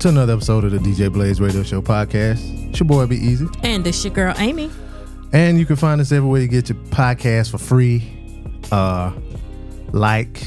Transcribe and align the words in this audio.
to 0.00 0.08
another 0.08 0.34
episode 0.34 0.62
of 0.64 0.70
the 0.70 0.78
DJ 0.78 1.12
Blaze 1.12 1.40
Radio 1.40 1.62
Show 1.64 1.82
podcast. 1.82 2.68
It's 2.70 2.78
your 2.78 2.86
boy 2.86 3.06
B-Eazy, 3.06 3.48
And 3.64 3.82
this 3.82 4.04
your 4.04 4.14
girl 4.14 4.32
Amy. 4.38 4.70
and 5.32 5.58
you 5.58 5.66
can 5.66 5.74
find 5.76 6.00
us 6.00 6.12
everywhere 6.12 6.40
you 6.40 6.46
get 6.48 6.68
your 6.68 6.78
podcast 6.90 7.50
for 7.50 7.58
free. 7.58 8.04
Uh, 8.70 9.12
like, 9.92 10.46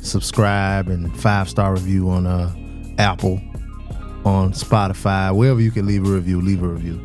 subscribe, 0.00 0.88
and 0.88 1.14
five 1.20 1.48
star 1.48 1.72
review 1.74 2.10
on 2.10 2.26
uh 2.26 2.52
Apple, 2.98 3.40
on 4.24 4.52
Spotify, 4.52 5.34
wherever 5.34 5.60
you 5.60 5.70
can 5.70 5.86
leave 5.86 6.06
a 6.06 6.10
review. 6.10 6.40
Leave 6.40 6.62
a 6.62 6.68
review. 6.68 7.00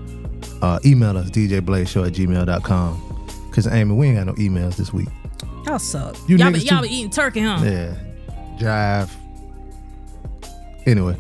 Uh, 0.62 0.80
email 0.86 1.16
us 1.16 1.30
djblazeshow 1.30 2.07
at 2.07 2.13
gmail.com. 2.13 3.51
Cause 3.51 3.68
Amy, 3.68 3.94
we 3.94 4.07
ain't 4.07 4.18
got 4.18 4.25
no 4.28 4.34
emails 4.34 4.75
this 4.78 4.91
week. 4.94 5.09
Y'all 5.66 5.78
suck. 5.80 6.16
You 6.28 6.38
y'all 6.38 6.51
be, 6.51 6.59
y'all 6.59 6.81
be 6.81 6.90
eating 6.90 7.12
turkey, 7.12 7.41
huh? 7.41 7.59
Yeah, 7.63 7.94
drive. 8.57 9.16
Anyway, 10.85 11.18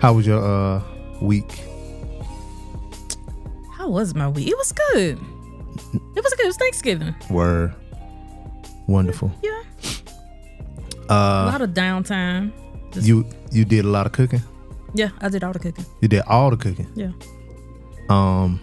how 0.00 0.12
was 0.14 0.26
your 0.26 0.42
uh 0.42 0.82
week? 1.20 1.60
How 3.72 3.88
was 3.88 4.14
my 4.14 4.28
week? 4.28 4.48
It 4.48 4.56
was 4.56 4.72
good. 4.72 5.18
It 6.16 6.22
was 6.24 6.32
good. 6.34 6.44
It 6.44 6.46
was 6.46 6.56
Thanksgiving. 6.56 7.14
Were 7.30 7.72
wonderful. 8.86 9.30
Yeah. 9.42 9.62
a 11.08 11.12
Uh, 11.12 11.46
lot 11.52 11.60
of 11.62 11.70
downtime. 11.70 12.52
Just- 12.92 13.06
you 13.06 13.24
you 13.52 13.64
did 13.64 13.84
a 13.84 13.88
lot 13.88 14.06
of 14.06 14.12
cooking. 14.12 14.42
Yeah, 14.94 15.10
I 15.20 15.28
did 15.28 15.44
all 15.44 15.52
the 15.52 15.58
cooking. 15.58 15.84
You 16.00 16.08
did 16.08 16.22
all 16.26 16.50
the 16.50 16.56
cooking. 16.56 16.86
Yeah. 16.94 17.12
Um, 18.08 18.60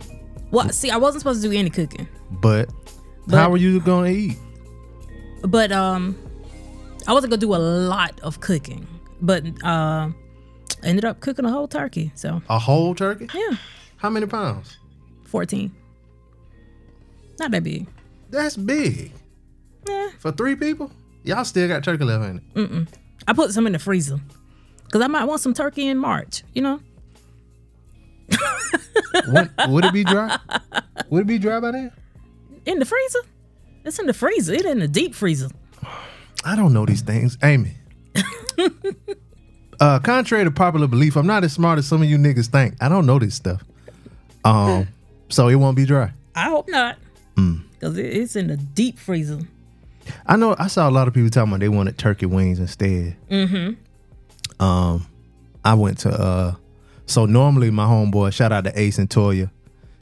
Well, 0.52 0.69
see, 0.69 0.90
I 0.90 0.97
wasn't 0.97 1.22
supposed 1.22 1.41
to 1.44 1.50
do 1.50 1.56
any 1.57 1.69
cooking, 1.69 2.07
but, 2.41 2.69
But- 3.28 3.38
how 3.38 3.50
were 3.52 3.57
you 3.57 3.79
going 3.79 4.12
to 4.13 4.19
eat? 4.19 4.38
but 5.47 5.72
um, 5.72 6.16
I 7.07 7.13
wasn't 7.13 7.29
gonna 7.31 7.40
do 7.41 7.53
a 7.53 7.62
lot 7.62 8.19
of 8.22 8.40
cooking, 8.41 8.88
but 9.22 9.44
uh, 9.63 10.09
I 10.09 10.13
ended 10.84 11.06
up 11.06 11.20
cooking 11.20 11.46
a 11.46 11.50
whole 11.52 11.68
turkey. 11.68 12.12
So 12.16 12.42
A 12.50 12.59
whole 12.59 12.94
turkey? 12.96 13.28
yeah, 13.34 13.58
How 13.98 14.09
many 14.09 14.26
pounds? 14.26 14.78
fourteen. 15.26 15.72
Not 17.40 17.52
that 17.52 17.64
big. 17.64 17.88
That's 18.30 18.56
big 18.56 19.12
Yeah. 19.88 20.09
for 20.20 20.31
three 20.31 20.56
people. 20.56 20.92
Y'all 21.24 21.44
still 21.46 21.68
got 21.68 21.84
turkey 21.84 22.03
left 22.06 22.24
in 22.30 22.38
it. 22.38 22.53
Mm-mm. 22.53 22.88
I 23.28 23.34
put 23.34 23.52
some 23.52 23.66
in 23.68 23.74
the 23.74 23.80
freezer 23.80 24.20
because 24.86 25.02
I 25.02 25.08
might 25.08 25.26
want 25.26 25.42
some 25.42 25.53
turkey 25.53 25.88
in 25.88 25.98
March. 25.98 26.44
You 26.53 26.62
know. 26.62 26.80
Would, 29.28 29.52
would 29.68 29.86
it 29.86 29.94
be 29.94 30.03
dry? 30.03 30.38
Would 31.09 31.22
it 31.22 31.28
be 31.28 31.38
dry 31.40 31.59
by 31.59 31.72
then? 31.72 31.92
in 32.66 32.80
the 32.80 32.86
freezer. 32.86 33.20
It's 33.84 34.00
in 34.00 34.08
the 34.08 34.14
freezer. 34.14 34.53
It 34.53 34.66
in 34.66 34.80
the 34.80 34.88
deep 34.88 35.14
freezer. 35.14 35.50
I 36.44 36.56
don't 36.56 36.74
know 36.74 36.86
these 36.86 37.02
things, 37.02 37.38
Amy. 37.44 37.76
uh, 39.80 40.00
contrary 40.00 40.44
to 40.44 40.52
popular 40.52 40.88
belief, 40.88 41.16
I'm 41.16 41.28
not 41.28 41.44
as 41.44 41.53
smart 41.53 41.80
as 41.80 41.88
some 41.88 42.02
of 42.02 42.09
you 42.09 42.18
niggas 42.18 42.47
think. 42.47 42.75
I 42.81 42.90
don't 42.90 43.06
know 43.06 43.19
this 43.19 43.36
stuff. 43.36 43.63
Um, 44.44 44.88
so 45.30 45.47
it 45.47 45.56
won't 45.56 45.75
be 45.75 45.86
dry. 45.86 46.12
I 46.36 46.50
hope 46.50 46.68
not, 46.69 46.97
Mm. 47.36 47.63
because 47.74 47.97
it's 47.97 48.35
in 48.35 48.47
the 48.47 48.58
deep 48.58 48.97
freezer. 49.00 49.40
I 50.25 50.35
know 50.35 50.56
I 50.59 50.68
saw 50.68 50.88
a 50.88 50.91
lot 50.91 51.08
of 51.08 51.14
people 51.14 51.30
talking 51.30 51.50
about 51.52 51.59
they 51.62 51.69
wanted 51.69 51.97
turkey 51.97 52.25
wings 52.28 52.59
instead. 52.59 53.16
Mm-hmm. 53.30 54.64
Um, 54.64 55.06
I 55.64 55.74
went 55.74 55.97
to 56.00 56.09
uh, 56.12 56.56
so 57.08 57.25
normally 57.25 57.72
my 57.72 57.85
homeboy, 57.85 58.31
shout 58.34 58.52
out 58.52 58.64
to 58.66 58.80
Ace 58.80 59.00
and 59.00 59.09
Toya, 59.09 59.50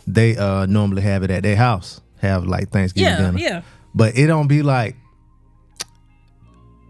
they 0.06 0.36
uh 0.38 0.66
normally 0.66 1.02
have 1.04 1.24
it 1.24 1.32
at 1.32 1.44
their 1.44 1.56
house, 1.56 2.02
have 2.20 2.46
like 2.46 2.70
Thanksgiving 2.70 3.10
Yeah, 3.12 3.18
dinner. 3.32 3.38
yeah. 3.40 3.62
But 3.96 4.18
it 4.18 4.28
don't 4.28 4.48
be 4.48 4.62
like 4.62 4.96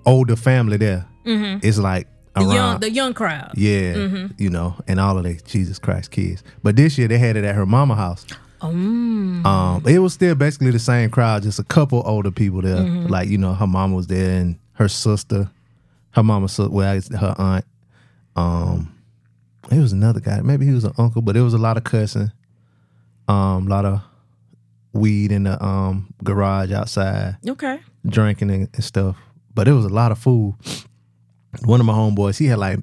older 0.05 0.35
family 0.35 0.77
there. 0.77 1.05
It's 1.25 1.77
like 1.77 2.07
The 2.35 2.41
young, 2.45 2.79
the 2.79 2.89
young 2.91 3.13
crowd. 3.13 3.51
yeah, 3.55 4.27
you 4.37 4.49
know, 4.49 4.75
and 4.87 4.99
all 4.99 5.17
of 5.17 5.23
the 5.23 5.35
Jesus 5.45 5.77
Christ 5.79 6.09
kids. 6.11 6.43
But 6.63 6.75
this 6.75 6.97
year 6.97 7.07
they 7.07 7.17
had 7.19 7.35
it 7.35 7.43
at 7.43 7.53
her 7.55 7.65
mama 7.65 7.95
house. 7.95 8.25
Mm. 8.61 9.45
Um, 9.45 9.83
it 9.85 9.99
was 9.99 10.13
still 10.13 10.33
basically 10.35 10.71
the 10.71 10.79
same 10.79 11.09
crowd, 11.09 11.43
just 11.43 11.59
a 11.59 11.63
couple 11.63 12.01
older 12.05 12.31
people 12.31 12.61
there. 12.61 12.81
Like 12.81 13.27
you 13.29 13.37
know, 13.37 13.53
her 13.53 13.67
mama 13.67 13.95
was 13.95 14.07
there 14.07 14.39
and 14.39 14.57
her 14.73 14.87
sister, 14.87 15.51
her 16.11 16.23
mama, 16.23 16.47
sis- 16.49 16.69
well, 16.69 16.99
her 17.19 17.35
aunt. 17.37 17.65
Um, 18.35 18.95
it 19.71 19.79
was 19.79 19.91
another 19.93 20.19
guy. 20.19 20.41
Maybe 20.41 20.65
he 20.65 20.71
was 20.71 20.85
an 20.85 20.93
uncle, 20.97 21.21
but 21.21 21.35
it 21.37 21.41
was 21.41 21.53
a 21.53 21.57
lot 21.59 21.77
of 21.77 21.83
cussing. 21.83 22.31
Um, 23.27 23.67
a 23.67 23.69
lot 23.69 23.85
of 23.85 24.01
weed 24.93 25.31
in 25.31 25.43
the 25.43 25.63
um 25.63 26.13
garage 26.23 26.71
outside, 26.71 27.37
Okay. 27.47 27.79
drinking 28.05 28.49
and, 28.51 28.69
and 28.73 28.83
stuff. 28.83 29.17
But 29.53 29.67
it 29.67 29.73
was 29.73 29.85
a 29.85 29.89
lot 29.89 30.11
of 30.11 30.17
food. 30.19 30.55
One 31.65 31.79
of 31.79 31.85
my 31.85 31.93
homeboys, 31.93 32.37
he 32.37 32.47
had 32.47 32.59
like 32.59 32.79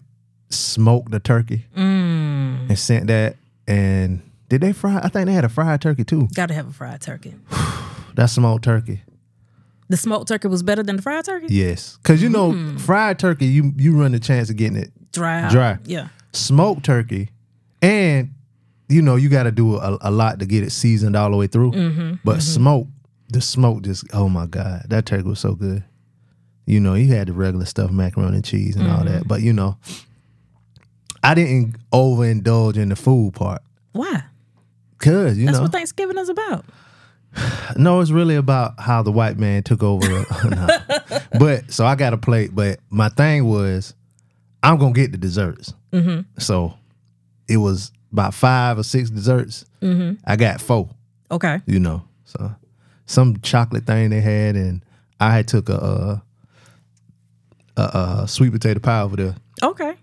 smoked 0.50 1.10
the 1.10 1.20
turkey 1.20 1.66
Mm. 1.76 2.68
and 2.68 2.78
sent 2.78 3.06
that. 3.08 3.36
And 3.66 4.22
did 4.48 4.60
they 4.62 4.72
fry? 4.72 5.00
I 5.02 5.08
think 5.08 5.26
they 5.26 5.32
had 5.32 5.44
a 5.44 5.48
fried 5.48 5.80
turkey 5.80 6.04
too. 6.04 6.28
Got 6.34 6.46
to 6.46 6.54
have 6.54 6.68
a 6.68 6.72
fried 6.72 7.00
turkey. 7.00 7.34
That's 8.14 8.32
smoked 8.32 8.64
turkey. 8.64 9.02
The 9.88 9.96
smoked 9.96 10.28
turkey 10.28 10.48
was 10.48 10.62
better 10.62 10.82
than 10.82 10.96
the 10.96 11.02
fried 11.02 11.24
turkey. 11.24 11.48
Yes, 11.50 11.98
because 12.02 12.22
you 12.22 12.28
know, 12.28 12.52
mm. 12.52 12.80
fried 12.80 13.18
turkey, 13.18 13.46
you 13.46 13.72
you 13.76 14.00
run 14.00 14.12
the 14.12 14.20
chance 14.20 14.48
of 14.50 14.56
getting 14.56 14.76
it 14.76 14.92
Dry. 15.12 15.48
Dry. 15.50 15.78
Yeah. 15.84 16.08
smoked 16.32 16.84
turkey, 16.84 17.30
and 17.82 18.30
you 18.88 19.02
know 19.02 19.16
you 19.16 19.28
got 19.28 19.44
to 19.44 19.50
do 19.52 19.76
a, 19.76 19.98
a 20.00 20.10
lot 20.10 20.38
to 20.40 20.46
get 20.46 20.62
it 20.62 20.70
seasoned 20.70 21.16
all 21.16 21.30
the 21.30 21.36
way 21.36 21.48
through. 21.48 21.72
Mm-hmm. 21.72 22.14
But 22.24 22.32
mm-hmm. 22.32 22.40
smoke, 22.40 22.86
the 23.30 23.40
smoke 23.40 23.82
just 23.82 24.04
oh 24.12 24.28
my 24.28 24.46
god, 24.46 24.86
that 24.88 25.06
turkey 25.06 25.28
was 25.28 25.40
so 25.40 25.54
good. 25.54 25.82
You 26.70 26.78
know, 26.78 26.94
you 26.94 27.12
had 27.12 27.26
the 27.26 27.32
regular 27.32 27.64
stuff, 27.64 27.90
macaroni 27.90 28.36
and 28.36 28.44
cheese 28.44 28.76
and 28.76 28.88
all 28.88 29.02
that, 29.02 29.26
but 29.26 29.42
you 29.42 29.52
know, 29.52 29.76
I 31.20 31.34
didn't 31.34 31.74
overindulge 31.90 32.76
in 32.76 32.90
the 32.90 32.96
food 32.96 33.34
part 33.34 33.60
Why? 33.90 34.22
because 34.96 35.36
you 35.36 35.46
know. 35.46 35.52
That's 35.52 35.58
know 35.58 35.62
what 35.64 35.72
Thanksgiving 35.72 36.16
is 36.16 36.28
about. 36.28 36.64
No, 37.76 38.00
it's 38.00 38.10
really 38.10 38.34
about 38.34 38.78
how 38.80 39.02
the 39.02 39.12
white 39.12 39.38
man 39.38 39.62
took 39.62 39.82
over. 39.82 40.06
No. 40.44 40.78
But 41.38 41.72
so 41.72 41.86
I 41.86 41.94
got 41.94 42.12
a 42.12 42.18
plate. 42.18 42.50
But 42.52 42.80
my 42.90 43.08
thing 43.08 43.46
was, 43.46 43.94
I'm 44.62 44.78
gonna 44.78 44.92
get 44.92 45.12
the 45.12 45.18
desserts. 45.18 45.72
Mm-hmm. 45.92 46.22
So 46.38 46.74
it 47.48 47.56
was 47.58 47.92
about 48.12 48.34
five 48.34 48.78
or 48.78 48.82
six 48.82 49.10
desserts. 49.10 49.64
Mm-hmm. 49.82 50.22
I 50.24 50.36
got 50.36 50.60
four. 50.60 50.88
Okay. 51.30 51.60
You 51.66 51.78
know, 51.78 52.02
so 52.24 52.54
some 53.06 53.40
chocolate 53.40 53.86
thing 53.86 54.10
they 54.10 54.20
had, 54.20 54.56
and 54.56 54.84
I 55.20 55.34
had 55.34 55.48
took 55.48 55.68
a 55.68 55.80
uh, 55.80 56.18
a, 57.80 58.22
a 58.22 58.28
sweet 58.28 58.52
potato 58.52 58.80
pie 58.80 59.00
over 59.02 59.16
there. 59.16 59.34
Okay. 59.62 59.94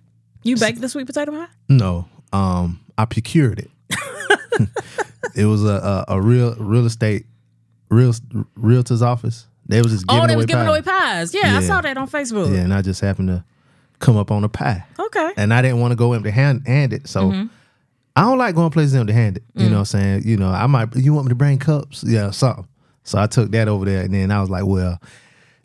You 0.44 0.56
baked 0.58 0.82
the 0.82 0.90
sweet 0.90 1.08
potato 1.08 1.32
pie? 1.32 1.48
No, 1.70 2.08
um, 2.34 2.80
I 2.98 3.06
procured 3.06 3.60
it. 3.60 3.72
it 5.36 5.46
was 5.46 5.64
a, 5.64 6.06
a 6.08 6.16
a 6.16 6.22
real 6.22 6.56
real 6.56 6.86
estate 6.86 7.26
real 7.90 8.14
realtor's 8.56 9.02
office. 9.02 9.46
They 9.68 9.82
was 9.82 9.92
just 9.92 10.08
giving 10.08 10.24
oh, 10.24 10.28
they 10.28 10.34
away 10.34 10.38
was 10.38 10.46
giving 10.46 10.64
pie. 10.66 10.70
away 10.70 10.82
pies. 10.82 11.34
Yeah, 11.34 11.42
I 11.58 11.60
Yeah. 11.60 11.62
saw 11.62 11.82
that 11.82 11.98
on 11.98 12.08
Facebook. 12.10 12.54
Yeah, 12.54 12.62
and 12.62 12.74
I 12.74 12.82
just 12.82 13.02
happened 13.02 13.28
to 13.30 13.44
come 14.00 14.16
up 14.16 14.32
on 14.32 14.44
a 14.44 14.50
pie, 14.50 14.86
Okay. 15.00 15.32
and 15.38 15.54
I 15.54 15.62
didn't 15.62 15.80
want 15.80 15.92
to 15.92 15.96
go 15.96 16.14
empty 16.14 16.30
hand 16.30 16.64
handed. 16.68 17.08
So 17.08 17.24
Mm-hmm. 17.32 17.48
I 18.16 18.22
don't 18.22 18.38
like 18.40 18.56
going 18.56 18.72
places 18.72 18.96
empty 18.96 19.14
handed. 19.14 19.44
You 19.54 19.66
Mm. 19.68 19.70
know 19.70 19.74
what 19.76 19.80
I'm 19.80 19.86
saying? 19.86 20.24
You 20.26 20.38
know, 20.38 20.50
I 20.50 20.66
might. 20.68 20.96
You 20.96 21.14
want 21.14 21.26
me 21.28 21.30
to 21.30 21.36
bring 21.36 21.60
cups? 21.60 22.04
Yeah, 22.08 22.32
something. 22.32 22.68
So 23.04 23.20
I 23.20 23.28
took 23.28 23.52
that 23.52 23.68
over 23.68 23.86
there, 23.86 24.04
and 24.04 24.14
then 24.14 24.32
I 24.32 24.40
was 24.42 24.50
like, 24.50 24.66
well. 24.66 25.00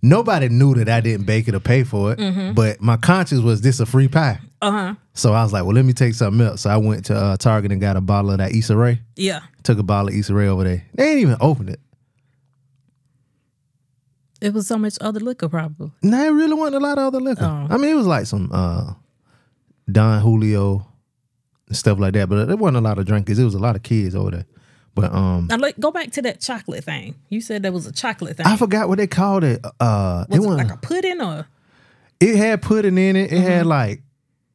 Nobody 0.04 0.48
knew 0.48 0.74
that 0.74 0.88
I 0.88 1.00
didn't 1.00 1.26
bake 1.26 1.46
it 1.46 1.54
or 1.54 1.60
pay 1.60 1.84
for 1.84 2.12
it, 2.12 2.18
Mm-hmm. 2.18 2.54
but 2.54 2.80
my 2.80 2.96
conscience 2.96 3.40
was 3.42 3.60
this 3.60 3.78
a 3.78 3.86
free 3.86 4.08
pie. 4.08 4.40
Uh 4.60 4.70
huh. 4.70 4.94
So 5.14 5.32
I 5.32 5.42
was 5.44 5.52
like, 5.52 5.64
well, 5.64 5.74
let 5.74 5.84
me 5.84 5.92
take 5.92 6.14
something 6.14 6.44
else. 6.44 6.62
So 6.62 6.70
I 6.70 6.76
went 6.76 7.04
to 7.06 7.16
uh, 7.16 7.36
Target 7.36 7.70
and 7.72 7.80
got 7.80 7.96
a 7.96 8.00
bottle 8.00 8.32
of 8.32 8.38
that 8.38 8.52
Issa 8.52 8.76
Rae. 8.76 9.00
Yeah. 9.16 9.40
Took 9.62 9.78
a 9.78 9.82
bottle 9.84 10.08
of 10.08 10.14
Issa 10.14 10.34
Rae 10.34 10.48
over 10.48 10.64
there. 10.64 10.84
They 10.94 11.10
ain't 11.10 11.20
even 11.20 11.36
opened 11.40 11.70
it. 11.70 11.80
It 14.40 14.52
was 14.52 14.66
so 14.66 14.76
much 14.76 14.98
other 15.00 15.20
liquor, 15.20 15.48
probably. 15.48 15.92
And 16.02 16.12
it 16.14 16.30
really 16.30 16.54
wasn't 16.54 16.76
a 16.82 16.86
lot 16.86 16.98
of 16.98 17.04
other 17.04 17.20
liquor. 17.20 17.44
Oh. 17.44 17.66
I 17.72 17.76
mean, 17.76 17.90
it 17.90 17.94
was 17.94 18.06
like 18.08 18.26
some 18.26 18.50
uh, 18.52 18.94
Don 19.90 20.20
Julio 20.20 20.84
and 21.68 21.76
stuff 21.76 21.98
like 22.00 22.14
that, 22.14 22.28
but 22.28 22.46
there 22.46 22.56
wasn't 22.56 22.78
a 22.78 22.80
lot 22.80 22.98
of 22.98 23.06
drinkers. 23.06 23.38
It 23.38 23.44
was 23.44 23.54
a 23.54 23.60
lot 23.60 23.76
of 23.76 23.84
kids 23.84 24.16
over 24.16 24.32
there. 24.32 24.46
But 24.94 25.12
um, 25.14 25.46
Now, 25.48 25.56
like, 25.56 25.78
go 25.80 25.90
back 25.90 26.10
to 26.12 26.22
that 26.22 26.40
chocolate 26.40 26.84
thing. 26.84 27.14
You 27.30 27.40
said 27.40 27.62
there 27.62 27.72
was 27.72 27.86
a 27.86 27.92
chocolate 27.92 28.36
thing. 28.36 28.46
I 28.46 28.56
forgot 28.56 28.88
what 28.88 28.98
they 28.98 29.06
called 29.06 29.42
it. 29.44 29.64
Uh, 29.80 30.26
was 30.28 30.38
it, 30.38 30.42
it 30.42 30.46
wasn't- 30.46 30.68
like 30.68 30.76
a 30.76 30.80
pudding 30.80 31.20
or? 31.20 31.46
it 32.20 32.36
had 32.36 32.60
pudding 32.62 32.98
in 32.98 33.16
it. 33.16 33.32
It 33.32 33.36
Mm-hmm. 33.36 33.46
had 33.46 33.66
like 33.66 34.02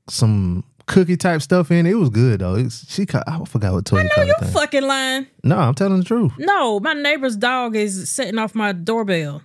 some 0.10 0.64
cookie 0.86 1.18
type 1.18 1.42
stuff 1.42 1.70
in 1.72 1.86
it. 1.86 1.92
It 1.92 1.96
was 1.96 2.10
good 2.10 2.40
though. 2.42 2.56
It's, 2.56 2.90
she 2.94 3.06
called, 3.06 3.24
I 3.28 3.44
forgot 3.46 3.74
what 3.74 3.84
Toya 3.86 4.04
No, 4.04 4.10
called 4.10 4.28
you 4.28 4.36
thing. 4.40 4.50
fucking 4.52 4.84
lying. 4.84 5.28
No, 5.44 5.58
I'm 5.58 5.74
telling 5.76 5.98
the 6.00 6.06
truth. 6.06 6.32
No, 6.38 6.80
my 6.80 6.94
neighbor's 6.94 7.36
dog 7.36 7.76
is 7.76 8.10
setting 8.10 8.38
off 8.38 8.54
my 8.56 8.72
doorbell. 8.72 9.42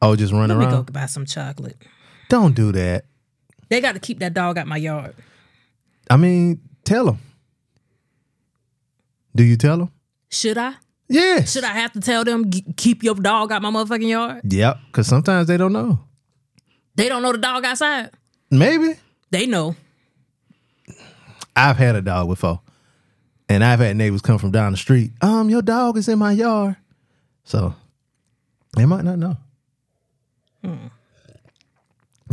Oh, 0.00 0.16
just 0.16 0.32
running 0.32 0.56
Let 0.56 0.58
me 0.58 0.64
around. 0.72 0.86
go 0.86 0.92
buy 0.92 1.06
some 1.06 1.26
chocolate. 1.26 1.76
Don't 2.28 2.54
do 2.56 2.72
that. 2.72 3.04
They 3.68 3.80
got 3.80 3.92
to 3.92 4.00
keep 4.00 4.18
that 4.20 4.34
dog 4.34 4.56
out 4.56 4.66
my 4.66 4.76
yard. 4.78 5.14
I 6.08 6.16
mean, 6.16 6.60
tell 6.84 7.04
them. 7.04 7.18
Do 9.36 9.44
you 9.44 9.56
tell 9.56 9.78
them? 9.78 9.91
Should 10.32 10.56
I? 10.56 10.74
Yes. 11.08 11.52
Should 11.52 11.64
I 11.64 11.74
have 11.74 11.92
to 11.92 12.00
tell 12.00 12.24
them 12.24 12.50
keep 12.50 13.02
your 13.02 13.14
dog 13.14 13.52
out 13.52 13.60
my 13.60 13.70
motherfucking 13.70 14.08
yard? 14.08 14.40
Yep. 14.50 14.78
Because 14.86 15.06
sometimes 15.06 15.46
they 15.46 15.58
don't 15.58 15.74
know. 15.74 16.00
They 16.94 17.10
don't 17.10 17.22
know 17.22 17.32
the 17.32 17.38
dog 17.38 17.66
outside. 17.66 18.10
Maybe. 18.50 18.94
They 19.30 19.46
know. 19.46 19.76
I've 21.54 21.76
had 21.76 21.96
a 21.96 22.00
dog 22.00 22.28
before, 22.28 22.62
and 23.46 23.62
I've 23.62 23.80
had 23.80 23.94
neighbors 23.94 24.22
come 24.22 24.38
from 24.38 24.50
down 24.50 24.72
the 24.72 24.78
street. 24.78 25.12
Um, 25.20 25.50
your 25.50 25.60
dog 25.60 25.98
is 25.98 26.08
in 26.08 26.18
my 26.18 26.32
yard, 26.32 26.76
so 27.44 27.74
they 28.74 28.86
might 28.86 29.04
not 29.04 29.18
know. 29.18 29.36
Hmm. 30.64 30.86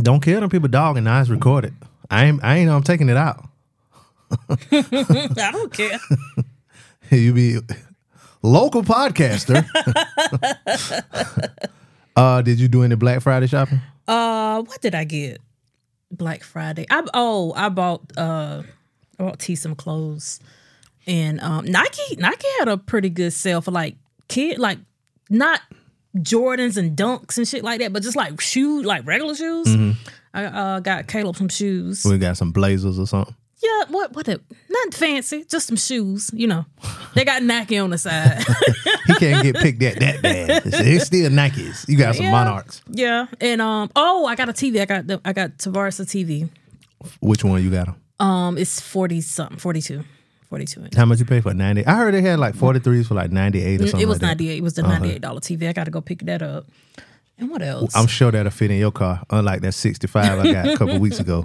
Don't 0.00 0.22
kill 0.22 0.40
them 0.40 0.48
people 0.48 0.68
dog 0.68 0.96
and 0.96 1.06
I 1.06 1.22
record 1.24 1.66
it. 1.66 1.74
I 2.10 2.24
ain't. 2.24 2.42
I 2.42 2.56
ain't. 2.56 2.66
know 2.66 2.76
I'm 2.76 2.82
taking 2.82 3.10
it 3.10 3.18
out. 3.18 3.46
I 4.50 5.50
don't 5.52 5.72
care. 5.72 5.98
you 7.10 7.34
be 7.34 7.58
local 8.42 8.82
podcaster. 8.82 9.66
uh, 12.16 12.42
did 12.42 12.60
you 12.60 12.68
do 12.68 12.82
any 12.82 12.94
Black 12.94 13.20
Friday 13.20 13.46
shopping? 13.46 13.80
Uh, 14.06 14.62
what 14.62 14.80
did 14.80 14.94
I 14.94 15.04
get? 15.04 15.40
Black 16.10 16.42
Friday. 16.42 16.86
I 16.90 17.06
oh, 17.14 17.52
I 17.54 17.68
bought 17.68 18.02
uh, 18.16 18.62
I 19.18 19.22
bought 19.22 19.38
T 19.38 19.54
some 19.54 19.76
clothes, 19.76 20.40
and 21.06 21.40
um, 21.40 21.64
Nike 21.64 22.16
Nike 22.16 22.48
had 22.58 22.68
a 22.68 22.76
pretty 22.76 23.10
good 23.10 23.32
sale 23.32 23.60
for 23.60 23.70
like 23.70 23.96
kid 24.28 24.58
like 24.58 24.78
not 25.28 25.60
Jordans 26.16 26.76
and 26.76 26.96
Dunks 26.96 27.38
and 27.38 27.46
shit 27.46 27.62
like 27.62 27.78
that, 27.78 27.92
but 27.92 28.02
just 28.02 28.16
like 28.16 28.40
shoe 28.40 28.82
like 28.82 29.06
regular 29.06 29.34
shoes. 29.34 29.96
I 30.34 30.44
uh, 30.44 30.80
got 30.80 31.06
Caleb 31.06 31.36
some 31.36 31.48
shoes. 31.48 32.04
We 32.04 32.18
got 32.18 32.36
some 32.36 32.52
blazers 32.52 32.98
or 32.98 33.06
something. 33.06 33.34
Yeah, 33.62 33.84
what 33.88 34.14
what 34.14 34.26
a, 34.28 34.40
nothing 34.70 34.92
fancy, 34.92 35.44
just 35.44 35.66
some 35.66 35.76
shoes. 35.76 36.30
You 36.32 36.46
know, 36.46 36.64
they 37.14 37.24
got 37.24 37.42
Nike 37.42 37.78
on 37.78 37.90
the 37.90 37.98
side. 37.98 38.42
He 39.06 39.14
can't 39.16 39.42
get 39.42 39.56
picked 39.56 39.82
at 39.82 39.98
that 39.98 40.22
bad. 40.22 40.62
It's, 40.66 41.06
still 41.06 41.30
Nikes. 41.30 41.88
You 41.88 41.98
got 41.98 42.14
some 42.14 42.26
Yeah. 42.26 42.30
Monarchs. 42.30 42.80
yeah, 42.88 43.26
and 43.40 43.60
um, 43.60 43.90
oh, 43.96 44.24
I 44.24 44.36
got 44.36 44.48
a 44.48 44.52
TV. 44.52 44.80
I 44.80 44.84
got 44.84 45.06
the 45.06 45.20
I 45.24 45.32
got 45.32 45.58
Tavares 45.58 45.98
a 45.98 46.04
TV. 46.04 46.48
Which 47.20 47.42
one 47.44 47.62
you 47.62 47.70
got? 47.70 47.88
Um, 48.20 48.56
it's 48.56 48.80
forty 48.80 49.20
something, 49.20 49.58
42. 49.58 50.04
42 50.48 50.84
inch. 50.84 50.94
How 50.94 51.04
much 51.06 51.18
you 51.20 51.24
pay 51.24 51.40
for 51.40 51.52
ninety? 51.54 51.84
I 51.86 51.94
heard 51.96 52.14
they 52.14 52.22
had 52.22 52.38
like 52.38 52.54
forty 52.54 52.78
threes 52.80 53.08
for 53.08 53.14
like 53.14 53.30
ninety 53.32 53.62
eight 53.62 53.80
or 53.80 53.86
something. 53.88 54.00
It 54.00 54.06
was 54.08 54.16
like 54.16 54.20
that. 54.20 54.26
ninety 54.28 54.50
eight. 54.50 54.58
It 54.58 54.62
was 54.62 54.74
the 54.74 54.82
ninety 54.82 55.10
eight 55.12 55.20
dollar 55.20 55.40
TV. 55.40 55.68
I 55.68 55.72
got 55.72 55.84
to 55.84 55.90
go 55.90 56.00
pick 56.00 56.20
that 56.20 56.42
up. 56.42 56.66
And 57.38 57.50
what 57.50 57.62
else? 57.62 57.94
I'm 57.96 58.06
sure 58.06 58.30
that'll 58.30 58.50
fit 58.50 58.70
in 58.70 58.78
your 58.78 58.90
car, 58.92 59.22
unlike 59.30 59.60
that 59.62 59.72
sixty 59.72 60.06
five 60.06 60.38
I 60.38 60.52
got 60.52 60.68
a 60.68 60.76
couple 60.76 60.98
weeks 60.98 61.18
ago. 61.20 61.44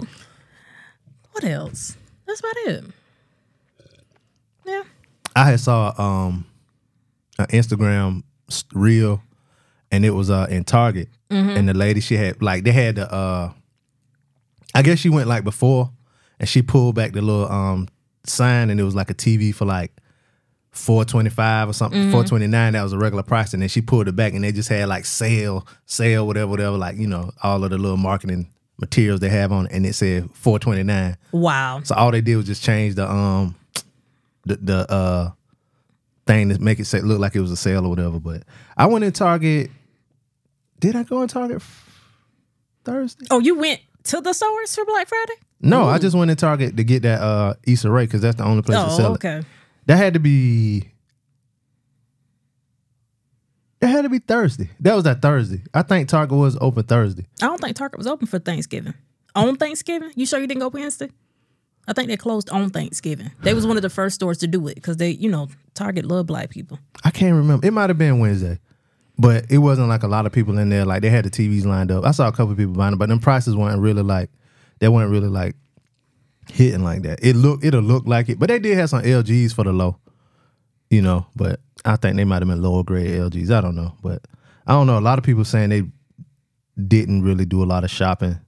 what 1.32 1.44
else? 1.44 1.96
That's 2.36 2.40
about 2.40 2.74
it. 2.74 2.84
Yeah. 4.64 4.82
I 5.34 5.44
had 5.50 5.60
saw 5.60 5.94
um 5.98 6.46
an 7.38 7.46
Instagram 7.46 8.22
reel, 8.74 9.22
and 9.90 10.04
it 10.04 10.10
was 10.10 10.30
uh 10.30 10.46
in 10.50 10.64
Target, 10.64 11.08
and 11.30 11.68
the 11.68 11.74
lady 11.74 12.00
she 12.00 12.16
had 12.16 12.42
like 12.42 12.64
they 12.64 12.72
had 12.72 12.96
the 12.96 13.12
uh, 13.12 13.52
I 14.74 14.82
guess 14.82 14.98
she 14.98 15.08
went 15.08 15.28
like 15.28 15.44
before, 15.44 15.90
and 16.38 16.48
she 16.48 16.62
pulled 16.62 16.94
back 16.94 17.12
the 17.12 17.22
little 17.22 17.50
um 17.50 17.88
sign, 18.24 18.70
and 18.70 18.78
it 18.80 18.84
was 18.84 18.94
like 18.94 19.10
a 19.10 19.14
TV 19.14 19.54
for 19.54 19.64
like. 19.64 19.92
425 20.72 21.70
or 21.70 21.72
something, 21.72 22.10
429, 22.10 22.74
that 22.74 22.82
was 22.82 22.92
a 22.92 22.98
regular 22.98 23.22
price. 23.22 23.54
And 23.54 23.62
then 23.62 23.68
she 23.70 23.80
pulled 23.80 24.08
it 24.08 24.14
back 24.14 24.34
and 24.34 24.44
they 24.44 24.52
just 24.52 24.68
had 24.68 24.86
like 24.90 25.06
sale, 25.06 25.66
sale, 25.86 26.26
whatever, 26.26 26.48
whatever, 26.50 26.76
like, 26.76 26.98
you 26.98 27.06
know, 27.06 27.30
all 27.42 27.64
of 27.64 27.70
the 27.70 27.78
little 27.78 27.96
marketing 27.96 28.50
materials 28.78 29.20
they 29.20 29.28
have 29.30 29.52
on 29.52 29.66
it. 29.66 29.72
And 29.72 29.86
it 29.86 29.94
said 29.94 30.30
429. 30.34 31.16
Wow. 31.32 31.80
So 31.84 31.94
all 31.94 32.10
they 32.10 32.20
did 32.20 32.36
was 32.36 32.46
just 32.46 32.62
change 32.62 32.94
the 32.94 33.10
um 33.10 33.54
the 34.44 34.56
the 34.56 34.90
uh 34.92 35.30
thing 36.26 36.48
to 36.48 36.58
make 36.58 36.78
it 36.80 36.84
say, 36.86 37.00
look 37.00 37.18
like 37.20 37.34
it 37.36 37.40
was 37.40 37.50
a 37.50 37.56
sale 37.56 37.84
or 37.86 37.88
whatever. 37.88 38.18
But 38.20 38.42
I 38.76 38.86
went 38.86 39.04
in 39.04 39.12
Target. 39.12 39.70
Did 40.80 40.94
I 40.96 41.04
go 41.04 41.22
in 41.22 41.28
Target 41.28 41.62
Thursday? 42.84 43.26
Oh, 43.30 43.38
you 43.38 43.56
went 43.58 43.80
to 44.04 44.20
the 44.20 44.32
stores 44.32 44.74
for 44.74 44.84
Black 44.84 45.08
Friday? 45.08 45.32
No, 45.60 45.84
I 45.86 45.98
just 45.98 46.14
went 46.14 46.30
in 46.30 46.36
Target 46.36 46.76
to 46.76 46.84
get 46.84 47.02
that 47.02 47.20
uh 47.20 47.54
Issa 47.66 47.90
Rae 47.90 48.04
because 48.04 48.20
that's 48.20 48.36
the 48.36 48.44
only 48.44 48.62
place 48.62 48.78
to 48.78 48.86
Oh, 48.86 48.96
sell 48.96 49.12
okay. 49.14 49.36
it. 49.38 49.46
That 49.86 49.96
had 49.96 50.14
to 50.14 50.20
be. 50.20 50.90
It 53.80 53.88
had 53.88 54.02
to 54.02 54.08
be 54.08 54.18
Thursday. 54.18 54.70
That 54.80 54.94
was 54.94 55.04
that 55.04 55.20
Thursday. 55.20 55.62
I 55.74 55.82
think 55.82 56.08
Target 56.08 56.38
was 56.38 56.56
open 56.60 56.84
Thursday. 56.84 57.26
I 57.42 57.46
don't 57.46 57.60
think 57.60 57.76
Target 57.76 57.98
was 57.98 58.06
open 58.06 58.26
for 58.26 58.38
Thanksgiving. 58.38 58.94
On 59.34 59.56
Thanksgiving? 59.56 60.12
You 60.14 60.24
sure 60.24 60.40
you 60.40 60.46
didn't 60.46 60.60
go 60.60 60.68
Wednesday? 60.68 61.10
I 61.88 61.92
think 61.92 62.08
they 62.08 62.16
closed 62.16 62.50
on 62.50 62.70
Thanksgiving. 62.70 63.30
They 63.42 63.54
was 63.54 63.66
one 63.66 63.76
of 63.76 63.82
the 63.82 63.90
first 63.90 64.16
stores 64.16 64.38
to 64.38 64.46
do 64.46 64.66
it 64.66 64.74
because 64.74 64.96
they, 64.96 65.10
you 65.10 65.30
know, 65.30 65.48
Target 65.74 66.04
love 66.04 66.26
black 66.26 66.50
people. 66.50 66.78
I 67.04 67.10
can't 67.10 67.34
remember. 67.34 67.66
It 67.66 67.72
might 67.72 67.90
have 67.90 67.98
been 67.98 68.18
Wednesday, 68.18 68.58
but 69.18 69.44
it 69.50 69.58
wasn't 69.58 69.88
like 69.88 70.02
a 70.02 70.08
lot 70.08 70.26
of 70.26 70.32
people 70.32 70.58
in 70.58 70.68
there. 70.68 70.84
Like 70.84 71.02
they 71.02 71.10
had 71.10 71.24
the 71.24 71.30
TVs 71.30 71.64
lined 71.64 71.92
up. 71.92 72.04
I 72.04 72.10
saw 72.10 72.26
a 72.28 72.32
couple 72.32 72.52
of 72.52 72.58
people 72.58 72.72
buying 72.72 72.94
it, 72.94 72.96
but 72.96 73.08
them 73.08 73.20
prices 73.20 73.54
weren't 73.54 73.80
really 73.80 74.02
like 74.02 74.30
they 74.78 74.88
weren't 74.88 75.10
really 75.10 75.28
like 75.28 75.54
hitting 76.50 76.82
like 76.82 77.02
that. 77.02 77.20
It 77.22 77.36
look 77.36 77.64
it'll 77.64 77.82
look 77.82 78.06
like 78.06 78.28
it, 78.28 78.38
but 78.38 78.48
they 78.48 78.58
did 78.58 78.76
have 78.78 78.90
some 78.90 79.02
LGs 79.02 79.54
for 79.54 79.64
the 79.64 79.72
low, 79.72 79.98
you 80.90 81.02
know. 81.02 81.26
But 81.36 81.60
I 81.84 81.96
think 81.96 82.16
they 82.16 82.24
might 82.24 82.42
have 82.42 82.48
been 82.48 82.62
lower 82.62 82.82
grade 82.84 83.10
LGs. 83.10 83.50
I 83.50 83.60
don't 83.60 83.76
know, 83.76 83.94
but 84.02 84.22
I 84.66 84.72
don't 84.72 84.86
know. 84.86 84.98
A 84.98 85.00
lot 85.00 85.18
of 85.18 85.24
people 85.24 85.44
saying 85.44 85.70
they 85.70 85.82
didn't 86.86 87.22
really 87.22 87.44
do 87.44 87.62
a 87.62 87.64
lot 87.66 87.84
of 87.84 87.90
shopping 87.90 88.38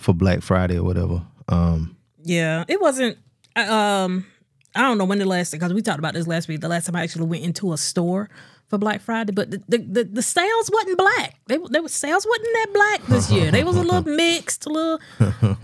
for 0.00 0.12
Black 0.14 0.42
Friday 0.42 0.76
or 0.78 0.82
whatever. 0.84 1.22
Um, 1.48 1.96
Yeah, 2.22 2.64
it 2.68 2.80
wasn't. 2.80 3.18
I- 3.54 4.02
Um, 4.04 4.26
I 4.74 4.80
don't 4.80 4.98
know 4.98 5.04
when 5.04 5.18
the 5.18 5.24
last 5.24 5.52
because 5.52 5.72
we 5.72 5.82
talked 5.82 6.00
about 6.00 6.14
this 6.14 6.26
last 6.26 6.48
week. 6.48 6.60
The 6.60 6.68
last 6.68 6.86
time 6.86 6.96
I 6.96 7.02
actually 7.04 7.26
went 7.26 7.44
into 7.44 7.72
a 7.72 7.76
store 7.78 8.28
for 8.66 8.76
Black 8.78 9.00
Friday, 9.02 9.30
but 9.32 9.50
the 9.52 9.62
the, 9.68 9.78
the, 9.78 10.04
the 10.04 10.22
sales 10.22 10.68
wasn't 10.72 10.98
black. 10.98 11.38
They 11.46 11.58
they 11.70 11.78
were 11.78 11.88
sales 11.88 12.26
wasn't 12.26 12.48
that 12.54 12.66
black 12.72 13.06
this 13.06 13.30
year. 13.30 13.52
They 13.52 13.62
was 13.62 13.76
a 13.76 13.82
little 13.88 14.02
mixed, 14.02 14.66
a 14.66 14.70
little, 14.70 14.98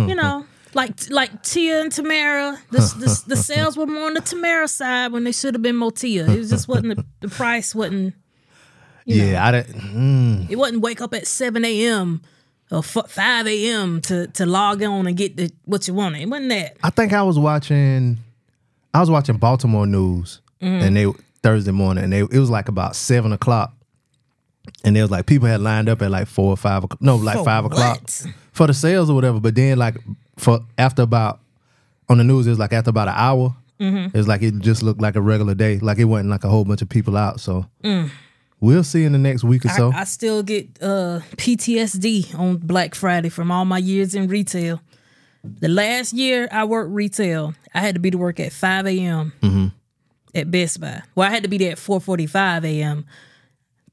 you 0.07 0.15
know, 0.15 0.47
like 0.75 1.11
like 1.11 1.43
Tia 1.43 1.83
and 1.83 1.93
Tamara. 1.93 2.59
The, 2.71 2.79
the, 2.79 3.23
the 3.29 3.37
sales 3.51 3.77
were 3.77 3.87
more 3.87 4.07
on 4.07 4.15
the 4.15 4.21
Tamara 4.21 4.69
side 4.69 5.13
when 5.13 5.25
they 5.25 5.33
should 5.33 5.55
have 5.55 5.63
been 5.63 5.77
more 5.77 5.93
Tia. 5.93 6.27
It 6.31 6.45
just 6.49 6.69
wasn't 6.69 6.97
the, 6.97 7.05
the 7.21 7.29
price 7.29 7.75
wasn't 7.75 8.15
You 9.05 9.23
know, 9.23 9.31
yeah, 9.33 9.47
I 9.47 9.51
didn't. 9.53 9.75
Mm, 9.81 10.51
it 10.51 10.57
wasn't 10.57 10.83
wake 10.83 11.01
up 11.01 11.15
at 11.15 11.27
seven 11.27 11.65
a.m. 11.65 12.23
or 12.71 12.83
five 12.83 13.47
a.m. 13.47 14.01
to 14.03 14.27
to 14.29 14.47
log 14.47 14.83
on 14.83 15.07
and 15.07 15.17
get 15.17 15.37
the 15.37 15.51
what 15.65 15.87
you 15.89 15.95
wanted. 15.95 16.23
It 16.23 16.29
wasn't 16.29 16.51
that. 16.51 16.77
I 16.83 16.91
think 16.91 17.13
I 17.13 17.23
was 17.23 17.39
watching. 17.39 18.19
I 18.95 19.01
was 19.01 19.11
watching 19.11 19.37
Baltimore 19.39 19.87
news, 19.87 20.41
Mm. 20.61 20.83
and 20.83 20.97
they 20.97 21.07
Thursday 21.43 21.71
morning, 21.73 22.05
and 22.05 22.13
they 22.13 22.21
it 22.21 22.39
was 22.39 22.51
like 22.51 22.69
about 22.69 22.95
seven 22.95 23.33
o'clock, 23.33 23.73
and 24.85 24.95
there 24.95 25.03
was 25.03 25.11
like 25.11 25.27
people 25.27 25.49
had 25.49 25.61
lined 25.61 25.89
up 25.89 26.03
at 26.03 26.11
like 26.11 26.27
four 26.29 26.51
or 26.53 26.57
five. 26.57 26.85
o'clock 26.85 27.01
No, 27.01 27.17
like 27.17 27.39
For 27.39 27.45
five 27.45 27.65
o'clock 27.65 28.01
what? 28.03 28.27
for 28.53 28.67
the 28.67 28.75
sales 28.75 29.09
or 29.09 29.15
whatever. 29.15 29.41
But 29.41 29.55
then 29.55 29.79
like 29.79 29.97
for 30.41 30.61
after 30.79 31.03
about 31.03 31.41
on 32.09 32.19
the 32.19 32.25
news, 32.25 32.47
it 32.47 32.51
was 32.51 32.59
like 32.59 32.73
after 32.73 32.91
about 32.91 33.09
an 33.09 33.15
hour. 33.17 33.55
Mm-hmm. 33.79 34.07
It 34.07 34.15
was 34.15 34.29
like 34.29 34.43
it 34.43 34.59
just 34.59 34.83
looked 34.83 35.01
like 35.01 35.17
a 35.17 35.21
regular 35.21 35.55
day. 35.55 35.79
Like 35.79 35.99
it 35.99 36.05
wasn't 36.05 36.31
like 36.31 36.45
a 36.45 36.49
whole 36.49 36.65
bunch 36.65 36.83
of 36.83 36.89
people 36.89 37.17
out. 37.17 37.41
So 37.41 37.67
we'll 38.61 38.85
see 38.85 39.05
in 39.05 39.13
the 39.13 39.19
next 39.19 39.43
week 39.45 39.65
or 39.65 39.69
Mm. 39.69 39.73
I, 39.73 39.77
so. 39.77 39.93
I 39.95 40.05
still 40.05 40.43
get 40.43 40.69
uh, 40.83 41.21
PTSD 41.37 42.39
on 42.39 42.57
Black 42.59 42.95
Friday 42.95 43.29
from 43.29 43.51
all 43.51 43.65
my 43.65 43.79
years 43.79 44.15
in 44.15 44.29
retail. 44.29 44.81
The 45.43 45.69
last 45.69 46.13
year 46.13 46.49
I 46.53 46.65
worked 46.65 46.91
retail, 46.91 47.55
I 47.73 47.81
had 47.81 47.95
to 47.95 48.01
be 48.01 48.11
to 48.11 48.19
work 48.19 48.39
at 48.41 48.53
5 48.53 48.87
a.m. 48.87 49.33
Mm-hmm. 49.41 49.67
at 50.35 50.51
Best 50.51 50.81
Buy. 50.81 51.03
Well, 51.15 51.27
I 51.27 51.31
had 51.31 51.45
to 51.45 51.49
be 51.49 51.57
there 51.57 51.73
at 51.73 51.79
4:45 51.79 52.65
a.m. 52.67 53.07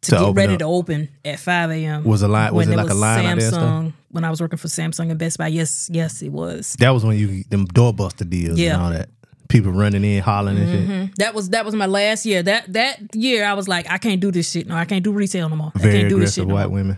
to, 0.02 0.12
To 0.12 0.18
get 0.26 0.36
ready 0.36 0.54
up. 0.54 0.60
to 0.60 0.66
open 0.66 1.10
at 1.24 1.40
5 1.40 1.72
a.m. 1.72 2.04
Was 2.04 2.22
a 2.24 2.28
line- 2.28 2.54
was 2.54 2.68
it 2.68 2.76
like 2.76 2.90
a 2.90 2.94
line 2.94 3.26
out 3.26 3.40
there 3.40 3.50
stuff? 3.52 3.62
Samsung 3.62 3.94
when 4.10 4.24
I 4.24 4.30
was 4.30 4.42
working 4.42 4.58
for 4.58 4.68
Samsung 4.68 5.10
and 5.10 5.18
Best 5.20 5.38
Buy. 5.38 5.48
Yes, 5.48 5.90
yes, 5.92 6.22
it 6.22 6.30
was. 6.32 6.76
that 6.80 6.90
was 6.92 7.04
when 7.06 7.18
you 7.18 7.44
them 7.50 7.66
doorbuster 7.68 8.30
deals 8.30 8.58
Yeah. 8.60 8.76
and 8.76 8.84
all 8.84 8.92
that. 8.92 9.10
People 9.50 9.72
running 9.72 10.04
in, 10.04 10.22
hollering 10.22 10.58
and 10.58 10.70
shit. 11.10 11.16
That 11.20 11.34
was 11.34 11.52
that 11.52 11.64
was 11.64 11.74
my 11.74 11.86
last 11.86 12.26
year. 12.26 12.44
That 12.44 12.74
that 12.74 13.16
year 13.16 13.46
I 13.46 13.54
was 13.54 13.68
like, 13.70 13.90
I 13.90 13.98
can't 13.98 14.20
do 14.20 14.30
this 14.32 14.52
shit. 14.52 14.68
No, 14.68 14.76
I 14.76 14.84
can't 14.86 15.04
do 15.04 15.12
retail 15.14 15.48
no 15.48 15.56
more. 15.56 15.72
I 15.74 15.80
very 15.80 16.00
can't 16.00 16.10
do 16.10 16.20
this 16.20 16.38
aggressive 16.38 16.42
shit 16.42 16.48
no 16.50 16.56
white 16.56 16.68
more. 16.68 16.76
women. 16.76 16.98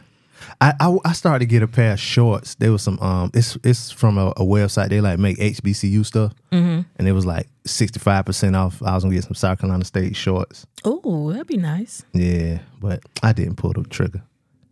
I, 0.62 0.74
I 0.80 0.98
I 1.06 1.12
started 1.14 1.40
to 1.40 1.46
get 1.46 1.62
a 1.62 1.68
pair 1.68 1.92
of 1.94 2.00
shorts. 2.00 2.56
There 2.56 2.72
was 2.72 2.82
some 2.82 2.98
um 3.02 3.30
it's 3.36 3.56
it's 3.64 3.92
from 3.92 4.18
a, 4.18 4.30
a 4.32 4.42
website 4.44 4.90
they 4.90 5.00
like 5.00 5.20
make 5.20 5.38
HBCU 5.38 6.04
stuff, 6.06 6.34
Mm-hmm. 6.52 6.82
and 6.98 7.08
it 7.08 7.12
was 7.12 7.26
like 7.26 7.48
sixty 7.66 8.00
five 8.00 8.26
percent 8.26 8.56
off. 8.56 8.82
I 8.82 8.96
was 8.96 9.04
gonna 9.04 9.14
get 9.16 9.26
some 9.26 9.36
South 9.36 9.60
Carolina 9.60 9.86
State 9.86 10.16
shorts. 10.16 10.66
Oh, 10.84 11.32
that'd 11.32 11.46
be 11.46 11.58
nice. 11.58 12.04
Yeah, 12.14 12.60
but 12.82 13.04
I 13.22 13.32
didn't 13.32 13.58
pull 13.58 13.74
the 13.74 13.84
trigger, 13.84 14.24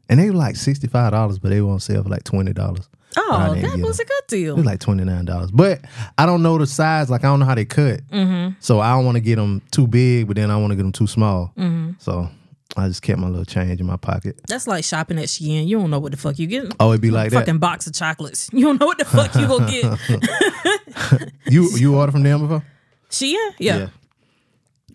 and 0.10 0.20
they 0.20 0.30
were 0.30 0.36
like 0.36 0.56
sixty 0.56 0.88
five 0.88 1.12
dollars, 1.12 1.40
but 1.40 1.50
they 1.50 1.62
were 1.62 1.72
on 1.72 1.80
sale 1.80 2.04
for 2.04 2.10
like 2.10 2.24
twenty 2.24 2.54
dollars. 2.54 2.88
Oh, 3.20 3.56
that 3.60 3.80
was 3.80 4.00
a 4.00 4.06
good 4.06 4.12
It 4.24 4.28
deal. 4.28 4.56
was 4.58 4.66
like 4.66 4.80
twenty 4.80 5.04
nine 5.04 5.26
dollars, 5.26 5.50
but 5.52 5.82
I 6.18 6.26
don't 6.26 6.44
know 6.44 6.58
the 6.58 6.68
size. 6.68 7.10
Like 7.10 7.24
I 7.24 7.28
don't 7.28 7.40
know 7.40 7.46
how 7.46 7.56
they 7.56 7.66
cut, 7.66 8.02
Mm-hmm. 8.10 8.56
so 8.60 8.80
I 8.80 8.92
don't 8.96 9.06
want 9.06 9.16
to 9.16 9.22
get 9.22 9.38
them 9.38 9.62
too 9.72 9.88
big, 9.88 10.28
but 10.28 10.36
then 10.36 10.52
I 10.52 10.58
want 10.58 10.72
to 10.72 10.76
get 10.76 10.84
them 10.84 10.92
too 10.92 11.08
small. 11.08 11.52
Mm-hmm. 11.58 11.94
So 12.00 12.30
I 12.76 12.88
just 12.88 13.02
kept 13.02 13.18
my 13.20 13.28
little 13.28 13.46
change 13.46 13.80
in 13.80 13.88
my 13.88 13.98
pocket. 13.98 14.40
That's 14.48 14.68
like 14.68 14.84
shopping 14.84 15.18
at 15.18 15.26
Shein. 15.26 15.68
You 15.68 15.80
don't 15.80 15.90
know 15.90 16.00
what 16.00 16.12
the 16.12 16.18
fuck 16.18 16.38
you 16.38 16.46
get. 16.48 16.74
Oh, 16.80 16.90
it'd 16.92 17.02
be 17.02 17.10
like 17.10 17.32
that. 17.32 17.40
Fucking 17.40 17.58
box 17.58 17.88
of 17.88 17.94
chocolates. 17.94 18.50
You 18.54 18.66
don't 18.66 18.80
know 18.80 18.86
what 18.86 18.98
the 19.00 19.06
fuck 19.06 19.34
you 19.36 19.48
gonna 19.48 19.72
get. 19.72 21.32
You 21.50 21.70
you 21.78 21.96
order 21.96 22.12
from 22.12 22.24
them 22.24 22.42
before? 22.42 22.64
Shein? 23.10 23.36
Yeah. 23.58 23.88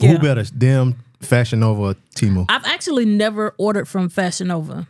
Who 0.00 0.06
Yeah. 0.06 0.18
better, 0.18 0.44
them, 0.44 0.96
Fashion 1.20 1.60
Nova, 1.60 1.80
or 1.82 1.94
Temu? 2.14 2.44
I've 2.48 2.64
actually 2.66 3.04
never 3.06 3.54
ordered 3.58 3.88
from 3.88 4.08
Fashion 4.10 4.48
Nova 4.48 4.86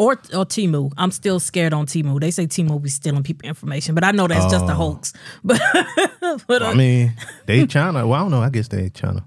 or 0.00 0.12
or 0.12 0.46
Temu. 0.46 0.90
I'm 0.96 1.10
still 1.10 1.38
scared 1.38 1.74
on 1.74 1.84
Temu. 1.84 2.18
They 2.18 2.30
say 2.30 2.46
Temu 2.46 2.80
be 2.80 2.88
stealing 2.88 3.22
people 3.22 3.46
information, 3.46 3.94
but 3.94 4.02
I 4.02 4.12
know 4.12 4.26
that's 4.26 4.50
just 4.50 4.64
a 4.64 4.74
hoax. 4.74 5.12
But 5.44 5.60
but 6.46 6.62
uh, 6.62 6.68
I 6.68 6.74
mean, 6.74 7.12
they 7.46 7.66
China. 7.66 8.06
Well, 8.06 8.18
I 8.18 8.22
don't 8.22 8.30
know. 8.30 8.40
I 8.40 8.48
guess 8.48 8.68
they 8.68 8.88
China. 8.88 9.26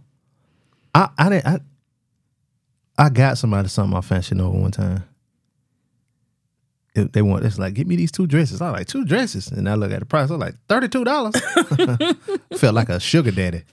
I 0.95 1.09
I 1.17 1.29
didn't. 1.29 1.45
I, 1.47 1.59
I 2.97 3.09
got 3.09 3.37
somebody 3.37 3.67
something 3.69 3.95
off 3.95 4.07
Fashion 4.07 4.39
Nova 4.39 4.57
one 4.57 4.71
time. 4.71 5.03
It- 6.95 7.13
they 7.13 7.21
want 7.21 7.45
it's 7.45 7.59
like, 7.59 7.75
give 7.75 7.85
me 7.87 7.95
these 7.95 8.11
two 8.11 8.25
dresses. 8.25 8.59
I 8.61 8.69
like, 8.71 8.87
two 8.87 9.05
dresses. 9.05 9.49
And 9.51 9.69
I 9.69 9.75
look 9.75 9.91
at 9.91 9.99
the 9.99 10.05
price. 10.05 10.29
I 10.29 10.35
was 10.35 10.41
like, 10.41 10.55
$32. 10.69 12.57
Felt 12.59 12.75
like 12.75 12.89
a 12.89 12.99
sugar 12.99 13.31
daddy. 13.31 13.63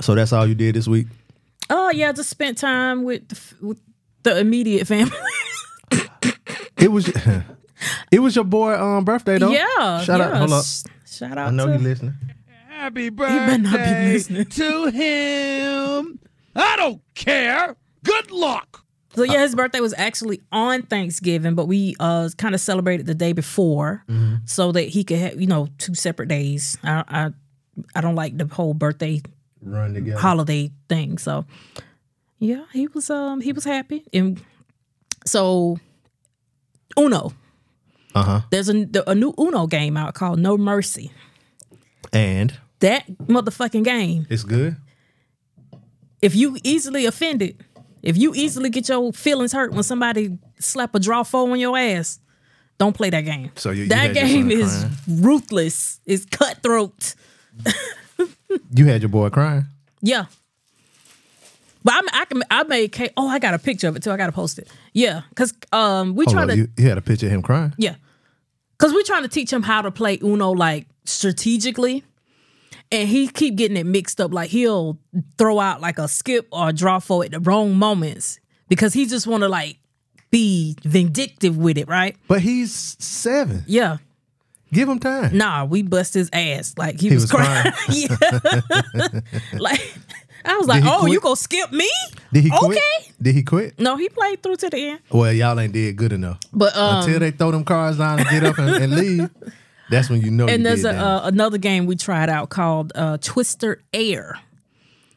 so 0.00 0.14
that's 0.14 0.32
all 0.32 0.46
you 0.46 0.54
did 0.54 0.74
this 0.74 0.86
week? 0.88 1.06
oh 1.72 1.90
yeah, 1.90 2.10
just 2.12 2.30
spent 2.30 2.58
time 2.58 3.04
with 3.04 3.28
the, 3.28 3.66
with 3.66 3.78
the 4.22 4.38
immediate 4.38 4.86
family. 4.86 5.16
It 6.78 6.90
was 6.90 7.08
it 8.10 8.20
was 8.20 8.34
your 8.34 8.44
boy 8.44 8.74
um 8.74 9.04
birthday 9.04 9.38
though. 9.38 9.50
yeah. 9.50 10.00
Shout 10.02 10.20
out. 10.20 10.36
Hold 10.38 10.52
up. 10.52 10.64
Shout 11.06 11.36
out 11.36 11.48
I 11.48 11.50
know 11.50 11.66
to 11.66 11.72
you 11.74 11.78
listening. 11.78 12.14
Happy 12.68 13.10
better 13.10 13.58
not 13.58 13.72
be 13.72 13.76
birthday 13.76 14.12
listening. 14.12 14.46
to 14.46 14.86
him. 14.86 16.18
I 16.56 16.76
don't 16.76 17.02
care. 17.14 17.76
Good 18.02 18.30
luck. 18.30 18.84
So 19.14 19.24
yeah, 19.24 19.40
his 19.40 19.54
birthday 19.54 19.80
was 19.80 19.92
actually 19.98 20.40
on 20.52 20.82
Thanksgiving, 20.82 21.54
but 21.54 21.66
we 21.66 21.96
uh 22.00 22.30
kind 22.38 22.54
of 22.54 22.60
celebrated 22.62 23.04
the 23.06 23.14
day 23.14 23.32
before 23.34 24.04
so 24.46 24.72
that 24.72 24.84
he 24.88 25.04
could 25.04 25.18
have 25.18 25.38
you 25.40 25.46
know 25.46 25.68
two 25.76 25.94
separate 25.94 26.28
days. 26.28 26.78
I 26.82 27.04
I 27.08 27.30
I 27.94 28.00
don't 28.00 28.14
like 28.14 28.38
the 28.38 28.46
whole 28.46 28.72
birthday 28.72 29.20
Run 29.62 29.92
together. 29.92 30.18
holiday 30.18 30.70
thing. 30.88 31.18
So 31.18 31.44
yeah, 32.40 32.64
he 32.72 32.88
was 32.88 33.08
um 33.10 33.40
he 33.40 33.52
was 33.52 33.64
happy 33.64 34.02
and 34.12 34.40
so 35.24 35.78
Uno. 36.98 37.32
Uh 38.14 38.22
huh. 38.24 38.40
There's 38.50 38.68
a, 38.68 38.86
a 39.06 39.14
new 39.14 39.32
Uno 39.38 39.68
game 39.68 39.96
out 39.96 40.14
called 40.14 40.40
No 40.40 40.56
Mercy. 40.58 41.12
And 42.12 42.52
That 42.80 43.06
motherfucking 43.28 43.84
game. 43.84 44.26
it's 44.28 44.42
good. 44.42 44.76
If 46.20 46.34
you 46.34 46.56
easily 46.64 47.06
offended, 47.06 47.62
if 48.02 48.16
you 48.16 48.32
easily 48.34 48.68
get 48.70 48.88
your 48.88 49.12
feelings 49.12 49.52
hurt 49.52 49.72
when 49.72 49.84
somebody 49.84 50.36
slap 50.58 50.94
a 50.94 50.98
draw 50.98 51.22
four 51.22 51.48
on 51.50 51.60
your 51.60 51.78
ass, 51.78 52.18
don't 52.78 52.94
play 52.96 53.10
that 53.10 53.20
game. 53.24 53.52
So 53.56 53.70
you- 53.70 53.82
you 53.84 53.88
that 53.90 54.06
your 54.06 54.24
game 54.24 54.50
is 54.50 54.72
crying? 55.06 55.22
ruthless. 55.22 56.00
It's 56.06 56.24
cutthroat. 56.26 57.14
You 58.74 58.86
had 58.86 59.00
your 59.02 59.08
boy 59.10 59.30
crying. 59.30 59.66
Yeah. 60.02 60.24
But 61.82 61.94
I'm, 61.94 62.04
I 62.12 62.24
can 62.26 62.42
I 62.50 62.62
made 62.64 62.92
cake. 62.92 63.12
Oh, 63.16 63.28
I 63.28 63.38
got 63.38 63.54
a 63.54 63.58
picture 63.58 63.88
of 63.88 63.96
it 63.96 64.02
too. 64.02 64.10
I 64.10 64.16
gotta 64.16 64.32
post 64.32 64.58
it. 64.58 64.68
Yeah, 64.92 65.22
cause 65.34 65.54
um 65.72 66.14
we 66.14 66.26
trying 66.26 66.48
to 66.48 66.56
you, 66.56 66.68
you 66.76 66.88
had 66.88 66.98
a 66.98 67.02
picture 67.02 67.26
of 67.26 67.32
him 67.32 67.42
crying. 67.42 67.72
yeah, 67.78 67.94
cause 68.78 68.92
we 68.92 69.02
trying 69.04 69.22
to 69.22 69.28
teach 69.28 69.52
him 69.52 69.62
how 69.62 69.80
to 69.82 69.90
play 69.90 70.18
Uno 70.22 70.50
like 70.50 70.86
strategically, 71.04 72.04
and 72.92 73.08
he 73.08 73.28
keep 73.28 73.56
getting 73.56 73.76
it 73.76 73.86
mixed 73.86 74.20
up. 74.20 74.32
Like 74.32 74.50
he'll 74.50 74.98
throw 75.38 75.58
out 75.58 75.80
like 75.80 75.98
a 75.98 76.06
skip 76.08 76.48
or 76.52 76.68
a 76.68 76.72
draw 76.72 76.98
four 76.98 77.24
at 77.24 77.30
the 77.30 77.40
wrong 77.40 77.74
moments 77.74 78.40
because 78.68 78.92
he 78.92 79.06
just 79.06 79.26
want 79.26 79.42
to 79.42 79.48
like 79.48 79.78
be 80.30 80.76
vindictive 80.84 81.56
with 81.56 81.78
it, 81.78 81.88
right? 81.88 82.14
But 82.28 82.40
he's 82.40 82.72
seven. 83.00 83.64
Yeah. 83.66 83.96
Give 84.72 84.88
him 84.88 85.00
time. 85.00 85.36
Nah, 85.36 85.64
we 85.64 85.82
bust 85.82 86.14
his 86.14 86.30
ass. 86.32 86.74
Like 86.78 87.00
he, 87.00 87.08
He 87.08 87.14
was, 87.16 87.24
was 87.24 87.32
crying. 87.32 87.72
yeah. 87.90 89.20
like 89.58 89.80
I 90.44 90.56
was 90.56 90.66
like, 90.66 90.84
oh, 90.84 91.00
quit? 91.00 91.12
you 91.12 91.20
gonna 91.20 91.36
skip 91.36 91.70
me? 91.72 91.88
Did 92.32 92.44
he 92.44 92.50
quit? 92.50 92.70
Okay. 92.78 93.12
Did 93.20 93.34
he 93.34 93.42
quit? 93.42 93.78
No, 93.78 93.96
he 93.96 94.08
played 94.08 94.42
through 94.42 94.56
to 94.56 94.70
the 94.70 94.76
end. 94.90 95.00
Well, 95.10 95.32
y'all 95.32 95.58
ain't 95.60 95.72
did 95.72 95.96
good 95.96 96.12
enough. 96.12 96.38
But 96.52 96.76
um, 96.76 97.00
Until 97.02 97.18
they 97.20 97.30
throw 97.32 97.50
them 97.50 97.64
cars 97.64 97.98
down 97.98 98.20
and 98.20 98.28
get 98.28 98.44
up 98.44 98.58
and, 98.58 98.70
and 98.84 98.92
leave, 98.96 99.30
that's 99.90 100.08
when 100.08 100.22
you 100.22 100.30
know. 100.30 100.46
and 100.46 100.58
you 100.58 100.64
there's 100.64 100.82
did 100.82 100.94
a, 100.94 100.98
uh, 100.98 101.20
another 101.24 101.58
game 101.58 101.86
we 101.86 101.96
tried 101.96 102.28
out 102.30 102.48
called 102.48 102.92
uh, 102.94 103.18
Twister 103.20 103.82
Air. 103.92 104.38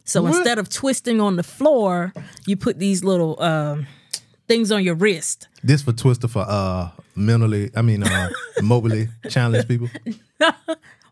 So 0.06 0.24
What? 0.24 0.36
instead 0.36 0.58
of 0.60 0.70
twisting 0.70 1.22
on 1.22 1.38
the 1.38 1.44
floor, 1.44 2.12
you 2.46 2.58
put 2.58 2.77
these 2.80 3.03
little 3.06 3.42
um, 3.42 3.88
things 4.50 4.70
on 4.72 4.84
your 4.84 4.96
wrist. 4.96 5.48
this 5.63 5.82
for 5.82 5.94
Twister 5.94 6.27
for 6.27 6.44
uh 6.48 6.89
mentally, 7.15 7.72
I 7.75 7.82
mean 7.84 8.03
uh 8.03 8.30
mobily 8.60 9.10
challenged 9.30 9.68
people. 9.68 9.89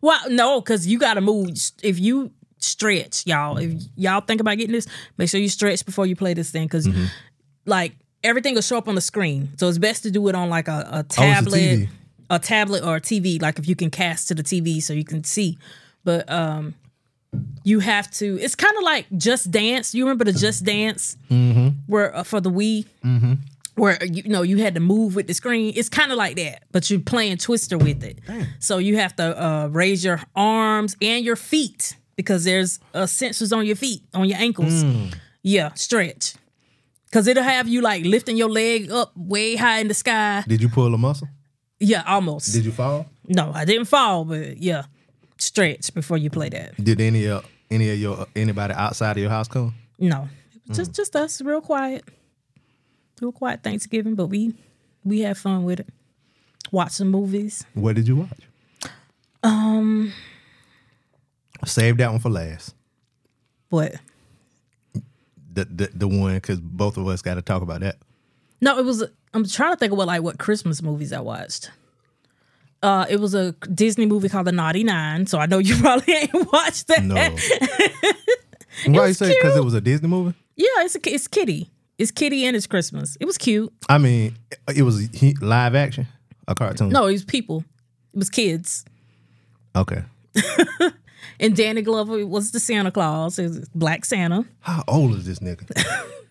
Well, 0.04 0.20
no, 0.32 0.60
because 0.62 0.88
you 0.88 0.98
got 0.98 1.14
to 1.14 1.22
move. 1.22 1.50
If 1.84 2.00
you 2.00 2.32
stretch, 2.64 3.26
y'all, 3.28 3.58
if 3.58 3.72
y'all 3.96 4.22
think 4.22 4.40
about 4.42 4.58
getting 4.58 4.72
this, 4.74 4.88
make 5.18 5.30
sure 5.30 5.40
you 5.40 5.50
stretch 5.50 5.86
before 5.86 6.06
you 6.06 6.16
play 6.16 6.34
this 6.34 6.50
thing, 6.52 6.64
because 6.66 6.88
Mm-hmm. 6.88 7.06
like 7.66 7.94
everything 8.24 8.54
will 8.56 8.62
show 8.62 8.78
up 8.78 8.88
on 8.88 8.96
the 8.96 9.02
screen. 9.02 9.50
So 9.58 9.68
it's 9.68 9.78
best 9.78 10.04
to 10.04 10.12
do 10.12 10.28
it 10.28 10.36
on 10.36 10.50
like 10.50 10.68
a, 10.68 10.72
a 10.72 10.98
Oh, 10.98 11.00
a 11.00 11.04
tablet, 11.04 11.90
a 12.30 12.40
tablet 12.40 12.84
or 12.84 12.96
a 12.98 13.02
TV. 13.02 13.42
Like 13.42 13.58
if 13.60 13.68
you 13.68 13.76
can 13.76 13.90
cast 13.90 14.28
to 14.30 14.36
the 14.36 14.44
TV 14.44 14.82
so 14.82 14.94
you 14.94 15.04
can 15.04 15.24
see, 15.24 15.58
but 16.04 16.30
um, 16.32 16.76
you 17.64 17.80
have 17.80 18.12
to. 18.12 18.38
It's 18.40 18.56
kind 18.56 18.76
of 18.78 18.84
like 18.84 19.06
Just 19.18 19.52
Dance. 19.52 19.94
You 19.96 20.04
remember 20.04 20.26
the 20.26 20.34
Just 20.34 20.64
Dance 20.66 21.18
Mm-hmm. 21.30 21.70
where 21.88 22.16
uh, 22.16 22.24
for 22.24 22.40
the 22.42 22.52
Wii. 22.52 22.86
Where 23.76 23.98
you 24.04 24.24
know 24.28 24.42
you 24.42 24.58
had 24.58 24.74
to 24.76 24.82
move 24.82 25.16
with 25.16 25.28
the 25.28 25.34
screen, 25.34 25.72
it's 25.78 25.88
kind 25.88 26.12
of 26.12 26.18
like 26.18 26.36
that, 26.36 26.64
but 26.74 26.90
you're 26.90 27.00
playing 27.00 27.38
Twister 27.38 27.78
with 27.78 28.04
it. 28.04 28.20
So 28.60 28.80
you 28.80 28.98
have 28.98 29.16
to 29.16 29.44
uh, 29.44 29.68
raise 29.68 30.04
your 30.04 30.20
arms 30.36 30.98
and 31.02 31.24
your 31.24 31.38
feet 31.38 31.96
because 32.22 32.44
there's 32.44 32.80
uh, 32.94 33.04
sensors 33.04 33.56
on 33.56 33.66
your 33.66 33.76
feet, 33.76 34.04
on 34.14 34.28
your 34.28 34.38
ankles. 34.38 34.84
Mm. 34.84 35.16
Yeah, 35.44 35.74
stretch. 35.74 36.36
Cause 37.12 37.28
it'll 37.28 37.44
have 37.44 37.68
you 37.68 37.82
like 37.82 38.06
lifting 38.06 38.38
your 38.38 38.50
leg 38.50 38.90
up 38.90 39.12
way 39.18 39.58
high 39.58 39.80
in 39.80 39.90
the 39.90 39.94
sky. 39.94 40.46
Did 40.48 40.62
you 40.62 40.70
pull 40.70 40.94
a 40.94 40.98
muscle? 40.98 41.28
Yeah, 41.80 42.04
almost. 42.08 42.54
Did 42.54 42.64
you 42.64 42.72
fall? 42.72 43.06
no, 43.28 43.52
I 43.54 43.66
didn't 43.66 43.86
fall, 43.86 44.24
but 44.24 44.58
yeah, 44.58 44.84
stretch 45.38 45.94
before 45.94 46.18
you 46.18 46.30
play 46.30 46.50
that. 46.50 46.82
Did 46.82 47.02
any 47.02 47.26
of 47.26 47.46
any 47.70 47.90
of 47.92 48.00
your 48.00 48.28
anybody 48.36 48.74
outside 48.74 49.12
of 49.12 49.18
your 49.18 49.30
house 49.30 49.48
come? 49.48 49.74
No, 50.00 50.30
just 50.72 50.94
just 50.94 51.16
us, 51.16 51.42
real 51.42 51.62
quiet, 51.62 52.06
real 53.22 53.32
quiet 53.32 53.62
Thanksgiving. 53.64 54.16
But 54.16 54.28
we 54.28 54.54
we 55.04 55.22
had 55.22 55.38
fun 55.38 55.64
with 55.64 55.82
it. 55.82 55.90
Watch 56.72 56.92
some 56.92 57.10
movies. 57.10 57.66
What 57.74 57.96
did 57.96 58.08
you 58.08 58.16
watch? 58.18 58.40
Um, 59.44 60.14
Save 61.66 61.98
that 61.98 62.12
one 62.12 62.20
for 62.20 62.30
last. 62.30 62.74
what? 63.70 63.96
The 65.54 65.66
the, 65.66 65.90
the 65.94 66.08
one 66.08 66.36
because 66.36 66.60
both 66.60 66.98
of 66.98 67.08
us 67.08 67.22
got 67.22 67.36
to 67.36 67.42
talk 67.42 67.62
about 67.62 67.82
that. 67.82 67.98
No, 68.62 68.78
it 68.78 68.86
was. 68.86 69.04
I'm 69.34 69.46
trying 69.46 69.74
to 69.74 69.78
think 69.78 69.92
of 69.92 69.98
what 69.98 70.08
like 70.08 70.22
what 70.22 70.38
Christmas 70.40 70.82
movies 70.82 71.12
I 71.12 71.20
watched. 71.20 71.72
Uh, 72.84 73.06
it 73.10 73.20
was 73.20 73.36
a 73.36 73.52
Disney 73.74 74.06
movie 74.06 74.28
called 74.30 74.48
The 74.48 74.52
Naughty 74.52 74.84
Nine, 74.84 75.28
so 75.28 75.38
I 75.40 75.46
know 75.46 75.60
you 75.60 75.76
probably 75.82 76.14
ain't 76.14 76.52
watched 76.52 76.88
that. 76.88 77.04
No. 77.04 77.16
Why 79.00 79.08
you 79.08 79.14
say 79.14 79.36
because 79.36 79.56
it 79.56 79.64
was 79.64 79.74
a 79.74 79.82
Disney 79.82 80.08
movie? 80.08 80.36
Yeah, 80.56 80.68
it's 80.78 80.96
a, 80.96 81.00
it's 81.06 81.28
Kitty. 81.28 81.70
It's 81.98 82.12
Kitty 82.12 82.46
and 82.46 82.56
it's 82.56 82.66
Christmas. 82.66 83.18
It 83.20 83.26
was 83.26 83.38
cute. 83.38 83.72
I 83.88 83.98
mean, 84.00 84.36
it 84.74 84.82
was 84.82 85.00
he, 85.14 85.36
live 85.42 85.76
action, 85.76 86.08
a 86.48 86.56
cartoon. 86.56 86.90
No, 86.90 87.06
it 87.06 87.12
was 87.12 87.26
people. 87.26 87.64
It 88.14 88.18
was 88.18 88.30
kids. 88.30 88.86
Okay. 89.76 90.04
And 91.40 91.56
Danny 91.56 91.82
Glover 91.82 92.26
was 92.26 92.52
the 92.52 92.60
Santa 92.60 92.92
Claus. 92.92 93.40
It 93.40 93.68
Black 93.74 94.06
Santa. 94.06 94.46
How 94.60 94.84
old 94.88 95.16
is 95.16 95.26
this 95.26 95.40
nigga? 95.40 95.68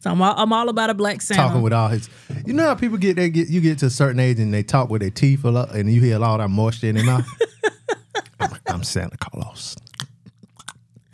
So 0.00 0.10
I'm 0.10 0.22
all, 0.22 0.34
I'm 0.36 0.52
all 0.52 0.68
about 0.68 0.90
a 0.90 0.94
Black 0.94 1.20
Santa. 1.20 1.42
Talking 1.42 1.62
with 1.62 1.72
all 1.72 1.88
his. 1.88 2.08
You 2.46 2.52
know 2.52 2.64
how 2.64 2.74
people 2.74 2.98
get 2.98 3.16
they 3.16 3.30
get 3.30 3.48
you 3.48 3.60
get 3.60 3.78
to 3.78 3.86
a 3.86 3.90
certain 3.90 4.20
age 4.20 4.38
and 4.38 4.52
they 4.52 4.62
talk 4.62 4.90
with 4.90 5.00
their 5.00 5.10
teeth 5.10 5.44
a 5.44 5.50
lot 5.50 5.74
and 5.74 5.90
you 5.92 6.00
hear 6.00 6.22
all 6.22 6.38
that 6.38 6.48
moisture 6.48 6.88
in 6.88 6.96
their 6.96 7.04
mouth. 7.04 7.26
I'm, 8.40 8.50
I'm 8.68 8.82
Santa 8.84 9.16
Claus. 9.16 9.76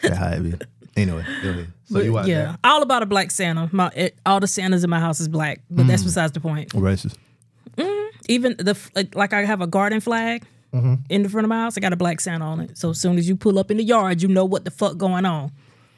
That's 0.03 0.19
how 0.19 0.33
it 0.33 0.43
be. 0.43 0.55
Anyway, 0.97 1.25
go 1.43 1.51
ahead. 1.51 1.73
So 1.87 2.01
you 2.01 2.13
watch 2.13 2.27
yeah, 2.27 2.57
all 2.63 2.83
about 2.83 3.03
a 3.03 3.07
Black 3.07 3.31
Santa. 3.31 3.69
My 3.73 3.91
it, 3.95 4.19
all 4.27 4.41
the 4.41 4.47
Santas 4.47 4.85
in 4.85 4.91
my 4.91 5.01
house 5.01 5.21
is 5.21 5.29
black, 5.29 5.61
but 5.71 5.87
that's 5.87 6.03
mm. 6.03 6.07
besides 6.07 6.33
the 6.33 6.41
point. 6.41 6.73
that? 6.73 6.79
Racist. 6.79 7.17
Mm-hmm. 7.77 8.17
Even 8.29 8.57
the 8.59 8.79
like, 8.95 9.15
like 9.15 9.33
I 9.33 9.45
have 9.45 9.61
a 9.61 9.67
garden 9.67 10.01
flag 10.01 10.45
Mm-hmm. 10.75 10.95
in 11.09 11.23
the 11.23 11.29
front 11.29 11.45
of 11.45 11.49
my 11.51 11.61
house. 11.61 11.77
I 11.77 11.81
got 11.81 11.93
a 11.93 11.97
Black 11.97 12.21
Santa 12.21 12.45
on 12.45 12.59
it. 12.59 12.77
So 12.77 12.91
as 12.91 13.01
soon 13.01 13.17
as 13.17 13.29
you 13.29 13.37
pull 13.37 13.61
up 13.61 13.71
in 13.71 13.77
the 13.77 13.85
yard, 13.85 14.21
you 14.23 14.29
know 14.29 14.45
what 14.45 14.65
the 14.65 14.73
fuck 14.73 14.97
going 14.97 15.25
on. 15.25 15.53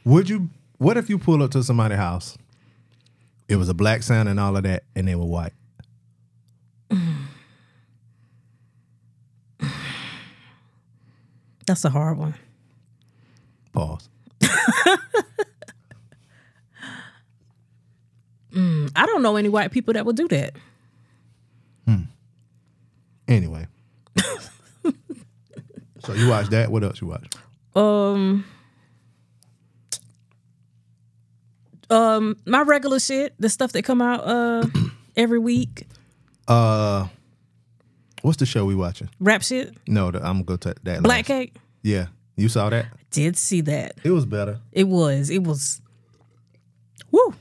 Would 0.05 0.29
you? 0.29 0.51
What 0.77 0.99
if 0.99 1.09
you 1.09 1.17
pull 1.19 1.43
up 1.43 1.53
to 1.53 1.63
somebody's 1.63 1.97
house? 1.97 2.37
It 3.49 3.57
was 3.57 3.71
a 3.71 3.75
black 3.75 4.03
Santa 4.03 4.31
and 4.31 4.39
all 4.39 4.55
of 4.55 4.65
that, 4.65 4.83
and 4.95 5.09
they 5.09 5.15
were 5.15 5.25
white. 5.25 5.55
That's 11.67 11.85
a 11.87 11.91
hard 11.91 12.19
one. 12.19 12.35
Pause. 13.73 14.11
I 18.97 19.07
don't 19.07 19.23
know 19.23 19.37
any 19.37 19.49
white 19.49 19.73
people 19.73 19.95
that 19.95 20.05
would 20.05 20.17
do 20.17 20.29
that. 20.29 20.55
Hmm. 21.87 22.03
Anyway. 23.29 23.67
so 26.07 26.15
you 26.15 26.29
watch 26.29 26.49
that. 26.49 26.71
What 26.71 26.83
else 26.85 27.01
you 27.01 27.09
watch? 27.09 27.27
Um, 27.75 28.45
um, 31.91 32.37
my 32.47 32.63
regular 32.63 32.99
shit, 32.99 33.35
the 33.39 33.49
stuff 33.49 33.73
that 33.73 33.83
come 33.83 34.01
out 34.03 34.21
uh 34.27 34.67
every 35.17 35.39
week, 35.39 35.87
Uh, 36.49 37.07
what's 38.23 38.39
the 38.39 38.47
show 38.47 38.65
we 38.65 38.75
watching? 38.75 39.09
rap 39.21 39.43
shit, 39.43 39.77
No, 39.87 40.11
the, 40.11 40.19
I'm 40.19 40.43
gonna 40.43 40.45
go 40.45 40.57
to 40.57 40.75
that. 40.85 41.03
Black 41.03 41.19
last. 41.19 41.27
Cake. 41.27 41.55
Yeah, 41.83 42.07
you 42.37 42.49
saw 42.49 42.71
that. 42.71 42.87
Did 43.11 43.37
see 43.37 43.61
that. 43.63 43.95
It 44.05 44.11
was 44.11 44.27
better. 44.27 44.59
It 44.73 44.85
was. 44.85 45.31
It 45.31 45.43
was. 45.45 45.81
Woo. 47.11 47.35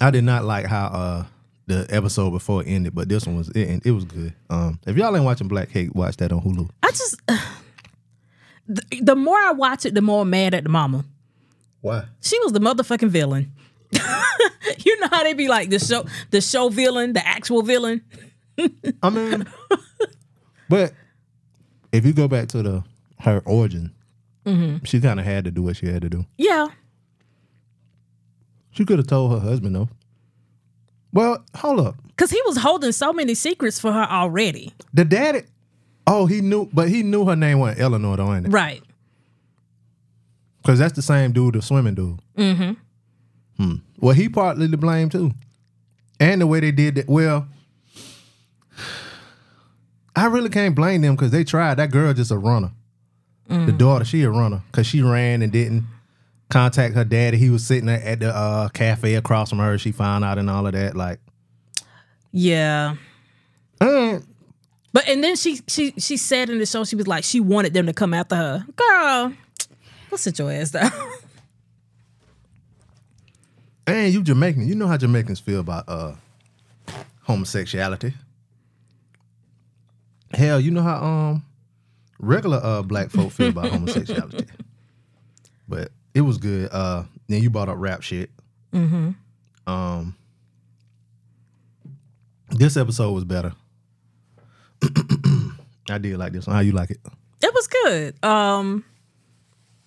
I 0.00 0.10
did 0.10 0.24
not 0.24 0.44
like 0.44 0.66
how 0.66 0.86
uh 0.86 1.24
the 1.66 1.86
episode 1.90 2.30
before 2.30 2.62
ended, 2.66 2.94
but 2.94 3.08
this 3.08 3.26
one 3.26 3.36
was 3.36 3.48
it. 3.50 3.82
It 3.86 3.92
was 3.92 4.04
good. 4.04 4.34
Um, 4.50 4.78
if 4.86 4.96
y'all 4.96 5.14
ain't 5.14 5.24
watching 5.24 5.46
Black 5.48 5.70
Cake, 5.70 5.94
watch 5.94 6.16
that 6.18 6.32
on 6.32 6.40
Hulu. 6.42 6.68
I 6.82 6.90
just. 6.90 7.20
The, 8.74 9.00
the 9.02 9.16
more 9.16 9.36
I 9.36 9.52
watch 9.52 9.84
it, 9.84 9.94
the 9.94 10.00
more 10.00 10.22
I'm 10.22 10.30
mad 10.30 10.54
at 10.54 10.62
the 10.62 10.68
mama. 10.68 11.04
Why? 11.80 12.04
She 12.20 12.38
was 12.40 12.52
the 12.52 12.60
motherfucking 12.60 13.08
villain. 13.08 13.52
you 13.92 15.00
know 15.00 15.08
how 15.10 15.24
they 15.24 15.32
be 15.34 15.48
like 15.48 15.70
the 15.70 15.78
show, 15.78 16.04
the 16.30 16.40
show 16.40 16.68
villain, 16.68 17.12
the 17.12 17.26
actual 17.26 17.62
villain. 17.62 18.02
I 19.02 19.10
mean, 19.10 19.46
but 20.68 20.92
if 21.92 22.04
you 22.06 22.12
go 22.12 22.28
back 22.28 22.48
to 22.48 22.62
the 22.62 22.84
her 23.20 23.42
origin, 23.44 23.92
mm-hmm. 24.46 24.84
she 24.84 25.00
kind 25.00 25.18
of 25.18 25.26
had 25.26 25.44
to 25.44 25.50
do 25.50 25.62
what 25.62 25.76
she 25.76 25.86
had 25.86 26.02
to 26.02 26.08
do. 26.08 26.24
Yeah, 26.38 26.68
She 28.70 28.84
could 28.84 28.98
have 28.98 29.08
told 29.08 29.32
her 29.32 29.40
husband 29.40 29.74
though. 29.74 29.88
Well, 31.12 31.44
hold 31.56 31.80
up. 31.80 31.96
because 32.08 32.30
he 32.30 32.40
was 32.46 32.58
holding 32.58 32.92
so 32.92 33.12
many 33.12 33.34
secrets 33.34 33.80
for 33.80 33.92
her 33.92 34.06
already. 34.08 34.72
The 34.94 35.04
daddy. 35.04 35.42
Oh, 36.06 36.26
he 36.26 36.40
knew, 36.40 36.68
but 36.72 36.88
he 36.88 37.02
knew 37.02 37.24
her 37.26 37.36
name 37.36 37.58
wasn't 37.60 37.80
Eleanor, 37.80 38.16
though, 38.16 38.34
ain't 38.34 38.46
it? 38.46 38.50
Right. 38.50 38.82
Because 40.62 40.78
that's 40.78 40.94
the 40.94 41.02
same 41.02 41.32
dude, 41.32 41.54
the 41.54 41.62
swimming 41.62 41.94
dude. 41.94 42.18
Mm-hmm. 42.36 42.72
Hmm. 43.62 43.74
Well, 43.98 44.14
he 44.14 44.28
partly 44.28 44.68
to 44.68 44.76
blame 44.76 45.08
too, 45.10 45.32
and 46.18 46.40
the 46.40 46.46
way 46.46 46.60
they 46.60 46.72
did 46.72 46.98
it. 46.98 47.08
Well, 47.08 47.46
I 50.16 50.26
really 50.26 50.48
can't 50.50 50.74
blame 50.74 51.02
them 51.02 51.14
because 51.14 51.30
they 51.30 51.44
tried. 51.44 51.74
That 51.76 51.90
girl 51.90 52.12
just 52.12 52.30
a 52.30 52.38
runner. 52.38 52.72
The 53.48 53.72
daughter, 53.72 54.04
she 54.04 54.22
a 54.22 54.30
runner 54.30 54.62
because 54.70 54.86
she 54.86 55.02
ran 55.02 55.42
and 55.42 55.50
didn't 55.50 55.82
contact 56.50 56.94
her 56.94 57.02
daddy. 57.04 57.36
He 57.36 57.50
was 57.50 57.66
sitting 57.66 57.88
at 57.88 58.20
the 58.20 58.32
uh, 58.32 58.68
cafe 58.68 59.14
across 59.16 59.50
from 59.50 59.58
her. 59.58 59.76
She 59.76 59.90
found 59.90 60.24
out 60.24 60.38
and 60.38 60.48
all 60.48 60.68
of 60.68 60.72
that. 60.74 60.94
Like, 60.94 61.18
Yeah. 62.30 62.94
uh, 63.80 64.20
But 64.92 65.08
and 65.08 65.22
then 65.22 65.36
she 65.36 65.60
she 65.68 65.92
she 65.98 66.16
said 66.16 66.50
in 66.50 66.58
the 66.58 66.66
show 66.66 66.84
she 66.84 66.96
was 66.96 67.06
like 67.06 67.24
she 67.24 67.40
wanted 67.40 67.74
them 67.74 67.86
to 67.86 67.92
come 67.92 68.12
after 68.12 68.34
her. 68.34 68.66
Girl, 68.74 69.32
go 70.10 70.16
sit 70.16 70.38
your 70.38 70.50
ass 70.50 70.72
down. 70.72 70.90
and 73.86 74.12
you 74.12 74.22
Jamaican, 74.22 74.66
you 74.66 74.74
know 74.74 74.88
how 74.88 74.96
Jamaicans 74.96 75.38
feel 75.38 75.60
about 75.60 75.88
uh 75.88 76.14
homosexuality. 77.22 78.14
Hell, 80.32 80.60
you 80.60 80.72
know 80.72 80.82
how 80.82 81.04
um 81.04 81.44
regular 82.18 82.60
uh 82.62 82.82
black 82.82 83.10
folk 83.10 83.30
feel 83.30 83.50
about 83.50 83.66
homosexuality. 83.70 84.46
But 85.68 85.92
it 86.14 86.22
was 86.22 86.38
good. 86.38 86.68
Uh 86.72 87.04
then 87.28 87.42
you 87.42 87.50
brought 87.50 87.68
up 87.68 87.76
rap 87.78 88.02
shit. 88.02 88.30
Mm-hmm. 88.72 89.10
Um 89.70 90.16
this 92.50 92.76
episode 92.76 93.12
was 93.12 93.24
better. 93.24 93.52
I 95.90 95.98
did 95.98 96.16
like 96.18 96.32
this 96.32 96.46
one. 96.46 96.54
How 96.56 96.60
you 96.62 96.72
like 96.72 96.90
it? 96.90 96.98
it 97.42 97.54
was 97.54 97.66
good. 97.66 98.24
Um 98.24 98.84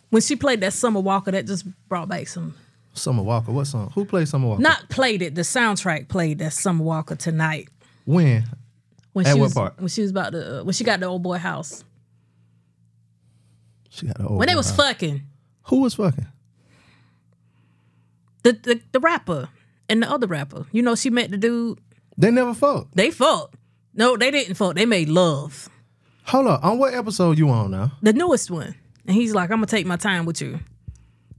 when 0.10 0.21
she 0.21 0.36
played 0.36 0.62
that 0.62 0.73
Summer 0.73 0.99
Walker, 0.99 1.32
that 1.32 1.47
just 1.47 1.65
brought 1.89 2.08
back 2.10 2.27
some 2.27 2.53
Summer 2.93 3.23
Walker. 3.23 3.51
What 3.51 3.65
song? 3.65 3.91
Who 3.95 4.06
played 4.06 4.27
Summer 4.27 4.47
Walker? 4.47 4.62
not 4.62 4.89
played 4.89 5.21
it, 5.23 5.34
the 5.36 5.41
soundtrack 5.41 6.08
played 6.08 6.39
that 6.39 6.53
Summer 6.53 6.84
Walker 6.84 7.15
tonight. 7.15 7.69
when? 8.06 8.43
When 9.13 9.25
At 9.27 9.34
she 9.34 9.39
what 9.39 9.45
was 9.45 9.53
part? 9.53 9.79
when 9.79 9.88
she 9.89 10.01
was 10.01 10.12
about 10.12 10.32
to 10.34 10.60
uh, 10.60 10.63
when 10.63 10.73
she 10.73 10.84
got 10.84 10.99
the 10.99 11.06
old 11.08 11.21
boy 11.23 11.38
house. 11.38 11.84
She 13.89 14.08
got 14.08 14.19
an 14.19 14.25
old 14.25 14.39
When 14.39 14.47
they 14.47 14.56
was 14.56 14.67
house. 14.69 14.77
fucking. 14.77 15.21
Who 15.67 15.82
was 15.82 15.93
fucking? 15.95 16.27
The, 18.43 18.51
the 18.53 18.82
the 18.91 18.99
rapper 18.99 19.49
and 19.88 20.01
the 20.03 20.10
other 20.12 20.27
rapper. 20.27 20.65
You 20.71 20.82
know, 20.82 20.95
she 20.95 21.10
met 21.10 21.32
the 21.32 21.38
dude. 21.38 21.79
They 22.17 22.29
never 22.32 22.53
fucked. 22.53 22.95
They 22.95 23.12
fucked. 23.12 23.56
No, 23.93 24.17
they 24.17 24.32
didn't 24.32 24.56
fuck. 24.56 24.75
They 24.75 24.86
made 24.86 25.10
love. 25.10 25.69
Hold 26.25 26.47
up. 26.47 26.63
On 26.63 26.77
what 26.77 26.93
episode 26.93 27.38
you 27.38 27.49
on 27.49 27.71
now? 27.71 27.91
the 28.01 28.13
newest 28.13 28.49
one. 28.49 28.75
And 29.06 29.15
he's 29.15 29.34
like, 29.36 29.49
I'm 29.51 29.58
gonna 29.58 29.67
take 29.67 29.86
my 29.86 29.97
time 29.97 30.25
with 30.25 30.41
you. 30.41 30.60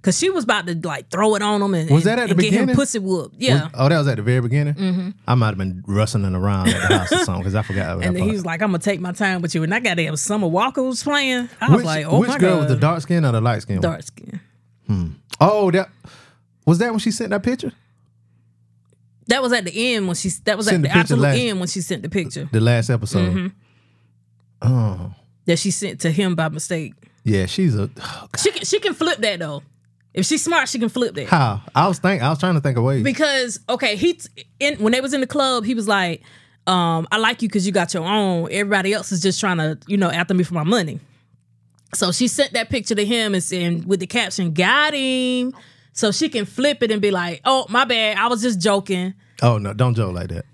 Cause 0.03 0.19
she 0.19 0.29
was 0.29 0.45
about 0.45 0.67
to 0.67 0.75
like 0.87 1.09
throw 1.09 1.35
it 1.35 1.41
on 1.41 1.63
him 1.63 1.73
and, 1.73 1.89
Was 1.89 2.05
that 2.05 2.19
at 2.19 2.29
the 2.29 2.35
get 2.35 2.45
him 2.45 2.51
beginning? 2.67 2.75
pussy 2.77 2.99
whooped. 2.99 3.37
Yeah. 3.39 3.65
Was- 3.65 3.73
oh, 3.73 3.89
that 3.89 3.97
was 3.99 4.07
at 4.09 4.17
the 4.17 4.23
very 4.23 4.43
beginning. 4.43 4.75
Mm-hmm. 4.75 5.11
I 5.27 5.35
might 5.35 5.47
have 5.49 5.57
been 5.59 5.83
rustling 5.87 6.35
around 6.35 6.69
at 6.69 6.89
the 6.89 6.99
house 6.99 7.13
or 7.13 7.25
something 7.25 7.43
because 7.43 7.55
I 7.55 7.63
forgot. 7.63 8.03
And 8.05 8.15
then 8.15 8.25
he 8.25 8.33
was 8.33 8.45
like, 8.45 8.61
I'm 8.61 8.69
gonna 8.69 8.81
take 8.81 9.01
my 9.01 9.13
time 9.13 9.41
with 9.41 9.55
you. 9.55 9.63
And 9.63 9.73
that 9.73 9.83
goddamn 9.83 10.15
Summer 10.17 10.47
Walker 10.47 10.83
was 10.83 11.03
playing. 11.03 11.49
I 11.59 11.75
was 11.75 11.85
like, 11.85 12.05
oh 12.05 12.21
which 12.21 12.29
my 12.29 12.37
girl 12.39 12.57
god. 12.57 12.65
was 12.65 12.69
the 12.69 12.77
dark 12.77 13.01
skin 13.01 13.25
or 13.25 13.33
the 13.33 13.41
light 13.41 13.63
skin? 13.63 13.81
dark 13.81 14.03
skin. 14.03 14.41
Hmm. 14.87 15.07
Oh, 15.41 15.71
that 15.71 15.89
was 16.67 16.77
that 16.79 16.91
when 16.91 16.99
she 16.99 17.11
sent 17.11 17.31
that 17.31 17.43
picture. 17.43 17.73
That 19.29 19.43
was 19.43 19.53
at 19.53 19.65
the 19.65 19.95
end 19.95 20.07
when 20.07 20.17
she 20.17 20.29
that 20.45 20.57
was 20.57 20.67
Sent 20.67 20.77
at 20.77 20.83
the 20.83 20.89
the, 20.89 20.93
picture 20.93 21.01
absolute 21.01 21.21
last- 21.23 21.39
end 21.39 21.59
when 21.61 21.69
she 21.69 21.81
sent 21.81 22.03
the 22.03 22.09
picture 22.11 22.49
The 22.53 22.61
last 22.61 22.91
episode. 22.91 23.33
Mm-hmm. 23.33 23.47
Oh, 24.63 25.15
that 25.47 25.59
she 25.59 25.71
sent 25.71 26.01
to 26.01 26.11
him 26.11 26.35
by 26.35 26.49
mistake. 26.49 26.95
yeah. 27.25 27.47
She's 27.47 27.77
a 27.77 27.91
oh, 28.01 28.29
She 28.39 28.51
can 28.51 28.65
she 28.65 28.81
can 28.81 28.95
flip 28.95 29.19
that 29.19 29.39
though. 29.39 29.63
If 30.15 30.27
she's 30.27 30.45
smart, 30.45 30.69
she 30.69 30.79
can 30.79 30.89
flip 30.89 31.15
that. 31.17 31.27
how 31.27 31.61
I 31.75 31.89
was 31.89 31.99
think 31.99 32.23
I 32.23 32.31
was 32.31 32.39
trying 32.39 32.55
to 32.55 32.61
think 32.61 32.79
of 32.79 32.85
ways. 32.85 33.03
because 33.03 33.61
okay, 33.69 33.97
he 33.97 34.19
in 34.61 34.77
when 34.77 34.93
they 34.93 35.01
was 35.01 35.13
in 35.13 35.21
the 35.21 35.27
club, 35.27 35.65
he 35.65 35.75
was 35.75 35.89
like, 35.89 36.23
um, 36.67 37.07
"I 37.11 37.19
like 37.19 37.43
you 37.43 37.49
because 37.49 37.67
you 37.67 37.73
got 37.73 37.93
your 37.93 38.05
own. 38.05 38.49
Everybody 38.51 38.93
else 38.93 39.11
is 39.13 39.21
just 39.21 39.41
trying 39.41 39.59
to, 39.59 39.77
you 39.87 39.97
know, 39.97 40.11
after 40.11 40.33
me 40.35 40.45
for 40.45 40.55
my 40.55 40.63
money." 40.65 41.01
So 41.95 42.11
she 42.13 42.29
sent 42.29 42.53
that 42.55 42.71
picture 42.71 42.95
to 42.95 43.05
him 43.05 43.35
and 43.35 43.43
saying 43.43 43.87
with 43.89 44.01
the 44.01 44.07
caption, 44.07 44.53
"Got 44.55 44.95
him." 44.95 45.53
So 45.95 46.11
she 46.11 46.29
can 46.29 46.45
flip 46.45 46.83
it 46.83 46.91
and 46.91 47.01
be 47.01 47.11
like, 47.11 47.41
"Oh, 47.45 47.65
my 47.71 47.85
bad, 47.85 48.19
I 48.19 48.27
was 48.27 48.43
just 48.43 48.61
joking." 48.61 49.15
Oh 49.41 49.59
no, 49.59 49.73
don't 49.73 49.95
joke 49.95 50.15
like 50.15 50.29
that. 50.29 50.45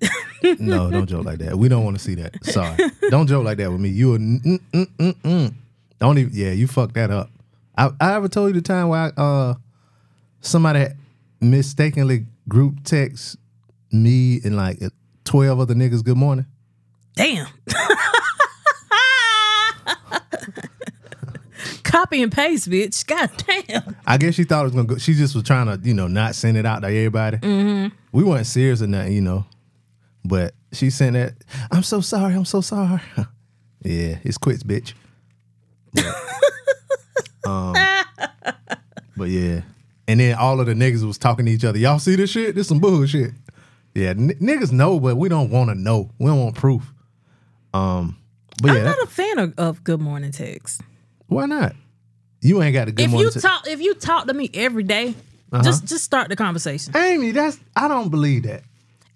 no, 0.60 0.90
don't 0.90 1.06
joke 1.06 1.24
like 1.24 1.38
that. 1.38 1.58
We 1.58 1.68
don't 1.68 1.84
want 1.84 1.98
to 1.98 2.02
see 2.02 2.14
that. 2.14 2.42
Sorry, 2.44 2.76
don't 3.10 3.26
joke 3.26 3.44
like 3.44 3.58
that 3.58 3.70
with 3.70 3.80
me. 3.80 3.90
You 3.90 4.14
a 4.14 4.18
mm, 4.18 4.40
mm, 4.40 4.60
mm, 4.72 4.86
mm, 4.96 5.14
mm. 5.22 5.54
don't 5.98 6.18
even. 6.18 6.32
Yeah, 6.32 6.52
you 6.52 6.66
fucked 6.66 6.94
that 6.94 7.10
up. 7.10 7.30
I, 7.76 7.90
I 8.00 8.14
ever 8.14 8.28
told 8.28 8.54
you 8.54 8.60
the 8.60 8.66
time 8.66 8.88
where 8.88 9.12
I, 9.16 9.20
uh 9.20 9.54
somebody 10.40 10.86
mistakenly 11.40 12.26
group 12.48 12.84
text 12.84 13.36
me 13.90 14.40
and 14.44 14.56
like 14.56 14.78
twelve 15.24 15.58
other 15.58 15.74
niggas 15.74 16.04
good 16.04 16.16
morning. 16.16 16.46
Damn. 17.16 17.46
Copy 21.94 22.24
and 22.24 22.32
paste, 22.32 22.68
bitch. 22.68 23.06
God 23.06 23.30
damn. 23.46 23.94
I 24.04 24.18
guess 24.18 24.34
she 24.34 24.42
thought 24.42 24.62
it 24.62 24.64
was 24.64 24.72
gonna 24.72 24.88
go. 24.88 24.98
She 24.98 25.14
just 25.14 25.32
was 25.32 25.44
trying 25.44 25.66
to, 25.66 25.78
you 25.86 25.94
know, 25.94 26.08
not 26.08 26.34
send 26.34 26.56
it 26.56 26.66
out 26.66 26.80
to 26.80 26.88
everybody. 26.88 27.36
Mm-hmm. 27.36 27.94
We 28.10 28.24
weren't 28.24 28.48
serious 28.48 28.82
or 28.82 28.88
nothing, 28.88 29.12
you 29.12 29.20
know. 29.20 29.44
But 30.24 30.54
she 30.72 30.90
sent 30.90 31.12
that. 31.12 31.34
I'm 31.70 31.84
so 31.84 32.00
sorry. 32.00 32.34
I'm 32.34 32.46
so 32.46 32.62
sorry. 32.62 33.00
yeah, 33.84 34.18
it's 34.24 34.38
quits, 34.38 34.64
bitch. 34.64 34.94
But, 35.92 36.04
um, 37.48 37.76
but 39.16 39.28
yeah, 39.28 39.60
and 40.08 40.18
then 40.18 40.34
all 40.34 40.58
of 40.58 40.66
the 40.66 40.74
niggas 40.74 41.06
was 41.06 41.16
talking 41.16 41.46
to 41.46 41.52
each 41.52 41.64
other. 41.64 41.78
Y'all 41.78 42.00
see 42.00 42.16
this 42.16 42.30
shit? 42.30 42.56
This 42.56 42.66
some 42.66 42.80
bullshit. 42.80 43.34
Yeah, 43.94 44.08
n- 44.08 44.36
niggas 44.40 44.72
know, 44.72 44.98
but 44.98 45.14
we 45.14 45.28
don't 45.28 45.50
want 45.50 45.70
to 45.70 45.76
know. 45.76 46.10
We 46.18 46.26
don't 46.26 46.40
want 46.42 46.56
proof. 46.56 46.92
Um, 47.72 48.18
but 48.60 48.72
yeah, 48.72 48.78
I'm 48.78 48.84
not 48.86 49.02
a 49.04 49.06
fan 49.06 49.38
of, 49.38 49.54
of 49.58 49.84
good 49.84 50.00
morning 50.00 50.32
text. 50.32 50.80
why 51.28 51.46
not? 51.46 51.76
You 52.44 52.62
ain't 52.62 52.74
got 52.74 52.88
a 52.88 52.92
good 52.92 53.06
if 53.06 53.12
you 53.12 53.30
talk 53.30 53.66
if 53.66 53.80
you 53.80 53.94
talk 53.94 54.26
to 54.26 54.34
me 54.34 54.50
every 54.54 54.82
day, 54.84 55.14
Uh-huh. 55.50 55.62
just 55.64 55.86
just 55.86 56.04
start 56.04 56.28
the 56.28 56.36
conversation. 56.36 56.94
Amy, 56.96 57.30
that's 57.32 57.58
I 57.74 57.88
don't 57.88 58.10
believe 58.10 58.42
that. 58.44 58.62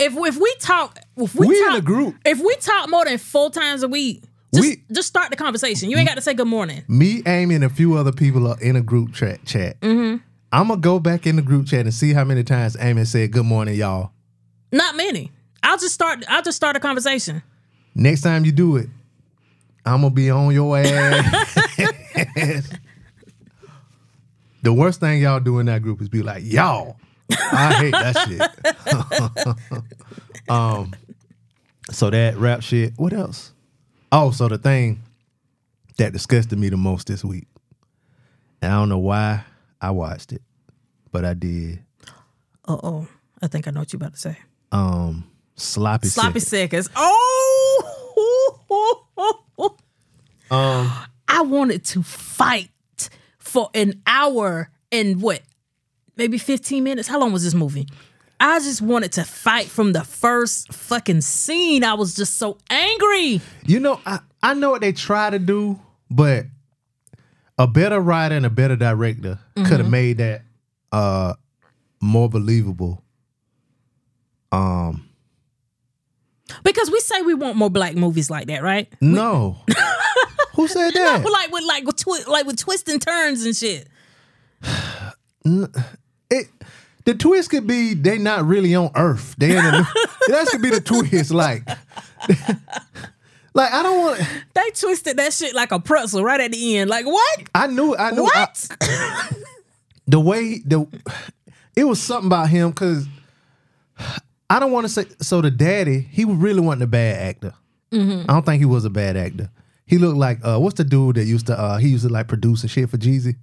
If 0.01 0.15
if 0.17 0.37
we 0.41 0.55
talk 0.61 0.99
if 1.17 1.35
we, 1.35 1.47
We 1.47 1.59
in 1.59 1.69
talk, 1.69 1.79
a 1.79 1.83
group. 1.83 2.15
If 2.25 2.39
we 2.41 2.55
talk 2.57 2.89
more 2.89 3.05
than 3.05 3.19
four 3.19 3.51
times 3.51 3.83
a 3.83 3.89
week, 3.89 4.23
just 4.55 4.67
We- 4.67 4.83
just 4.91 5.09
start 5.09 5.29
the 5.31 5.37
conversation. 5.37 5.91
You 5.91 5.99
ain't 5.99 6.09
got 6.09 6.15
to 6.15 6.23
say 6.23 6.33
good 6.35 6.47
morning. 6.49 6.85
me, 6.89 7.23
Amy, 7.27 7.55
and 7.57 7.65
a 7.65 7.69
few 7.69 7.95
other 7.95 8.13
people 8.13 8.49
are 8.49 8.59
in 8.61 8.77
a 8.77 8.81
group 8.81 9.13
chat. 9.13 9.45
Chat. 9.45 9.79
Mm-hmm. 9.81 10.23
I'm 10.51 10.69
gonna 10.69 10.81
go 10.81 10.99
back 10.99 11.27
in 11.27 11.37
the 11.37 11.43
group 11.43 11.67
chat 11.67 11.81
and 11.85 11.93
see 11.93 12.15
how 12.15 12.25
many 12.25 12.43
times 12.45 12.77
Amy 12.81 13.05
said 13.05 13.31
"Good 13.33 13.45
morning, 13.45 13.75
y'all." 13.75 14.13
Not 14.73 14.97
many. 14.97 15.31
I'll 15.63 15.77
just 15.79 15.93
start 15.93 16.25
I'll 16.29 16.43
just 16.43 16.57
start 16.57 16.77
a 16.77 16.81
conversation. 16.81 17.43
Next 17.95 18.23
time 18.23 18.47
you 18.47 18.53
do 18.53 18.77
it, 18.77 18.89
I'm 19.85 20.01
gonna 20.01 20.15
be 20.15 20.31
on 20.31 20.55
your 20.55 20.79
ass. 20.79 22.71
the 24.63 24.73
worst 24.73 25.01
thing 25.01 25.21
y'all 25.23 25.41
do 25.41 25.59
in 25.59 25.67
that 25.67 25.83
group 25.83 26.01
is 26.01 26.09
be 26.09 26.23
like, 26.23 26.45
"Y'all." 26.45 26.97
I 27.31 27.75
hate 27.75 27.93
that 27.93 28.17
shit. 28.27 28.41
um, 30.49 30.95
so 31.91 32.09
that 32.11 32.37
rap 32.37 32.63
shit. 32.63 32.95
What 32.97 33.13
else? 33.13 33.53
Oh, 34.11 34.31
so 34.31 34.49
the 34.49 34.57
thing 34.59 35.01
that 35.99 36.13
disgusted 36.13 36.59
me 36.59 36.71
the 36.71 36.79
most 36.79 37.07
this 37.07 37.25
week, 37.25 37.47
and 38.63 38.73
I 38.73 38.77
don't 38.77 38.89
know 38.89 38.99
why 38.99 39.45
I 39.81 39.91
watched 39.91 40.33
it, 40.33 40.43
but 41.13 41.25
I 41.25 41.35
did. 41.35 41.81
Uh 42.67 42.79
oh. 42.83 43.09
I 43.41 43.47
think 43.47 43.69
I 43.69 43.71
know 43.71 43.81
what 43.81 43.93
you 43.93 43.99
about 43.99 44.15
to 44.15 44.19
say. 44.19 44.37
Um, 44.73 45.31
sloppy, 45.55 46.09
Sloppy 46.09 46.41
seconds. 46.41 46.87
seconds. 46.87 46.89
Oh 46.97 47.95
Um, 50.51 50.91
I 51.29 51.43
wanted 51.43 51.85
to 51.87 52.03
fight 52.03 52.71
for 53.49 53.71
an 53.75 54.01
hour 54.07 54.71
and 54.93 55.21
what? 55.21 55.41
Maybe 56.17 56.39
15 56.39 56.83
minutes. 56.85 57.09
How 57.09 57.19
long 57.19 57.33
was 57.33 57.45
this 57.45 57.55
movie? 57.55 57.87
I 58.41 58.59
just 58.61 58.81
wanted 58.83 59.13
to 59.13 59.25
fight 59.25 59.67
from 59.67 59.93
the 59.93 60.05
first 60.05 60.73
fucking 60.73 61.23
scene. 61.23 61.83
I 61.85 61.95
was 61.95 62.15
just 62.15 62.37
so 62.37 62.59
angry. 62.71 63.41
You 63.65 63.81
know, 63.81 64.01
I, 64.07 64.21
I 64.43 64.55
know 64.55 64.71
what 64.71 64.81
they 64.81 64.93
try 64.93 65.31
to 65.31 65.39
do, 65.41 65.79
but 66.11 66.47
a 67.59 67.67
better 67.67 68.01
writer 68.01 68.37
and 68.37 68.47
a 68.47 68.51
better 68.51 68.77
director 68.77 69.39
could 69.57 69.65
Mm-hmm. 69.65 69.77
have 69.77 69.91
made 69.91 70.19
that 70.19 70.43
uh 70.93 71.35
more 72.01 72.29
believable. 72.29 73.03
Um 74.53 75.09
Because 76.63 76.91
we 76.91 77.01
say 77.01 77.21
we 77.23 77.35
want 77.35 77.57
more 77.57 77.71
black 77.71 77.95
movies 77.97 78.31
like 78.31 78.47
that, 78.47 78.63
right? 78.63 78.89
no. 79.01 79.57
Who 80.59 80.69
said 80.69 80.91
that? 80.95 81.23
but 81.23 81.33
like 81.33 81.51
with 81.51 81.65
like 81.65 81.85
with 81.87 81.97
twi- 81.97 82.25
like 82.27 82.45
with 82.45 82.57
twists 82.59 82.91
and 82.93 83.01
turns 83.01 83.45
and 83.47 83.57
shit. 83.57 83.89
It 86.31 86.47
the 87.07 87.15
twist 87.15 87.49
could 87.49 87.67
be 87.67 87.95
they 87.95 88.19
not 88.19 88.45
really 88.45 88.75
on 88.75 88.91
Earth. 88.95 89.35
They 89.39 89.53
in 89.53 89.65
a, 89.65 89.71
that 90.29 90.47
could 90.51 90.61
be 90.61 90.69
the 90.69 90.81
twist. 90.81 91.31
Like, 91.31 91.67
like 93.55 93.73
I 93.73 93.83
don't 93.83 93.99
want. 93.99 94.21
They 94.53 94.69
twisted 94.75 95.17
that 95.17 95.33
shit 95.33 95.55
like 95.55 95.73
a 95.73 95.81
pretzel 95.81 96.23
right 96.23 96.41
at 96.41 96.53
the 96.53 96.77
end. 96.77 96.91
Like 96.91 97.07
what? 97.07 97.43
I 97.55 97.67
knew. 97.69 97.97
I 97.97 98.11
knew. 98.11 98.25
I- 98.27 98.41
What? 98.41 98.69
the 100.07 100.21
way 100.21 100.59
the 100.59 100.87
it 101.77 101.85
was 101.85 101.99
something 102.01 102.27
about 102.27 102.51
him 102.51 102.71
because 102.71 103.07
I 104.51 104.59
don't 104.61 104.73
want 104.73 104.85
to 104.85 104.91
say 104.93 105.07
so. 105.23 105.41
The 105.41 105.51
daddy, 105.51 106.01
he 106.01 106.25
really 106.27 106.61
wasn't 106.61 106.83
a 106.83 106.87
bad 106.89 107.17
actor. 107.23 107.55
Mm-hmm. 107.91 108.29
I 108.31 108.35
don't 108.35 108.45
think 108.45 108.59
he 108.61 108.67
was 108.67 108.85
a 108.85 108.91
bad 108.91 109.17
actor. 109.17 109.49
He 109.89 109.97
looked 109.97 110.19
like 110.19 110.39
uh, 110.45 110.59
what's 110.59 110.77
the 110.77 110.85
dude 110.85 111.17
that 111.17 111.25
used 111.25 111.47
to 111.47 111.59
uh, 111.59 111.79
he 111.79 111.89
used 111.89 112.07
to 112.07 112.13
like 112.13 112.29
produce 112.29 112.61
and 112.63 112.71
shit 112.71 112.91
for 112.91 112.99
Jeezy. 112.99 113.37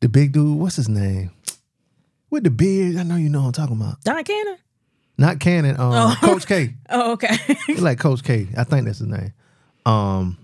The 0.00 0.08
big 0.08 0.32
dude, 0.32 0.58
what's 0.58 0.76
his 0.76 0.90
name? 0.90 1.30
With 2.30 2.44
the 2.44 2.50
beard, 2.50 2.96
I 2.96 3.02
know 3.02 3.16
you 3.16 3.30
know 3.30 3.40
what 3.40 3.46
I'm 3.46 3.52
talking 3.68 3.76
about. 3.80 4.02
Don 4.04 4.22
Cannon? 4.22 4.58
Not 5.16 5.40
Cannon, 5.40 5.80
um, 5.80 6.14
Coach 6.20 6.46
K. 6.46 6.74
Oh, 6.90 7.12
okay. 7.12 7.34
He 7.66 7.76
like 7.76 7.98
Coach 7.98 8.22
K. 8.22 8.46
I 8.56 8.64
think 8.64 8.84
that's 8.84 8.98
his 8.98 9.08
name. 9.08 9.32
Um, 9.86 10.36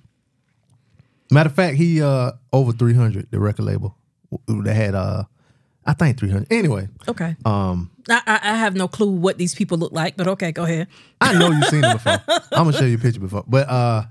matter 1.31 1.51
of 1.51 1.55
fact, 1.55 1.77
he 1.77 2.01
uh 2.01 2.33
over 2.51 2.73
300, 2.73 3.31
the 3.31 3.38
record 3.38 3.67
label 3.67 3.95
that 4.49 4.75
had 4.75 4.95
uh, 4.95 5.25
I 5.85 5.93
think 5.93 6.19
300. 6.19 6.51
Anyway, 6.51 6.88
okay. 7.07 7.37
um, 7.45 7.90
I, 8.09 8.23
I 8.27 8.40
I 8.43 8.57
have 8.57 8.75
no 8.75 8.88
clue 8.88 9.11
what 9.11 9.37
these 9.37 9.55
people 9.55 9.77
look 9.77 9.93
like, 9.93 10.17
but 10.17 10.29
okay, 10.29 10.51
go 10.51 10.64
ahead. 10.64 10.88
I 11.21 11.35
know 11.35 11.51
you've 11.51 11.67
seen 11.67 11.85
him 11.85 11.93
before. 11.93 12.23
I'm 12.53 12.64
gonna 12.64 12.73
show 12.73 12.87
you 12.87 12.97
a 12.97 12.99
picture 12.99 13.21
before, 13.21 13.45
but 13.47 13.69
uh, 13.69 14.05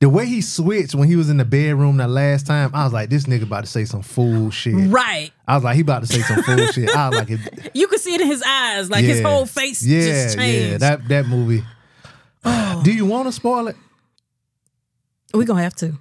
the 0.00 0.08
way 0.08 0.26
he 0.26 0.40
switched 0.40 0.94
when 0.94 1.08
he 1.08 1.16
was 1.16 1.28
in 1.28 1.38
the 1.38 1.44
bedroom 1.44 1.96
that 1.96 2.08
last 2.08 2.46
time, 2.46 2.70
I 2.72 2.84
was 2.84 2.92
like, 2.92 3.10
this 3.10 3.24
nigga 3.24 3.42
about 3.42 3.64
to 3.64 3.70
say 3.70 3.84
some 3.84 4.02
fool 4.02 4.50
shit. 4.50 4.74
Right. 4.90 5.30
I 5.46 5.54
was 5.56 5.64
like, 5.64 5.74
he 5.74 5.80
about 5.80 6.02
to 6.02 6.06
say 6.06 6.20
some 6.20 6.42
fool 6.44 6.66
shit. 6.68 6.88
I 6.94 7.08
was 7.08 7.18
like, 7.18 7.30
it, 7.30 7.70
You 7.74 7.88
could 7.88 8.00
see 8.00 8.14
it 8.14 8.20
in 8.20 8.28
his 8.28 8.42
eyes, 8.42 8.90
like 8.90 9.04
his 9.04 9.20
whole 9.22 9.44
face 9.46 9.84
yeah, 9.84 10.00
just 10.24 10.36
changed. 10.38 10.70
Yeah, 10.72 10.78
that 10.78 11.08
that 11.08 11.26
movie. 11.26 11.64
Do 12.84 12.92
you 12.92 13.06
want 13.06 13.26
to 13.26 13.32
spoil 13.32 13.68
it? 13.68 13.76
we 15.34 15.44
gonna 15.44 15.62
have 15.62 15.74
to. 15.76 15.92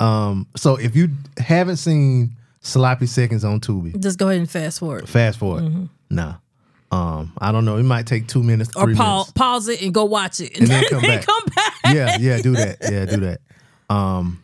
Um, 0.00 0.48
so 0.56 0.76
if 0.76 0.96
you 0.96 1.08
haven't 1.38 1.76
seen 1.76 2.36
Sloppy 2.60 3.06
Seconds 3.06 3.44
on 3.44 3.60
Tubi, 3.60 3.98
Just 4.00 4.18
go 4.18 4.28
ahead 4.28 4.40
and 4.40 4.50
fast 4.50 4.80
forward. 4.80 5.08
fast 5.08 5.38
forward. 5.38 5.88
Nah. 6.10 6.34
Um, 6.92 7.32
I 7.38 7.50
don't 7.52 7.64
know. 7.64 7.78
It 7.78 7.82
might 7.84 8.06
take 8.06 8.28
two 8.28 8.42
minutes, 8.42 8.70
Or 8.76 8.86
pause, 8.94 8.96
minutes. 8.98 9.32
pause 9.32 9.68
it 9.68 9.80
and 9.82 9.94
go 9.94 10.04
watch 10.04 10.40
it. 10.40 10.58
And 10.58 10.68
then 10.68 10.84
come 10.90 11.00
back. 11.02 11.24
come 11.26 11.44
back. 11.56 11.72
Yeah, 11.86 12.16
yeah, 12.20 12.42
do 12.42 12.52
that. 12.52 12.76
Yeah, 12.82 13.06
do 13.06 13.16
that. 13.20 13.40
Um, 13.88 14.42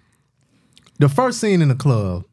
the 0.99 1.09
first 1.11 1.41
scene 1.41 1.61
in 1.63 1.69
the 1.69 1.75
club, 1.75 2.25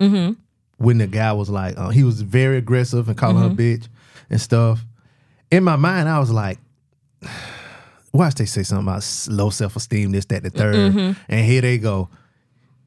Mm-hmm. 0.00 0.32
when 0.78 0.98
the 0.98 1.06
guy 1.06 1.32
was 1.34 1.48
like, 1.50 1.78
uh, 1.78 1.90
he 1.90 2.02
was 2.02 2.20
very 2.22 2.56
aggressive 2.56 3.08
and 3.08 3.16
calling 3.16 3.36
Mm-hmm. 3.36 3.48
her 3.50 3.54
bitch 3.54 3.86
and 4.30 4.40
stuff. 4.40 4.84
In 5.50 5.62
my 5.62 5.76
mind, 5.76 6.08
I 6.08 6.18
was 6.18 6.30
like, 6.32 6.58
watch 8.12 8.34
they 8.34 8.44
say 8.46 8.62
something 8.62 8.86
about 8.86 9.04
low 9.28 9.50
self 9.50 9.76
esteem, 9.76 10.12
this, 10.12 10.24
that, 10.26 10.42
the 10.42 10.50
3rd 10.50 10.74
Mm-hmm. 10.92 11.20
and 11.28 11.46
here 11.46 11.60
they 11.60 11.78
go. 11.78 12.08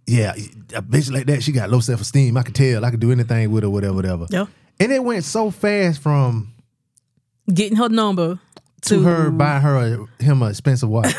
Yeah, 0.06 0.34
a 0.74 0.82
bitch 0.82 1.12
like 1.12 1.26
that, 1.28 1.44
she 1.44 1.52
got 1.52 1.70
low 1.70 1.82
self 1.82 2.00
esteem. 2.02 2.38
I 2.38 2.44
could 2.44 2.56
tell. 2.56 2.86
I 2.86 2.92
could 2.92 3.00
do 3.02 3.12
anything 3.12 3.52
with 3.52 3.64
her, 3.64 3.70
whatever, 3.70 3.94
whatever. 3.94 4.26
Yeah. 4.30 4.46
And 4.80 4.92
it 4.92 5.04
went 5.04 5.24
so 5.24 5.52
fast 5.52 6.02
from 6.02 6.54
Getting 7.54 7.78
her 7.78 7.90
number 7.90 8.40
to 8.82 9.02
her 9.04 9.32
buying 9.32 9.62
her 9.62 9.76
a, 9.76 10.24
him 10.24 10.42
an 10.42 10.50
expensive 10.50 10.90
watch. 10.90 11.14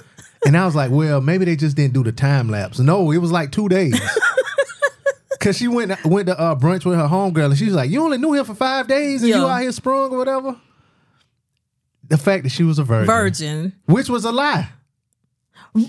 and 0.46 0.56
I 0.56 0.64
was 0.64 0.74
like, 0.74 0.90
well, 0.90 1.20
maybe 1.20 1.44
they 1.44 1.56
just 1.56 1.76
didn't 1.76 1.94
do 1.94 2.02
the 2.02 2.12
time 2.12 2.48
lapse. 2.48 2.78
No, 2.78 3.10
it 3.10 3.18
was 3.18 3.30
like 3.32 3.52
two 3.52 3.68
days. 3.68 3.98
Cause 5.40 5.58
she 5.58 5.68
went 5.68 6.02
went 6.06 6.28
to 6.28 6.40
uh, 6.40 6.54
brunch 6.54 6.86
with 6.86 6.96
her 6.96 7.06
homegirl 7.06 7.50
and 7.50 7.58
she's 7.58 7.74
like, 7.74 7.90
You 7.90 8.02
only 8.02 8.16
knew 8.16 8.32
him 8.32 8.46
for 8.46 8.54
five 8.54 8.88
days 8.88 9.22
and 9.22 9.28
you 9.28 9.46
out 9.46 9.60
here 9.60 9.72
sprung 9.72 10.10
or 10.10 10.16
whatever. 10.16 10.56
The 12.08 12.16
fact 12.16 12.44
that 12.44 12.50
she 12.50 12.62
was 12.62 12.78
a 12.78 12.84
virgin. 12.84 13.06
virgin. 13.06 13.72
Which 13.84 14.08
was 14.08 14.24
a 14.24 14.32
lie. 14.32 14.70
Right. 15.74 15.88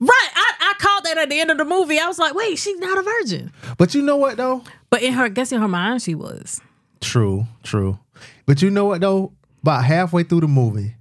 I, 0.00 0.52
I 0.60 0.74
called 0.78 1.04
that 1.04 1.18
at 1.18 1.28
the 1.28 1.40
end 1.40 1.50
of 1.50 1.58
the 1.58 1.64
movie. 1.64 1.98
I 1.98 2.06
was 2.06 2.18
like, 2.20 2.34
wait, 2.34 2.58
she's 2.58 2.78
not 2.78 2.96
a 2.96 3.02
virgin. 3.02 3.52
But 3.76 3.92
you 3.94 4.02
know 4.02 4.18
what 4.18 4.36
though? 4.36 4.62
But 4.90 5.02
in 5.02 5.12
her, 5.14 5.24
I 5.24 5.28
guess 5.28 5.52
in 5.52 5.60
her 5.60 5.68
mind, 5.68 6.02
she 6.02 6.14
was. 6.14 6.60
True, 7.00 7.46
true. 7.62 7.98
But 8.46 8.62
you 8.62 8.70
know 8.70 8.86
what 8.86 9.00
though? 9.00 9.32
About 9.62 9.84
halfway 9.84 10.22
through 10.22 10.42
the 10.42 10.48
movie, 10.48 10.94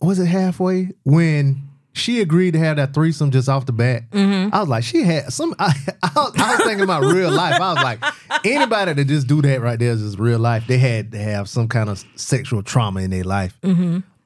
was 0.00 0.18
it 0.18 0.26
halfway 0.26 0.90
when 1.04 1.66
she 1.96 2.20
agreed 2.20 2.52
to 2.52 2.58
have 2.58 2.76
that 2.76 2.92
threesome 2.92 3.30
just 3.30 3.48
off 3.48 3.64
the 3.64 3.72
bat. 3.72 4.02
I 4.12 4.60
was 4.60 4.68
like, 4.68 4.84
she 4.84 5.02
had 5.02 5.32
some. 5.32 5.54
I, 5.58 5.72
I, 6.02 6.10
was, 6.14 6.34
I 6.36 6.56
was 6.56 6.64
thinking 6.66 6.82
about 6.84 7.02
real 7.04 7.30
life. 7.30 7.58
I 7.60 7.72
was 7.72 7.82
like, 7.82 8.04
anybody 8.44 8.92
that 8.92 9.04
just 9.06 9.26
do 9.26 9.40
that 9.42 9.62
right 9.62 9.78
there 9.78 9.92
is 9.92 10.02
just 10.02 10.18
real 10.18 10.38
life. 10.38 10.66
They 10.66 10.76
had 10.78 11.12
to 11.12 11.18
have 11.18 11.48
some 11.48 11.68
kind 11.68 11.88
of 11.88 12.04
sexual 12.16 12.62
trauma 12.62 13.00
in 13.00 13.10
their 13.10 13.24
life. 13.24 13.56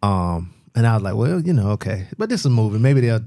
Um, 0.02 0.52
and 0.74 0.86
I 0.86 0.94
was 0.94 1.02
like, 1.02 1.14
well, 1.14 1.40
you 1.40 1.52
know, 1.52 1.70
okay, 1.72 2.08
but 2.18 2.28
this 2.28 2.40
is 2.40 2.46
a 2.46 2.50
movie. 2.50 2.78
Maybe 2.78 3.02
they'll, 3.02 3.20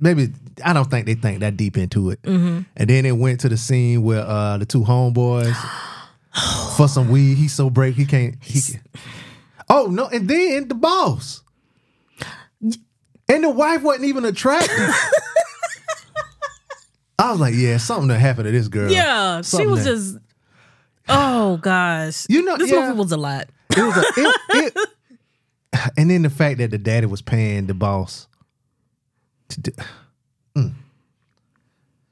maybe 0.00 0.30
I 0.64 0.72
don't 0.72 0.90
think 0.90 1.06
they 1.06 1.14
think 1.14 1.40
that 1.40 1.56
deep 1.56 1.76
into 1.76 2.10
it. 2.10 2.20
And 2.24 2.64
then 2.76 3.04
it 3.06 3.16
went 3.16 3.40
to 3.40 3.48
the 3.48 3.56
scene 3.56 4.02
where 4.02 4.22
uh 4.22 4.58
the 4.58 4.66
two 4.66 4.82
homeboys 4.82 5.54
for 6.76 6.88
some 6.88 7.08
weed. 7.10 7.36
He's 7.36 7.52
so 7.54 7.70
brave 7.70 7.96
he 7.96 8.06
can't. 8.06 8.36
He 8.42 8.60
can, 8.60 8.80
oh 9.68 9.86
no! 9.86 10.06
And 10.08 10.28
then 10.28 10.68
the 10.68 10.74
boss. 10.74 11.42
And 12.62 13.44
the 13.44 13.50
wife 13.50 13.82
wasn't 13.82 14.06
even 14.06 14.24
attractive. 14.24 14.94
I 17.18 17.30
was 17.30 17.40
like, 17.40 17.54
yeah, 17.54 17.76
something 17.76 18.08
that 18.08 18.18
happened 18.18 18.46
to 18.46 18.50
this 18.50 18.68
girl. 18.68 18.90
Yeah, 18.90 19.42
she 19.42 19.66
was 19.66 19.84
that- 19.84 19.90
just. 19.90 20.18
Oh 21.08 21.56
gosh, 21.58 22.26
You 22.28 22.42
know- 22.44 22.56
this 22.56 22.70
yeah. 22.70 22.86
movie 22.86 22.98
was 22.98 23.10
a 23.12 23.16
lot. 23.16 23.48
It 23.76 23.82
was 23.82 23.96
a, 23.96 24.00
it, 24.16 24.36
it, 24.76 25.92
and 25.96 26.08
then 26.10 26.22
the 26.22 26.30
fact 26.30 26.58
that 26.58 26.70
the 26.70 26.78
daddy 26.78 27.06
was 27.06 27.20
paying 27.22 27.66
the 27.66 27.74
boss. 27.74 28.26
To 29.48 29.60
do, 29.60 29.72
Mm. 30.56 30.72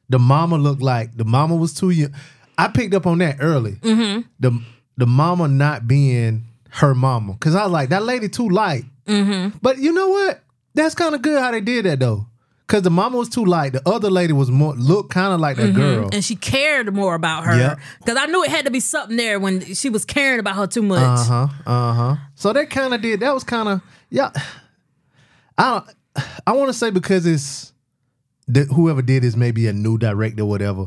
The 0.09 0.18
mama 0.18 0.57
looked 0.57 0.83
like 0.83 1.16
the 1.16 1.24
mama 1.24 1.55
was 1.57 1.74
too 1.74 1.90
young. 1.90 2.14
I 2.57 2.68
picked 2.68 2.94
up 2.94 3.07
on 3.07 3.18
that 3.18 3.37
early. 3.40 3.72
Mm-hmm. 3.72 4.22
The 4.40 4.62
the 4.96 5.07
mama 5.07 5.48
not 5.48 5.87
being 5.87 6.44
her 6.70 6.94
mama 6.94 7.35
because 7.35 7.55
I 7.55 7.64
was 7.64 7.72
like 7.72 7.90
that 7.90 8.03
lady 8.03 8.29
too 8.29 8.48
light. 8.48 8.85
Mm-hmm. 9.07 9.59
But 9.62 9.79
you 9.79 9.92
know 9.92 10.09
what? 10.09 10.42
That's 10.74 10.94
kind 10.94 11.14
of 11.14 11.22
good 11.22 11.40
how 11.40 11.51
they 11.51 11.61
did 11.61 11.85
that 11.85 12.01
though. 12.01 12.27
Cause 12.66 12.83
the 12.83 12.90
mama 12.90 13.16
was 13.16 13.31
too 13.31 13.46
light. 13.46 13.72
The 13.72 13.83
other 13.88 14.11
lady 14.11 14.35
was 14.35 14.51
more 14.51 14.74
looked 14.74 15.11
kind 15.11 15.33
of 15.33 15.40
like 15.40 15.57
that 15.57 15.74
girl. 15.74 16.05
Mm-hmm. 16.05 16.12
and 16.14 16.22
she 16.24 16.37
cared 16.37 16.94
more 16.94 17.14
about 17.14 17.44
her 17.46 17.57
Yeah. 17.59 17.77
because 17.98 18.18
I 18.18 18.27
knew 18.27 18.44
it 18.44 18.51
had 18.51 18.66
to 18.66 18.70
be 18.70 18.81
something 18.81 19.16
there 19.16 19.40
when 19.40 19.62
she 19.74 19.88
was 19.88 20.05
caring 20.05 20.38
about 20.38 20.57
her 20.57 20.66
too 20.66 20.83
much. 20.83 21.01
Uh 21.01 21.24
huh. 21.24 21.48
Uh 21.66 21.92
huh. 21.94 22.16
So 22.35 22.53
they 22.53 22.66
kind 22.66 22.92
of 22.92 23.01
did. 23.01 23.20
That 23.20 23.33
was 23.33 23.42
kind 23.44 23.68
of 23.70 23.81
yeah. 24.11 24.31
I 25.57 25.81
don't. 26.16 26.27
I 26.46 26.53
want 26.53 26.68
to 26.68 26.74
say 26.74 26.90
because 26.90 27.24
it's 27.27 27.72
the, 28.48 28.64
whoever 28.64 29.02
did 29.02 29.22
this 29.22 29.37
maybe 29.37 29.66
a 29.68 29.72
new 29.72 29.98
director, 29.98 30.42
or 30.42 30.46
whatever. 30.46 30.84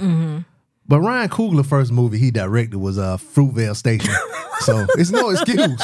But 0.87 0.99
Ryan 0.99 1.29
Coogler 1.29 1.65
first 1.65 1.91
movie 1.91 2.17
he 2.17 2.31
directed 2.31 2.77
was 2.77 2.97
uh, 2.97 3.17
Fruitvale 3.17 3.75
Station, 3.75 4.13
so 4.59 4.85
it's 4.97 5.11
no 5.11 5.29
excuse. 5.29 5.81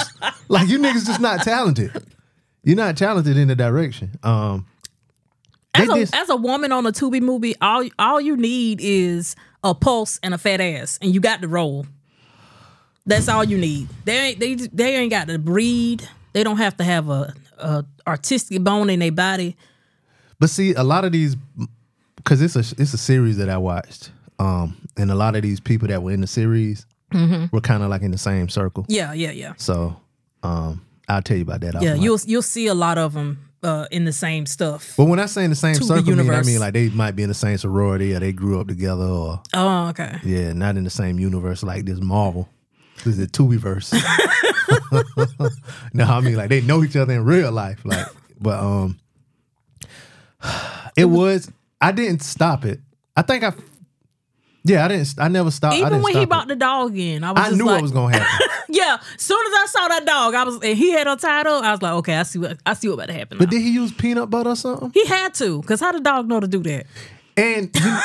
Like 0.50 0.68
you 0.68 0.80
niggas 0.80 1.06
just 1.06 1.22
not 1.22 1.44
talented. 1.44 1.92
You're 2.64 2.76
not 2.76 2.98
talented 2.98 3.38
in 3.38 3.48
the 3.48 3.56
direction. 3.56 4.12
Um, 4.24 4.66
As 5.74 5.88
a, 5.88 6.18
as 6.18 6.30
a 6.30 6.36
woman 6.36 6.72
on 6.72 6.86
a 6.86 6.92
Tubi 6.92 7.22
movie, 7.22 7.56
all 7.62 7.88
all 8.00 8.20
you 8.20 8.36
need 8.36 8.80
is 8.82 9.36
a 9.64 9.74
pulse 9.76 10.20
and 10.24 10.34
a 10.34 10.38
fat 10.38 10.60
ass, 10.60 10.98
and 11.02 11.14
you 11.14 11.22
got 11.22 11.40
the 11.42 11.48
role. 11.48 11.86
That's 13.06 13.30
all 13.30 13.44
you 13.46 13.58
need. 13.58 13.88
They 14.04 14.18
ain't 14.18 14.40
they 14.40 14.56
they 14.56 14.96
ain't 14.96 15.12
got 15.12 15.28
to 15.28 15.40
breed. 15.40 16.06
They 16.34 16.44
don't 16.44 16.58
have 16.58 16.76
to 16.78 16.84
have 16.84 17.08
a, 17.10 17.34
a 17.58 17.86
artistic 18.06 18.62
bone 18.64 18.90
in 18.90 19.00
their 19.00 19.12
body. 19.12 19.56
But 20.40 20.50
see, 20.50 20.74
a 20.74 20.84
lot 20.84 21.04
of 21.06 21.12
these, 21.12 21.36
because 22.16 22.42
it's 22.42 22.56
a 22.56 22.60
it's 22.82 22.94
a 22.94 22.98
series 22.98 23.38
that 23.38 23.50
I 23.50 23.58
watched, 23.58 24.12
um, 24.40 24.78
and 24.98 25.10
a 25.12 25.16
lot 25.16 25.36
of 25.36 25.42
these 25.42 25.60
people 25.60 25.88
that 25.88 26.02
were 26.04 26.12
in 26.12 26.22
the 26.22 26.28
series 26.28 26.86
were 27.52 27.62
kind 27.62 27.84
of 27.84 27.90
like 27.90 28.02
in 28.02 28.12
the 28.12 28.18
same 28.18 28.50
circle. 28.50 28.86
Yeah, 28.90 29.14
yeah, 29.14 29.32
yeah, 29.32 29.54
So, 29.58 29.96
um, 30.44 30.86
I'll 31.08 31.22
tell 31.22 31.38
you 31.38 31.44
about 31.44 31.62
that. 31.62 31.82
yeah. 31.82 31.96
You'll 31.96 32.20
you'll 32.26 32.42
see 32.42 32.68
a 32.68 32.74
lot 32.76 32.98
of 32.98 33.14
them 33.14 33.50
uh, 33.64 33.88
in 33.92 34.06
the 34.06 34.14
same 34.14 34.46
stuff. 34.46 34.94
But 34.98 35.06
when 35.06 35.20
I 35.20 35.26
say 35.26 35.44
in 35.44 35.50
the 35.50 35.56
same 35.56 35.74
To 35.76 35.80
the 35.80 35.86
circle, 35.86 36.16
mean, 36.16 36.30
I 36.30 36.44
mean 36.44 36.60
like 36.60 36.74
they 36.74 36.90
might 36.90 37.16
be 37.16 37.24
in 37.24 37.30
the 37.30 37.36
same 37.36 37.58
sorority 37.58 38.14
or 38.14 38.20
they 38.20 38.34
grew 38.34 38.60
up 38.60 38.68
together 38.68 39.04
or 39.06 39.42
Oh, 39.54 39.88
okay. 39.90 40.20
yeah, 40.24 40.54
not 40.54 40.78
in 40.78 40.84
the 40.84 40.90
same 40.90 41.18
universe 41.20 41.64
like 41.64 41.86
this 41.86 42.00
Marvel. 42.00 42.48
This 42.98 43.08
is 43.08 43.18
the 43.18 43.28
Tubiverse. 43.28 43.94
no, 45.94 46.04
I 46.06 46.20
mean 46.20 46.36
like 46.36 46.50
they 46.50 46.62
know 46.62 46.84
each 46.84 46.96
other 46.96 47.14
in 47.14 47.24
real 47.26 47.52
life. 47.52 47.80
Like, 47.84 48.06
but 48.40 48.60
um, 48.60 49.00
it 50.98 51.06
was. 51.06 51.52
I 51.82 51.92
didn't 51.92 52.22
stop 52.22 52.66
it. 52.66 52.80
I 53.16 53.22
think 53.22 53.44
I. 53.44 53.54
Yeah, 54.64 54.84
I 54.84 54.90
didn't. 54.90 55.14
I 55.18 55.28
never 55.30 55.50
stopped. 55.50 55.76
I 55.76 55.78
Even 55.78 55.90
didn't 55.94 56.04
when 56.04 56.16
he 56.18 56.26
brought 56.26 56.46
it. 56.46 56.50
the 56.50 56.56
dog 56.58 56.98
in, 56.98 57.24
I 57.24 57.32
was 57.32 57.42
I 57.42 57.56
knew 57.56 57.66
like, 57.66 57.76
what 57.76 57.82
was 57.84 57.92
gonna 57.92 58.18
happen. 58.18 58.48
yeah. 58.70 58.98
Soon 59.18 59.40
as 59.48 59.54
I 59.54 59.66
saw 59.70 59.88
that 59.88 60.06
dog, 60.06 60.34
I 60.36 60.44
was 60.44 60.56
and 60.62 60.78
he 60.78 60.92
had 60.92 61.08
her 61.08 61.16
tied 61.16 61.48
up. 61.48 61.64
I 61.64 61.72
was 61.72 61.82
like, 61.82 61.94
okay, 61.94 62.16
I 62.18 62.24
see 62.24 62.40
what 62.40 62.58
I 62.66 62.74
see 62.74 62.90
what 62.90 62.96
about 62.96 63.08
to 63.08 63.14
happen. 63.14 63.38
but 63.38 63.46
now. 63.46 63.52
did 63.52 63.62
he 63.62 63.70
use 63.72 63.94
peanut 63.94 64.30
butter 64.30 64.50
or 64.50 64.56
something? 64.58 64.92
he 64.94 65.06
had 65.06 65.34
to, 65.36 65.62
cause 65.64 65.80
how 65.80 65.94
the 65.94 66.02
dog 66.02 66.28
know 66.28 66.40
to 66.42 66.48
do 66.48 66.62
that? 66.64 66.86
And 67.38 67.70
you, 67.74 67.98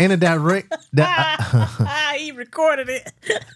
and 0.00 0.12
a 0.12 0.16
direct 0.16 0.74
that. 0.94 1.36
ah, 1.40 2.14
he 2.18 2.32
recorded 2.32 2.88
it. 2.88 3.12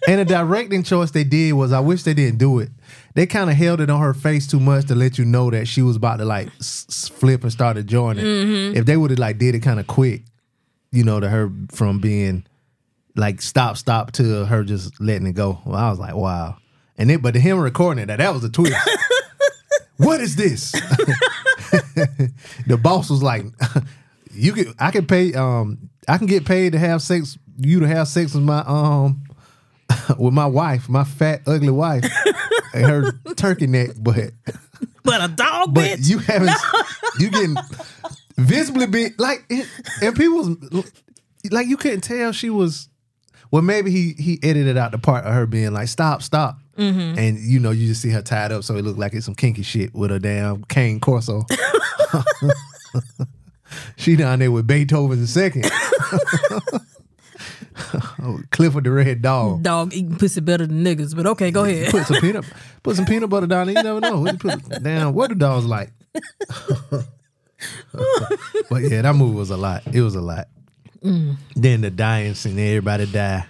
And 0.07 0.21
the 0.21 0.25
directing 0.25 0.83
choice 0.85 1.11
they 1.11 1.25
did 1.25 1.53
was 1.55 1.73
I 1.73 1.81
wish 1.81 2.05
they 2.05 2.15
didn't 2.15 2.39
do 2.39 2.61
it. 2.61 2.69
They 3.15 3.27
kind 3.27 3.51
of 3.51 3.57
held 3.57 3.81
it 3.81 3.91
on 3.91 4.01
her 4.01 4.15
face 4.15 4.47
too 4.47 4.61
much 4.61 4.87
to 4.87 4.95
let 4.95 5.19
you 5.19 5.25
know 5.25 5.51
that 5.51 5.67
she 5.67 5.83
was 5.83 5.97
about 5.97 6.19
to 6.19 6.25
like 6.25 6.49
s- 6.61 7.11
flip 7.13 7.43
and 7.43 7.51
start 7.51 7.77
enjoying 7.77 8.19
it. 8.19 8.25
If 8.77 8.87
they 8.87 8.97
would 8.97 9.11
have 9.11 9.19
like 9.19 9.39
did 9.39 9.55
it 9.55 9.61
kind 9.61 9.81
of 9.81 9.87
quick, 9.87 10.23
you 10.93 11.03
know, 11.05 11.19
to 11.21 11.29
her 11.29 11.51
from 11.73 11.99
being 11.99 12.47
like 13.17 13.43
stop 13.43 13.77
stop 13.77 14.13
to 14.13 14.45
her 14.47 14.63
just 14.63 15.01
letting 15.01 15.27
it 15.27 15.33
go. 15.33 15.61
Well, 15.67 15.77
I 15.77 15.91
was 15.91 15.99
like, 15.99 16.15
wow. 16.15 16.57
And 16.97 17.11
then 17.11 17.21
but 17.21 17.35
to 17.35 17.41
him 17.41 17.59
recording 17.59 18.03
it, 18.03 18.07
that 18.07 18.19
that 18.19 18.33
was 18.33 18.45
a 18.45 18.49
twist. 18.51 18.77
what 19.97 20.21
is 20.21 20.37
this? 20.37 20.71
the 22.67 22.79
boss 22.81 23.11
was 23.11 23.23
like, 23.23 23.45
you 24.33 24.53
can 24.53 24.73
I 24.79 24.91
can 24.91 25.07
pay 25.07 25.35
um 25.35 25.91
I 26.09 26.19
can 26.19 26.27
get 26.27 26.45
paid 26.45 26.73
to 26.73 26.79
have 26.79 27.03
sex 27.03 27.37
you 27.59 27.81
to 27.81 27.89
have 27.89 28.09
sex 28.09 28.35
with 28.35 28.45
my 28.45 28.61
um 28.67 29.23
with 30.19 30.33
my 30.33 30.47
wife, 30.47 30.89
my 30.89 31.03
fat 31.05 31.43
ugly 31.47 31.71
wife, 31.71 32.05
her 32.73 33.13
turkey 33.37 33.67
neck, 33.67 33.91
but 33.99 34.31
But 35.05 35.25
a 35.25 35.29
dog, 35.29 35.75
but 35.75 35.99
bitch. 35.99 36.09
you 36.09 36.19
haven't 36.19 36.51
you 37.19 37.31
getting 37.31 37.57
visibly 38.37 38.87
big 38.87 39.19
like 39.19 39.45
it, 39.51 39.67
and 40.03 40.15
people 40.15 40.57
like 41.51 41.67
you 41.69 41.77
couldn't 41.77 42.03
tell 42.03 42.33
she 42.33 42.51
was 42.51 42.89
well 43.51 43.63
maybe 43.63 43.91
he 43.91 44.13
he 44.19 44.39
edited 44.43 44.77
out 44.77 44.93
the 44.93 44.99
part 44.99 45.25
of 45.25 45.33
her 45.33 45.47
being 45.47 45.73
like 45.73 45.89
stop 45.89 46.23
stop 46.23 46.59
Mm-hmm. 46.79 47.19
and 47.19 47.39
you 47.39 47.61
know 47.61 47.73
you 47.73 47.87
just 47.89 48.01
see 48.01 48.09
her 48.11 48.23
tied 48.23 48.53
up 48.53 48.65
so 48.65 48.75
it 48.77 48.83
looked 48.85 48.99
like 48.99 49.13
it's 49.13 49.27
some 49.27 49.35
kinky 49.35 49.61
shit 49.63 49.95
with 49.95 50.11
a 50.11 50.19
damn 50.19 50.65
cane 50.65 50.99
corso 50.99 51.45
she 53.97 54.17
down 54.17 54.39
there 54.39 54.51
with 54.51 54.67
beethoven 54.67 55.21
the 55.21 55.27
second 55.27 55.71
Oh, 58.23 58.41
clifford 58.51 58.85
the 58.85 58.91
red 58.91 59.23
dog 59.23 59.63
dog 59.63 59.95
eating 59.95 60.17
pussy 60.17 60.41
better 60.41 60.67
than 60.67 60.85
niggas. 60.85 61.17
But 61.17 61.27
okay, 61.27 61.51
go 61.51 61.65
ahead. 61.65 61.91
put 61.91 62.07
some 62.07 62.17
peanut 62.21 62.45
put 62.83 62.97
some 62.97 63.07
peanut 63.07 63.31
butter 63.31 63.47
down 63.47 63.67
there. 63.67 63.77
You 63.77 63.83
never 63.83 64.01
know. 64.01 64.25
Put 64.37 64.83
down 64.83 65.15
what 65.15 65.31
the 65.31 65.37
dogs 65.37 65.65
like. 65.65 65.91
but 68.69 68.83
yeah, 68.83 69.03
that 69.03 69.15
movie 69.15 69.37
was 69.37 69.51
a 69.51 69.57
lot. 69.57 69.83
It 69.93 70.03
was 70.03 70.15
a 70.15 70.21
lot. 70.21 70.49
Mm. 71.03 71.37
Then 71.57 71.81
the 71.81 71.91
dying 71.91 72.35
scene, 72.35 72.59
everybody 72.59 73.07
die. 73.07 73.47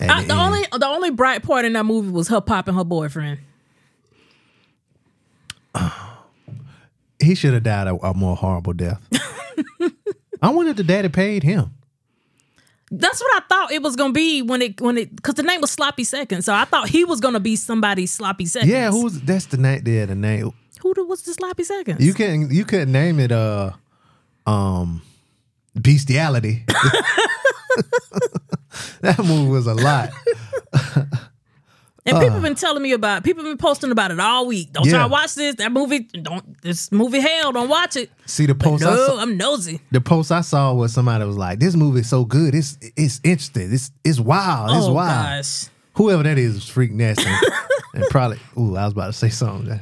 I, 0.00 0.22
the 0.22 0.28
the 0.28 0.34
only 0.34 0.64
the 0.72 0.86
only 0.86 1.10
bright 1.10 1.42
part 1.42 1.64
in 1.64 1.74
that 1.74 1.84
movie 1.84 2.10
was 2.10 2.28
her 2.28 2.40
popping 2.40 2.74
her 2.74 2.84
boyfriend. 2.84 3.40
he 7.20 7.34
should 7.34 7.54
have 7.54 7.62
died 7.62 7.88
a, 7.88 7.94
a 7.96 8.14
more 8.14 8.36
horrible 8.36 8.72
death. 8.72 9.02
I 10.40 10.50
wonder 10.50 10.70
if 10.70 10.76
the 10.76 10.84
daddy 10.84 11.08
paid 11.08 11.42
him. 11.42 11.74
That's 12.90 13.20
what 13.20 13.42
I 13.42 13.46
thought 13.46 13.72
it 13.72 13.82
was 13.82 13.96
gonna 13.96 14.12
be 14.12 14.42
when 14.42 14.62
it 14.62 14.80
when 14.80 14.96
it 14.96 15.14
because 15.14 15.34
the 15.34 15.42
name 15.42 15.60
was 15.60 15.70
Sloppy 15.70 16.04
Seconds, 16.04 16.46
so 16.46 16.54
I 16.54 16.64
thought 16.64 16.88
he 16.88 17.04
was 17.04 17.20
gonna 17.20 17.40
be 17.40 17.54
somebody's 17.56 18.12
Sloppy 18.12 18.46
Seconds. 18.46 18.70
Yeah, 18.70 18.90
who's 18.90 19.20
that's 19.20 19.46
the 19.46 19.58
name? 19.58 19.82
Yeah, 19.84 20.06
the 20.06 20.14
name. 20.14 20.52
who 20.80 20.94
the, 20.94 21.04
was 21.04 21.22
the 21.22 21.34
Sloppy 21.34 21.64
Seconds? 21.64 22.04
You 22.04 22.14
can't 22.14 22.50
you 22.50 22.64
couldn't 22.64 22.92
name 22.92 23.20
it. 23.20 23.30
Uh, 23.30 23.72
um, 24.46 25.02
bestiality. 25.74 26.64
that 29.00 29.18
movie 29.18 29.50
was 29.50 29.66
a 29.66 29.74
lot. 29.74 30.10
and 32.08 32.20
people 32.20 32.40
been 32.40 32.54
telling 32.54 32.82
me 32.82 32.92
about. 32.92 33.24
People 33.24 33.44
been 33.44 33.56
posting 33.58 33.90
about 33.90 34.10
it 34.10 34.20
all 34.20 34.46
week. 34.46 34.72
Don't 34.72 34.86
Yeah. 34.86 34.92
try 34.92 35.02
to 35.02 35.08
watch 35.08 35.34
this. 35.34 35.56
That 35.56 35.72
movie. 35.72 36.00
Don't 36.00 36.60
this 36.62 36.90
movie 36.92 37.20
hell. 37.20 37.52
Don't 37.52 37.68
watch 37.68 37.96
it. 37.96 38.10
See 38.26 38.46
the 38.46 38.54
post. 38.54 38.82
No, 38.82 38.94
saw, 38.94 39.18
I'm 39.20 39.36
nosy. 39.36 39.80
the 39.90 40.00
post 40.00 40.30
I 40.32 40.40
saw 40.42 40.72
was 40.74 40.92
somebody 40.92 41.24
was 41.24 41.36
like, 41.36 41.58
"This 41.60 41.74
movie 41.76 42.00
is 42.00 42.08
so 42.08 42.24
good. 42.24 42.54
It's 42.54 42.78
it's 42.96 43.20
interesting. 43.24 43.72
It's 43.72 43.90
it's 44.04 44.20
wild. 44.20 44.76
It's 44.76 44.86
oh 44.86 44.92
wild." 44.92 45.38
gosh. 45.38 45.66
Whoever 45.94 46.22
that 46.22 46.38
is 46.38 46.54
is 46.56 46.68
freak 46.68 46.92
nasty, 46.92 47.24
and 47.94 48.04
probably. 48.10 48.38
Ooh, 48.56 48.76
I 48.76 48.84
was 48.84 48.92
about 48.92 49.06
to 49.08 49.12
say 49.12 49.28
something. 49.30 49.80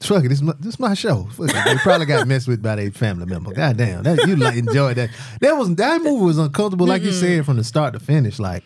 Fuck 0.00 0.24
it, 0.24 0.28
this 0.28 0.40
my, 0.40 0.52
this 0.60 0.78
my 0.78 0.94
show. 0.94 1.24
Fuck 1.32 1.50
it. 1.50 1.64
They 1.64 1.74
probably 1.78 2.06
got 2.06 2.28
messed 2.28 2.46
with 2.46 2.62
by 2.62 2.76
their 2.76 2.92
family 2.92 3.26
member. 3.26 3.52
God 3.52 3.76
damn, 3.76 4.04
that 4.04 4.24
you 4.28 4.36
like 4.36 4.56
enjoyed 4.56 4.96
that. 4.96 5.10
That 5.40 5.56
was 5.56 5.74
that 5.74 6.00
movie 6.02 6.24
was 6.24 6.38
uncomfortable, 6.38 6.86
like 6.86 7.02
you 7.02 7.10
said, 7.12 7.44
from 7.44 7.56
the 7.56 7.64
start 7.64 7.94
to 7.94 8.00
finish. 8.00 8.38
Like, 8.38 8.62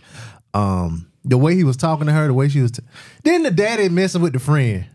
um, 0.52 1.06
the 1.24 1.38
way 1.38 1.54
he 1.54 1.64
was 1.64 1.76
talking 1.76 2.06
to 2.06 2.12
her, 2.12 2.26
the 2.26 2.34
way 2.34 2.48
she 2.48 2.60
was. 2.60 2.72
T- 2.72 2.82
then 3.24 3.42
the 3.42 3.50
daddy 3.50 3.88
messing 3.88 4.22
with 4.22 4.32
the 4.32 4.38
friend. 4.38 4.86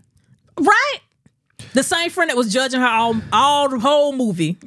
Right. 0.59 0.99
The 1.73 1.83
same 1.83 2.09
friend 2.09 2.29
that 2.29 2.37
was 2.37 2.51
judging 2.51 2.79
her 2.79 2.87
all 2.87 3.15
all 3.31 3.69
the 3.69 3.79
whole 3.79 4.13
movie. 4.13 4.57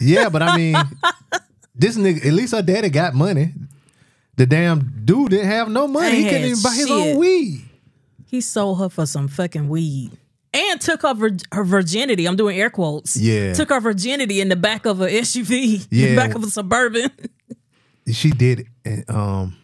Yeah, 0.00 0.28
but 0.28 0.42
I 0.42 0.56
mean, 0.56 0.76
this 1.74 1.96
nigga, 1.96 2.24
at 2.26 2.32
least 2.32 2.54
her 2.54 2.62
daddy 2.62 2.88
got 2.88 3.14
money. 3.14 3.52
The 4.36 4.46
damn 4.46 5.02
dude 5.04 5.30
didn't 5.30 5.46
have 5.46 5.68
no 5.68 5.88
money. 5.88 6.16
He 6.16 6.24
couldn't 6.24 6.44
even 6.44 6.62
buy 6.62 6.70
his 6.74 6.86
shit. 6.86 6.90
own 6.90 7.16
weed. 7.18 7.68
He 8.26 8.40
sold 8.40 8.78
her 8.78 8.88
for 8.88 9.06
some 9.06 9.26
fucking 9.26 9.68
weed. 9.68 10.12
And 10.54 10.80
took 10.80 11.02
her, 11.02 11.12
vir- 11.14 11.36
her 11.52 11.64
virginity. 11.64 12.26
I'm 12.26 12.36
doing 12.36 12.58
air 12.58 12.70
quotes. 12.70 13.16
Yeah. 13.16 13.52
Took 13.52 13.68
her 13.70 13.80
virginity 13.80 14.40
in 14.40 14.48
the 14.48 14.56
back 14.56 14.86
of 14.86 15.00
a 15.00 15.08
SUV. 15.08 15.74
In 15.74 15.98
Yeah. 15.98 16.08
the 16.10 16.16
back 16.16 16.34
of 16.34 16.42
a 16.44 16.46
suburban. 16.48 17.10
She 18.10 18.30
did 18.30 18.60
it. 18.60 18.66
And, 18.86 19.04
um, 19.10 19.56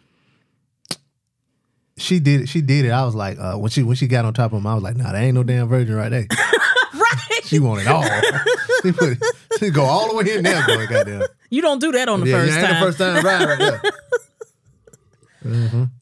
she 1.97 2.19
did 2.19 2.41
it. 2.41 2.49
She 2.49 2.61
did 2.61 2.85
it. 2.85 2.91
I 2.91 3.05
was 3.05 3.15
like, 3.15 3.37
uh, 3.39 3.55
when 3.55 3.69
she 3.69 3.83
when 3.83 3.95
she 3.95 4.07
got 4.07 4.25
on 4.25 4.33
top 4.33 4.51
of 4.53 4.59
him, 4.59 4.67
I 4.67 4.73
was 4.73 4.83
like, 4.83 4.95
nah, 4.97 5.11
that 5.11 5.21
ain't 5.23 5.35
no 5.35 5.43
damn 5.43 5.67
virgin 5.67 5.95
right 5.95 6.09
there. 6.09 6.27
right. 6.93 7.41
She 7.43 7.59
want 7.59 7.81
it 7.81 7.87
all. 7.87 8.03
she, 8.83 8.91
put 8.91 9.09
it, 9.13 9.23
she 9.59 9.69
go 9.69 9.83
all 9.83 10.09
the 10.09 10.15
way 10.15 10.35
in 10.35 10.43
there, 10.43 10.65
boy. 10.65 10.87
Goddamn. 10.87 11.23
You 11.49 11.61
don't 11.61 11.79
do 11.79 11.91
that 11.93 12.09
on 12.09 12.19
the 12.21 12.27
yeah, 12.27 12.37
first 12.37 12.53
yeah, 12.53 12.61
time. 12.61 12.73
the 12.73 12.85
first 12.85 12.97
time 12.97 13.25
ride 13.25 13.45
right 13.47 13.59
there. 13.59 13.81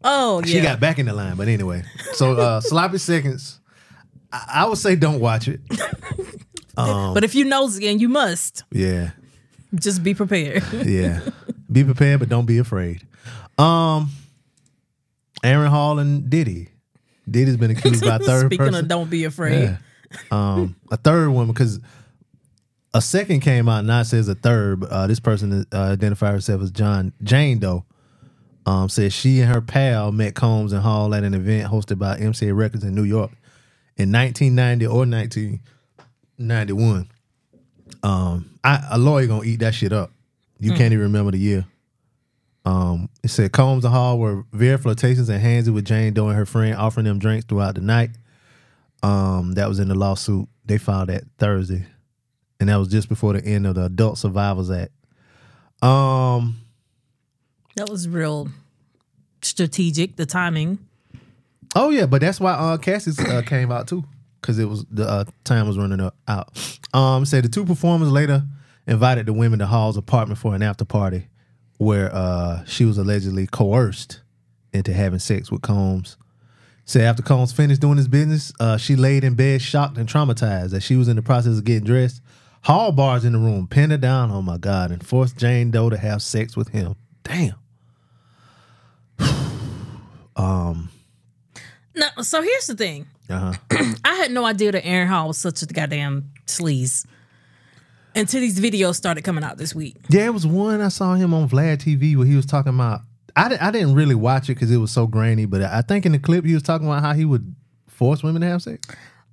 Oh 0.06 0.40
yeah. 0.46 0.46
She 0.46 0.62
got 0.62 0.80
back 0.80 1.00
in 1.00 1.06
the 1.06 1.14
line, 1.14 1.36
but 1.36 1.50
anyway. 1.50 1.84
So 2.14 2.38
uh 2.38 2.62
sloppy 2.62 2.98
seconds. 2.98 3.60
I, 4.32 4.52
I 4.54 4.66
would 4.66 4.78
say 4.78 4.96
don't 4.96 5.20
watch 5.20 5.50
it. 5.50 5.60
but 6.78 7.26
if 7.26 7.36
you 7.36 7.44
nosy 7.44 7.90
and 7.90 8.00
you 8.00 8.08
must, 8.08 8.64
Yeah. 8.72 9.12
just 9.76 10.02
be 10.02 10.14
prepared. 10.14 10.64
Yeah. 10.86 11.20
Be 11.70 11.84
prepared, 11.84 12.22
but 12.22 12.30
don't 12.30 12.46
be 12.46 12.58
afraid. 12.58 13.06
Um 13.58 14.12
Aaron 15.44 15.70
Hall 15.70 16.00
and 16.00 16.30
Diddy. 16.30 16.70
Diddy's 17.30 17.58
been 17.58 17.72
accused 17.72 18.04
by 18.04 18.16
a 18.16 18.20
third 18.20 18.46
Speaking 18.48 18.66
person. 18.66 18.76
of 18.76 18.88
don't 18.88 19.10
be 19.10 19.26
afraid. 19.26 19.64
Yeah. 19.64 19.78
Um, 20.32 20.76
a 20.92 20.98
third 20.98 21.30
one 21.30 21.48
because 21.48 21.80
a 22.94 23.02
second 23.02 23.42
came 23.42 23.68
out, 23.68 23.86
not 23.86 24.06
says 24.06 24.28
a 24.28 24.36
third, 24.36 24.82
but 24.82 24.92
uh, 24.92 25.08
this 25.08 25.20
person 25.20 25.66
uh, 25.74 25.78
identified 25.78 26.34
herself 26.34 26.62
as 26.62 26.72
John 26.72 27.14
Jane 27.24 27.60
Doe. 27.60 27.86
Um, 28.66 28.88
said 28.88 29.12
she 29.12 29.42
and 29.42 29.54
her 29.54 29.60
pal 29.60 30.14
met 30.14 30.36
Combs 30.36 30.72
and 30.72 30.82
Hall 30.82 31.14
at 31.14 31.26
an 31.26 31.34
event 31.34 31.70
hosted 31.70 32.00
by 32.00 32.18
MCA 32.18 32.56
Records 32.56 32.86
in 32.86 32.96
New 32.96 33.04
York 33.04 33.32
in 33.98 34.10
1990 34.10 34.86
or 34.86 35.00
1991. 35.06 37.10
Um, 38.04 38.58
I, 38.64 38.88
a 38.92 38.98
lawyer 38.98 39.28
gonna 39.28 39.44
eat 39.44 39.60
that 39.60 39.76
shit 39.76 39.92
up. 39.92 40.12
You 40.60 40.70
can't 40.72 40.94
even 40.94 41.00
remember 41.00 41.32
the 41.32 41.40
year. 41.40 41.66
Um, 42.66 43.10
it 43.24 43.28
said 43.30 43.52
Combs 43.52 43.84
and 43.84 43.94
Hall 43.94 44.18
were 44.20 44.46
very 44.54 44.78
flirtatious 44.78 45.28
and 45.30 45.44
handsy 45.44 45.74
with 45.74 45.86
Jane 45.86 46.14
Doe 46.14 46.30
and 46.30 46.38
her 46.38 46.46
friend, 46.46 46.76
offering 46.76 47.06
them 47.06 47.20
drinks 47.20 47.46
throughout 47.46 47.76
the 47.76 47.82
night. 47.82 48.12
Um, 49.02 49.52
that 49.54 49.68
was 49.68 49.80
in 49.80 49.90
the 49.90 49.96
lawsuit. 49.96 50.48
They 50.66 50.78
filed 50.78 51.10
that 51.10 51.24
Thursday, 51.38 51.86
and 52.60 52.70
that 52.70 52.78
was 52.78 52.88
just 52.88 53.10
before 53.10 53.34
the 53.34 53.44
end 53.46 53.68
of 53.68 53.76
the 53.76 53.86
Adult 53.86 54.18
Survivors 54.18 54.72
Act. 54.72 54.92
Um, 55.84 56.58
That 57.76 57.90
was 57.90 58.08
real 58.08 58.48
strategic, 59.42 60.16
the 60.16 60.26
timing. 60.26 60.80
oh 61.76 61.90
yeah, 61.90 62.06
but 62.06 62.22
that's 62.22 62.40
why 62.40 62.54
uh, 62.54 62.78
Cassie's 62.78 63.20
uh, 63.20 63.42
came 63.46 63.72
out 63.74 63.88
too, 63.90 64.06
because 64.40 64.58
it 64.58 64.70
was 64.70 64.86
the 64.90 65.04
uh, 65.06 65.26
time 65.44 65.68
was 65.68 65.78
running 65.78 66.10
out. 66.30 66.78
Um, 66.94 67.26
said 67.26 67.44
the 67.44 67.50
two 67.50 67.66
performers 67.66 68.10
later 68.10 68.44
invited 68.88 69.26
the 69.26 69.34
women 69.34 69.60
to 69.60 69.66
Hall's 69.66 69.98
apartment 69.98 70.40
for 70.40 70.56
an 70.56 70.62
after 70.64 70.86
party, 70.86 71.28
where 71.84 72.14
uh, 72.14 72.64
she 72.66 72.86
was 72.86 72.98
allegedly 72.98 73.48
coerced 73.48 74.22
into 74.74 74.94
having 74.94 75.20
sex 75.20 75.52
with 75.52 75.62
Combs. 75.62 76.18
Said 76.86 77.04
after 77.04 77.24
Combs 77.24 77.54
finished 77.54 77.82
doing 77.82 77.98
his 77.98 78.08
business, 78.08 78.52
uh, 78.60 78.78
she 78.78 78.96
laid 78.96 79.24
in 79.24 79.36
bed 79.36 79.62
shocked 79.62 79.98
and 79.98 80.08
traumatized 80.08 80.74
as 80.74 80.84
she 80.84 80.96
was 80.96 81.08
in 81.08 81.16
the 81.16 81.22
process 81.22 81.58
of 81.58 81.64
getting 81.64 81.86
dressed. 81.86 82.22
Hall 82.64 82.92
bars 82.92 83.26
in 83.26 83.34
the 83.34 83.40
room, 83.40 83.68
pinned 83.68 83.92
her 83.92 83.98
down, 83.98 84.32
oh 84.32 84.42
my 84.42 84.58
God, 84.58 84.92
and 84.92 85.06
forced 85.06 85.38
Jane 85.38 85.72
Doe 85.72 85.90
to 85.90 85.98
have 85.98 86.22
sex 86.22 86.56
with 86.58 86.70
him. 86.70 86.96
Damn. 87.24 87.56
um. 90.36 90.90
No, 91.96 92.08
so 92.22 92.42
here's 92.42 92.68
the 92.68 92.76
thing. 92.76 93.06
Uh-huh. 93.30 93.54
I 94.04 94.16
had 94.16 94.32
no 94.32 94.46
idea 94.46 94.72
that 94.72 94.86
Aaron 94.86 95.08
Hall 95.08 95.28
was 95.28 95.38
such 95.38 95.62
a 95.62 95.66
goddamn 95.66 96.32
sleaze 96.48 97.06
until 98.16 98.40
these 98.42 98.60
videos 98.60 98.96
started 98.96 99.24
coming 99.24 99.44
out 99.44 99.58
this 99.58 99.74
week. 99.76 99.96
Yeah, 100.10 100.26
it 100.26 100.34
was 100.34 100.46
one 100.46 100.82
I 100.82 100.90
saw 100.90 101.16
him 101.16 101.34
on 101.34 101.50
Vlad 101.50 101.78
TV 101.78 102.16
where 102.16 102.26
he 102.28 102.36
was 102.36 102.46
talking 102.46 102.74
about. 102.74 103.02
I, 103.36 103.58
I 103.60 103.72
didn't 103.72 103.96
really 103.96 104.16
watch 104.16 104.46
it 104.50 104.56
because 104.56 104.70
it 104.72 104.78
was 104.78 104.92
so 104.92 105.08
grainy, 105.08 105.46
but 105.46 105.62
I 105.64 105.82
think 105.82 106.06
in 106.06 106.12
the 106.12 106.20
clip 106.20 106.46
he 106.46 106.54
was 106.54 106.62
talking 106.64 106.88
about 106.88 107.02
how 107.02 107.14
he 107.14 107.26
would 107.26 107.56
force 107.88 108.22
women 108.22 108.42
to 108.42 108.48
have 108.48 108.62
sex. 108.62 108.88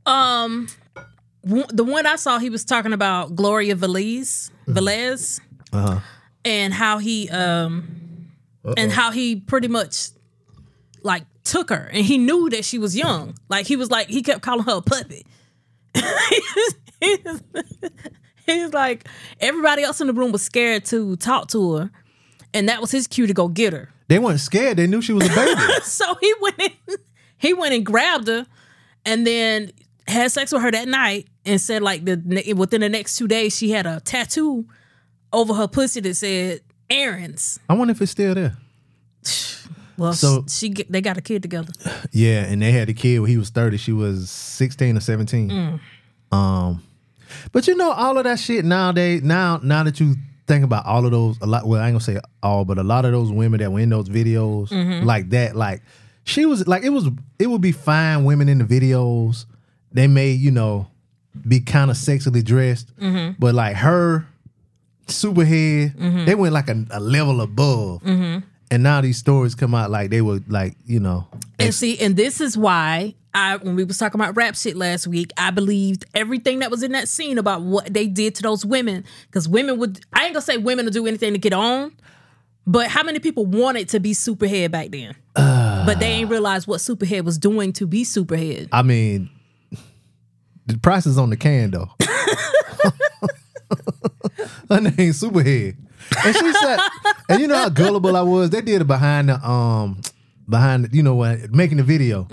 Um, 0.06 0.68
w- 1.44 1.66
the 1.68 1.84
one 1.84 2.06
I 2.06 2.16
saw, 2.16 2.38
he 2.38 2.48
was 2.48 2.64
talking 2.64 2.92
about 2.94 3.36
Gloria 3.36 3.74
Velez, 3.76 4.50
Velez, 4.66 5.40
and 6.44 6.72
how 6.72 6.96
he 6.98 7.28
um, 7.28 8.30
and 8.78 8.90
how 8.90 9.10
he 9.10 9.36
pretty 9.36 9.68
much 9.68 10.08
like 11.02 11.24
took 11.44 11.68
her, 11.70 11.90
and 11.92 12.04
he 12.04 12.16
knew 12.16 12.48
that 12.50 12.64
she 12.64 12.78
was 12.78 12.96
young. 12.96 13.34
Like 13.50 13.66
he 13.66 13.76
was 13.76 13.90
like 13.90 14.08
he 14.08 14.22
kept 14.22 14.40
calling 14.40 14.64
her 14.64 14.76
a 14.78 14.82
puppy. 14.82 15.26
he 18.54 18.62
was 18.62 18.72
like 18.72 19.08
everybody 19.40 19.82
else 19.82 20.00
in 20.00 20.06
the 20.06 20.12
room 20.12 20.32
was 20.32 20.42
scared 20.42 20.84
to 20.86 21.16
talk 21.16 21.48
to 21.48 21.74
her, 21.76 21.90
and 22.54 22.68
that 22.68 22.80
was 22.80 22.90
his 22.90 23.06
cue 23.06 23.26
to 23.26 23.34
go 23.34 23.48
get 23.48 23.72
her. 23.72 23.88
They 24.08 24.18
weren't 24.18 24.40
scared; 24.40 24.76
they 24.76 24.86
knew 24.86 25.00
she 25.02 25.12
was 25.12 25.26
a 25.26 25.34
baby. 25.34 25.60
So 25.82 26.14
he 26.20 26.34
went 26.40 26.58
in, 26.60 26.70
he 27.38 27.54
went 27.54 27.74
and 27.74 27.84
grabbed 27.86 28.28
her, 28.28 28.46
and 29.04 29.26
then 29.26 29.70
had 30.06 30.32
sex 30.32 30.52
with 30.52 30.62
her 30.62 30.70
that 30.72 30.88
night, 30.88 31.28
and 31.44 31.60
said 31.60 31.82
like 31.82 32.04
the 32.04 32.52
within 32.56 32.80
the 32.80 32.88
next 32.88 33.16
two 33.16 33.28
days 33.28 33.56
she 33.56 33.70
had 33.70 33.86
a 33.86 34.00
tattoo 34.00 34.66
over 35.32 35.54
her 35.54 35.68
pussy 35.68 36.00
that 36.00 36.14
said 36.16 36.60
Aaron's. 36.90 37.60
I 37.68 37.74
wonder 37.74 37.92
if 37.92 38.02
it's 38.02 38.10
still 38.12 38.34
there. 38.34 38.56
Well, 39.96 40.14
So- 40.14 40.44
she 40.48 40.70
they 40.88 41.02
got 41.02 41.18
a 41.18 41.20
kid 41.20 41.42
together. 41.42 41.72
Yeah, 42.10 42.44
and 42.44 42.62
they 42.62 42.72
had 42.72 42.88
a 42.88 42.94
kid 42.94 43.18
when 43.20 43.28
he 43.30 43.36
was 43.36 43.50
thirty. 43.50 43.76
She 43.76 43.92
was 43.92 44.30
sixteen 44.30 44.96
or 44.96 45.00
seventeen. 45.00 45.78
Um, 46.32 46.82
but 47.52 47.66
you 47.66 47.76
know, 47.76 47.92
all 47.92 48.18
of 48.18 48.24
that 48.24 48.38
shit 48.38 48.64
nowadays. 48.64 49.22
Now, 49.22 49.60
now 49.62 49.84
that 49.84 50.00
you 50.00 50.14
think 50.46 50.64
about 50.64 50.84
all 50.84 51.04
of 51.04 51.12
those, 51.12 51.38
a 51.40 51.46
lot. 51.46 51.66
Well, 51.66 51.80
I 51.80 51.86
ain't 51.86 51.94
gonna 51.94 52.00
say 52.00 52.18
all, 52.42 52.64
but 52.64 52.78
a 52.78 52.82
lot 52.82 53.04
of 53.04 53.12
those 53.12 53.30
women 53.30 53.60
that 53.60 53.70
were 53.70 53.80
in 53.80 53.88
those 53.88 54.08
videos 54.08 54.68
mm-hmm. 54.68 55.06
like 55.06 55.30
that, 55.30 55.56
like 55.56 55.82
she 56.24 56.46
was 56.46 56.66
like 56.66 56.82
it 56.82 56.90
was. 56.90 57.08
It 57.38 57.46
would 57.46 57.60
be 57.60 57.72
fine 57.72 58.24
women 58.24 58.48
in 58.48 58.58
the 58.58 58.64
videos. 58.64 59.46
They 59.92 60.06
may, 60.06 60.30
you 60.30 60.50
know, 60.50 60.88
be 61.46 61.60
kind 61.60 61.90
of 61.90 61.96
sexually 61.96 62.42
dressed, 62.42 62.96
mm-hmm. 62.98 63.32
but 63.38 63.54
like 63.54 63.76
her 63.76 64.26
superhead, 65.06 65.96
mm-hmm. 65.96 66.24
they 66.24 66.34
went 66.34 66.54
like 66.54 66.68
a, 66.68 66.84
a 66.90 67.00
level 67.00 67.40
above. 67.40 68.02
And 68.72 68.84
now 68.84 69.00
these 69.00 69.18
stories 69.18 69.56
come 69.56 69.74
out 69.74 69.90
like 69.90 70.10
they 70.10 70.20
were 70.20 70.40
like, 70.46 70.76
you 70.86 71.00
know, 71.00 71.26
And 71.58 71.74
see, 71.74 71.98
and 71.98 72.16
this 72.16 72.40
is 72.40 72.56
why 72.56 73.16
I 73.34 73.56
when 73.56 73.76
we 73.76 73.84
was 73.84 73.98
talking 73.98 74.20
about 74.20 74.36
rap 74.36 74.56
shit 74.56 74.76
last 74.76 75.06
week, 75.06 75.32
I 75.36 75.50
believed 75.50 76.04
everything 76.14 76.60
that 76.60 76.70
was 76.70 76.82
in 76.82 76.92
that 76.92 77.08
scene 77.08 77.38
about 77.38 77.62
what 77.62 77.92
they 77.92 78.06
did 78.06 78.34
to 78.36 78.42
those 78.42 78.64
women. 78.64 79.04
Because 79.26 79.48
women 79.48 79.78
would 79.78 80.00
I 80.12 80.24
ain't 80.24 80.34
gonna 80.34 80.42
say 80.42 80.56
women 80.56 80.84
would 80.86 80.94
do 80.94 81.06
anything 81.06 81.32
to 81.32 81.38
get 81.38 81.52
on, 81.52 81.92
but 82.66 82.88
how 82.88 83.02
many 83.02 83.18
people 83.18 83.46
wanted 83.46 83.88
to 83.90 84.00
be 84.00 84.12
superhead 84.12 84.70
back 84.70 84.90
then? 84.90 85.14
but 85.34 85.98
they 86.00 86.06
ain't 86.06 86.30
realized 86.30 86.66
what 86.66 86.80
superhead 86.80 87.24
was 87.24 87.38
doing 87.38 87.72
to 87.74 87.86
be 87.86 88.04
superhead. 88.04 88.68
I 88.72 88.82
mean, 88.82 89.30
the 90.66 90.78
price 90.78 91.06
is 91.06 91.18
on 91.18 91.30
the 91.30 91.36
can 91.36 91.70
though. 91.70 91.90
Her 94.68 94.80
name 94.80 95.12
Superhead, 95.12 95.76
and 96.24 96.36
she 96.36 96.52
said, 96.52 96.78
and 97.28 97.40
you 97.40 97.48
know 97.48 97.56
how 97.56 97.68
gullible 97.68 98.16
I 98.16 98.22
was. 98.22 98.50
They 98.50 98.60
did 98.60 98.80
it 98.80 98.86
behind 98.86 99.28
the 99.28 99.34
um, 99.48 100.00
behind 100.48 100.84
the, 100.84 100.96
you 100.96 101.02
know 101.02 101.14
what, 101.16 101.50
making 101.52 101.78
the 101.78 101.82
video 101.82 102.26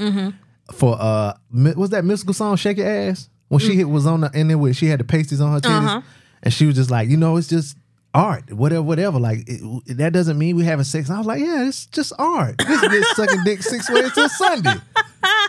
for 0.73 0.97
uh, 0.99 1.33
what's 1.51 1.91
that 1.91 2.03
Mystikal 2.03 2.35
song 2.35 2.55
"Shake 2.55 2.77
Your 2.77 2.87
Ass" 2.87 3.29
when 3.47 3.59
she 3.59 3.75
hit 3.75 3.85
was 3.89 4.05
on 4.05 4.21
the 4.21 4.29
there 4.29 4.57
with 4.57 4.75
she 4.75 4.87
had 4.87 4.99
the 4.99 5.03
pasties 5.03 5.41
on 5.41 5.51
her 5.53 5.59
titties, 5.59 6.03
and 6.43 6.53
she 6.53 6.65
was 6.65 6.75
just 6.75 6.91
like, 6.91 7.09
you 7.09 7.17
know, 7.17 7.37
it's 7.37 7.47
just 7.47 7.77
art, 8.13 8.51
whatever, 8.51 8.81
whatever. 8.81 9.19
Like 9.19 9.43
it, 9.47 9.97
that 9.97 10.13
doesn't 10.13 10.37
mean 10.37 10.55
we 10.55 10.65
having 10.65 10.83
sex. 10.83 11.07
And 11.07 11.15
I 11.15 11.19
was 11.19 11.27
like, 11.27 11.39
yeah, 11.39 11.67
it's 11.67 11.85
just 11.87 12.13
art. 12.17 12.57
This 12.57 12.81
bitch 12.81 13.03
sucking 13.15 13.43
dick 13.45 13.63
six 13.63 13.89
ways 13.89 14.13
till 14.13 14.29
Sunday. 14.29 14.75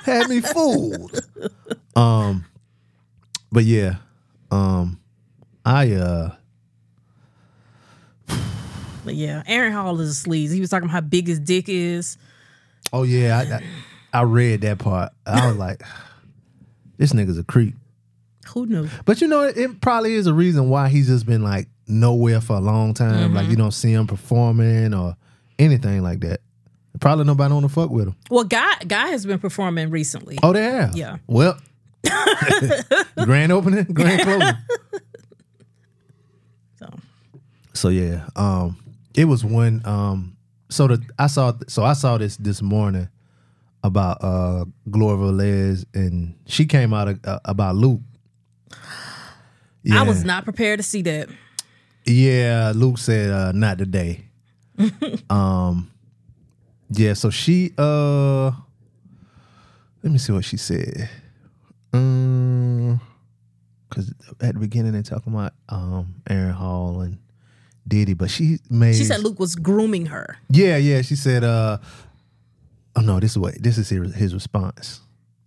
Had 0.04 0.28
me 0.28 0.40
fooled. 0.40 1.20
Um, 1.96 2.44
but 3.50 3.64
yeah, 3.64 3.96
um, 4.50 5.00
I 5.64 5.92
uh, 5.92 6.34
But 9.04 9.14
yeah, 9.14 9.42
Aaron 9.46 9.72
Hall 9.72 10.00
is 10.00 10.24
a 10.24 10.28
sleaze. 10.28 10.52
He 10.52 10.60
was 10.60 10.70
talking 10.70 10.84
about 10.84 10.92
how 10.92 11.00
big 11.00 11.26
his 11.26 11.40
dick 11.40 11.68
is. 11.68 12.16
oh 12.92 13.02
yeah, 13.02 13.38
I, 13.38 13.56
I, 13.56 13.62
I 14.12 14.22
read 14.22 14.62
that 14.62 14.78
part. 14.78 15.12
I 15.26 15.46
was 15.48 15.56
like, 15.56 15.82
this 16.96 17.12
nigga's 17.12 17.38
a 17.38 17.44
creep. 17.44 17.74
Who 18.54 18.66
knew? 18.66 18.88
But 19.04 19.20
you 19.20 19.28
know, 19.28 19.42
it, 19.42 19.80
probably 19.80 20.14
is 20.14 20.26
a 20.26 20.32
reason 20.34 20.70
why 20.70 20.88
he's 20.88 21.08
just 21.08 21.26
been 21.26 21.42
like 21.42 21.68
nowhere 21.86 22.40
for 22.40 22.56
a 22.56 22.60
long 22.60 22.94
time. 22.94 23.34
Like 23.34 23.48
you 23.48 23.56
don't 23.56 23.72
see 23.72 23.92
him 23.92 24.06
performing 24.06 24.94
or 24.94 25.16
anything 25.58 26.02
like 26.02 26.20
that. 26.20 26.40
Probably 27.00 27.24
nobody 27.24 27.52
want 27.52 27.64
to 27.64 27.68
fuck 27.68 27.90
with 27.90 28.08
him. 28.08 28.16
Well, 28.30 28.44
Guy 28.44 28.74
Guy 28.86 29.08
has 29.08 29.26
been 29.26 29.38
performing 29.38 29.90
recently. 29.90 30.38
Oh, 30.42 30.52
they 30.52 30.62
have. 30.64 30.96
Yeah. 30.96 31.18
Well, 31.26 31.58
grand 33.24 33.52
opening, 33.52 33.84
grand 33.84 34.22
closing. 34.22 34.56
So 36.76 36.88
So 37.74 37.88
yeah, 37.90 38.26
um, 38.34 38.78
it 39.14 39.26
was 39.26 39.44
when 39.44 39.82
Um, 39.84 40.36
so 40.70 40.86
the 40.86 41.02
I 41.18 41.26
saw 41.28 41.52
so 41.68 41.84
I 41.84 41.92
saw 41.92 42.18
this 42.18 42.36
this 42.36 42.62
morning 42.62 43.08
about 43.88 44.22
uh 44.22 44.64
Gloria 44.90 45.18
Velez, 45.32 45.84
and 45.94 46.34
she 46.46 46.66
came 46.66 46.94
out 46.94 47.08
of, 47.08 47.20
uh, 47.24 47.40
about 47.44 47.74
Luke. 47.76 48.00
I 49.90 50.02
was 50.02 50.24
not 50.24 50.44
prepared 50.44 50.78
to 50.78 50.82
see 50.82 51.02
that. 51.02 51.28
Yeah, 52.04 52.72
Luke 52.74 52.98
said 52.98 53.30
uh, 53.30 53.52
not 53.52 53.78
today. 53.78 54.26
um, 55.30 55.90
yeah. 56.90 57.14
So 57.14 57.30
she 57.30 57.72
uh, 57.76 58.52
let 60.02 60.12
me 60.12 60.18
see 60.18 60.32
what 60.32 60.44
she 60.44 60.56
said. 60.56 61.08
Um, 61.92 63.00
because 63.88 64.12
at 64.40 64.54
the 64.54 64.60
beginning 64.60 64.92
they're 64.92 65.02
talking 65.02 65.32
about 65.32 65.52
um 65.68 66.14
Aaron 66.28 66.52
Hall 66.52 67.00
and 67.00 67.18
Diddy, 67.86 68.14
but 68.14 68.30
she 68.30 68.58
made 68.70 68.94
She 68.96 69.04
said 69.04 69.20
Luke 69.20 69.38
was 69.38 69.54
grooming 69.56 70.06
her. 70.06 70.36
Yeah, 70.50 70.76
yeah. 70.76 71.02
She 71.02 71.16
said, 71.16 71.44
uh 71.44 71.78
oh 72.96 73.00
no, 73.00 73.20
this 73.20 73.32
is 73.32 73.38
what 73.38 73.54
this 73.62 73.78
is 73.78 73.88
his, 73.88 74.34
response. 74.34 75.00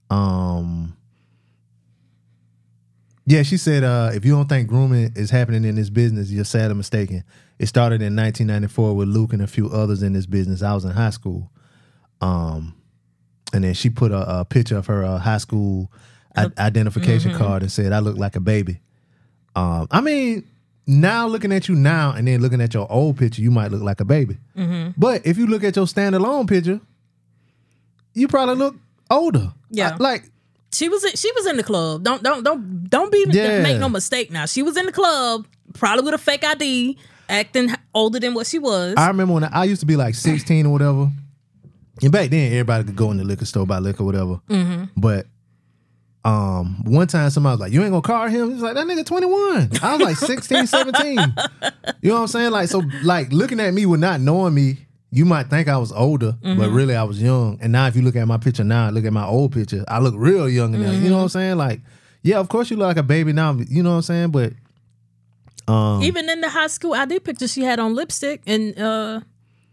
Um 0.09 0.95
Yeah, 3.25 3.43
she 3.43 3.57
said, 3.57 3.83
uh, 3.83 4.11
if 4.13 4.25
you 4.25 4.31
don't 4.33 4.49
think 4.49 4.67
grooming 4.67 5.13
is 5.15 5.29
happening 5.29 5.63
in 5.63 5.75
this 5.75 5.89
business, 5.89 6.29
you're 6.31 6.43
sadly 6.45 6.75
mistaken. 6.75 7.23
It 7.59 7.67
started 7.67 8.01
in 8.01 8.15
1994 8.15 8.95
with 8.95 9.07
Luke 9.07 9.33
and 9.33 9.41
a 9.41 9.47
few 9.47 9.69
others 9.69 10.01
in 10.03 10.13
this 10.13 10.25
business. 10.25 10.61
I 10.63 10.73
was 10.73 10.85
in 10.85 10.91
high 10.91 11.11
school. 11.11 11.51
Um 12.19 12.75
and 13.53 13.63
then 13.65 13.73
she 13.73 13.89
put 13.89 14.11
a, 14.11 14.39
a 14.39 14.45
picture 14.45 14.77
of 14.77 14.85
her 14.87 15.03
uh, 15.03 15.17
high 15.19 15.37
school 15.37 15.91
i- 16.37 16.49
identification 16.57 17.31
card 17.37 17.63
and 17.63 17.71
said, 17.71 17.91
I 17.91 17.99
look 17.99 18.17
like 18.17 18.37
a 18.37 18.39
baby. 18.39 18.79
Um, 19.57 19.87
I 19.91 19.99
mean, 19.99 20.47
now 20.87 21.27
looking 21.27 21.51
at 21.51 21.67
you 21.67 21.75
now 21.75 22.13
and 22.13 22.25
then 22.29 22.41
looking 22.41 22.61
at 22.61 22.73
your 22.73 22.89
old 22.89 23.17
picture, 23.17 23.41
you 23.41 23.51
might 23.51 23.69
look 23.71 23.81
like 23.81 23.99
a 23.99 24.05
baby. 24.05 24.37
But 24.97 25.25
if 25.25 25.37
you 25.37 25.47
look 25.47 25.65
at 25.65 25.75
your 25.75 25.85
standalone 25.85 26.47
picture, 26.47 26.79
you 28.13 28.27
probably 28.27 28.55
look 28.55 28.75
older. 29.09 29.53
Yeah. 29.69 29.91
I- 29.99 30.03
like 30.03 30.23
She 30.73 30.87
was 30.89 31.03
in, 31.03 31.11
she 31.15 31.31
was 31.33 31.45
in 31.47 31.57
the 31.57 31.63
club. 31.63 32.03
Don't 32.03 32.23
don't 32.23 32.43
don't 32.43 32.89
don't 32.89 33.11
be 33.11 33.25
Yeah. 33.29 33.61
make 33.61 33.77
no 33.79 33.89
mistake 33.89 34.31
now. 34.31 34.45
She 34.45 34.61
was 34.63 34.77
in 34.77 34.85
the 34.85 34.91
club, 34.91 35.45
probably 35.73 36.03
with 36.05 36.13
a 36.13 36.17
fake 36.17 36.43
ID, 36.45 36.97
acting 37.29 37.71
older 37.93 38.19
than 38.19 38.33
what 38.33 38.47
she 38.47 38.57
was. 38.59 38.95
I 38.97 39.07
remember 39.07 39.33
when 39.33 39.43
I, 39.43 39.49
I 39.51 39.63
used 39.65 39.79
to 39.81 39.85
be 39.85 39.95
like 39.95 40.15
16 40.15 40.65
or 40.65 40.71
whatever. 40.71 41.09
And 42.01 42.11
back 42.11 42.29
then, 42.29 42.51
everybody 42.53 42.85
could 42.85 42.95
go 42.95 43.11
in 43.11 43.17
the 43.17 43.23
liquor 43.23 43.45
store 43.45 43.65
buy 43.67 43.79
liquor, 43.79 44.01
or 44.03 44.05
whatever. 44.07 44.39
But 44.97 45.27
um, 46.23 46.83
one 46.85 47.07
time 47.07 47.29
somebody 47.31 47.53
was 47.53 47.59
like, 47.59 47.71
"You 47.73 47.81
ain't 47.81 47.91
gonna 47.91 48.01
card 48.01 48.31
him." 48.31 48.51
He's 48.51 48.61
like, 48.61 48.75
"That 48.75 48.85
nigga 48.87 49.05
21." 49.05 49.69
I 49.81 49.95
was 49.97 50.01
like 50.05 50.17
16, 50.17 50.67
17. 50.67 51.17
You 52.01 52.09
know 52.09 52.15
what 52.15 52.21
I'm 52.21 52.27
saying? 52.27 52.51
Like, 52.51 52.69
so 52.69 52.81
like 53.03 53.31
looking 53.31 53.59
at 53.59 53.73
me 53.73 53.85
with 53.85 53.99
not 53.99 54.21
knowing 54.21 54.53
me, 54.55 54.77
you 55.11 55.25
might 55.25 55.47
think 55.49 55.67
I 55.67 55.77
was 55.77 55.91
older, 55.91 56.37
but 56.41 56.69
really 56.69 56.95
I 56.95 57.03
was 57.03 57.21
young. 57.21 57.57
And 57.61 57.71
now 57.73 57.87
if 57.87 57.95
you 57.95 58.01
look 58.01 58.15
at 58.15 58.25
my 58.27 58.37
picture 58.37 58.63
now, 58.63 58.89
look 58.89 59.03
at 59.05 59.11
my 59.13 59.25
old 59.25 59.51
picture, 59.51 59.83
I 59.87 59.99
look 59.99 60.13
real 60.17 60.47
young 60.47 60.71
now. 60.71 60.91
You 60.91 61.09
know 61.09 61.17
what 61.17 61.23
I'm 61.23 61.29
saying? 61.29 61.57
Like, 61.57 61.81
yeah, 62.23 62.39
of 62.39 62.47
course 62.49 62.69
you 62.71 62.77
look 62.77 62.87
like 62.87 62.97
a 62.97 63.03
baby 63.03 63.33
now. 63.33 63.53
You 63.67 63.83
know 63.83 63.89
what 63.91 63.95
I'm 63.97 64.01
saying? 64.03 64.31
But 64.31 64.53
um, 65.67 66.01
Even 66.03 66.29
in 66.29 66.41
the 66.41 66.49
high 66.49 66.67
school 66.67 66.93
ID 66.93 67.19
picture, 67.19 67.47
she 67.47 67.63
had 67.63 67.79
on 67.79 67.93
lipstick 67.95 68.41
and 68.47 68.77
uh 68.79 69.21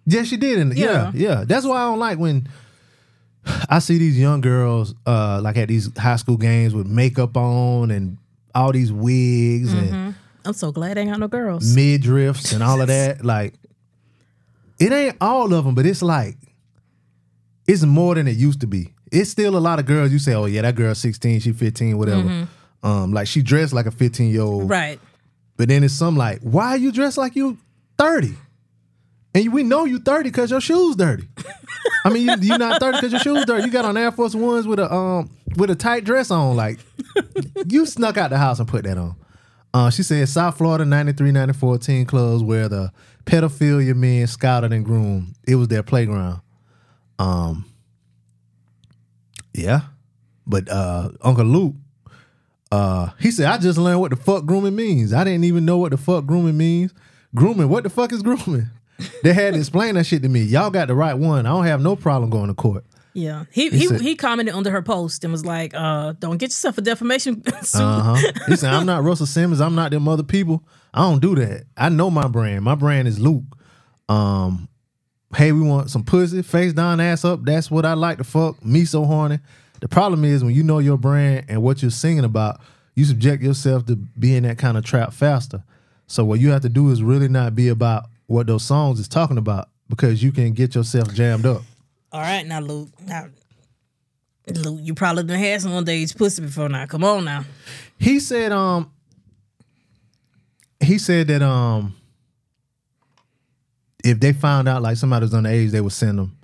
Yeah, 0.07 0.23
she 0.25 0.37
did. 0.37 0.59
And 0.59 0.77
yeah. 0.77 1.13
Yeah. 1.15 1.29
yeah, 1.29 1.45
That's 1.47 1.65
why 1.67 1.77
I 1.83 1.85
don't 1.87 1.99
like 1.99 2.19
when 2.19 2.49
I 3.71 3.79
see 3.79 3.99
these 3.99 4.19
young 4.19 4.41
girls 4.41 4.95
uh 5.07 5.41
like 5.43 5.57
at 5.57 5.69
these 5.69 5.97
high 5.97 6.17
school 6.17 6.37
games 6.37 6.75
with 6.75 6.87
makeup 6.87 7.37
on 7.37 7.91
and 7.91 8.19
all 8.55 8.73
these 8.73 8.93
wigs 8.93 9.73
and 9.73 10.15
I'm 10.45 10.53
so 10.55 10.73
glad 10.73 10.97
I 10.97 11.03
ain't 11.03 11.11
got 11.11 11.21
no 11.21 11.29
girls. 11.29 11.77
midriffs 11.77 12.53
and 12.55 12.63
all 12.63 12.81
of 12.81 12.89
that. 12.89 13.25
Like 13.25 13.55
it 14.79 14.93
ain't 14.93 15.17
all 15.21 15.53
of 15.53 15.65
them, 15.65 15.75
but 15.75 15.87
it's 15.87 16.03
like 16.03 16.37
it's 17.67 17.83
more 17.83 18.15
than 18.15 18.27
it 18.29 18.37
used 18.37 18.61
to 18.61 18.67
be. 18.67 18.95
It's 19.11 19.31
still 19.31 19.57
a 19.57 19.59
lot 19.59 19.79
of 19.79 19.87
girls 19.87 20.13
you 20.13 20.19
say, 20.19 20.35
"Oh 20.35 20.47
yeah, 20.47 20.63
that 20.63 20.75
girl's 20.75 20.99
16, 20.99 21.41
she 21.41 21.53
15, 21.53 21.99
whatever." 21.99 22.49
Um 22.83 23.13
like 23.13 23.27
she 23.27 23.43
dressed 23.43 23.73
like 23.73 23.87
a 23.87 23.91
15-year-old. 23.91 24.69
Right. 24.71 25.01
But 25.57 25.69
then 25.69 25.83
it's 25.83 25.95
some 25.95 26.17
like, 26.17 26.41
why 26.41 26.77
you 26.77 26.93
dressed 26.93 27.19
like 27.19 27.35
you 27.35 27.59
30? 27.99 28.35
And 29.35 29.53
we 29.53 29.63
know 29.65 29.85
you 29.85 29.99
30 29.99 30.31
because 30.31 30.51
your 30.51 30.61
shoes 30.61 30.97
dirty. 30.97 31.29
I 32.05 32.11
mean, 32.11 32.27
you, 32.29 32.35
you 32.41 32.59
not 32.59 32.81
30 32.81 32.99
because 32.99 33.13
your 33.13 33.21
shoes 33.21 33.45
dirty. 33.45 33.65
You 33.65 33.71
got 33.71 33.85
on 33.85 33.97
Air 33.97 34.13
Force 34.13 34.35
Ones 34.35 34.67
with 34.67 34.79
a 34.79 34.93
um 34.93 35.31
with 35.57 35.71
a 35.71 35.75
tight 35.75 36.05
dress 36.05 36.31
on. 36.31 36.57
Like, 36.57 36.79
you 37.69 37.85
snuck 37.87 38.17
out 38.17 38.31
the 38.31 38.39
house 38.39 38.59
and 38.61 38.69
put 38.69 38.85
that 38.85 38.97
on. 38.97 39.17
Uh, 39.75 39.91
she 39.91 40.03
said 40.03 40.29
South 40.29 40.57
Florida 40.57 40.85
93, 40.85 41.31
94 41.31 41.79
teen 41.79 42.07
clubs 42.07 42.43
where 42.43 42.69
the 42.69 42.91
pedophilia 43.29 43.95
men 43.95 44.27
scouted 44.27 44.73
and 44.73 44.85
groomed. 44.85 45.35
It 45.47 45.57
was 45.57 45.69
their 45.69 45.83
playground. 45.83 46.41
Um, 47.19 47.65
yeah. 49.55 49.81
But 50.47 50.69
uh 50.71 51.11
Uncle 51.21 51.45
Luke, 51.45 51.75
uh, 52.73 53.11
he 53.21 53.31
said, 53.31 53.47
I 53.47 53.59
just 53.59 53.79
learned 53.79 54.01
what 54.01 54.11
the 54.11 54.17
fuck 54.17 54.47
grooming 54.47 54.77
means. 54.77 55.13
I 55.13 55.25
didn't 55.25 55.45
even 55.45 55.65
know 55.65 55.79
what 55.79 55.91
the 55.91 55.97
fuck 55.99 56.27
grooming 56.27 56.57
means. 56.57 56.93
Grooming, 57.35 57.69
what 57.69 57.85
the 57.85 57.91
fuck 57.91 58.13
is 58.13 58.23
grooming? 58.23 58.69
They 59.23 59.33
had 59.33 59.55
to 59.55 59.61
explain 59.61 59.95
that 59.95 60.07
shit 60.07 60.23
to 60.23 60.29
me. 60.29 60.43
Y'all 60.43 60.71
got 60.71 60.89
the 60.89 60.95
right 60.95 61.15
one. 61.15 61.47
I 61.47 61.51
don't 61.51 61.67
have 61.67 61.81
no 61.81 61.95
problem 61.95 62.31
going 62.31 62.49
to 62.49 62.55
court. 62.55 62.85
Yeah. 63.15 63.45
He 63.53 63.69
he, 63.71 63.87
said- 63.87 64.01
he 64.01 64.17
commented 64.17 64.57
under 64.57 64.73
her 64.73 64.83
post 64.83 65.23
and 65.23 65.31
was 65.33 65.45
like, 65.47 65.73
uh, 65.73 66.15
don't 66.19 66.37
get 66.39 66.47
yourself 66.47 66.79
a 66.79 66.81
defamation 66.81 67.45
suit. 67.63 67.81
Uh-huh. 67.81 68.17
He 68.49 68.57
said, 68.57 68.75
I'm 68.75 68.87
not 68.87 69.05
Russell 69.05 69.27
Simmons. 69.27 69.61
I'm 69.61 69.77
not 69.77 69.93
them 69.93 70.09
other 70.09 70.25
people. 70.25 70.65
I 70.93 71.03
don't 71.03 71.21
do 71.21 71.35
that. 71.37 71.65
I 71.77 71.89
know 71.89 72.11
my 72.11 72.29
brand. 72.29 72.65
My 72.65 72.75
brand 72.75 73.09
is 73.09 73.19
Luke. 73.19 73.45
Um, 74.09 74.69
hey, 75.37 75.53
we 75.53 75.61
want 75.61 75.91
some 75.91 76.05
pussy, 76.05 76.43
face 76.43 76.73
down, 76.73 77.01
ass 77.01 77.25
up. 77.25 77.45
That's 77.45 77.71
what 77.71 77.85
I 77.85 77.95
like 77.95 78.19
to 78.19 78.25
fuck. 78.25 78.65
Me 78.65 78.85
so 78.85 79.05
horny. 79.05 79.39
The 79.81 79.89
problem 79.89 80.25
is 80.25 80.43
when 80.43 80.55
you 80.55 80.63
know 80.63 80.79
your 80.79 80.97
brand 80.97 81.47
and 81.49 81.63
what 81.63 81.83
you're 81.83 81.91
singing 81.91 82.25
about, 82.25 82.61
you 82.95 83.05
subject 83.05 83.43
yourself 83.43 83.87
to 83.87 83.97
being 83.97 84.43
that 84.43 84.59
kind 84.59 84.77
of 84.77 84.85
trap 84.85 85.13
faster. 85.13 85.63
So 86.07 86.25
what 86.25 86.41
you 86.41 86.51
have 86.51 86.63
to 86.63 86.69
do 86.69 86.91
is 86.91 87.03
really 87.03 87.29
not 87.29 87.55
be 87.55 87.69
about 87.69 88.07
what 88.27 88.47
those 88.47 88.65
songs 88.65 88.99
is 88.99 89.09
talking 89.09 89.39
about 89.39 89.69
because 89.89 90.23
you 90.23 90.33
can 90.33 90.53
get 90.53 90.75
yourself 90.75 91.13
jammed 91.15 91.47
up. 91.47 91.63
All 92.11 92.21
right, 92.21 92.47
now 92.47 92.61
Luke. 92.61 92.89
Now, 93.07 93.29
Luke, 94.49 94.81
you 94.83 94.95
probably 94.95 95.25
done 95.25 95.39
had 95.39 95.61
some 95.61 95.73
underage 95.73 96.17
pussy 96.17 96.43
before 96.43 96.69
now. 96.69 96.87
Come 96.87 97.05
on 97.05 97.25
now. 97.25 97.45
He 97.99 98.19
said, 98.19 98.51
um, 98.51 98.91
he 100.89 100.99
said 100.99 101.29
that 101.29 101.43
um, 101.43 101.95
if 104.05 104.19
they 104.21 104.33
found 104.33 104.69
out 104.69 104.83
like 104.83 104.97
somebody 104.97 105.25
was 105.25 105.33
underage, 105.35 105.71
they 105.71 105.81
would 105.81 105.93
send 105.93 106.19
them. 106.19 106.37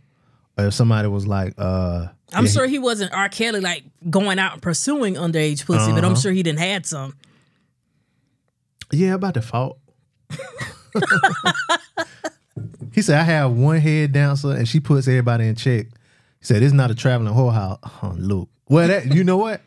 Or 0.59 0.67
if 0.67 0.75
somebody 0.75 1.09
was 1.09 1.27
like, 1.27 1.55
uh, 1.59 2.07
I'm 2.33 2.45
yeah, 2.45 2.51
sure 2.51 2.67
he 2.67 2.79
wasn't 2.79 3.13
R. 3.13 3.29
Kelly 3.29 3.61
like 3.61 3.83
going 4.09 4.39
out 4.39 4.53
and 4.55 4.63
pursuing 4.63 5.15
underage 5.15 5.65
pussy, 5.67 5.91
but 5.93 5.99
Uh-huh. 5.99 6.07
I'm 6.11 6.17
sure 6.17 6.33
he 6.33 6.43
didn't 6.43 6.61
had 6.61 6.87
some. 6.87 7.15
yeah, 8.93 9.15
about 9.15 9.35
default. 9.35 9.79
he 12.93 13.03
said, 13.03 13.19
I 13.19 13.23
have 13.25 13.53
one 13.53 13.79
head 13.79 14.13
dancer 14.13 14.53
and 14.53 14.69
she 14.69 14.81
puts 14.81 15.09
everybody 15.09 15.49
in 15.49 15.55
check. 15.57 15.87
He 16.39 16.45
said, 16.47 16.63
it's 16.63 16.73
not 16.73 16.91
a 16.91 16.95
traveling 16.95 17.35
whorehouse. 17.35 17.79
Oh, 18.03 18.15
Luke. 18.17 18.49
Well, 18.69 18.87
that 18.89 19.13
you 19.13 19.25
know 19.25 19.37
what? 19.39 19.61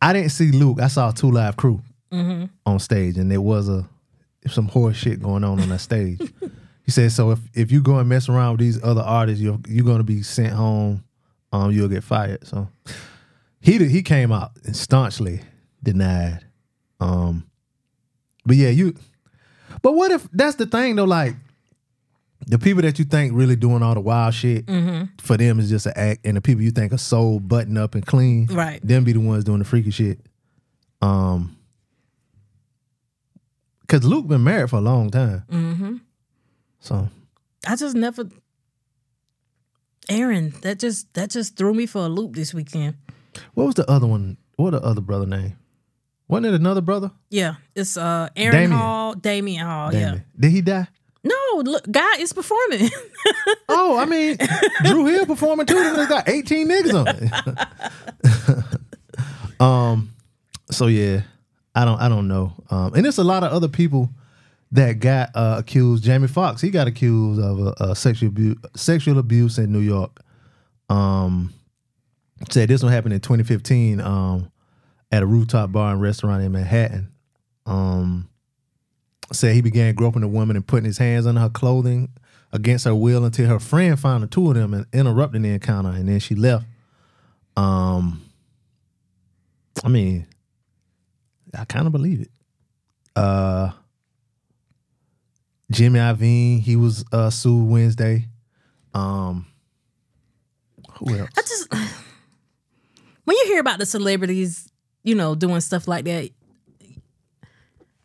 I 0.00 0.12
didn't 0.12 0.30
see 0.30 0.50
Luke. 0.52 0.80
I 0.80 0.88
saw 0.88 1.10
two 1.10 1.30
live 1.30 1.56
crew 1.56 1.82
on 2.10 2.78
stage, 2.78 3.16
and 3.16 3.30
there 3.30 3.40
was 3.40 3.68
a 3.68 3.88
some 4.48 4.68
horse 4.68 4.96
shit 4.96 5.20
going 5.22 5.44
on 5.44 5.60
on 5.60 5.68
that 5.68 5.80
stage. 5.80 6.20
he 6.84 6.90
said, 6.90 7.12
so 7.12 7.30
if 7.32 7.38
if 7.54 7.72
you 7.72 7.82
go 7.82 7.98
and 7.98 8.08
mess 8.08 8.28
around 8.28 8.52
with 8.52 8.60
these 8.60 8.82
other 8.82 9.02
artists, 9.02 9.40
you're 9.42 9.58
you're 9.68 9.84
gonna 9.86 10.02
be 10.04 10.22
sent 10.22 10.52
home. 10.52 11.04
Um, 11.52 11.70
you'll 11.70 11.88
get 11.88 12.02
fired. 12.04 12.46
So 12.46 12.68
he 13.60 13.78
he 13.86 14.02
came 14.02 14.32
out 14.32 14.52
and 14.64 14.74
staunchly 14.76 15.40
denied. 15.82 16.40
Um, 17.00 17.44
but 18.46 18.56
yeah, 18.56 18.70
you. 18.70 18.94
But 19.82 19.92
what 19.94 20.10
if 20.10 20.26
that's 20.32 20.56
the 20.56 20.66
thing 20.66 20.96
though? 20.96 21.04
Like 21.04 21.34
the 22.46 22.58
people 22.58 22.82
that 22.82 22.98
you 22.98 23.04
think 23.04 23.32
really 23.34 23.54
doing 23.56 23.82
all 23.82 23.94
the 23.94 24.00
wild 24.00 24.34
shit 24.34 24.64
for 25.20 25.36
them 25.36 25.60
is 25.60 25.68
just 25.70 25.86
an 25.86 25.92
act, 25.94 26.26
and 26.26 26.36
the 26.36 26.40
people 26.40 26.62
you 26.62 26.70
think 26.72 26.92
are 26.92 26.98
so 26.98 27.38
buttoned 27.38 27.78
up 27.78 27.94
and 27.94 28.04
clean, 28.04 28.46
Right. 28.46 28.80
Them 28.86 29.04
be 29.04 29.12
the 29.12 29.20
ones 29.20 29.44
doing 29.44 29.60
the 29.60 29.64
freaky 29.64 29.90
shit. 29.90 30.18
Um, 31.00 31.56
because 33.92 34.06
Luke 34.06 34.26
been 34.26 34.42
married 34.42 34.70
for 34.70 34.76
a 34.76 34.80
long 34.80 35.10
time, 35.10 35.44
Mm-hmm. 35.50 35.96
so 36.80 37.08
I 37.68 37.76
just 37.76 37.94
never. 37.94 38.24
Aaron, 40.08 40.52
that 40.62 40.78
just 40.80 41.12
that 41.14 41.30
just 41.30 41.56
threw 41.56 41.74
me 41.74 41.84
for 41.86 41.98
a 42.06 42.08
loop 42.08 42.34
this 42.34 42.52
weekend. 42.54 42.94
what 43.54 43.66
was 43.66 43.74
the 43.74 43.88
other 43.90 44.06
one? 44.06 44.36
What 44.56 44.70
the 44.70 44.80
other 44.80 45.00
brother 45.02 45.26
name? 45.26 45.56
Wasn't 46.28 46.46
it 46.46 46.54
another 46.54 46.80
brother? 46.80 47.10
Yeah, 47.30 47.56
it's 47.74 47.96
uh 47.98 48.30
Aaron 48.34 48.70
Damion. 48.70 48.76
Hall, 48.76 49.14
Damion 49.14 49.62
Hall. 49.64 49.90
Damn 49.90 50.14
yeah. 50.14 50.20
Did 50.40 50.50
he 50.52 50.60
die? 50.62 50.88
No, 51.24 51.36
look, 51.62 51.88
guy 51.90 52.16
is 52.18 52.32
performing. 52.32 52.88
Oh, 53.74 53.96
I 53.96 54.04
mean, 54.06 54.36
Dru 54.84 55.06
Hill 55.06 55.24
performing 55.24 55.64
too. 55.66 55.94
They 55.96 56.04
got 56.06 56.28
18 56.28 56.68
niggas 56.68 56.94
on 56.94 57.06
it. 57.08 58.68
Um, 59.60 60.12
so 60.70 60.88
yeah, 60.88 61.22
I 61.74 61.84
don't 61.84 62.00
I 62.00 62.08
don't 62.08 62.28
know. 62.28 62.52
Um, 62.70 62.94
and 62.94 63.04
there's 63.04 63.18
a 63.18 63.24
lot 63.24 63.44
of 63.44 63.52
other 63.52 63.68
people 63.68 64.10
that 64.72 65.00
got 65.00 65.30
uh, 65.34 65.56
accused. 65.58 66.04
Jamie 66.04 66.28
Foxx, 66.28 66.60
he 66.60 66.70
got 66.70 66.86
accused 66.86 67.40
of 67.40 67.60
uh, 67.60 67.74
uh, 67.78 67.94
sexual 67.94 68.28
abuse, 68.28 68.56
sexual 68.74 69.18
abuse 69.18 69.58
in 69.58 69.72
New 69.72 69.80
York. 69.80 70.20
Um, 70.88 71.52
said 72.50 72.68
this 72.68 72.82
one 72.82 72.92
happened 72.92 73.14
in 73.14 73.20
2015. 73.20 74.00
Um, 74.00 74.52
at 75.12 75.22
a 75.22 75.26
rooftop 75.26 75.70
bar 75.70 75.92
and 75.92 76.00
restaurant 76.00 76.42
in 76.42 76.50
Manhattan. 76.50 77.12
Um, 77.66 78.28
said 79.30 79.54
he 79.54 79.60
began 79.60 79.94
groping 79.94 80.22
the 80.22 80.28
woman 80.28 80.56
and 80.56 80.66
putting 80.66 80.86
his 80.86 80.98
hands 80.98 81.26
on 81.26 81.36
her 81.36 81.50
clothing 81.50 82.08
against 82.50 82.86
her 82.86 82.94
will 82.94 83.24
until 83.24 83.46
her 83.46 83.60
friend 83.60 84.00
found 84.00 84.22
the 84.22 84.26
two 84.26 84.48
of 84.48 84.54
them 84.54 84.74
and 84.74 84.86
interrupting 84.92 85.42
the 85.42 85.50
encounter, 85.50 85.90
and 85.90 86.08
then 86.08 86.18
she 86.18 86.34
left. 86.34 86.64
Um, 87.56 88.22
I 89.84 89.88
mean, 89.88 90.26
I 91.56 91.64
kind 91.64 91.86
of 91.86 91.92
believe 91.92 92.20
it. 92.20 92.30
Uh, 93.14 93.72
Jimmy 95.70 95.98
Iovine, 95.98 96.60
he 96.60 96.76
was 96.76 97.04
uh, 97.12 97.30
sued 97.30 97.68
Wednesday. 97.68 98.28
Um, 98.94 99.46
who 100.98 101.18
else? 101.18 101.30
I 101.36 101.42
just 101.42 101.72
when 103.24 103.36
you 103.36 103.44
hear 103.46 103.60
about 103.60 103.78
the 103.78 103.86
celebrities, 103.86 104.70
you 105.02 105.14
know, 105.14 105.34
doing 105.34 105.60
stuff 105.60 105.88
like 105.88 106.04
that, 106.04 106.30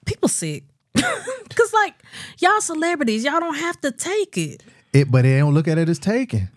people 0.06 0.30
sick. 0.30 0.64
Cause 0.95 1.74
like 1.74 1.93
y'all 2.39 2.62
celebrities, 2.62 3.24
y'all 3.24 3.39
don't 3.39 3.58
have 3.58 3.80
to 3.82 3.91
take 3.91 4.38
it. 4.38 4.64
It, 4.93 5.12
but 5.12 5.24
they 5.24 5.38
don't 5.38 5.54
look 5.54 5.68
at 5.68 5.78
it 5.78 5.89
as 5.89 6.00
taking. 6.00 6.50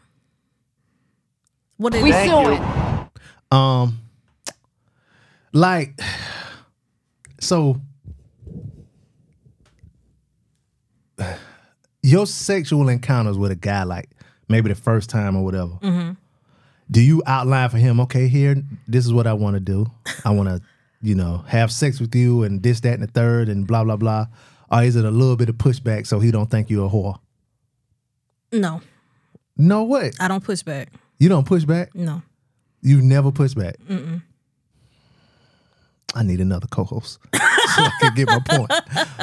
What 1.77 1.93
they 1.93 2.03
We 2.03 2.13
suing. 2.13 2.63
Um, 3.51 3.99
like, 5.53 5.99
so 7.41 7.81
your 12.03 12.27
sexual 12.27 12.89
encounters 12.89 13.37
with 13.37 13.51
a 13.51 13.57
guy, 13.57 13.83
like 13.83 14.09
maybe 14.49 14.69
the 14.69 14.75
first 14.75 15.11
time 15.11 15.37
or 15.37 15.45
whatever. 15.45 15.73
Mm-hmm. 15.83 16.13
Do 16.91 17.01
you 17.01 17.23
outline 17.27 17.69
for 17.69 17.79
him? 17.79 18.01
Okay, 18.01 18.27
here, 18.29 18.63
this 18.89 19.05
is 19.05 19.13
what 19.13 19.27
I 19.27 19.33
want 19.33 19.55
to 19.55 19.61
do. 19.61 19.87
I 20.25 20.31
want 20.31 20.49
to, 20.49 20.61
you 21.03 21.15
know, 21.15 21.45
have 21.47 21.71
sex 21.71 22.01
with 22.01 22.15
you 22.15 22.43
and 22.43 22.63
this, 22.63 22.81
that, 22.81 22.95
and 22.95 23.03
the 23.03 23.07
third, 23.07 23.49
and 23.49 23.67
blah 23.67 23.85
blah 23.85 23.97
blah. 23.97 24.27
Or 24.73 24.83
is 24.83 24.97
it 24.97 25.05
a 25.05 25.11
little 25.11 25.37
bit 25.37 25.49
of 25.49 25.57
pushback 25.57 26.07
so 26.07 26.21
he 26.21 26.31
don't 26.31 26.51
think 26.51 26.71
you're 26.71 26.87
a 26.87 26.91
whore? 26.91 27.19
No, 28.53 28.81
No, 29.57 29.83
what? 29.85 30.15
I 30.19 30.27
don't 30.27 30.43
push 30.43 30.63
back. 30.63 30.89
You 31.19 31.29
don't 31.29 31.47
push 31.47 31.65
back. 31.65 31.95
No. 31.95 32.23
You 32.83 33.01
never 33.03 33.31
push 33.31 33.55
back. 33.55 33.77
I 36.15 36.23
need 36.25 36.41
another 36.41 36.67
co-host 36.67 37.19
so 37.35 37.41
I 37.41 37.91
can 38.01 38.15
get 38.15 38.27
my 38.29 38.41
point. 38.41 38.71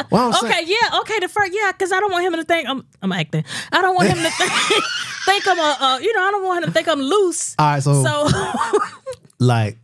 Well, 0.10 0.28
I'm 0.28 0.34
saying, 0.34 0.46
Okay, 0.54 0.64
yeah, 0.66 1.00
okay. 1.02 1.20
The 1.20 1.28
first, 1.28 1.52
yeah, 1.54 1.72
because 1.74 1.92
I 1.92 2.00
don't 2.00 2.12
want 2.12 2.26
him 2.26 2.34
to 2.34 2.44
think 2.44 2.68
I'm 2.70 2.86
I'm 3.02 3.12
acting. 3.12 3.44
I 3.72 3.82
don't 3.82 3.94
want 3.96 4.08
him 4.10 4.18
to 4.18 4.30
think, 4.32 4.52
think 5.26 5.48
I'm 5.48 5.60
a, 5.60 5.78
uh, 5.82 6.00
you 6.00 6.14
know, 6.16 6.22
I 6.22 6.32
don't 6.32 6.46
want 6.46 6.64
him 6.64 6.70
to 6.70 6.74
think 6.74 6.88
I'm 6.88 7.02
loose. 7.02 7.56
all 7.60 7.66
right. 7.68 7.84
So, 7.84 8.04
So 8.04 8.30
like, 9.40 9.78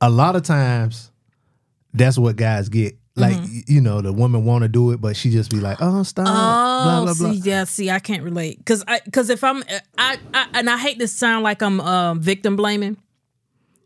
a 0.00 0.08
lot 0.10 0.36
of 0.36 0.42
times, 0.44 1.10
that's 1.92 2.16
what 2.18 2.36
guys 2.36 2.68
get. 2.68 2.96
Like, 3.16 3.36
y- 3.36 3.62
you 3.66 3.80
know, 3.80 4.00
the 4.00 4.12
woman 4.12 4.44
want 4.44 4.62
to 4.62 4.68
do 4.68 4.92
it, 4.92 5.00
but 5.00 5.16
she 5.16 5.30
just 5.30 5.50
be 5.50 5.58
like, 5.58 5.78
"Oh, 5.80 6.04
stop!" 6.04 6.24
blah 6.24 7.00
Oh, 7.00 7.02
blah 7.02 7.14
blah. 7.14 7.32
see, 7.32 7.38
yeah, 7.38 7.64
see, 7.64 7.90
I 7.90 7.98
can't 7.98 8.22
relate 8.22 8.58
because 8.58 8.84
I 8.86 9.00
because 9.04 9.28
if 9.28 9.42
I'm 9.42 9.64
I, 9.98 10.18
I 10.32 10.46
and 10.54 10.70
I 10.70 10.76
hate 10.78 11.00
to 11.00 11.08
sound 11.08 11.42
like 11.42 11.60
I'm 11.60 11.80
um, 11.80 12.20
victim 12.20 12.54
blaming 12.54 12.96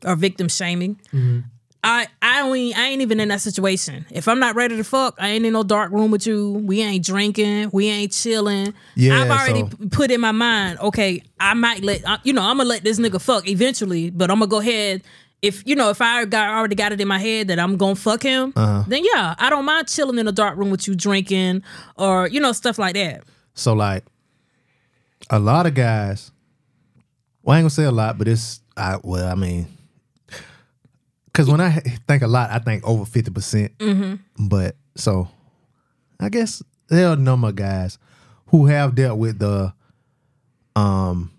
or 0.05 0.16
victim 0.16 0.48
shaming. 0.48 0.96
Mm-hmm. 1.12 1.40
I 1.84 2.07
I 2.22 2.48
ain't 2.48 2.78
I 2.78 2.86
ain't 2.88 3.03
even 3.03 3.18
in 3.18 3.28
that 3.30 3.40
situation. 3.40 4.07
If 4.11 4.28
I'm 4.28 4.38
not 4.38 4.55
ready 4.55 4.76
to 4.76 4.84
fuck, 4.84 5.16
I 5.18 5.30
ain't 5.30 5.44
in 5.44 5.53
no 5.53 5.64
dark 5.64 5.90
room 5.90 6.12
with 6.12 6.26
you. 6.28 6.53
We 6.53 6.80
ain't 6.80 7.05
drinking. 7.05 7.70
We 7.72 7.88
ain't 7.88 8.12
chilling. 8.12 8.72
Yeah, 8.94 9.20
I've 9.20 9.30
already 9.30 9.61
so- 9.68 9.88
put 9.90 10.12
in 10.12 10.20
my 10.20 10.30
mind. 10.30 10.78
Okay, 10.78 11.24
I 11.40 11.55
might 11.55 11.82
let 11.82 12.03
you 12.24 12.32
know. 12.32 12.42
I'm 12.42 12.59
gonna 12.59 12.68
let 12.68 12.84
this 12.84 13.00
nigga 13.00 13.20
fuck 13.20 13.48
eventually, 13.48 14.11
but 14.11 14.30
I'm 14.30 14.38
gonna 14.38 14.48
go 14.48 14.61
ahead. 14.61 15.03
If 15.42 15.66
you 15.66 15.74
know, 15.74 15.90
if 15.90 16.00
I 16.00 16.24
got 16.24 16.50
already 16.50 16.76
got 16.76 16.92
it 16.92 17.00
in 17.00 17.09
my 17.09 17.18
head 17.18 17.48
that 17.48 17.59
I'm 17.59 17.76
gonna 17.76 17.96
fuck 17.96 18.22
him, 18.22 18.53
Uh-huh. 18.55 18.84
then 18.86 19.03
yeah, 19.05 19.34
I 19.36 19.50
don't 19.50 19.64
mind 19.64 19.88
chilling 19.88 20.18
in 20.20 20.28
a 20.28 20.32
dark 20.32 20.57
room 20.57 20.70
with 20.70 20.86
you 20.86 20.94
drinking 20.94 21.64
or 21.96 22.28
you 22.28 22.38
know 22.38 22.53
stuff 22.53 22.78
like 22.78 22.94
that. 22.94 23.24
So, 23.55 23.72
like, 23.72 24.05
a 25.30 25.40
lot 25.40 25.66
of 25.66 25.74
guys. 25.74 26.30
Well, 27.42 27.55
I 27.55 27.59
ain't 27.59 27.64
gonna 27.64 27.70
say 27.70 27.84
a 27.84 27.90
lot, 27.90 28.18
but 28.18 28.28
it's 28.28 28.61
I. 28.76 28.98
Well, 29.03 29.26
I 29.26 29.34
mean, 29.34 29.66
because 31.33 31.49
when 31.49 31.61
I 31.61 31.70
think 32.07 32.22
a 32.22 32.26
lot, 32.26 32.51
I 32.51 32.59
think 32.59 32.85
over 32.87 33.05
fifty 33.05 33.30
percent. 33.30 33.72
But 34.39 34.76
so, 34.97 35.28
I 36.20 36.28
guess 36.28 36.62
there 36.89 37.09
are 37.09 37.14
a 37.14 37.16
number 37.16 37.49
of 37.49 37.57
guys 37.57 37.99
who 38.49 38.66
have 38.66 38.95
dealt 38.95 39.18
with 39.18 39.39
the, 39.39 39.72
um, 40.76 41.30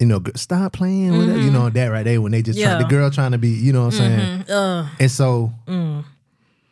you 0.00 0.06
know, 0.06 0.20
stop 0.34 0.72
playing 0.72 1.16
with 1.16 1.28
it. 1.30 1.40
You 1.40 1.50
know 1.50 1.70
that 1.70 1.86
right 1.86 2.02
there 2.04 2.20
when 2.20 2.32
they 2.32 2.42
just 2.42 2.58
try, 2.58 2.82
the 2.82 2.88
girl 2.88 3.10
trying 3.10 3.32
to 3.32 3.38
be, 3.38 3.50
you 3.50 3.72
know 3.72 3.86
what 3.86 3.94
I'm 3.94 4.18
saying. 4.18 4.50
Uh, 4.50 4.88
And 4.98 5.10
so 5.10 5.52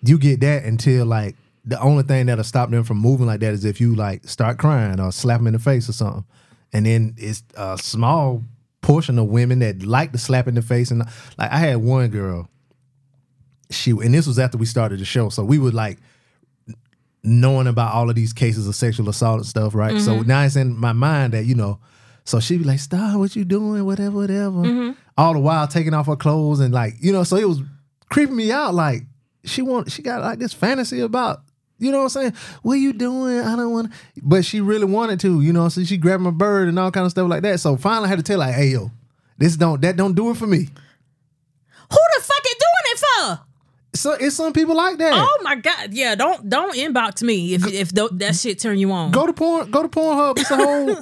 you 0.05 0.19
get 0.19 0.41
that 0.41 0.65
until 0.65 1.07
like 1.07 1.37
the 1.65 1.81
only 1.81 2.03
thing 2.03 2.27
that'll 2.27 2.43
stop 2.43 2.71
them 2.71 2.83
from 2.83 2.99
moving 2.99 3.27
like 3.27 3.39
that 3.41 3.53
is 3.55 3.65
if 3.65 3.81
you 3.81 3.95
like 3.95 4.27
start 4.27 4.59
crying 4.59 4.99
or 4.99 5.13
slap 5.13 5.39
them 5.39 5.47
in 5.47 5.53
the 5.53 5.61
face 5.61 5.89
or 5.89 5.93
something. 5.93 6.25
And 6.73 6.85
then 6.87 7.15
it's 7.17 7.45
a 7.57 7.79
small 7.79 8.43
portion 8.83 9.19
of 9.19 9.29
women 9.29 9.61
that 9.61 9.83
like 9.85 10.13
to 10.13 10.19
slap 10.19 10.47
in 10.47 10.55
the 10.55 10.63
face. 10.63 10.91
And 10.91 11.01
like 11.39 11.51
I 11.51 11.57
had 11.57 11.77
one 11.77 12.09
girl, 12.09 12.49
she 13.71 13.93
and 13.93 14.13
this 14.13 14.27
was 14.27 14.39
after 14.39 14.59
we 14.59 14.67
started 14.67 15.01
the 15.01 15.05
show. 15.05 15.31
So 15.31 15.45
we 15.45 15.59
would 15.59 15.75
like 15.75 15.99
knowing 17.25 17.69
about 17.69 17.95
all 17.95 18.11
of 18.11 18.17
these 18.17 18.33
cases 18.33 18.69
of 18.69 18.75
sexual 18.75 19.09
assault 19.09 19.39
and 19.39 19.47
stuff, 19.47 19.75
right? 19.75 20.01
So 20.01 20.17
mm-hmm. 20.17 20.29
now 20.29 20.43
it's 20.43 20.57
in 20.57 20.77
my 20.77 20.93
mind 20.93 21.33
that, 21.33 21.45
you 21.45 21.55
know, 21.55 21.79
so 22.25 22.41
she'd 22.41 22.59
be 22.59 22.65
like, 22.65 22.81
Stop, 22.81 23.19
what 23.19 23.35
you 23.35 23.45
doing? 23.45 23.85
Whatever, 23.85 24.17
whatever. 24.17 24.51
Mm-hmm. 24.51 24.91
All 25.17 25.33
the 25.33 25.41
while 25.41 25.67
taking 25.67 25.95
off 25.95 26.07
her 26.07 26.17
clothes 26.17 26.61
and 26.61 26.75
like, 26.75 26.95
you 27.01 27.13
know, 27.13 27.25
so 27.25 27.37
it 27.37 27.49
was 27.49 27.61
creeping 28.11 28.37
me 28.37 28.53
out. 28.53 28.75
Like, 28.75 29.03
she 29.45 29.63
want 29.63 29.91
she 29.91 30.03
got 30.03 30.21
like 30.21 30.39
this 30.39 30.53
fantasy 30.53 31.01
about, 31.01 31.43
you 31.83 31.91
know 31.91 31.99
what 31.99 32.05
I'm 32.05 32.09
saying? 32.11 32.33
What 32.63 32.75
you 32.75 32.93
doing? 32.93 33.41
I 33.41 33.57
don't 33.57 33.73
want 33.73 33.93
but 34.23 34.45
she 34.45 34.61
really 34.61 34.85
wanted 34.85 35.21
to, 35.21 35.41
you 35.41 35.53
know, 35.53 35.69
so 35.69 35.83
she 35.85 35.97
grabbed 35.97 36.23
my 36.23 36.31
bird 36.31 36.69
and 36.69 36.79
all 36.79 36.91
kind 36.91 37.05
of 37.05 37.11
stuff 37.11 37.29
like 37.29 37.43
that. 37.43 37.61
So 37.61 37.77
finally 37.77 38.07
I 38.07 38.11
had 38.11 38.19
to 38.19 38.23
tell 38.23 38.41
her, 38.41 38.47
like, 38.47 38.55
hey 38.55 38.69
yo, 38.69 38.91
this 39.39 39.57
don't 39.57 39.81
that 39.83 39.97
don't 39.97 40.15
do 40.15 40.31
it 40.31 40.37
for 40.37 40.47
me. 40.47 40.59
who 40.59 41.99
the 42.17 42.23
fuck 42.23 42.45
is 42.45 42.55
doing 42.55 42.85
it 42.87 42.99
for? 42.99 43.41
So 43.95 44.13
it's 44.13 44.37
some 44.37 44.53
people 44.53 44.75
like 44.77 44.97
that. 44.99 45.13
Oh 45.15 45.39
my 45.43 45.57
god, 45.57 45.93
yeah. 45.93 46.15
Don't 46.15 46.49
don't 46.49 46.75
inbox 46.77 47.23
me 47.23 47.55
if 47.55 47.67
if 47.67 47.93
th- 47.93 48.11
that 48.13 48.37
shit 48.37 48.59
turn 48.59 48.79
you 48.79 48.91
on. 48.93 49.11
Go 49.11 49.27
to 49.27 49.33
porn. 49.33 49.71
Go 49.71 49.83
to 49.83 49.89
Pornhub. 49.89 50.39
It's 50.39 50.51
a 50.51 50.57
whole 50.57 50.97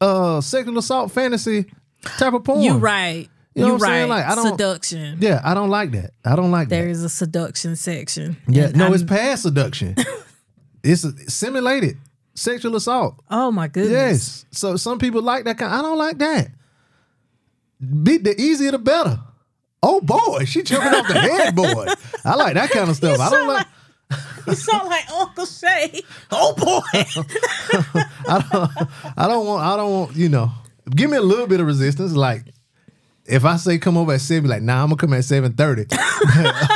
uh 0.00 0.40
sexual 0.40 0.78
assault 0.78 1.12
fantasy 1.12 1.66
type 2.18 2.32
of 2.32 2.42
porn. 2.42 2.62
You 2.62 2.78
right. 2.78 3.28
You 3.54 3.62
know 3.66 3.74
I'm 3.74 3.80
right. 3.80 3.88
saying? 3.88 4.08
Like, 4.08 4.24
I 4.26 4.34
don't- 4.34 4.48
seduction. 4.48 5.18
Yeah, 5.20 5.40
I 5.44 5.54
don't 5.54 5.70
like 5.70 5.92
that. 5.92 6.10
I 6.24 6.34
don't 6.36 6.50
like 6.50 6.68
There 6.68 6.84
that. 6.84 6.90
is 6.90 7.04
a 7.04 7.08
seduction 7.08 7.76
section. 7.76 8.36
Yeah, 8.48 8.64
And 8.64 8.76
no, 8.76 8.84
I'm- 8.86 8.94
it's 8.94 9.02
past 9.04 9.42
seduction. 9.42 9.94
it's 10.82 11.04
a, 11.04 11.12
simulated 11.30 11.96
sexual 12.34 12.74
assault. 12.74 13.14
Oh 13.30 13.52
my 13.52 13.68
goodness. 13.68 13.92
Yes. 13.92 14.44
So 14.50 14.76
some 14.76 14.98
people 14.98 15.22
like 15.22 15.44
that 15.44 15.56
kind. 15.58 15.72
I 15.72 15.82
don't 15.82 15.98
like 15.98 16.18
that. 16.18 16.48
Be 18.02 18.16
the 18.18 18.40
easier 18.40 18.72
the 18.72 18.78
better. 18.78 19.20
Oh 19.82 20.00
boy, 20.00 20.44
she 20.46 20.62
jumping 20.62 20.94
off 20.94 21.06
the 21.06 21.14
headboard. 21.20 21.90
I 22.24 22.34
like 22.36 22.54
that 22.54 22.70
kind 22.70 22.88
of 22.88 22.96
stuff. 22.96 23.20
I 23.20 23.28
don't 23.30 23.38
sound 23.40 23.48
like. 23.48 23.66
You 24.46 24.54
sound 24.54 24.88
like 24.88 25.10
Uncle 25.10 25.46
Shay. 25.46 26.02
Oh 26.30 26.54
boy. 26.54 27.02
I 28.28 28.44
don't. 28.50 28.70
I 29.18 29.26
don't 29.28 29.46
want. 29.46 29.62
I 29.64 29.76
don't 29.76 29.92
want. 29.92 30.16
You 30.16 30.28
know, 30.28 30.50
give 30.90 31.10
me 31.10 31.16
a 31.18 31.22
little 31.22 31.46
bit 31.46 31.60
of 31.60 31.66
resistance. 31.66 32.12
Like 32.14 32.42
if 33.26 33.44
I 33.44 33.56
say 33.56 33.78
come 33.78 33.96
over 33.96 34.12
at 34.12 34.20
seven, 34.20 34.50
like 34.50 34.62
nah, 34.62 34.82
I'm 34.82 34.88
gonna 34.88 34.96
come 34.96 35.14
at 35.14 35.24
seven 35.24 35.52
thirty. 35.52 35.86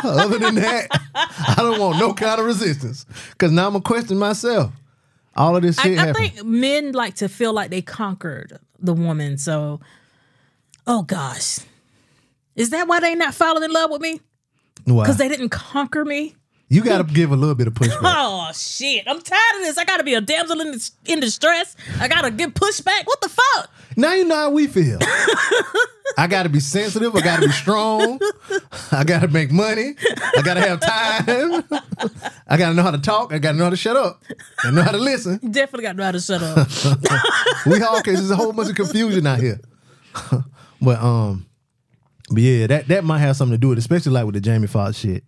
Other 0.05 0.39
than 0.39 0.55
that, 0.57 0.89
I 1.15 1.55
don't 1.59 1.79
want 1.79 1.99
no 1.99 2.15
kind 2.15 2.41
of 2.41 2.47
resistance 2.47 3.05
because 3.33 3.53
now 3.53 3.67
I'm 3.67 3.73
gonna 3.73 3.83
question 3.83 4.19
myself. 4.19 4.73
All 5.37 5.57
of 5.57 5.63
this 5.63 5.79
I, 5.79 5.83
shit 5.83 5.99
I 5.99 6.07
happened. 6.07 6.33
think 6.33 6.47
men 6.47 6.93
like 6.93 7.17
to 7.17 7.29
feel 7.29 7.53
like 7.53 7.71
they 7.71 7.83
conquered 7.83 8.59
the 8.79 8.93
woman. 8.93 9.39
So, 9.39 9.81
oh 10.87 11.03
gosh, 11.03 11.59
is 12.57 12.71
that 12.71 12.89
why 12.89 13.01
they 13.01 13.15
not 13.15 13.35
falling 13.35 13.63
in 13.63 13.71
love 13.71 13.91
with 13.91 14.01
me? 14.01 14.21
Because 14.85 15.19
they 15.19 15.29
didn't 15.29 15.51
conquer 15.51 16.05
me. 16.05 16.35
You 16.69 16.83
got 16.83 16.99
to 16.99 17.05
give 17.15 17.33
a 17.33 17.37
little 17.37 17.55
bit 17.55 17.67
of 17.67 17.75
pushback. 17.75 17.99
Oh 18.03 18.51
shit! 18.55 19.05
I'm 19.07 19.21
tired 19.21 19.57
of 19.57 19.63
this. 19.63 19.77
I 19.79 19.85
gotta 19.85 20.05
be 20.05 20.15
a 20.15 20.21
damsel 20.21 20.61
in, 20.61 20.79
in 21.07 21.21
distress. 21.21 21.77
I 22.01 22.09
gotta 22.09 22.31
get 22.31 22.55
pushback. 22.55 23.05
What 23.05 23.21
the 23.21 23.29
fuck? 23.29 23.71
now 23.97 24.15
you 24.15 24.25
know 24.25 24.35
how 24.37 24.51
we 24.51 24.67
feel. 24.67 24.99
I 26.17 26.27
got 26.27 26.45
to 26.45 26.49
be 26.49 26.61
sensitive. 26.61 27.15
I 27.15 27.21
got 27.21 27.41
to 27.41 27.47
be 27.47 27.53
strong. 27.53 28.19
I 28.93 29.05
got 29.05 29.21
to 29.23 29.29
make 29.29 29.51
money. 29.51 29.95
I 30.37 30.43
got 30.43 30.55
to 30.55 30.61
have 30.61 30.81
time. 30.81 31.65
I 32.47 32.57
got 32.57 32.71
to 32.71 32.75
know 32.75 32.83
how 32.83 32.91
to 32.93 32.99
talk. 32.99 33.33
I 33.33 33.39
got 33.39 33.53
to 33.53 33.59
know 33.59 33.65
how 33.65 33.71
to 33.71 33.77
shut 33.77 33.97
up. 33.97 34.23
I 34.65 34.71
know 34.71 34.83
how 34.83 34.93
to 34.93 34.99
listen. 34.99 35.39
Definitely 35.39 35.83
got 35.83 35.93
to 35.93 35.99
know 35.99 36.05
how 36.05 36.13
to 36.13 36.21
shut 36.21 36.43
up. 36.43 36.69
we 37.67 37.83
all 37.83 38.01
case 38.03 38.19
there's 38.19 38.31
a 38.31 38.37
whole 38.37 38.53
bunch 38.53 38.71
of 38.71 38.77
confusion 38.77 39.27
out 39.27 39.41
here. 39.41 39.61
but 40.81 41.01
um, 41.03 41.47
But 42.31 42.43
yeah, 42.43 42.67
that 42.69 42.89
that 42.89 43.05
might 43.05 43.19
have 43.19 43.37
something 43.37 43.55
to 43.55 43.59
do 43.59 43.69
with, 43.69 43.79
it, 43.79 43.81
especially 43.81 44.13
like 44.13 44.25
with 44.27 44.35
the 44.35 44.41
Jamie 44.41 44.67
Foxx 44.67 44.99
shit. 44.99 45.25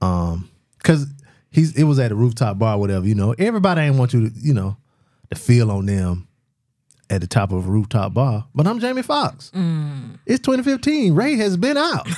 Um, 0.00 0.48
cause 0.82 1.06
he's 1.50 1.76
it 1.76 1.84
was 1.84 1.98
at 1.98 2.12
a 2.12 2.14
rooftop 2.14 2.58
bar, 2.58 2.76
or 2.76 2.80
whatever. 2.80 3.06
You 3.06 3.14
know, 3.14 3.34
everybody 3.38 3.82
ain't 3.82 3.96
want 3.96 4.12
you 4.12 4.28
to, 4.28 4.34
you 4.38 4.54
know, 4.54 4.76
to 5.30 5.38
feel 5.38 5.70
on 5.70 5.86
them 5.86 6.28
at 7.10 7.20
the 7.20 7.26
top 7.26 7.52
of 7.52 7.66
a 7.66 7.70
rooftop 7.70 8.14
bar. 8.14 8.46
But 8.54 8.66
I'm 8.66 8.80
Jamie 8.80 9.02
Foxx. 9.02 9.50
It's 10.26 10.40
2015. 10.40 11.14
Ray 11.14 11.36
has 11.36 11.56
been 11.56 11.76
out. 11.76 12.08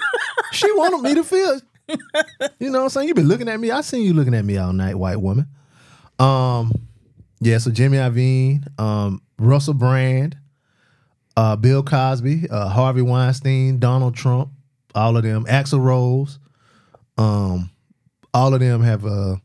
she 0.52 0.70
wanted 0.72 1.02
me 1.02 1.14
to 1.14 1.24
feel. 1.24 1.60
You 2.58 2.70
know 2.70 2.78
what 2.78 2.84
I'm 2.84 2.88
saying? 2.90 3.08
You've 3.08 3.16
been 3.16 3.28
looking 3.28 3.48
at 3.48 3.58
me. 3.58 3.70
I 3.70 3.80
seen 3.80 4.04
you 4.04 4.14
looking 4.14 4.34
at 4.34 4.44
me 4.44 4.56
all 4.58 4.72
night, 4.72 4.94
white 4.96 5.20
woman. 5.20 5.48
Um, 6.18 6.72
yeah, 7.40 7.58
so 7.58 7.70
Jimmy 7.70 7.96
Iovine, 7.96 8.78
um, 8.78 9.22
Russell 9.38 9.74
Brand, 9.74 10.36
uh, 11.36 11.56
Bill 11.56 11.82
Cosby, 11.82 12.48
uh, 12.50 12.68
Harvey 12.68 13.02
Weinstein, 13.02 13.78
Donald 13.78 14.14
Trump, 14.14 14.50
all 14.94 15.16
of 15.16 15.22
them, 15.22 15.46
Axl 15.46 15.82
Rose, 15.82 16.38
um, 17.16 17.70
all 18.34 18.54
of 18.54 18.60
them 18.60 18.82
have 18.82 19.04
uh 19.04 19.36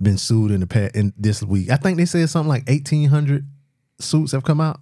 been 0.00 0.16
sued 0.18 0.50
in 0.50 0.60
the 0.60 0.66
past 0.66 0.96
in 0.96 1.12
this 1.18 1.42
week. 1.42 1.70
I 1.70 1.76
think 1.76 1.98
they 1.98 2.06
said 2.06 2.28
something 2.30 2.48
like 2.48 2.64
eighteen 2.68 3.08
hundred 3.08 3.46
suits 3.98 4.32
have 4.32 4.44
come 4.44 4.60
out. 4.60 4.80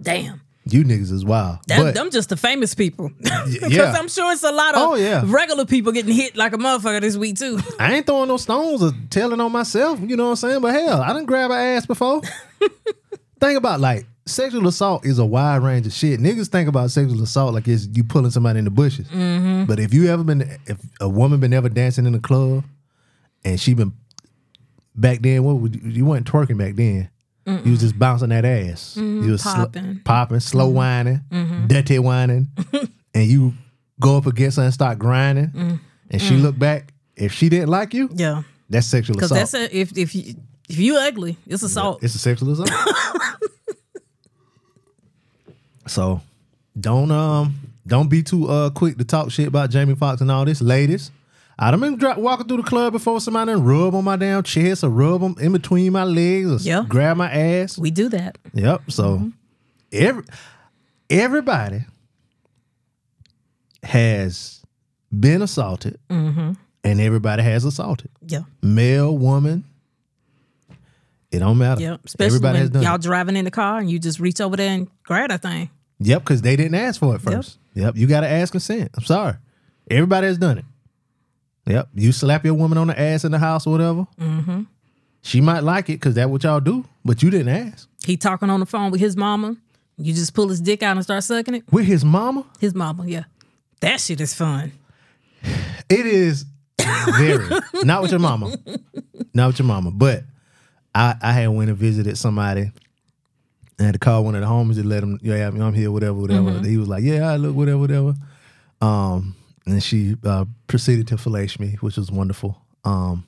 Damn. 0.00 0.40
You 0.66 0.84
niggas 0.84 1.10
is 1.10 1.24
wild. 1.24 1.58
That, 1.68 1.78
but 1.82 1.94
them 1.94 2.10
just 2.10 2.28
the 2.28 2.36
famous 2.36 2.74
people. 2.74 3.10
Because 3.20 3.72
yeah. 3.72 3.92
I'm 3.98 4.08
sure 4.08 4.30
it's 4.32 4.42
a 4.44 4.52
lot 4.52 4.74
of 4.74 4.82
Oh, 4.82 4.94
yeah. 4.94 5.22
regular 5.24 5.64
people 5.64 5.90
getting 5.92 6.14
hit 6.14 6.36
like 6.36 6.52
a 6.52 6.58
motherfucker 6.58 7.00
this 7.00 7.16
week 7.16 7.38
too. 7.38 7.58
I 7.80 7.94
ain't 7.94 8.06
throwing 8.06 8.28
no 8.28 8.36
stones 8.36 8.82
or 8.82 8.92
telling 9.08 9.40
on 9.40 9.50
myself, 9.50 9.98
you 10.00 10.16
know 10.16 10.24
what 10.24 10.30
I'm 10.30 10.36
saying? 10.36 10.60
But 10.60 10.74
hell, 10.74 11.00
I 11.00 11.08
didn't 11.12 11.26
grab 11.26 11.50
an 11.50 11.56
ass 11.58 11.86
before. 11.86 12.20
think 13.40 13.56
about 13.58 13.80
like 13.80 14.06
sexual 14.26 14.66
assault 14.68 15.04
is 15.04 15.18
a 15.18 15.24
wide 15.24 15.62
range 15.62 15.86
of 15.86 15.92
shit. 15.92 16.20
Niggas 16.20 16.48
think 16.48 16.68
about 16.68 16.90
sexual 16.90 17.22
assault 17.22 17.54
like 17.54 17.68
it's 17.68 17.88
you 17.92 18.04
pulling 18.04 18.30
somebody 18.30 18.58
in 18.58 18.64
the 18.64 18.70
bushes. 18.70 19.08
Mm-hmm. 19.08 19.64
But 19.64 19.80
if 19.80 19.92
you 19.92 20.08
ever 20.08 20.24
been, 20.24 20.42
if 20.66 20.78
a 21.00 21.08
woman 21.08 21.40
been 21.40 21.52
ever 21.52 21.68
dancing 21.68 22.06
in 22.06 22.12
the 22.12 22.20
club 22.20 22.64
and 23.44 23.60
she 23.60 23.74
been 23.74 23.92
back 24.94 25.20
then, 25.20 25.44
what 25.44 25.56
would 25.56 25.74
you, 25.74 25.90
you 25.90 26.06
weren't 26.06 26.30
twerking 26.30 26.58
back 26.58 26.74
then? 26.74 27.10
You 27.64 27.72
was 27.72 27.80
just 27.80 27.98
bouncing 27.98 28.28
that 28.28 28.44
ass. 28.44 28.96
You 28.96 29.02
mm-hmm. 29.02 29.30
was 29.32 29.42
sl- 29.42 29.48
Popping. 29.48 30.00
popping, 30.04 30.40
slow 30.40 30.68
mm-hmm. 30.68 30.76
whining, 30.76 31.66
dirty 31.66 31.98
whining, 31.98 32.48
and 33.14 33.26
you 33.26 33.54
go 33.98 34.16
up 34.16 34.26
against 34.26 34.58
her 34.58 34.62
and 34.62 34.72
start 34.72 34.98
grinding, 34.98 35.48
mm. 35.48 35.80
and 36.10 36.22
she 36.22 36.34
mm. 36.34 36.42
look 36.42 36.58
back. 36.58 36.92
If 37.16 37.32
she 37.32 37.48
didn't 37.48 37.68
like 37.68 37.92
you, 37.92 38.08
yeah. 38.12 38.42
that's 38.68 38.86
sexual 38.86 39.16
Because 39.16 39.32
assault. 39.32 39.50
that's 39.50 39.72
a, 39.72 39.76
if 39.76 39.98
if 39.98 40.14
you 40.14 40.34
if 40.68 40.78
you 40.78 40.96
ugly, 40.96 41.36
it's 41.46 41.62
assault. 41.64 42.02
It's 42.04 42.14
a 42.14 42.18
sexual 42.18 42.52
assault. 42.52 42.70
so 45.90 46.20
don't 46.78 47.10
um 47.10 47.54
don't 47.86 48.08
be 48.08 48.22
too 48.22 48.48
uh 48.48 48.70
quick 48.70 48.96
to 48.98 49.04
talk 49.04 49.30
shit 49.30 49.48
about 49.48 49.70
Jamie 49.70 49.94
Foxx 49.94 50.20
and 50.20 50.30
all 50.30 50.44
this, 50.44 50.60
ladies. 50.62 51.10
I 51.58 51.70
done 51.70 51.80
been 51.80 51.96
dra- 51.96 52.18
walking 52.18 52.46
through 52.48 52.58
the 52.58 52.62
club 52.62 52.92
before 52.94 53.20
somebody 53.20 53.52
done 53.52 53.62
rub 53.64 53.94
on 53.94 54.02
my 54.04 54.16
damn 54.16 54.42
chest 54.42 54.82
or 54.82 54.88
rub 54.88 55.20
them 55.20 55.34
in 55.40 55.52
between 55.52 55.92
my 55.92 56.04
legs 56.04 56.64
or 56.64 56.68
Yeah. 56.68 56.84
grab 56.88 57.18
my 57.18 57.30
ass. 57.30 57.76
we 57.76 57.90
do 57.90 58.08
that. 58.08 58.38
Yep. 58.54 58.90
So 58.90 59.30
every 59.92 60.24
everybody 61.10 61.84
has 63.82 64.62
been 65.18 65.42
assaulted, 65.42 65.98
and 66.08 66.56
everybody 66.84 67.42
has 67.42 67.64
assaulted. 67.64 68.10
Yeah. 68.26 68.42
Male, 68.62 69.16
woman. 69.16 69.64
It 71.30 71.38
don't 71.40 71.58
matter. 71.58 71.80
Yeah. 71.80 71.96
Especially 72.04 72.36
everybody 72.36 72.58
has 72.58 72.70
when 72.70 72.72
done. 72.74 72.82
y'all 72.82 72.94
it. 72.96 73.02
driving 73.02 73.36
in 73.36 73.44
the 73.44 73.50
car 73.52 73.78
and 73.78 73.88
you 73.90 73.98
just 74.00 74.18
reach 74.18 74.40
over 74.40 74.56
there 74.56 74.70
and 74.70 74.88
grab 75.04 75.30
that 75.30 75.42
thing. 75.42 75.70
Yep, 76.00 76.22
because 76.22 76.42
they 76.42 76.56
didn't 76.56 76.74
ask 76.76 76.98
for 76.98 77.14
it 77.14 77.20
first. 77.20 77.58
Yep, 77.74 77.96
you 77.96 78.06
got 78.06 78.20
to 78.20 78.28
ask 78.28 78.52
consent. 78.52 78.90
I'm 78.96 79.04
sorry. 79.04 79.34
Everybody 79.90 80.26
has 80.26 80.38
done 80.38 80.58
it. 80.58 80.64
Yep, 81.66 81.88
you 81.94 82.10
slap 82.12 82.44
your 82.44 82.54
woman 82.54 82.78
on 82.78 82.86
the 82.88 82.98
ass 82.98 83.24
in 83.24 83.32
the 83.32 83.38
house 83.38 83.66
or 83.66 83.70
whatever. 83.70 84.06
Mm-hmm. 84.18 84.62
She 85.22 85.40
might 85.40 85.60
like 85.62 85.90
it 85.90 85.94
because 85.94 86.14
that's 86.14 86.28
what 86.30 86.42
y'all 86.42 86.60
do, 86.60 86.84
but 87.04 87.22
you 87.22 87.30
didn't 87.30 87.48
ask. 87.48 87.88
He 88.04 88.16
talking 88.16 88.48
on 88.48 88.60
the 88.60 88.66
phone 88.66 88.90
with 88.90 89.00
his 89.00 89.16
mama. 89.16 89.56
You 89.98 90.14
just 90.14 90.32
pull 90.32 90.48
his 90.48 90.60
dick 90.62 90.82
out 90.82 90.96
and 90.96 91.04
start 91.04 91.22
sucking 91.22 91.54
it. 91.56 91.64
With 91.70 91.84
his 91.84 92.04
mama, 92.04 92.46
His 92.58 92.74
mama, 92.74 93.06
yeah. 93.06 93.24
That 93.80 94.00
shit 94.00 94.20
is 94.20 94.32
fun. 94.34 94.72
it 95.42 96.06
is 96.06 96.46
very 97.18 97.46
not 97.84 98.00
with 98.02 98.10
your 98.10 98.20
mama, 98.20 98.56
not 99.34 99.48
with 99.48 99.58
your 99.58 99.66
mama. 99.66 99.90
But 99.90 100.24
I, 100.94 101.14
I 101.20 101.32
had 101.32 101.48
went 101.48 101.68
and 101.68 101.78
visited 101.78 102.16
somebody. 102.16 102.72
I 103.80 103.84
had 103.84 103.94
to 103.94 103.98
call 103.98 104.24
one 104.24 104.34
of 104.34 104.42
the 104.42 104.46
homies 104.46 104.74
to 104.74 104.86
let 104.86 105.02
him, 105.02 105.18
yeah, 105.22 105.48
I'm 105.48 105.72
here, 105.74 105.90
whatever, 105.90 106.14
whatever. 106.14 106.60
He 106.60 106.76
was 106.76 106.88
like, 106.88 107.02
yeah, 107.02 107.30
I 107.30 107.36
look, 107.36 107.56
whatever, 107.56 107.78
whatever. 107.78 108.14
Um, 108.82 109.34
and 109.66 109.82
she 109.82 110.16
uh, 110.24 110.44
proceeded 110.66 111.08
to 111.08 111.16
fellate 111.16 111.58
me, 111.58 111.76
which 111.80 111.96
was 111.96 112.10
wonderful. 112.10 112.60
Um, 112.84 113.26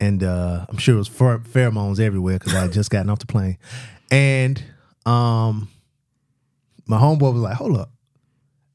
and 0.00 0.24
uh, 0.24 0.66
I'm 0.68 0.78
sure 0.78 0.96
it 0.96 0.98
was 0.98 1.08
pher- 1.08 1.46
pheromones 1.46 2.00
everywhere 2.00 2.38
because 2.38 2.54
I 2.54 2.62
had 2.62 2.72
just 2.72 2.90
gotten 2.90 3.08
off 3.08 3.20
the 3.20 3.26
plane. 3.26 3.58
And 4.10 4.62
um, 5.06 5.68
my 6.86 6.98
homeboy 6.98 7.32
was 7.32 7.42
like, 7.42 7.56
hold 7.56 7.76
up. 7.76 7.90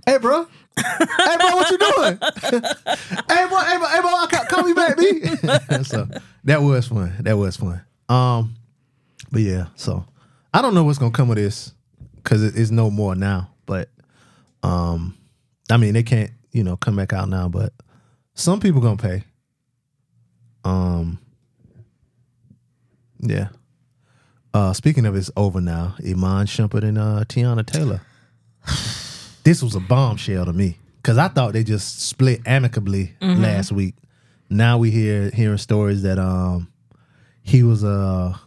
Hey, 0.06 0.20
bro. 0.20 0.47
hey, 0.80 1.38
bro, 1.38 1.56
what 1.56 1.72
you 1.72 1.78
doing? 1.78 2.20
hey, 2.41 3.47
boy, 3.47 3.60
hey, 3.60 3.78
bro, 3.78 3.88
hey, 3.88 4.01
bro, 4.01 4.28
call, 4.28 4.45
call 4.45 4.64
me 4.64 4.74
back, 4.74 4.97
B. 4.97 5.84
so 5.84 6.08
that 6.43 6.62
was 6.62 6.88
fun. 6.88 7.14
That 7.22 7.38
was 7.38 7.58
fun. 7.58 7.82
Um, 8.08 8.56
but 9.32 9.41
yeah, 9.41 9.68
so 9.76 10.06
I 10.56 10.62
don't 10.62 10.74
know 10.74 10.86
what's 10.86 10.97
gonna 10.99 11.12
come 11.12 11.30
of 11.32 11.36
this 11.36 11.74
because 12.16 12.41
it's 12.41 12.72
no 12.72 12.89
more 12.89 13.14
now. 13.14 13.49
But 13.66 13.89
um, 14.64 15.18
I 15.70 15.76
mean, 15.76 15.93
they 15.93 16.03
can't, 16.03 16.32
you 16.53 16.64
know, 16.64 16.78
come 16.78 16.95
back 16.95 17.12
out 17.12 17.28
now. 17.28 17.49
But 17.49 17.74
some 18.36 18.62
people 18.62 18.80
gonna 18.80 18.95
pay. 18.95 19.26
Um, 20.64 21.20
yeah. 23.20 23.49
Uh, 24.53 24.72
speaking 24.72 25.06
of 25.06 25.14
it's 25.18 25.30
over 25.36 25.60
now, 25.60 25.95
Iman 25.99 26.47
Shumpert 26.47 26.84
and 26.84 26.97
uh, 26.97 27.26
Teyana 27.28 27.66
Taylor. 27.66 27.99
This 29.43 29.62
was 29.62 29.76
a 29.76 29.82
bombshell 29.82 30.45
to 30.45 30.53
me 30.53 30.80
because 30.97 31.18
I 31.18 31.28
thought 31.28 31.51
they 31.51 31.66
just 31.66 31.99
split 31.99 32.41
amicably 32.45 33.14
last 33.22 33.74
week. 33.74 33.95
Now 34.49 34.78
we 34.78 34.89
hear 34.89 35.30
hearing 35.32 35.58
stories 35.58 36.01
that 36.03 36.18
um 36.18 36.72
he 37.43 37.62
was 37.62 37.84
uh 37.84 38.38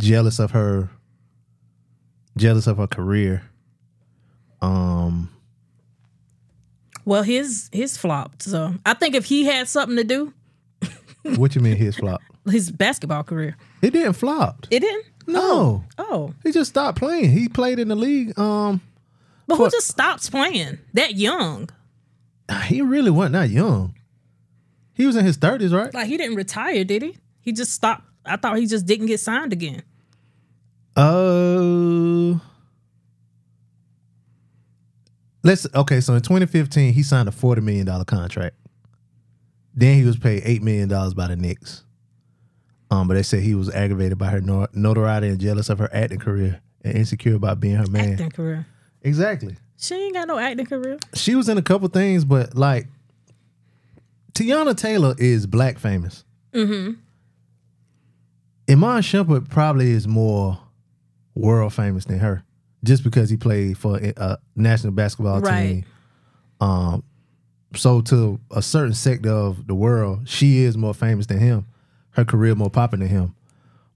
jealous 0.00 0.38
of 0.38 0.50
her 0.52 0.90
jealous 2.36 2.66
of 2.66 2.78
her 2.78 2.86
career. 2.86 3.42
Um 4.60 5.30
Well, 7.04 7.22
his 7.22 7.68
his 7.72 7.96
flopped. 7.96 8.42
So 8.42 8.74
I 8.84 8.94
think 8.94 9.14
if 9.14 9.26
he 9.26 9.44
had 9.44 9.68
something 9.68 9.96
to 9.96 10.04
do, 10.04 10.32
what 11.36 11.54
you 11.54 11.60
mean 11.60 11.76
his 11.76 11.96
flop? 11.96 12.20
his 12.50 12.70
basketball 12.70 13.22
career. 13.22 13.56
It 13.82 13.92
didn't 13.92 14.14
flop. 14.14 14.66
It 14.70 14.80
didn't? 14.80 15.04
No. 15.26 15.84
Oh. 15.98 16.34
He 16.42 16.50
just 16.52 16.70
stopped 16.70 16.98
playing. 16.98 17.30
He 17.30 17.48
played 17.48 17.78
in 17.78 17.88
the 17.88 17.94
league. 17.96 18.36
Um 18.38 18.80
But 19.46 19.56
who 19.56 19.64
Fuck. 19.64 19.72
just 19.72 19.88
stops 19.88 20.30
playing 20.30 20.78
that 20.94 21.16
young? 21.16 21.68
he 22.64 22.82
really 22.82 23.12
wasn't 23.12 23.34
that 23.34 23.50
young. 23.50 23.94
He 24.92 25.06
was 25.06 25.14
in 25.16 25.24
his 25.24 25.36
thirties, 25.36 25.72
right? 25.72 25.92
Like 25.94 26.08
he 26.08 26.16
didn't 26.16 26.36
retire, 26.36 26.84
did 26.84 27.02
he? 27.02 27.16
He 27.40 27.52
just 27.52 27.72
stopped. 27.72 28.04
I 28.24 28.36
thought 28.36 28.58
he 28.58 28.66
just 28.66 28.86
didn't 28.86 29.06
get 29.06 29.20
signed 29.20 29.52
again. 29.52 29.82
Uh 30.96 32.38
Let's 35.42 35.66
okay, 35.74 36.00
so 36.00 36.14
in 36.14 36.20
2015 36.20 36.92
he 36.92 37.02
signed 37.02 37.28
a 37.28 37.32
40 37.32 37.62
million 37.62 37.86
dollar 37.86 38.04
contract. 38.04 38.56
Then 39.74 39.96
he 39.96 40.04
was 40.04 40.16
paid 40.16 40.42
8 40.44 40.62
million 40.62 40.88
dollars 40.88 41.14
by 41.14 41.28
the 41.28 41.36
Knicks. 41.36 41.84
Um 42.90 43.08
but 43.08 43.14
they 43.14 43.22
said 43.22 43.42
he 43.42 43.54
was 43.54 43.70
aggravated 43.70 44.18
by 44.18 44.28
her 44.28 44.40
notoriety 44.40 45.28
and 45.28 45.40
jealous 45.40 45.70
of 45.70 45.78
her 45.78 45.88
acting 45.92 46.18
career 46.18 46.60
and 46.82 46.96
insecure 46.96 47.34
about 47.36 47.60
being 47.60 47.76
her 47.76 47.86
man. 47.86 48.12
Acting 48.12 48.30
career. 48.30 48.66
Exactly. 49.02 49.56
She 49.78 49.94
ain't 49.94 50.14
got 50.14 50.28
no 50.28 50.38
acting 50.38 50.66
career. 50.66 50.98
She 51.14 51.34
was 51.34 51.48
in 51.48 51.56
a 51.56 51.62
couple 51.62 51.88
things 51.88 52.24
but 52.24 52.54
like 52.54 52.86
Teyana 54.34 54.76
Taylor 54.76 55.14
is 55.18 55.46
black 55.46 55.78
famous. 55.78 56.24
Mm-hmm. 56.52 57.00
Iman 58.70 59.02
Shumpert 59.02 59.48
probably 59.48 59.90
is 59.90 60.06
more 60.06 60.58
world 61.34 61.72
famous 61.74 62.04
than 62.04 62.18
her, 62.18 62.42
just 62.84 63.04
because 63.04 63.30
he 63.30 63.36
played 63.36 63.78
for 63.78 63.98
a 63.98 64.38
national 64.56 64.92
basketball 64.92 65.40
Right. 65.40 65.68
team. 65.68 65.84
Um, 66.60 67.02
so 67.74 68.00
to 68.02 68.40
a 68.50 68.60
certain 68.62 68.94
sector 68.94 69.30
of 69.30 69.66
the 69.66 69.74
world, 69.74 70.28
she 70.28 70.58
is 70.64 70.76
more 70.76 70.92
famous 70.94 71.26
than 71.26 71.38
him. 71.38 71.66
Her 72.12 72.24
career 72.24 72.54
more 72.54 72.70
popular 72.70 73.06
than 73.06 73.14
him. 73.16 73.34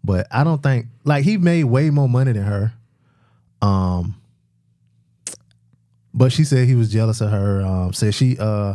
But 0.05 0.27
I 0.31 0.45
don't 0.45 0.63
think 0.63 0.87
like 1.05 1.25
he 1.25 1.37
made 1.39 1.65
way 1.65 1.91
more 1.91 2.09
money 2.09 2.33
than 2.33 2.45
her. 2.45 2.73
Um, 3.61 4.17
but 6.13 6.31
she 6.33 6.45
said 6.45 6.69
he 6.69 6.75
was 6.75 6.93
jealous 6.93 7.21
of 7.21 7.31
her. 7.31 7.63
Um, 7.63 7.93
said 7.93 8.15
she 8.15 8.37
uh 8.39 8.75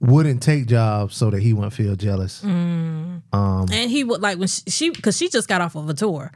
wouldn't 0.00 0.42
take 0.42 0.66
jobs 0.66 1.16
so 1.16 1.28
that 1.30 1.40
he 1.40 1.52
wouldn't 1.52 1.72
feel 1.72 1.96
jealous. 1.96 2.42
Um 2.44 3.22
and 3.32 3.90
he 3.90 4.04
would 4.04 4.20
like 4.20 4.38
when 4.38 4.48
she 4.48 4.90
because 4.90 5.16
she, 5.16 5.28
just 5.28 5.48
got 5.48 5.60
off 5.60 5.76
of 5.76 5.88
a 5.88 5.94
tour. 5.94 6.32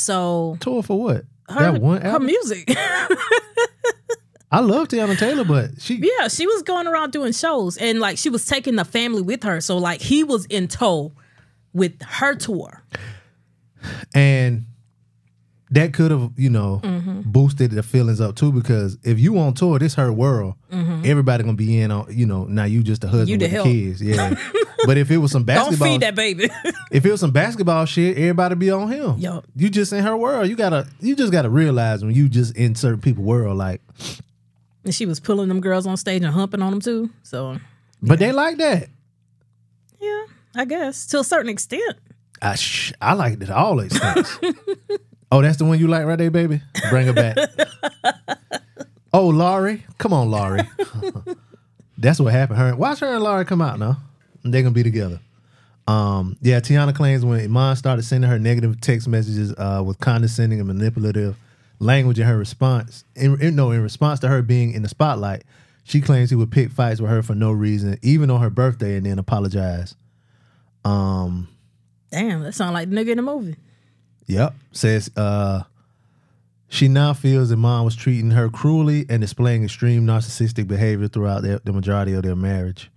So 0.00 0.56
Tour 0.60 0.82
for 0.82 0.98
what? 0.98 1.24
her 1.48 1.72
That 1.72 1.80
one 1.80 2.00
her 2.02 2.20
music. 2.20 2.70
I 4.52 4.58
love 4.60 4.88
Teyana 4.88 5.16
Taylor, 5.16 5.44
but 5.44 5.80
she 5.80 5.96
yeah, 5.96 6.26
she 6.28 6.46
was 6.46 6.62
going 6.62 6.88
around 6.88 7.12
doing 7.12 7.32
shows 7.32 7.76
and 7.76 8.00
like 8.00 8.18
she 8.18 8.28
was 8.30 8.44
taking 8.46 8.76
the 8.76 8.84
family 8.84 9.22
with 9.22 9.44
her. 9.44 9.60
So 9.60 9.78
like 9.78 10.00
he 10.00 10.24
was 10.24 10.46
in 10.46 10.66
tow 10.66 11.12
with 11.72 12.02
her 12.02 12.34
tour. 12.34 12.82
and 14.14 14.66
that 15.72 15.92
could 15.94 16.10
have 16.10 16.32
you 16.36 16.50
know 16.50 16.80
Mm-hmm. 16.82 17.20
boosted 17.22 17.70
the 17.70 17.82
feelings 17.82 18.20
up 18.20 18.34
too 18.36 18.50
because 18.52 18.98
if 19.04 19.18
you 19.20 19.38
on 19.38 19.54
tour 19.54 19.78
this 19.78 19.94
her 19.94 20.12
world 20.12 20.54
everybody 20.70 21.42
gonna 21.44 21.56
be 21.56 21.78
in 21.80 21.90
on 21.90 22.06
you 22.10 22.26
know 22.26 22.44
now 22.44 22.64
you 22.64 22.82
just 22.82 23.00
the 23.02 23.08
husband 23.08 23.40
Mm-hmm. 23.40 23.54
You 23.54 23.62
the 23.62 23.62
with 23.62 23.64
the 23.64 23.86
kids 23.88 24.02
yeah 24.02 24.52
but 24.86 24.98
if 24.98 25.10
it 25.10 25.18
was 25.18 25.30
some 25.32 25.44
basketball 25.44 25.86
Don't 25.88 25.94
feed 25.94 26.02
that 26.02 26.14
baby. 26.14 26.48
if 26.90 27.04
it 27.06 27.10
was 27.10 27.20
some 27.20 27.30
basketball 27.30 27.84
shit 27.86 28.16
everybody 28.18 28.54
be 28.56 28.70
on 28.70 28.90
him 28.90 29.16
Yo. 29.18 29.42
you 29.56 29.68
just 29.70 29.92
in 29.92 30.02
her 30.02 30.16
world 30.16 30.48
you 30.48 30.56
gotta 30.56 30.86
you 31.00 31.14
just 31.14 31.32
gotta 31.32 31.48
realize 31.50 32.02
when 32.04 32.14
you 32.14 32.28
just 32.28 32.56
in 32.56 32.74
certain 32.74 33.00
people 33.00 33.22
world 33.24 33.56
like 33.56 33.80
and 34.84 34.94
she 34.94 35.06
was 35.06 35.20
pulling 35.20 35.48
them 35.48 35.60
girls 35.60 35.86
on 35.86 35.96
stage 35.96 36.22
and 36.22 36.32
humping 36.32 36.62
on 36.62 36.70
them 36.72 36.80
too. 36.80 37.10
So 37.22 37.58
but 38.02 38.18
they 38.18 38.32
like 38.32 38.56
that 38.58 38.88
yeah, 40.00 40.24
I 40.56 40.64
guess 40.64 41.06
to 41.08 41.20
a 41.20 41.24
certain 41.24 41.50
extent. 41.50 41.96
I 42.40 42.54
sh- 42.54 42.94
I 43.02 43.12
like 43.12 43.40
it 43.42 43.50
all 43.50 43.78
extents. 43.80 44.38
oh, 45.30 45.42
that's 45.42 45.58
the 45.58 45.64
one 45.64 45.78
you 45.78 45.88
like 45.88 46.04
right 46.04 46.18
there, 46.18 46.30
baby. 46.30 46.60
Bring 46.90 47.06
her 47.06 47.12
back. 47.12 47.36
oh, 49.12 49.28
Laurie, 49.28 49.84
come 49.98 50.12
on, 50.12 50.30
Laurie. 50.30 50.68
that's 51.98 52.20
what 52.20 52.32
happened. 52.32 52.58
Her, 52.58 52.76
watch 52.76 53.00
her 53.00 53.14
and 53.14 53.22
Laurie 53.22 53.44
come 53.44 53.60
out 53.60 53.78
now. 53.78 53.98
They're 54.42 54.62
gonna 54.62 54.74
be 54.74 54.82
together. 54.82 55.20
Um, 55.86 56.36
yeah, 56.40 56.60
Teyana 56.60 56.94
claims 56.94 57.24
when 57.24 57.40
Iman 57.40 57.76
started 57.76 58.04
sending 58.04 58.30
her 58.30 58.38
negative 58.38 58.80
text 58.80 59.08
messages 59.08 59.52
uh, 59.58 59.82
with 59.84 59.98
condescending 59.98 60.60
and 60.60 60.68
manipulative 60.68 61.36
language 61.80 62.18
in 62.20 62.26
her 62.26 62.38
response, 62.38 63.04
in, 63.16 63.40
in, 63.40 63.56
no, 63.56 63.72
in 63.72 63.82
response 63.82 64.20
to 64.20 64.28
her 64.28 64.42
being 64.42 64.72
in 64.72 64.82
the 64.82 64.88
spotlight, 64.88 65.42
she 65.82 66.00
claims 66.00 66.30
he 66.30 66.36
would 66.36 66.52
pick 66.52 66.70
fights 66.70 67.00
with 67.00 67.10
her 67.10 67.22
for 67.22 67.34
no 67.34 67.50
reason, 67.50 67.98
even 68.02 68.30
on 68.30 68.40
her 68.40 68.50
birthday, 68.50 68.96
and 68.96 69.06
then 69.06 69.18
apologize. 69.18 69.96
Um, 70.84 71.48
Damn, 72.12 72.42
that 72.42 72.54
sound 72.54 72.74
like 72.74 72.90
the 72.90 72.96
nigga 72.96 73.10
in 73.10 73.16
the 73.16 73.22
movie. 73.22 73.56
Yep. 74.30 74.54
Says 74.72 75.10
uh 75.16 75.62
she 76.68 76.86
now 76.86 77.12
feels 77.12 77.48
that 77.48 77.56
mom 77.56 77.84
was 77.84 77.96
treating 77.96 78.30
her 78.30 78.48
cruelly 78.48 79.04
and 79.08 79.20
displaying 79.20 79.64
extreme 79.64 80.06
narcissistic 80.06 80.68
behavior 80.68 81.08
throughout 81.08 81.42
their, 81.42 81.58
the 81.64 81.72
majority 81.72 82.14
of 82.14 82.22
their 82.22 82.36
marriage. 82.36 82.90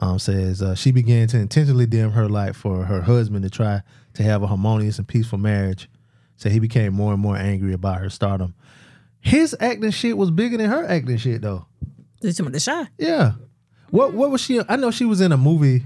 Um, 0.00 0.18
says 0.18 0.62
uh, 0.62 0.74
she 0.74 0.90
began 0.90 1.28
to 1.28 1.38
intentionally 1.38 1.86
dim 1.86 2.10
her 2.10 2.28
light 2.28 2.56
for 2.56 2.84
her 2.84 3.02
husband 3.02 3.44
to 3.44 3.50
try 3.50 3.82
to 4.14 4.22
have 4.24 4.42
a 4.42 4.48
harmonious 4.48 4.98
and 4.98 5.06
peaceful 5.06 5.38
marriage. 5.38 5.88
So 6.36 6.50
he 6.50 6.58
became 6.58 6.92
more 6.92 7.12
and 7.12 7.22
more 7.22 7.36
angry 7.36 7.72
about 7.72 8.00
her 8.00 8.10
stardom. 8.10 8.54
His 9.20 9.56
acting 9.60 9.90
shit 9.90 10.16
was 10.16 10.30
bigger 10.30 10.56
than 10.56 10.70
her 10.70 10.84
acting 10.84 11.16
shit 11.18 11.42
though. 11.42 11.66
This 12.20 12.38
is 12.38 12.46
the 12.46 12.60
Chi. 12.60 12.88
Yeah. 12.98 13.32
What 13.90 14.12
what 14.12 14.30
was 14.30 14.40
she? 14.40 14.60
I 14.68 14.76
know 14.76 14.90
she 14.90 15.04
was 15.04 15.20
in 15.20 15.32
a 15.32 15.36
movie 15.36 15.84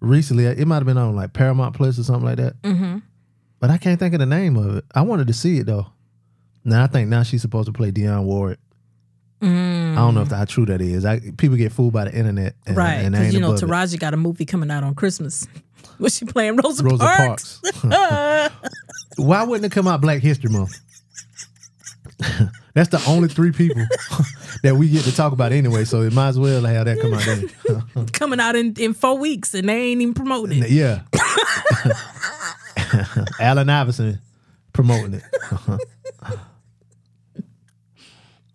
recently. 0.00 0.46
It 0.46 0.66
might 0.66 0.76
have 0.76 0.86
been 0.86 0.98
on 0.98 1.16
like 1.16 1.32
Paramount 1.32 1.74
Plus 1.74 1.98
or 1.98 2.02
something 2.02 2.24
like 2.24 2.36
that. 2.38 2.60
Mm-hmm. 2.62 2.98
But 3.60 3.70
I 3.70 3.78
can't 3.78 4.00
think 4.00 4.14
of 4.14 4.20
the 4.20 4.26
name 4.26 4.56
of 4.56 4.76
it. 4.76 4.84
I 4.94 5.02
wanted 5.02 5.26
to 5.28 5.34
see 5.34 5.58
it 5.58 5.66
though. 5.66 5.86
Now 6.64 6.84
I 6.84 6.86
think 6.86 7.08
now 7.08 7.22
she's 7.22 7.42
supposed 7.42 7.66
to 7.66 7.72
play 7.72 7.92
Dionne 7.92 8.24
Ward. 8.24 8.58
I 9.42 9.46
don't 9.46 10.14
know 10.14 10.22
if 10.22 10.28
mm. 10.28 10.36
how 10.36 10.44
true 10.44 10.66
that 10.66 10.82
is. 10.82 11.04
I, 11.04 11.20
people 11.20 11.56
get 11.56 11.72
fooled 11.72 11.94
by 11.94 12.04
the 12.04 12.14
internet, 12.14 12.54
and, 12.66 12.76
Right. 12.76 12.94
And 12.94 13.14
Because 13.14 13.32
you 13.32 13.40
know 13.40 13.54
above 13.54 13.62
it. 13.62 13.66
Taraji 13.66 13.98
got 13.98 14.12
a 14.12 14.18
movie 14.18 14.44
coming 14.44 14.70
out 14.70 14.84
on 14.84 14.94
Christmas. 14.94 15.46
Was 15.98 16.16
she 16.16 16.24
playing 16.26 16.56
Rosa, 16.56 16.84
Rosa 16.84 17.04
Parks? 17.04 17.60
Parks. 17.82 18.54
Why 19.16 19.44
wouldn't 19.44 19.64
it 19.64 19.72
come 19.72 19.86
out 19.86 20.00
Black 20.00 20.20
History 20.20 20.50
Month? 20.50 20.78
That's 22.74 22.88
the 22.90 23.02
only 23.08 23.28
three 23.28 23.52
people 23.52 23.84
that 24.62 24.76
we 24.76 24.88
get 24.88 25.04
to 25.04 25.14
talk 25.14 25.32
about 25.32 25.52
anyway, 25.52 25.84
so 25.84 26.02
it 26.02 26.12
might 26.12 26.28
as 26.28 26.38
well 26.38 26.62
have 26.62 26.84
that 26.84 27.00
come 27.00 27.14
out 27.14 28.12
coming 28.12 28.40
out 28.40 28.56
in, 28.56 28.74
in 28.78 28.94
four 28.94 29.18
weeks 29.18 29.54
and 29.54 29.68
they 29.68 29.90
ain't 29.90 30.00
even 30.00 30.14
promoting 30.14 30.62
it. 30.62 30.70
Yeah. 30.70 31.02
Allen 33.40 33.68
Iverson 33.70 34.20
promoting 34.72 35.14
it. 35.14 35.22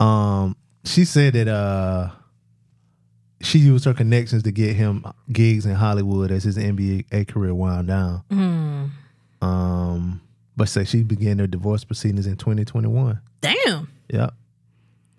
um, 0.00 0.56
she 0.84 1.04
said 1.04 1.34
that 1.34 1.48
uh 1.48 2.10
she 3.42 3.58
used 3.58 3.84
her 3.84 3.94
connections 3.94 4.42
to 4.44 4.50
get 4.50 4.74
him 4.74 5.04
gigs 5.30 5.66
in 5.66 5.74
Hollywood 5.74 6.30
as 6.30 6.42
his 6.44 6.56
NBA 6.56 7.28
career 7.28 7.54
wound 7.54 7.86
down. 7.88 8.22
Um, 9.42 10.20
but 10.56 10.68
say 10.68 10.84
she 10.84 11.02
began 11.02 11.36
their 11.36 11.46
divorce 11.46 11.84
proceedings 11.84 12.26
in 12.26 12.36
2021. 12.36 13.20
Damn. 13.42 13.88
Yep. 14.10 14.32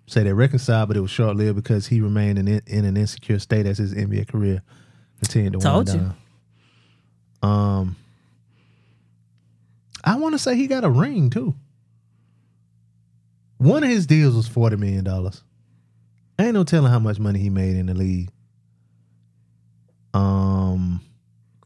Say 0.08 0.24
they 0.24 0.32
reconciled, 0.32 0.88
but 0.88 0.96
it 0.96 1.00
was 1.00 1.10
short 1.12 1.36
lived 1.36 1.56
because 1.56 1.86
he 1.86 2.00
remained 2.00 2.38
in, 2.38 2.48
in 2.66 2.84
an 2.84 2.96
insecure 2.96 3.38
state 3.38 3.66
as 3.66 3.78
his 3.78 3.94
NBA 3.94 4.28
career 4.28 4.62
continued 5.20 5.52
to 5.54 5.58
Told 5.60 5.86
wind 5.88 6.00
you. 6.00 6.14
down. 7.42 7.50
Um, 7.80 7.96
I 10.04 10.16
want 10.16 10.34
to 10.34 10.38
say 10.38 10.56
he 10.56 10.66
got 10.66 10.84
a 10.84 10.90
ring 10.90 11.30
too. 11.30 11.54
One 13.58 13.82
of 13.82 13.88
his 13.90 14.06
deals 14.06 14.34
was 14.36 14.46
forty 14.48 14.76
million 14.76 15.04
dollars. 15.04 15.42
Ain't 16.38 16.54
no 16.54 16.62
telling 16.64 16.90
how 16.90 17.00
much 17.00 17.18
money 17.18 17.38
he 17.40 17.50
made 17.50 17.76
in 17.76 17.86
the 17.86 17.94
league. 17.94 18.30
Um, 20.14 21.00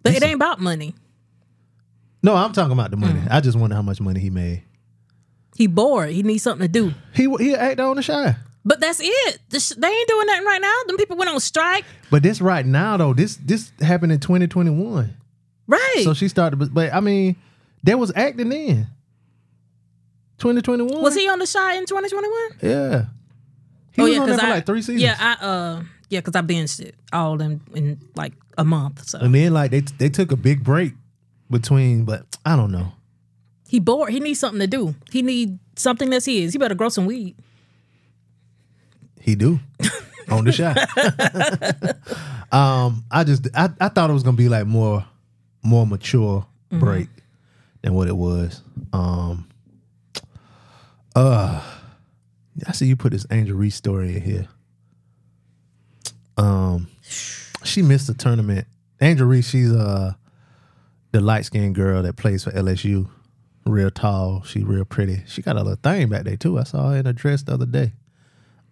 But 0.02 0.14
it 0.14 0.22
ain't 0.22 0.34
about 0.34 0.60
money. 0.60 0.94
no, 2.22 2.34
I'm 2.34 2.52
talking 2.52 2.72
about 2.72 2.90
the 2.90 2.96
money. 2.96 3.20
Mm. 3.20 3.28
I 3.30 3.40
just 3.40 3.58
wonder 3.58 3.76
how 3.76 3.82
much 3.82 4.00
money 4.00 4.20
he 4.20 4.30
made. 4.30 4.62
He 5.56 5.66
bored. 5.66 6.10
He 6.10 6.22
needs 6.22 6.42
something 6.42 6.66
to 6.66 6.72
do. 6.72 6.94
He 7.14 7.28
he 7.38 7.54
acted 7.54 7.80
on 7.80 7.96
the 7.96 8.02
Chi. 8.02 8.34
But 8.64 8.80
that's 8.80 9.00
it. 9.02 9.40
They 9.50 9.58
ain't 9.88 10.08
doing 10.08 10.26
nothing 10.26 10.44
right 10.46 10.60
now. 10.62 10.74
Them 10.86 10.96
people 10.96 11.16
went 11.16 11.30
on 11.30 11.40
strike. 11.40 11.84
But 12.10 12.22
this 12.22 12.40
right 12.40 12.64
now 12.64 12.96
though, 12.96 13.12
this 13.12 13.36
this 13.36 13.72
happened 13.80 14.12
in 14.12 14.20
2021. 14.20 15.14
Right. 15.66 16.00
So 16.04 16.14
she 16.14 16.28
started, 16.28 16.58
but, 16.58 16.72
but 16.72 16.92
I 16.94 17.00
mean, 17.00 17.36
there 17.82 17.98
was 17.98 18.12
acting 18.14 18.48
then. 18.48 18.86
2021. 20.38 21.00
was 21.00 21.14
he 21.14 21.28
on 21.28 21.38
the 21.38 21.46
Chi 21.46 21.76
in 21.76 21.86
2021? 21.86 22.32
Yeah. 22.62 23.04
He 23.92 24.02
was 24.02 24.18
on 24.18 24.26
there 24.26 24.38
for 24.38 24.44
I, 24.44 24.50
like 24.50 24.66
three 24.66 24.82
seasons. 24.82 25.02
Yeah, 25.02 25.16
I 25.18 25.44
uh 25.44 25.82
yeah, 26.08 26.20
because 26.20 26.34
I 26.34 26.42
binged 26.42 26.80
it 26.80 26.94
all 27.12 27.40
in 27.40 27.60
in 27.74 28.00
like 28.16 28.32
a 28.58 28.64
month. 28.64 29.06
So 29.06 29.18
and 29.18 29.34
then 29.34 29.52
like 29.52 29.70
they 29.70 29.80
they 29.80 30.08
took 30.08 30.32
a 30.32 30.36
big 30.36 30.64
break 30.64 30.94
between, 31.50 32.04
but 32.04 32.24
I 32.44 32.56
don't 32.56 32.72
know. 32.72 32.92
he 33.68 33.78
bored. 33.78 34.10
He 34.10 34.20
needs 34.20 34.40
something 34.40 34.60
to 34.60 34.66
do. 34.66 34.94
He 35.10 35.22
need 35.22 35.58
something 35.76 36.10
that's 36.10 36.26
his. 36.26 36.52
He 36.52 36.58
better 36.58 36.74
grow 36.74 36.88
some 36.88 37.06
weed. 37.06 37.36
He 39.20 39.34
do 39.34 39.60
on 40.30 40.44
the 40.44 40.52
shot. 40.52 40.76
um, 42.52 43.04
I 43.10 43.24
just 43.24 43.46
I, 43.54 43.70
I 43.80 43.88
thought 43.88 44.10
it 44.10 44.14
was 44.14 44.22
gonna 44.22 44.36
be 44.36 44.48
like 44.48 44.66
more 44.66 45.04
more 45.62 45.86
mature 45.86 46.46
break 46.70 47.08
than 47.82 47.94
what 47.94 48.08
it 48.08 48.16
was. 48.16 48.62
Um, 48.92 49.48
uh, 51.14 51.62
I 52.66 52.72
see 52.72 52.86
you 52.86 52.96
put 52.96 53.12
this 53.12 53.26
Angel 53.30 53.56
Reese 53.56 53.74
story 53.76 54.16
in 54.16 54.22
here. 54.22 54.48
Um, 56.36 56.88
she 57.64 57.82
missed 57.82 58.06
the 58.06 58.14
tournament. 58.14 58.66
Angel 59.00 59.26
Reese, 59.26 59.48
she's 59.48 59.72
uh 59.72 60.14
the 61.12 61.20
light 61.20 61.44
skinned 61.44 61.74
girl 61.74 62.02
that 62.02 62.16
plays 62.16 62.44
for 62.44 62.50
LSU. 62.52 63.08
Real 63.66 63.90
tall, 63.90 64.42
she 64.44 64.64
real 64.64 64.84
pretty. 64.84 65.22
She 65.26 65.42
got 65.42 65.56
a 65.56 65.62
little 65.62 65.76
thing 65.76 66.08
back 66.08 66.24
there 66.24 66.36
too. 66.36 66.58
I 66.58 66.64
saw 66.64 66.90
her 66.90 66.96
in 66.96 67.06
a 67.06 67.12
dress 67.12 67.42
the 67.42 67.52
other 67.54 67.66
day. 67.66 67.92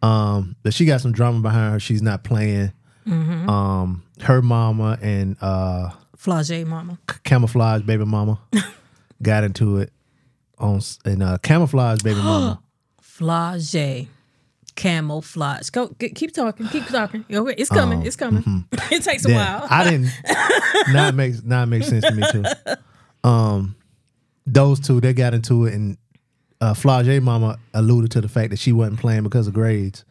Um, 0.03 0.57
but 0.63 0.73
she 0.75 0.85
got 0.87 1.01
some 1.01 1.13
drama 1.13 1.41
behind 1.41 1.75
her. 1.75 1.81
She's 1.81 2.03
not 2.03 2.25
playing. 2.25 2.73
Um, 3.07 4.03
her 4.23 4.41
mama 4.43 4.99
and 5.03 5.37
uh 5.41 5.91
Flau'jae 6.17 6.67
mama. 6.67 6.99
camouflage 7.25 7.83
baby 7.83 8.05
mama 8.05 8.39
got 9.23 9.45
into 9.45 9.79
it 9.79 9.93
on 10.59 10.81
in 11.05 11.23
uh 11.23 11.39
camouflage 11.39 12.01
baby 12.03 12.19
mama. 12.21 12.61
Flau'jae. 13.03 14.09
Camouflage. 14.77 15.69
Go 15.71 15.89
get, 15.89 16.15
keep 16.15 16.33
talking. 16.33 16.67
Keep 16.69 16.87
talking. 16.87 17.25
Okay, 17.31 17.55
It's 17.59 17.69
coming. 17.69 18.07
it's 18.07 18.17
coming. 18.17 18.65
it 18.91 19.03
takes 19.03 19.27
a 19.27 19.33
while. 19.35 19.61
Mm-hmm. 19.63 19.75
I 19.75 19.85
didn't. 19.85 20.11
now 20.95 21.09
it 21.09 21.15
makes 21.15 21.43
now 21.43 21.63
it 21.63 21.67
makes 21.67 21.89
sense 21.89 22.05
to 22.05 22.15
me 22.15 22.23
too. 22.31 22.45
Um, 23.23 23.77
those 24.47 24.81
two 24.81 25.01
they 25.01 25.13
got 25.13 25.35
into 25.35 25.67
it, 25.67 25.75
and 25.75 25.99
uh, 26.61 26.73
Flau'jae 26.73 27.21
Mama 27.23 27.59
alluded 27.75 28.11
to 28.13 28.21
the 28.23 28.29
fact 28.29 28.51
that 28.51 28.59
she 28.59 28.73
wasn't 28.73 28.99
playing 29.01 29.23
because 29.23 29.47
of 29.47 29.53
grades, 29.53 30.05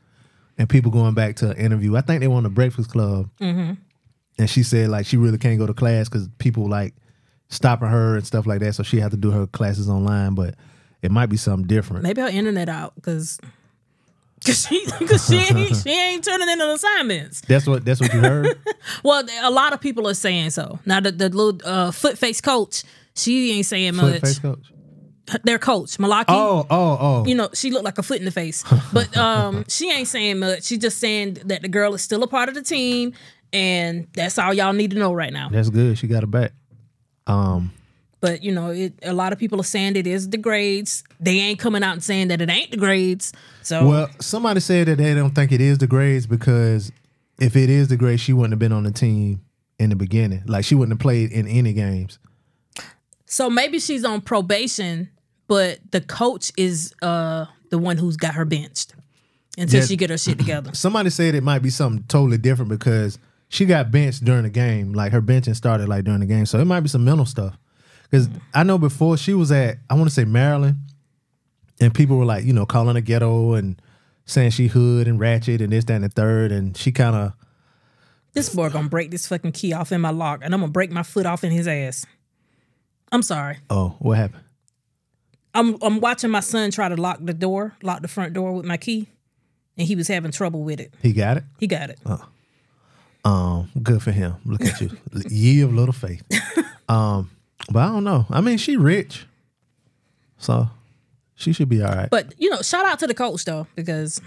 and 0.58 0.70
people 0.70 0.92
going 0.92 1.16
back 1.16 1.36
to 1.38 1.50
an 1.52 1.58
interview. 1.58 1.96
I 1.96 2.02
think 2.02 2.20
they 2.20 2.28
were 2.28 2.36
on 2.36 2.44
the 2.44 2.50
Breakfast 2.50 2.92
Club, 2.92 3.30
and 3.40 3.78
she 4.46 4.62
said 4.62 4.90
like 4.90 5.06
she 5.08 5.18
really 5.18 5.40
can't 5.40 5.58
go 5.58 5.66
to 5.66 5.74
class 5.74 6.10
because 6.10 6.28
people 6.38 6.70
like 6.70 6.94
stopping 7.50 7.90
her 7.90 8.16
and 8.16 8.26
stuff 8.26 8.46
like 8.46 8.60
that, 8.62 8.74
so 8.76 8.84
she 8.84 9.00
had 9.00 9.12
to 9.12 9.18
do 9.18 9.32
her 9.32 9.48
classes 9.48 9.90
online. 9.90 10.36
But 10.36 10.56
it 11.02 11.12
might 11.12 11.28
be 11.28 11.38
something 11.38 11.68
different. 11.68 12.04
Maybe 12.04 12.22
her 12.22 12.28
internet 12.28 12.70
out 12.70 12.96
because 12.96 13.40
cause 14.46 14.68
she 14.68 14.86
cause 15.06 15.28
she 15.28 15.36
ain't, 15.36 15.76
she 15.76 15.90
ain't 15.90 16.24
turning 16.24 16.50
in 16.50 16.60
the 16.60 16.72
assignments. 16.74 17.42
That's 17.42 17.68
what 17.68 17.86
that's 17.86 18.00
what 18.02 18.14
you 18.14 18.20
heard. 18.20 18.58
Well, 19.04 19.24
a 19.44 19.52
lot 19.52 19.74
of 19.74 19.82
people 19.82 20.08
are 20.08 20.14
saying 20.14 20.50
so. 20.50 20.80
Now 20.86 21.00
the, 21.00 21.12
the 21.12 21.30
little 21.30 21.60
uh, 21.64 21.92
foot 21.92 22.18
face 22.18 22.42
coach, 22.42 22.84
she 23.16 23.52
ain't 23.52 23.66
saying 23.66 23.94
Foot 23.94 24.14
much. 24.14 24.22
face 24.22 24.40
coach. 24.40 24.72
their 25.44 25.60
coach, 25.60 25.98
Mulkey. 25.98 26.26
Oh, 26.30 26.66
oh, 26.70 26.98
oh. 27.00 27.26
You 27.26 27.36
know, 27.36 27.50
she 27.54 27.70
looked 27.72 27.86
like 27.86 27.98
a 27.98 28.04
foot 28.04 28.20
in 28.20 28.26
the 28.26 28.32
face. 28.32 28.64
But 28.92 29.16
um 29.16 29.64
she 29.70 29.92
ain't 29.92 30.08
saying 30.08 30.40
much. 30.40 30.64
She's 30.64 30.80
just 30.80 30.98
saying 30.98 31.36
that 31.46 31.62
the 31.62 31.68
girl 31.70 31.94
is 31.94 32.02
still 32.02 32.24
a 32.24 32.28
part 32.28 32.50
of 32.50 32.56
the 32.56 32.62
team 32.64 33.14
and 33.54 34.08
that's 34.14 34.38
all 34.40 34.54
y'all 34.54 34.74
need 34.74 34.92
to 34.92 34.98
know 34.98 35.14
right 35.14 35.32
now. 35.34 35.50
That's 35.50 35.70
good. 35.70 35.98
She 35.98 36.08
got 36.08 36.24
her 36.24 36.28
back. 36.28 36.54
Um, 37.30 37.72
But 38.22 38.44
you 38.44 38.52
know, 38.52 38.72
it, 38.72 38.94
a 39.04 39.14
lot 39.14 39.32
of 39.34 39.40
people 39.40 39.60
are 39.62 39.64
saying 39.64 39.96
it 39.96 40.06
is 40.08 40.30
the 40.30 40.38
grades. 40.38 41.04
They 41.20 41.40
ain't 41.40 41.60
coming 41.60 41.84
out 41.84 41.94
and 41.94 42.04
saying 42.04 42.28
that 42.30 42.42
it 42.42 42.50
ain't 42.50 42.72
the 42.72 42.78
grades. 42.78 43.32
So 43.62 43.88
well, 43.88 44.10
somebody 44.20 44.60
said 44.60 44.88
that 44.88 44.98
they 44.98 45.14
don't 45.14 45.34
think 45.36 45.52
it 45.52 45.62
is 45.62 45.78
the 45.78 45.88
grades 45.88 46.26
because 46.28 46.92
if 47.40 47.56
it 47.56 47.70
is 47.70 47.88
the 47.88 47.96
grades, 47.98 48.22
she 48.22 48.34
wouldn't 48.34 48.52
have 48.54 48.60
been 48.60 48.74
on 48.74 48.84
the 48.84 48.92
team 48.92 49.42
in 49.78 49.90
the 49.90 49.96
beginning. 49.96 50.44
Like 50.48 50.66
she 50.66 50.76
wouldn't 50.76 50.94
have 50.94 51.00
played 51.02 51.32
in 51.32 51.48
any 51.48 51.72
games. 51.74 52.20
so 53.26 53.50
maybe 53.50 53.80
she's 53.80 54.04
on 54.04 54.22
probation, 54.22 55.10
but 55.48 55.80
the 55.92 56.02
coach 56.02 56.52
is 56.58 56.94
uh 57.02 57.46
the 57.70 57.78
one 57.78 57.98
who's 57.98 58.18
got 58.18 58.34
her 58.34 58.46
benched 58.46 58.96
until 59.58 59.80
Yeah. 59.82 59.86
she 59.86 59.96
get 59.96 60.10
her 60.10 60.18
shit 60.18 60.38
together. 60.40 60.72
Somebody 60.74 61.10
said 61.12 61.36
it 61.36 61.44
might 61.44 61.60
be 61.62 61.70
something 61.70 62.04
totally 62.08 62.38
different 62.38 62.70
because 62.70 63.18
she 63.50 63.66
got 63.66 63.92
benched 63.92 64.24
during 64.24 64.44
the 64.44 64.50
game. 64.50 64.94
Like 64.94 65.12
her 65.12 65.22
benching 65.22 65.56
started 65.56 65.90
like 65.90 66.06
during 66.06 66.22
the 66.22 66.26
game, 66.26 66.46
so 66.46 66.60
it 66.60 66.66
might 66.66 66.80
be 66.82 66.90
some 66.90 67.04
mental 67.04 67.26
stuff. 67.26 67.58
Because 68.10 68.30
I 68.54 68.64
know 68.64 68.78
before 68.78 69.18
she 69.18 69.34
was 69.34 69.52
at, 69.52 69.78
I 69.90 69.94
want 69.96 70.08
to 70.08 70.14
say 70.14 70.26
Maryland, 70.26 70.78
and 71.80 71.94
people 71.94 72.18
were 72.18 72.26
like, 72.26 72.44
you 72.44 72.54
know, 72.54 72.66
calling 72.66 72.96
her 72.96 73.02
ghetto 73.02 73.54
and 73.54 73.80
saying 74.26 74.52
she 74.52 74.68
hood 74.68 75.08
and 75.08 75.20
ratchet 75.20 75.62
and 75.62 75.72
this, 75.72 75.86
that, 75.86 75.94
and 75.94 76.04
the 76.04 76.10
third, 76.10 76.52
and 76.52 76.76
she 76.78 76.92
kind 76.92 77.16
of 77.16 77.34
This 78.34 78.50
boy 78.54 78.70
gonna 78.70 78.90
break 78.90 79.12
this 79.12 79.28
fucking 79.28 79.52
key 79.52 79.74
off 79.74 79.92
in 79.92 80.02
my 80.02 80.12
lock, 80.12 80.42
and 80.44 80.54
I'm 80.54 80.62
gonna 80.62 80.72
break 80.72 80.92
my 80.92 81.04
foot 81.04 81.26
off 81.26 81.44
in 81.44 81.52
his 81.52 81.68
ass. 81.68 82.06
I'm 83.12 83.24
sorry. 83.24 83.58
oh, 83.70 83.96
what 84.00 84.18
happened? 84.18 84.44
I'm 85.56 85.78
I'm 85.82 86.00
watching 86.00 86.30
my 86.30 86.42
son 86.42 86.70
try 86.70 86.90
to 86.90 86.96
lock 86.96 87.18
the 87.22 87.34
door, 87.34 87.76
lock 87.82 88.02
the 88.04 88.08
front 88.08 88.34
door 88.34 88.52
with 88.54 88.66
my 88.66 88.78
key, 88.78 89.08
and 89.78 89.88
he 89.88 89.96
was 89.96 90.08
having 90.08 90.32
trouble 90.32 90.64
with 90.64 90.80
it. 90.80 90.94
He 91.02 91.12
got 91.12 91.38
it. 91.38 91.44
He 91.60 91.66
got 91.68 91.90
it. 91.90 92.00
Uh. 92.06 92.18
Um, 93.26 93.70
good 93.84 94.02
for 94.02 94.12
him. 94.12 94.36
Look 94.46 94.64
at 94.64 94.80
you, 94.82 94.92
ye 95.30 95.62
of 95.62 95.74
little 95.74 95.94
faith. 95.94 96.24
Um, 96.90 97.30
but 97.72 97.82
I 97.84 97.88
don't 97.90 98.04
know. 98.04 98.26
I 98.32 98.42
mean, 98.42 98.58
she 98.58 98.76
rich, 98.76 99.28
so 100.40 100.72
she 101.36 101.54
should 101.54 101.70
be 101.70 101.84
all 101.84 101.92
right. 101.94 102.10
But 102.10 102.34
you 102.40 102.50
know, 102.50 102.64
shout 102.64 102.84
out 102.84 102.98
to 102.98 103.06
the 103.06 103.14
coach 103.14 103.46
though, 103.46 103.68
because 103.76 104.20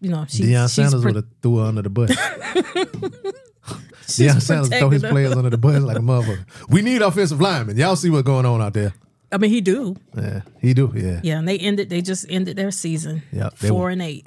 you 0.00 0.10
know 0.10 0.24
she's, 0.28 0.46
Deion 0.46 0.66
she's 0.66 0.74
Sanders 0.74 1.02
pre- 1.02 1.08
would 1.12 1.16
have 1.16 1.24
threw 1.42 1.56
her 1.58 1.64
under 1.64 1.82
the 1.82 1.90
bus. 1.90 2.10
she's 4.06 4.32
Deion 4.32 4.40
Sanders 4.40 4.68
throw 4.78 4.90
his 4.90 5.02
her. 5.02 5.10
players 5.10 5.32
under 5.32 5.50
the 5.50 5.58
bus 5.58 5.82
like 5.82 5.96
a 5.96 6.00
motherfucker. 6.00 6.46
We 6.68 6.82
need 6.82 7.02
offensive 7.02 7.40
linemen. 7.40 7.76
Y'all 7.76 7.96
see 7.96 8.10
what's 8.10 8.22
going 8.22 8.46
on 8.46 8.60
out 8.62 8.74
there? 8.74 8.94
I 9.32 9.38
mean, 9.38 9.50
he 9.50 9.60
do. 9.60 9.96
Yeah, 10.16 10.42
he 10.60 10.72
do. 10.74 10.92
Yeah. 10.94 11.20
Yeah, 11.24 11.38
and 11.38 11.48
they 11.48 11.58
ended. 11.58 11.90
They 11.90 12.00
just 12.00 12.26
ended 12.28 12.56
their 12.56 12.70
season. 12.70 13.22
Yeah, 13.32 13.48
four 13.50 13.80
won. 13.84 13.92
and 13.92 14.02
eight. 14.02 14.26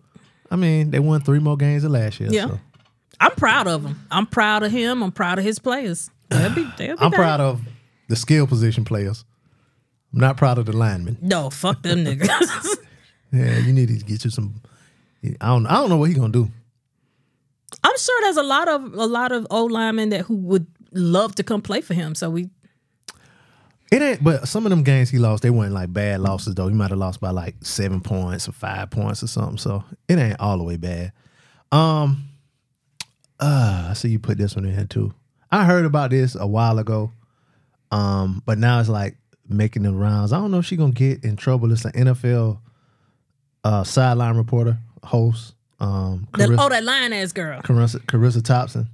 I 0.51 0.57
mean, 0.57 0.91
they 0.91 0.99
won 0.99 1.21
three 1.21 1.39
more 1.39 1.55
games 1.55 1.83
than 1.83 1.93
last 1.93 2.19
year. 2.19 2.29
Yeah. 2.31 2.47
so. 2.47 2.59
I'm 3.19 3.31
proud 3.31 3.67
of 3.67 3.83
him. 3.85 3.99
I'm 4.11 4.25
proud 4.27 4.63
of 4.63 4.71
him. 4.71 5.01
I'm 5.03 5.11
proud 5.11 5.39
of 5.39 5.45
his 5.45 5.59
players. 5.59 6.09
They'll 6.29 6.53
be. 6.53 6.67
They'll 6.77 6.97
be 6.97 7.01
I'm 7.01 7.11
back. 7.11 7.19
proud 7.19 7.39
of 7.41 7.61
the 8.09 8.15
skill 8.15 8.47
position 8.47 8.85
players. 8.85 9.25
I'm 10.13 10.19
not 10.19 10.37
proud 10.37 10.57
of 10.57 10.65
the 10.65 10.73
linemen. 10.75 11.17
No, 11.21 11.49
fuck 11.49 11.81
them 11.81 12.05
niggas. 12.05 12.77
Yeah, 13.33 13.57
you 13.57 13.73
need 13.73 13.89
to 13.89 13.95
get 14.05 14.23
you 14.23 14.29
some. 14.31 14.61
I 15.41 15.47
don't. 15.47 15.65
I 15.67 15.73
don't 15.73 15.89
know 15.89 15.97
what 15.97 16.07
he 16.09 16.15
gonna 16.15 16.31
do. 16.31 16.49
I'm 17.83 17.97
sure 17.97 18.21
there's 18.21 18.37
a 18.37 18.43
lot 18.43 18.69
of 18.69 18.93
a 18.93 19.05
lot 19.05 19.33
of 19.33 19.45
old 19.49 19.69
linemen 19.71 20.09
that 20.11 20.21
who 20.21 20.35
would 20.37 20.65
love 20.93 21.35
to 21.35 21.43
come 21.43 21.61
play 21.61 21.81
for 21.81 21.93
him. 21.93 22.15
So 22.15 22.29
we 22.29 22.49
It 23.91 24.01
ain't, 24.01 24.23
but 24.23 24.47
some 24.47 24.65
of 24.65 24.69
them 24.69 24.83
games 24.83 25.09
he 25.09 25.17
lost, 25.17 25.43
they 25.43 25.49
weren't 25.49 25.73
like 25.73 25.91
bad 25.91 26.21
losses 26.21 26.55
though. 26.55 26.69
He 26.69 26.73
might 26.73 26.89
have 26.89 26.99
lost 26.99 27.19
by 27.19 27.31
like 27.31 27.55
seven 27.61 27.99
points 27.99 28.47
or 28.47 28.53
five 28.53 28.89
points 28.91 29.21
or 29.21 29.27
something. 29.27 29.57
So 29.57 29.83
it 30.07 30.17
ain't 30.17 30.39
all 30.39 30.57
the 30.57 30.63
way 30.63 30.77
bad. 30.77 31.11
Um, 31.73 32.29
uh, 33.39 33.87
I 33.89 33.93
see 33.93 34.09
you 34.09 34.19
put 34.19 34.37
this 34.37 34.55
one 34.55 34.65
in 34.65 34.73
here 34.73 34.85
too. 34.85 35.13
I 35.51 35.63
heard 35.65 35.85
about 35.85 36.09
this 36.09 36.35
a 36.35 36.47
while 36.47 36.79
ago, 36.79 37.11
um, 37.91 38.41
but 38.45 38.57
now 38.57 38.79
it's 38.79 38.89
like 38.89 39.15
making 39.47 39.83
the 39.83 39.93
rounds. 39.93 40.33
I 40.33 40.37
don't 40.39 40.51
know 40.51 40.59
if 40.59 40.65
she 40.65 40.75
gonna 40.75 40.91
get 40.91 41.23
in 41.23 41.35
trouble. 41.35 41.71
It's 41.71 41.85
an 41.85 41.91
NFL 41.93 42.59
uh, 43.63 43.83
sideline 43.83 44.35
reporter 44.35 44.77
host. 45.03 45.53
Um, 45.79 46.27
Charissa- 46.33 46.57
oh 46.59 46.69
that 46.69 46.83
lion 46.83 47.13
ass 47.13 47.31
girl. 47.31 47.61
Charissa, 47.61 47.99
Charissa 48.05 48.43
Thompson. 48.43 48.87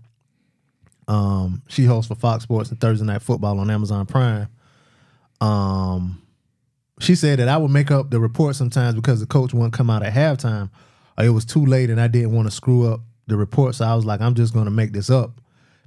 Um, 1.07 1.61
she 1.67 1.85
hosts 1.85 2.07
for 2.07 2.15
Fox 2.15 2.43
Sports 2.43 2.69
and 2.69 2.79
Thursday 2.79 3.05
Night 3.05 3.21
Football 3.21 3.59
on 3.59 3.69
Amazon 3.69 4.05
Prime. 4.05 4.47
Um, 5.41 6.21
she 6.99 7.15
said 7.15 7.39
that 7.39 7.49
I 7.49 7.57
would 7.57 7.71
make 7.71 7.91
up 7.91 8.09
the 8.09 8.19
report 8.19 8.55
sometimes 8.55 8.95
because 8.95 9.19
the 9.19 9.25
coach 9.25 9.53
wouldn't 9.53 9.73
come 9.73 9.89
out 9.89 10.03
at 10.03 10.13
halftime, 10.13 10.69
it 11.17 11.29
was 11.29 11.45
too 11.45 11.65
late 11.65 11.89
and 11.89 11.99
I 11.99 12.07
didn't 12.07 12.31
want 12.31 12.47
to 12.47 12.51
screw 12.51 12.87
up 12.91 13.01
the 13.27 13.37
report. 13.37 13.75
So 13.75 13.85
I 13.85 13.95
was 13.95 14.05
like, 14.05 14.21
I'm 14.21 14.35
just 14.35 14.53
going 14.53 14.65
to 14.65 14.71
make 14.71 14.91
this 14.91 15.09
up 15.09 15.39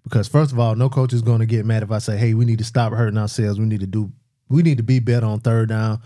because 0.04 0.28
first 0.28 0.52
of 0.52 0.58
all, 0.58 0.74
no 0.74 0.88
coach 0.88 1.12
is 1.12 1.22
going 1.22 1.40
to 1.40 1.46
get 1.46 1.66
mad 1.66 1.82
if 1.82 1.90
I 1.90 1.98
say, 1.98 2.16
"Hey, 2.16 2.34
we 2.34 2.44
need 2.44 2.58
to 2.58 2.64
stop 2.64 2.92
hurting 2.92 3.18
ourselves. 3.18 3.58
We 3.58 3.66
need 3.66 3.80
to 3.80 3.86
do, 3.86 4.12
we 4.48 4.62
need 4.62 4.76
to 4.76 4.82
be 4.82 5.00
better 5.00 5.26
on 5.26 5.40
third 5.40 5.68
down. 5.68 6.00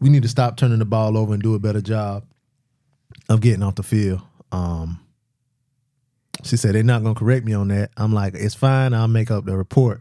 We 0.00 0.08
need 0.08 0.22
to 0.22 0.28
stop 0.28 0.56
turning 0.56 0.78
the 0.78 0.84
ball 0.84 1.16
over 1.16 1.34
and 1.34 1.42
do 1.42 1.54
a 1.54 1.58
better 1.58 1.80
job 1.80 2.24
of 3.28 3.40
getting 3.40 3.62
off 3.62 3.74
the 3.74 3.82
field." 3.82 4.22
Um, 4.52 5.00
she 6.42 6.56
said 6.56 6.74
they're 6.74 6.82
not 6.82 7.02
gonna 7.02 7.14
correct 7.14 7.44
me 7.44 7.52
on 7.52 7.68
that. 7.68 7.90
I'm 7.96 8.12
like, 8.12 8.34
it's 8.34 8.54
fine. 8.54 8.94
I'll 8.94 9.08
make 9.08 9.30
up 9.30 9.44
the 9.44 9.56
report. 9.56 10.00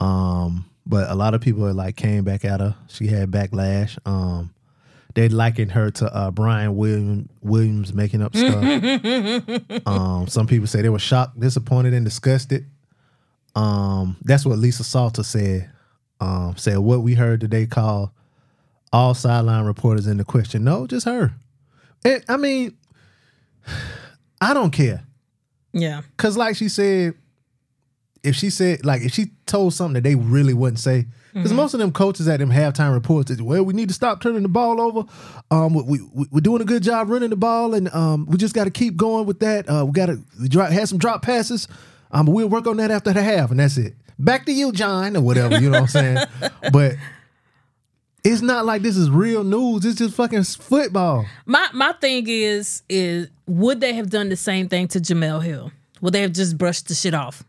Um, 0.00 0.64
but 0.86 1.10
a 1.10 1.14
lot 1.14 1.34
of 1.34 1.40
people 1.40 1.72
like 1.72 1.96
came 1.96 2.24
back 2.24 2.44
at 2.44 2.60
her. 2.60 2.74
She 2.88 3.06
had 3.06 3.30
backlash. 3.30 3.98
Um, 4.06 4.52
they 5.14 5.28
likened 5.28 5.72
her 5.72 5.90
to 5.90 6.14
uh, 6.14 6.30
Brian 6.30 6.76
William, 6.76 7.28
Williams 7.40 7.92
making 7.92 8.22
up 8.22 8.34
stuff. 8.34 8.62
um, 9.86 10.26
some 10.28 10.46
people 10.46 10.66
say 10.66 10.82
they 10.82 10.88
were 10.88 10.98
shocked, 10.98 11.38
disappointed, 11.38 11.94
and 11.94 12.04
disgusted. 12.04 12.66
Um, 13.54 14.16
that's 14.22 14.46
what 14.46 14.58
Lisa 14.58 14.84
Salter 14.84 15.22
said. 15.22 15.70
Um, 16.20 16.54
said 16.56 16.78
what 16.78 17.00
we 17.00 17.14
heard 17.14 17.40
today 17.40 17.66
call 17.66 18.12
all 18.92 19.14
sideline 19.14 19.64
reporters 19.64 20.06
in 20.06 20.16
the 20.16 20.24
question. 20.24 20.64
No, 20.64 20.86
just 20.86 21.06
her. 21.06 21.32
And, 22.04 22.24
I 22.28 22.36
mean, 22.36 22.76
I 24.40 24.54
don't 24.54 24.70
care. 24.70 25.04
Yeah. 25.72 26.02
Cause 26.16 26.36
like 26.36 26.56
she 26.56 26.68
said, 26.68 27.14
if 28.22 28.36
she 28.36 28.50
said 28.50 28.84
like 28.84 29.02
if 29.02 29.12
she 29.12 29.30
told 29.46 29.74
something 29.74 29.94
that 29.94 30.02
they 30.02 30.14
really 30.14 30.54
wouldn't 30.54 30.78
say, 30.78 31.06
because 31.32 31.52
most 31.52 31.74
of 31.74 31.80
them 31.80 31.92
coaches 31.92 32.26
at 32.28 32.40
them 32.40 32.50
halftime 32.50 32.92
reports, 32.92 33.30
is, 33.30 33.40
well, 33.40 33.62
we 33.62 33.72
need 33.72 33.88
to 33.88 33.94
stop 33.94 34.20
turning 34.20 34.42
the 34.42 34.48
ball 34.48 34.80
over. 34.80 35.04
Um, 35.50 35.74
we, 35.74 36.00
we 36.12 36.26
we're 36.30 36.40
doing 36.40 36.60
a 36.60 36.64
good 36.64 36.82
job 36.82 37.08
running 37.08 37.30
the 37.30 37.36
ball, 37.36 37.74
and 37.74 37.92
um, 37.94 38.26
we 38.26 38.36
just 38.36 38.54
got 38.54 38.64
to 38.64 38.70
keep 38.70 38.96
going 38.96 39.26
with 39.26 39.40
that. 39.40 39.68
Uh, 39.68 39.84
we 39.86 39.92
got 39.92 40.06
to 40.06 40.20
drop 40.48 40.70
have 40.70 40.88
some 40.88 40.98
drop 40.98 41.22
passes. 41.22 41.68
Um, 42.12 42.26
but 42.26 42.32
we'll 42.32 42.48
work 42.48 42.66
on 42.66 42.76
that 42.78 42.90
after 42.90 43.12
the 43.12 43.22
half, 43.22 43.50
and 43.50 43.60
that's 43.60 43.76
it. 43.76 43.94
Back 44.18 44.46
to 44.46 44.52
you, 44.52 44.72
John, 44.72 45.16
or 45.16 45.22
whatever. 45.22 45.60
You 45.60 45.70
know 45.70 45.80
what 45.80 45.94
I'm 45.94 46.26
saying? 46.26 46.26
but 46.72 46.96
it's 48.24 48.42
not 48.42 48.66
like 48.66 48.82
this 48.82 48.96
is 48.96 49.08
real 49.08 49.44
news. 49.44 49.84
It's 49.84 49.98
just 49.98 50.14
fucking 50.14 50.44
football. 50.44 51.26
My 51.46 51.68
my 51.72 51.92
thing 51.92 52.26
is 52.28 52.82
is 52.88 53.28
would 53.46 53.80
they 53.80 53.94
have 53.94 54.10
done 54.10 54.28
the 54.28 54.36
same 54.36 54.68
thing 54.68 54.88
to 54.88 55.00
Jemele 55.00 55.42
Hill? 55.42 55.72
Would 56.00 56.12
they 56.12 56.22
have 56.22 56.32
just 56.32 56.58
brushed 56.58 56.88
the 56.88 56.94
shit 56.94 57.14
off? 57.14 57.44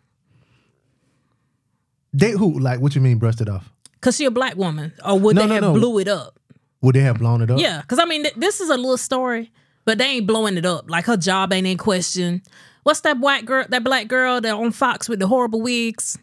They 2.14 2.32
who 2.32 2.60
like 2.60 2.80
what 2.80 2.96
you 2.96 3.02
mean 3.02 3.18
brushed 3.18 3.42
it 3.42 3.50
off? 3.50 3.70
Cause 4.02 4.16
she 4.18 4.26
a 4.26 4.32
black 4.32 4.56
woman, 4.56 4.94
or 5.06 5.18
would 5.20 5.36
No, 5.36 5.44
they 5.44 5.48
no, 5.48 5.54
have 5.54 5.64
no. 5.64 5.74
blew 5.74 6.00
it 6.00 6.08
up? 6.08 6.38
Would 6.82 6.96
they 6.96 7.02
have 7.02 7.20
blown 7.20 7.42
it 7.42 7.52
up? 7.52 7.60
Yeah, 7.60 7.82
because 7.82 8.00
I 8.00 8.06
mean, 8.06 8.24
th- 8.24 8.36
this 8.36 8.60
is 8.60 8.70
a 8.70 8.76
little 8.76 8.98
story, 8.98 9.52
but 9.86 9.98
they 10.00 10.06
ain't 10.06 10.26
blowing 10.28 10.58
it 10.58 10.66
up. 10.66 10.90
Like 10.90 11.06
her 11.06 11.18
job 11.18 11.54
ain't 11.54 11.68
in 11.68 11.78
question. 11.78 12.42
What's 12.84 13.02
that 13.02 13.22
black 13.22 13.46
girl? 13.46 13.66
That 13.70 13.84
black 13.84 14.08
girl 14.08 14.42
that 14.42 14.54
on 14.56 14.72
Fox 14.72 15.08
with 15.08 15.20
the 15.20 15.28
horrible 15.28 15.62
wigs? 15.62 16.18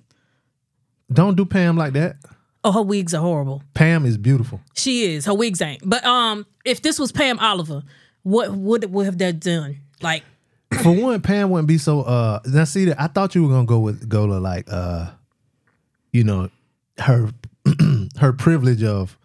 Don't 1.12 1.36
do 1.36 1.44
Pam 1.46 1.76
like 1.76 1.92
that. 1.94 2.16
Oh, 2.64 2.72
her 2.72 2.82
wigs 2.82 3.14
are 3.14 3.22
horrible. 3.22 3.62
Pam 3.74 4.04
is 4.04 4.18
beautiful. 4.18 4.60
She 4.74 5.04
is. 5.14 5.24
Her 5.24 5.34
wigs 5.34 5.62
ain't. 5.62 5.80
But 5.88 6.04
um, 6.04 6.44
if 6.64 6.82
this 6.82 6.98
was 6.98 7.12
Pam 7.12 7.38
Oliver, 7.38 7.82
what 8.24 8.50
would 8.52 8.90
would 8.92 9.06
have 9.06 9.18
that 9.18 9.38
done? 9.40 9.78
Like, 10.02 10.24
For 10.82 10.90
one, 10.92 11.20
Pam 11.22 11.50
wouldn't 11.50 11.68
be 11.68 11.78
so. 11.78 12.00
uh 12.02 12.40
Now, 12.46 12.64
see 12.64 12.86
that 12.86 13.00
I 13.00 13.06
thought 13.06 13.34
you 13.36 13.44
were 13.44 13.48
gonna 13.50 13.64
go 13.66 13.78
with 13.78 14.08
go 14.08 14.26
to 14.26 14.38
like, 14.40 14.66
uh 14.70 15.10
you 16.12 16.24
know, 16.24 16.50
her 16.98 17.30
her 18.18 18.32
privilege 18.32 18.82
of 18.82 19.16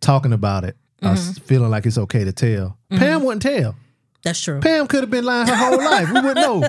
talking 0.00 0.32
about 0.32 0.64
it, 0.64 0.76
uh, 1.02 1.10
s- 1.10 1.38
feeling 1.38 1.70
like 1.70 1.86
it's 1.86 1.98
okay 1.98 2.24
to 2.24 2.32
tell. 2.32 2.76
Pam 2.90 3.22
wouldn't 3.24 3.42
tell. 3.42 3.74
that's 4.22 4.40
true. 4.40 4.60
Pam 4.60 4.86
could 4.86 5.00
have 5.02 5.10
been 5.10 5.24
lying 5.24 5.46
her 5.48 5.54
whole 5.56 5.78
life. 5.78 6.08
We 6.08 6.20
wouldn't 6.20 6.36
know. 6.36 6.68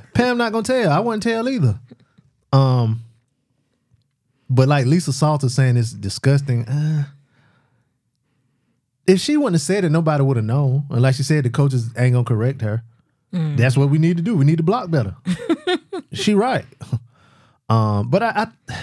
Pam 0.14 0.38
not 0.38 0.52
gonna 0.52 0.62
tell. 0.64 0.90
I 0.90 1.00
wouldn't 1.00 1.22
tell 1.22 1.48
either. 1.48 1.78
Um, 2.52 3.02
but 4.48 4.68
like 4.68 4.86
Lisa 4.86 5.12
Salter 5.12 5.48
saying 5.48 5.76
it's 5.76 5.92
disgusting. 5.92 6.66
Uh, 6.68 7.04
if 9.06 9.20
she 9.20 9.36
wouldn't 9.36 9.54
have 9.54 9.62
said 9.62 9.84
it, 9.84 9.90
nobody 9.90 10.22
would 10.22 10.36
have 10.36 10.46
known. 10.46 10.84
And 10.90 11.02
like 11.02 11.14
she 11.14 11.22
said, 11.22 11.44
the 11.44 11.50
coaches 11.50 11.90
ain't 11.96 12.12
gonna 12.14 12.24
correct 12.24 12.62
her. 12.62 12.82
That's 13.32 13.76
what 13.76 13.90
we 13.90 13.98
need 13.98 14.16
to 14.16 14.22
do. 14.22 14.34
We 14.34 14.46
need 14.46 14.56
to 14.56 14.62
block 14.62 14.90
better. 14.90 15.14
she 16.12 16.32
right. 16.32 16.64
Um, 17.68 18.08
but 18.10 18.22
I, 18.22 18.46
I 18.68 18.76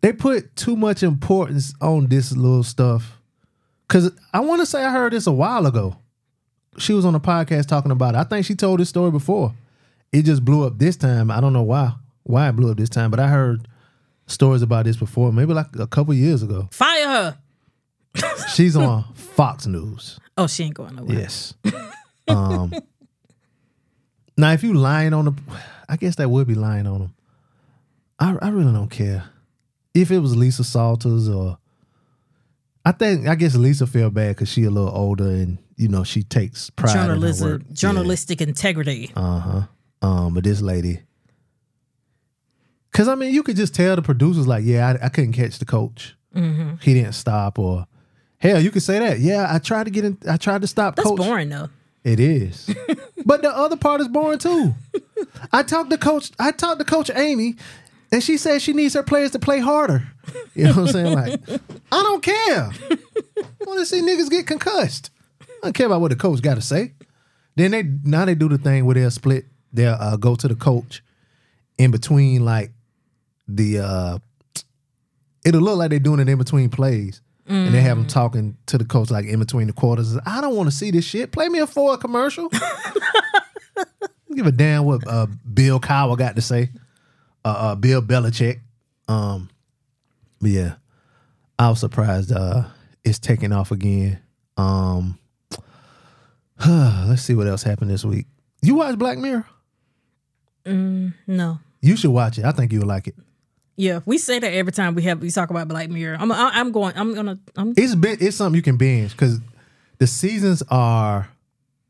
they 0.00 0.12
put 0.12 0.54
too 0.56 0.76
much 0.76 1.02
importance 1.02 1.74
on 1.80 2.06
this 2.06 2.32
little 2.32 2.62
stuff. 2.62 3.18
Cause 3.88 4.12
I 4.32 4.40
want 4.40 4.60
to 4.60 4.66
say 4.66 4.84
I 4.84 4.90
heard 4.92 5.12
this 5.12 5.26
a 5.26 5.32
while 5.32 5.66
ago. 5.66 5.96
She 6.78 6.92
was 6.92 7.04
on 7.04 7.14
a 7.14 7.20
podcast 7.20 7.66
talking 7.66 7.90
about 7.90 8.14
it. 8.14 8.18
I 8.18 8.24
think 8.24 8.46
she 8.46 8.54
told 8.54 8.78
this 8.80 8.88
story 8.88 9.10
before. 9.10 9.52
It 10.12 10.22
just 10.22 10.44
blew 10.44 10.64
up 10.64 10.78
this 10.78 10.96
time. 10.96 11.30
I 11.30 11.40
don't 11.40 11.52
know 11.52 11.62
why. 11.62 11.92
Why 12.22 12.48
it 12.48 12.52
blew 12.52 12.70
up 12.70 12.76
this 12.76 12.88
time, 12.88 13.10
but 13.10 13.18
I 13.18 13.26
heard 13.28 13.66
stories 14.28 14.62
about 14.62 14.84
this 14.84 14.96
before, 14.96 15.32
maybe 15.32 15.52
like 15.52 15.66
a 15.78 15.86
couple 15.88 16.14
years 16.14 16.42
ago. 16.42 16.68
Fire 16.70 17.08
her. 17.08 17.38
She's 18.54 18.76
on 18.76 19.04
Fox 19.14 19.66
News. 19.66 20.18
Oh, 20.38 20.46
she 20.46 20.64
ain't 20.64 20.74
going 20.74 20.94
nowhere. 20.96 21.18
Yes. 21.18 21.54
um. 22.28 22.72
Now, 24.36 24.52
if 24.52 24.62
you 24.62 24.72
lying 24.72 25.12
on 25.12 25.26
the, 25.26 25.34
I 25.86 25.96
guess 25.96 26.16
that 26.16 26.30
would 26.30 26.46
be 26.46 26.54
lying 26.54 26.86
on 26.86 27.00
them. 27.00 27.14
I 28.20 28.36
I 28.40 28.50
really 28.50 28.72
don't 28.72 28.90
care 28.90 29.24
if 29.94 30.10
it 30.10 30.18
was 30.18 30.36
Lisa 30.36 30.64
Salters 30.64 31.28
or. 31.28 31.58
I 32.82 32.92
think 32.92 33.28
I 33.28 33.34
guess 33.34 33.54
Lisa 33.56 33.86
felt 33.86 34.14
bad 34.14 34.36
because 34.36 34.48
she 34.50 34.64
a 34.64 34.70
little 34.70 34.88
older 34.88 35.28
and 35.28 35.58
you 35.76 35.88
know 35.88 36.02
she 36.02 36.22
takes 36.22 36.70
pride 36.70 36.90
in 36.90 36.96
her 36.96 37.08
work. 37.08 37.12
Journalism, 37.14 37.66
journalistic 37.72 38.40
integrity. 38.40 39.12
Uh 39.14 39.38
huh. 39.38 39.62
Um, 40.00 40.32
but 40.32 40.44
this 40.44 40.62
lady, 40.62 41.02
because 42.90 43.06
I 43.06 43.16
mean, 43.16 43.34
you 43.34 43.42
could 43.42 43.56
just 43.56 43.74
tell 43.74 43.96
the 43.96 44.02
producers 44.02 44.46
like, 44.46 44.64
yeah, 44.64 44.88
I, 44.88 45.06
I 45.06 45.08
couldn't 45.10 45.34
catch 45.34 45.58
the 45.58 45.66
coach. 45.66 46.16
Mm-hmm. 46.34 46.76
He 46.80 46.94
didn't 46.94 47.12
stop, 47.12 47.58
or 47.58 47.86
hell, 48.38 48.60
you 48.60 48.70
could 48.70 48.82
say 48.82 48.98
that. 48.98 49.18
Yeah, 49.18 49.46
I 49.48 49.58
tried 49.58 49.84
to 49.84 49.90
get 49.90 50.04
in. 50.06 50.16
I 50.28 50.38
tried 50.38 50.62
to 50.62 50.66
stop 50.66 50.96
That's 50.96 51.06
coach. 51.06 51.18
boring 51.18 51.50
though. 51.50 51.68
It 52.02 52.18
is. 52.18 52.74
but 53.26 53.42
the 53.42 53.50
other 53.50 53.76
part 53.76 54.00
is 54.00 54.08
boring 54.08 54.38
too. 54.38 54.74
I 55.52 55.62
talked 55.62 55.90
to 55.90 55.98
coach 55.98 56.30
I 56.38 56.50
talked 56.50 56.78
to 56.78 56.84
coach 56.84 57.10
Amy 57.14 57.56
and 58.12 58.22
she 58.22 58.36
says 58.36 58.62
she 58.62 58.72
needs 58.72 58.94
her 58.94 59.02
players 59.02 59.30
to 59.32 59.38
play 59.38 59.60
harder. 59.60 60.08
You 60.54 60.64
know 60.64 60.70
what 60.70 60.78
I'm 60.78 60.88
saying? 60.88 61.14
Like, 61.14 61.40
I 61.92 62.02
don't 62.02 62.22
care. 62.22 62.70
I 62.90 63.64
want 63.66 63.80
to 63.80 63.86
see 63.86 64.00
niggas 64.00 64.30
get 64.30 64.46
concussed. 64.46 65.10
I 65.40 65.46
don't 65.62 65.72
care 65.74 65.86
about 65.86 66.00
what 66.00 66.10
the 66.10 66.16
coach 66.16 66.42
got 66.42 66.54
to 66.54 66.62
say. 66.62 66.92
Then 67.56 67.72
they 67.72 67.82
now 68.04 68.24
they 68.24 68.34
do 68.34 68.48
the 68.48 68.58
thing 68.58 68.84
where 68.84 68.94
they'll 68.94 69.10
split. 69.10 69.46
They'll 69.72 69.94
uh, 69.94 70.16
go 70.16 70.34
to 70.34 70.48
the 70.48 70.54
coach 70.54 71.02
in 71.78 71.90
between 71.90 72.44
like 72.44 72.72
the 73.48 73.78
uh 73.80 74.18
it'll 75.44 75.60
look 75.60 75.78
like 75.78 75.90
they're 75.90 75.98
doing 75.98 76.20
it 76.20 76.28
in 76.28 76.38
between 76.38 76.68
plays. 76.68 77.20
And 77.46 77.74
they 77.74 77.80
have 77.80 77.96
them 77.96 78.06
talking 78.06 78.56
to 78.66 78.78
the 78.78 78.84
coach 78.84 79.10
like 79.10 79.24
in 79.24 79.40
between 79.40 79.66
the 79.66 79.72
quarters. 79.72 80.16
I 80.24 80.40
don't 80.40 80.54
want 80.54 80.70
to 80.70 80.76
see 80.76 80.92
this 80.92 81.04
shit. 81.04 81.32
Play 81.32 81.48
me 81.48 81.58
a 81.58 81.66
Ford 81.66 81.98
commercial. 81.98 82.48
Give 84.36 84.46
a 84.46 84.52
damn 84.52 84.84
what 84.84 85.04
uh, 85.08 85.26
Bill 85.52 85.80
Cowher 85.80 86.16
got 86.16 86.36
to 86.36 86.42
say. 86.42 86.70
Uh, 87.44 87.48
uh, 87.48 87.74
Bill 87.74 88.02
Belichick. 88.02 88.60
Um, 89.08 89.50
but 90.40 90.50
yeah, 90.50 90.74
I 91.58 91.68
was 91.68 91.80
surprised. 91.80 92.32
Uh, 92.32 92.64
it's 93.04 93.18
taking 93.18 93.52
off 93.52 93.70
again. 93.70 94.18
Um, 94.56 95.18
let's 96.66 97.22
see 97.22 97.34
what 97.34 97.46
else 97.46 97.62
happened 97.62 97.90
this 97.90 98.04
week. 98.04 98.26
You 98.62 98.74
watch 98.74 98.98
Black 98.98 99.18
Mirror? 99.18 99.46
No. 100.66 101.58
You 101.80 101.96
should 101.96 102.10
watch 102.10 102.38
it. 102.38 102.44
I 102.44 102.52
think 102.52 102.72
you 102.72 102.80
would 102.80 102.88
like 102.88 103.08
it. 103.08 103.14
Yeah, 103.76 104.00
we 104.04 104.18
say 104.18 104.38
that 104.38 104.52
every 104.52 104.72
time 104.72 104.94
we 104.94 105.02
have 105.04 105.22
we 105.22 105.30
talk 105.30 105.48
about 105.48 105.66
Black 105.66 105.88
Mirror. 105.88 106.18
I'm 106.20 106.30
I'm 106.30 106.70
going. 106.70 106.92
I'm 106.96 107.14
gonna. 107.14 107.38
I'm 107.56 107.72
It's 107.78 107.94
been 107.94 108.18
it's 108.20 108.36
something 108.36 108.54
you 108.56 108.62
can 108.62 108.76
binge 108.76 109.12
because 109.12 109.40
the 109.98 110.06
seasons 110.06 110.62
are. 110.70 111.30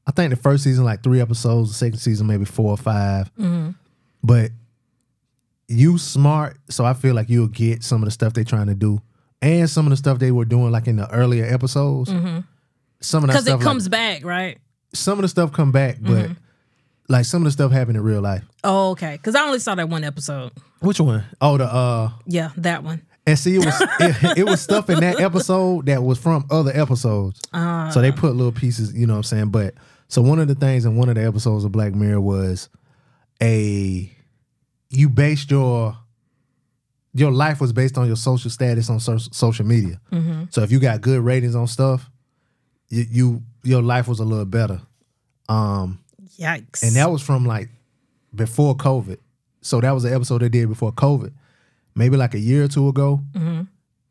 I 0.07 0.13
think 0.13 0.31
the 0.31 0.37
first 0.37 0.63
season 0.63 0.85
like 0.85 1.03
three 1.03 1.21
episodes. 1.21 1.71
The 1.71 1.75
second 1.75 1.99
season 1.99 2.29
maybe 2.29 2.45
four 2.45 2.71
or 2.71 2.77
5 2.77 3.31
But 4.23 4.51
you 5.71 5.99
smart, 5.99 6.59
so 6.69 6.85
I 6.85 6.95
feel 6.95 7.15
like 7.15 7.29
you'll 7.31 7.49
get 7.49 7.83
some 7.83 8.03
of 8.03 8.07
the 8.07 8.11
stuff 8.11 8.33
they're 8.33 8.45
trying 8.45 8.67
to 8.67 8.75
do, 8.75 9.01
and 9.41 9.69
some 9.71 9.87
of 9.87 9.91
the 9.91 9.97
stuff 9.97 10.19
they 10.19 10.33
were 10.33 10.45
doing 10.45 10.71
like 10.73 10.87
in 10.87 10.97
the 10.97 11.11
earlier 11.11 11.45
episodes. 11.45 12.11
Mm-hmm. 12.11 12.41
Some 13.01 13.25
of 13.25 13.29
that 13.29 13.35
because 13.35 13.45
stuff, 13.45 13.61
it 13.61 13.65
comes 13.65 13.85
like, 13.85 13.91
back, 13.93 14.25
right? 14.25 14.59
some 14.93 15.19
of 15.19 15.23
the 15.23 15.29
stuff 15.29 15.53
come 15.53 15.73
back, 15.73 15.99
but 16.01 16.11
mm-hmm. 16.11 16.33
like 17.09 17.25
some 17.25 17.43
of 17.43 17.45
the 17.45 17.51
stuff 17.51 17.73
happened 17.73 17.97
in 17.97 18.03
real 18.03 18.21
life. 18.21 18.45
Oh, 18.65 18.91
okay. 18.91 19.13
Because 19.13 19.35
I 19.35 19.43
only 19.43 19.59
saw 19.59 19.75
that 19.75 19.89
one 19.89 20.05
episode. 20.05 20.53
Which 20.81 21.01
one? 21.01 21.25
Oh, 21.41 21.57
the 21.57 21.65
uh, 21.65 22.11
Yeah, 22.27 22.51
that 22.57 22.83
one. 22.83 23.03
And 23.27 23.39
see, 23.39 23.57
it 23.57 23.65
was 23.65 23.75
it, 24.01 24.39
it 24.39 24.45
was 24.45 24.61
stuff 24.61 24.91
in 24.91 25.01
that 25.01 25.21
episode 25.21 25.87
that 25.87 26.03
was 26.03 26.19
from 26.19 26.47
other 26.51 26.73
episodes. 26.75 27.41
So 27.53 28.01
they 28.01 28.11
ah. 28.11 28.17
put 28.17 28.35
little 28.35 28.53
pieces, 28.53 28.95
you 28.95 29.07
know 29.07 29.15
what 29.15 29.19
I'm 29.19 29.25
saying? 29.25 29.51
But 29.51 29.75
so 30.09 30.23
one 30.23 30.39
of 30.39 30.49
the 30.49 30.55
things 30.55 30.85
in 30.85 30.97
one 30.97 31.09
of 31.09 31.15
the 31.15 31.25
episodes 31.25 31.65
of 31.65 31.73
Black 31.73 31.95
Mirror 31.95 32.21
was 32.21 32.69
a 33.43 34.11
you 34.91 35.09
based 35.09 35.51
your 35.51 35.97
your 37.13 37.33
life 37.33 37.61
was 37.61 37.73
based 37.73 37.99
on 37.99 38.07
your 38.07 38.17
social 38.17 38.51
status 38.51 38.89
on 38.91 39.01
so- 39.01 39.19
social 39.19 39.67
media. 39.67 40.01
So 40.51 40.63
if 40.63 40.71
you 40.71 40.79
got 40.79 41.01
good 41.01 41.21
ratings 41.23 41.55
on 41.57 41.67
stuff, 41.67 42.09
you, 42.89 43.07
you 43.11 43.43
your 43.65 43.83
life 43.83 44.07
was 44.09 44.21
a 44.21 44.25
little 44.25 44.45
better. 44.45 44.81
Um, 45.49 45.99
Yikes. 46.39 46.83
and 46.85 46.95
that 46.97 47.11
was 47.11 47.21
from 47.23 47.45
like 47.47 47.69
before 48.35 48.77
COVID. 48.77 49.19
So 49.63 49.81
that 49.81 49.91
was 49.91 50.05
the 50.05 50.15
episode 50.15 50.39
they 50.43 50.49
did 50.49 50.69
before 50.69 50.93
COVID, 50.93 51.33
maybe 51.95 52.17
like 52.17 52.35
a 52.35 52.39
year 52.39 52.65
or 52.65 52.69
two 52.69 52.89
ago. 52.89 53.21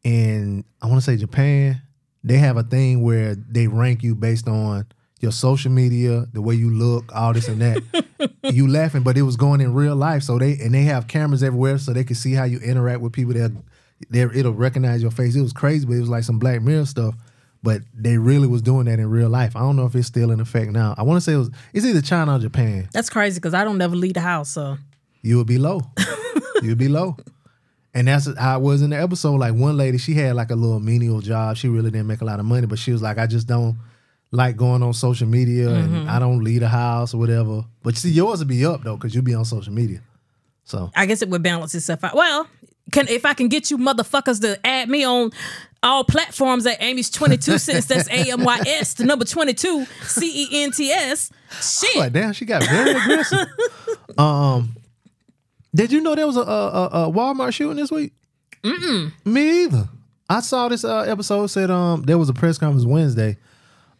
And 0.03 0.63
I 0.81 0.87
want 0.87 0.99
to 0.99 1.01
say 1.01 1.17
Japan, 1.17 1.81
they 2.23 2.37
have 2.37 2.57
a 2.57 2.63
thing 2.63 3.01
where 3.01 3.35
they 3.35 3.67
rank 3.67 4.03
you 4.03 4.15
based 4.15 4.47
on 4.47 4.85
your 5.19 5.31
social 5.31 5.71
media, 5.71 6.25
the 6.33 6.41
way 6.41 6.55
you 6.55 6.69
look, 6.69 7.13
all 7.13 7.33
this 7.33 7.47
and 7.47 7.61
that. 7.61 8.31
you 8.53 8.67
laughing, 8.67 9.03
but 9.03 9.17
it 9.17 9.23
was 9.23 9.35
going 9.35 9.61
in 9.61 9.73
real 9.73 9.95
life. 9.95 10.23
So 10.23 10.37
they 10.37 10.53
and 10.59 10.73
they 10.73 10.83
have 10.83 11.07
cameras 11.07 11.43
everywhere, 11.43 11.77
so 11.77 11.93
they 11.93 12.03
can 12.03 12.15
see 12.15 12.33
how 12.33 12.45
you 12.45 12.59
interact 12.59 13.01
with 13.01 13.13
people. 13.13 13.33
That 13.33 13.51
there, 14.09 14.31
it'll 14.31 14.53
recognize 14.53 15.01
your 15.01 15.11
face. 15.11 15.35
It 15.35 15.41
was 15.41 15.53
crazy, 15.53 15.85
but 15.85 15.93
it 15.93 15.99
was 15.99 16.09
like 16.09 16.23
some 16.23 16.39
Black 16.39 16.61
Mirror 16.61 16.85
stuff. 16.85 17.15
But 17.61 17.81
they 17.93 18.17
really 18.17 18.47
was 18.47 18.61
doing 18.61 18.85
that 18.85 18.99
in 18.99 19.09
real 19.09 19.27
life. 19.27 19.57
I 19.57 19.59
don't 19.59 19.75
know 19.75 19.85
if 19.85 19.93
it's 19.93 20.07
still 20.07 20.31
in 20.31 20.39
effect 20.39 20.71
now. 20.71 20.95
I 20.97 21.03
want 21.03 21.17
to 21.17 21.21
say 21.21 21.33
it 21.33 21.37
was. 21.37 21.51
It's 21.73 21.85
either 21.85 22.01
China 22.01 22.37
or 22.37 22.39
Japan. 22.39 22.87
That's 22.93 23.09
crazy 23.09 23.35
because 23.35 23.53
I 23.53 23.65
don't 23.65 23.81
ever 23.81 23.97
leave 23.97 24.13
the 24.13 24.21
house. 24.21 24.49
So 24.49 24.77
you 25.21 25.37
would 25.37 25.47
be 25.47 25.57
low. 25.57 25.81
you 26.61 26.69
would 26.69 26.77
be 26.77 26.87
low. 26.87 27.17
And 27.93 28.07
that's 28.07 28.29
how 28.37 28.57
it 28.57 28.61
was 28.61 28.81
in 28.81 28.91
the 28.91 29.01
episode. 29.01 29.39
Like 29.39 29.55
one 29.55 29.75
lady, 29.75 29.97
she 29.97 30.13
had 30.13 30.35
like 30.35 30.51
a 30.51 30.55
little 30.55 30.79
menial 30.79 31.19
job. 31.19 31.57
She 31.57 31.67
really 31.67 31.91
didn't 31.91 32.07
make 32.07 32.21
a 32.21 32.25
lot 32.25 32.39
of 32.39 32.45
money, 32.45 32.67
but 32.67 32.79
she 32.79 32.93
was 32.93 33.01
like, 33.01 33.17
I 33.17 33.27
just 33.27 33.47
don't 33.47 33.77
like 34.31 34.55
going 34.55 34.83
on 34.83 34.93
social 34.93 35.27
media 35.27 35.69
and 35.69 36.09
I 36.09 36.19
don't 36.19 36.43
leave 36.43 36.59
the 36.59 36.67
house 36.67 37.13
or 37.13 37.17
whatever. 37.17 37.65
But 37.83 37.97
see, 37.97 38.11
yours 38.11 38.39
would 38.39 38.47
be 38.47 38.65
up 38.65 38.83
though, 38.83 38.95
because 38.95 39.15
you 39.15 39.21
be 39.21 39.33
on 39.33 39.45
social 39.45 39.73
media. 39.73 40.01
So 40.65 40.91
I 40.95 41.05
guess 41.05 41.21
it 41.21 41.29
would 41.29 41.41
balance 41.41 41.73
itself 41.73 42.03
out. 42.03 42.15
Well, 42.15 42.47
can 42.91 43.07
if 43.07 43.25
I 43.25 43.33
can 43.33 43.47
get 43.47 43.71
you 43.71 43.77
motherfuckers 43.77 44.41
to 44.41 44.59
add 44.65 44.89
me 44.89 45.03
on 45.03 45.31
all 45.81 46.03
platforms 46.03 46.65
at 46.65 46.81
Amy's 46.81 47.09
22 47.09 47.57
cents, 47.57 47.85
that's 47.87 48.07
A 48.09 48.31
M 48.31 48.43
Y 48.43 48.59
S, 48.67 48.93
the 48.93 49.05
number 49.05 49.25
22, 49.25 49.85
C 50.03 50.43
E 50.45 50.63
N 50.63 50.71
T 50.71 50.91
S. 50.91 51.31
Shit. 51.61 51.95
like, 51.97 52.13
damn, 52.13 52.33
she 52.33 52.45
got 52.45 52.63
very 52.63 52.91
aggressive. 52.91 53.47
Um, 54.17 54.75
did 55.73 55.93
you 55.93 56.01
know 56.01 56.13
there 56.13 56.27
was 56.27 56.35
a, 56.35 56.41
a, 56.41 56.43
a, 56.43 56.85
a 57.07 57.11
Walmart 57.11 57.53
shooting 57.53 57.77
this 57.77 57.89
week? 57.89 58.11
Mm-mm. 58.63 59.13
Me 59.23 59.63
either. 59.63 59.87
I 60.27 60.41
saw 60.41 60.67
this 60.67 60.83
uh, 60.83 61.01
episode 61.01 61.47
said 61.47 61.71
um 61.71 62.01
there 62.03 62.17
was 62.17 62.27
a 62.27 62.33
press 62.33 62.57
conference 62.57 62.85
Wednesday. 62.85 63.37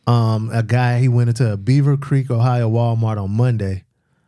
Um, 0.10 0.50
a 0.52 0.64
guy 0.64 1.00
he 1.00 1.08
went 1.08 1.30
into 1.30 1.54
a 1.54 1.58
Beavercreek, 1.58 2.32
Ohio 2.32 2.70
Walmart 2.70 3.22
on 3.22 3.32
Monday. 3.32 3.84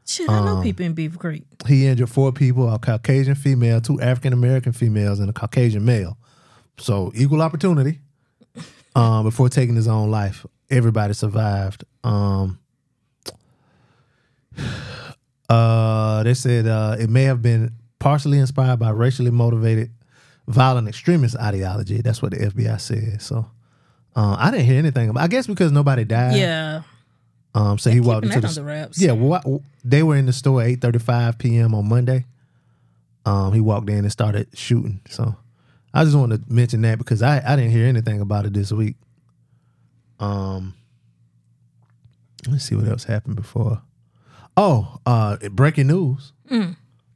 Shit, 0.05 0.29
I 0.29 0.37
Um, 0.39 0.45
know 0.45 0.61
people 0.61 0.85
in 0.85 0.93
Beavercreek. 0.93 1.43
He 1.67 1.87
injured 1.87 2.09
four 2.09 2.31
people: 2.31 2.71
a 2.71 2.77
Caucasian 2.77 3.35
female, 3.35 3.81
two 3.81 3.99
African 4.01 4.33
American 4.33 4.73
females, 4.73 5.19
and 5.19 5.29
a 5.29 5.33
Caucasian 5.33 5.83
male. 5.85 6.17
So 6.77 7.11
equal 7.15 7.41
opportunity. 7.41 7.99
Um, 8.93 9.23
before 9.23 9.47
taking 9.47 9.75
his 9.77 9.87
own 9.87 10.11
life, 10.11 10.45
everybody 10.69 11.13
survived. 11.13 11.85
Um, 12.03 12.59
uh, 15.49 16.23
they 16.23 16.33
said 16.33 16.67
uh, 16.67 16.97
it 16.99 17.09
may 17.09 17.23
have 17.23 17.41
been 17.41 17.71
partially 17.99 18.37
inspired 18.37 18.79
by 18.79 18.89
racially 18.89 19.31
motivated 19.31 19.91
violent 20.47 20.89
extremist 20.89 21.37
ideology. 21.37 22.01
That's 22.01 22.21
what 22.21 22.31
the 22.31 22.39
FBI 22.47 22.81
said. 22.81 23.21
So 23.21 23.45
uh, 24.15 24.35
I 24.39 24.51
didn't 24.51 24.65
hear 24.65 24.77
anything 24.79 25.09
about. 25.09 25.23
I 25.23 25.27
guess 25.27 25.47
because 25.47 25.71
nobody 25.71 26.03
died. 26.03 26.35
Yeah. 26.37 26.81
Um, 27.53 27.77
so 27.77 27.89
he 27.89 27.99
walked 27.99 28.25
into 28.25 28.39
the 28.41 28.47
under 28.47 28.63
wraps. 28.63 29.01
yeah. 29.01 29.11
Well, 29.11 29.61
they 29.83 30.03
were 30.03 30.15
in 30.15 30.25
the 30.25 30.33
store 30.33 30.61
at 30.61 30.67
eight 30.67 30.81
thirty 30.81 30.99
five 30.99 31.37
p.m. 31.37 31.73
on 31.75 31.87
Monday. 31.89 32.25
Um, 33.25 33.53
he 33.53 33.59
walked 33.59 33.89
in 33.89 33.99
and 33.99 34.11
started 34.11 34.47
shooting. 34.53 35.01
So 35.09 35.35
I 35.93 36.03
just 36.05 36.15
wanted 36.15 36.47
to 36.47 36.53
mention 36.53 36.81
that 36.83 36.97
because 36.97 37.21
I 37.21 37.41
I 37.45 37.55
didn't 37.55 37.71
hear 37.71 37.87
anything 37.87 38.21
about 38.21 38.45
it 38.45 38.53
this 38.53 38.71
week. 38.71 38.95
Um, 40.19 40.75
let's 42.49 42.63
see 42.65 42.75
what 42.75 42.87
else 42.87 43.03
happened 43.03 43.35
before. 43.35 43.81
Oh, 44.57 44.97
uh, 45.05 45.37
breaking 45.51 45.87
news. 45.87 46.33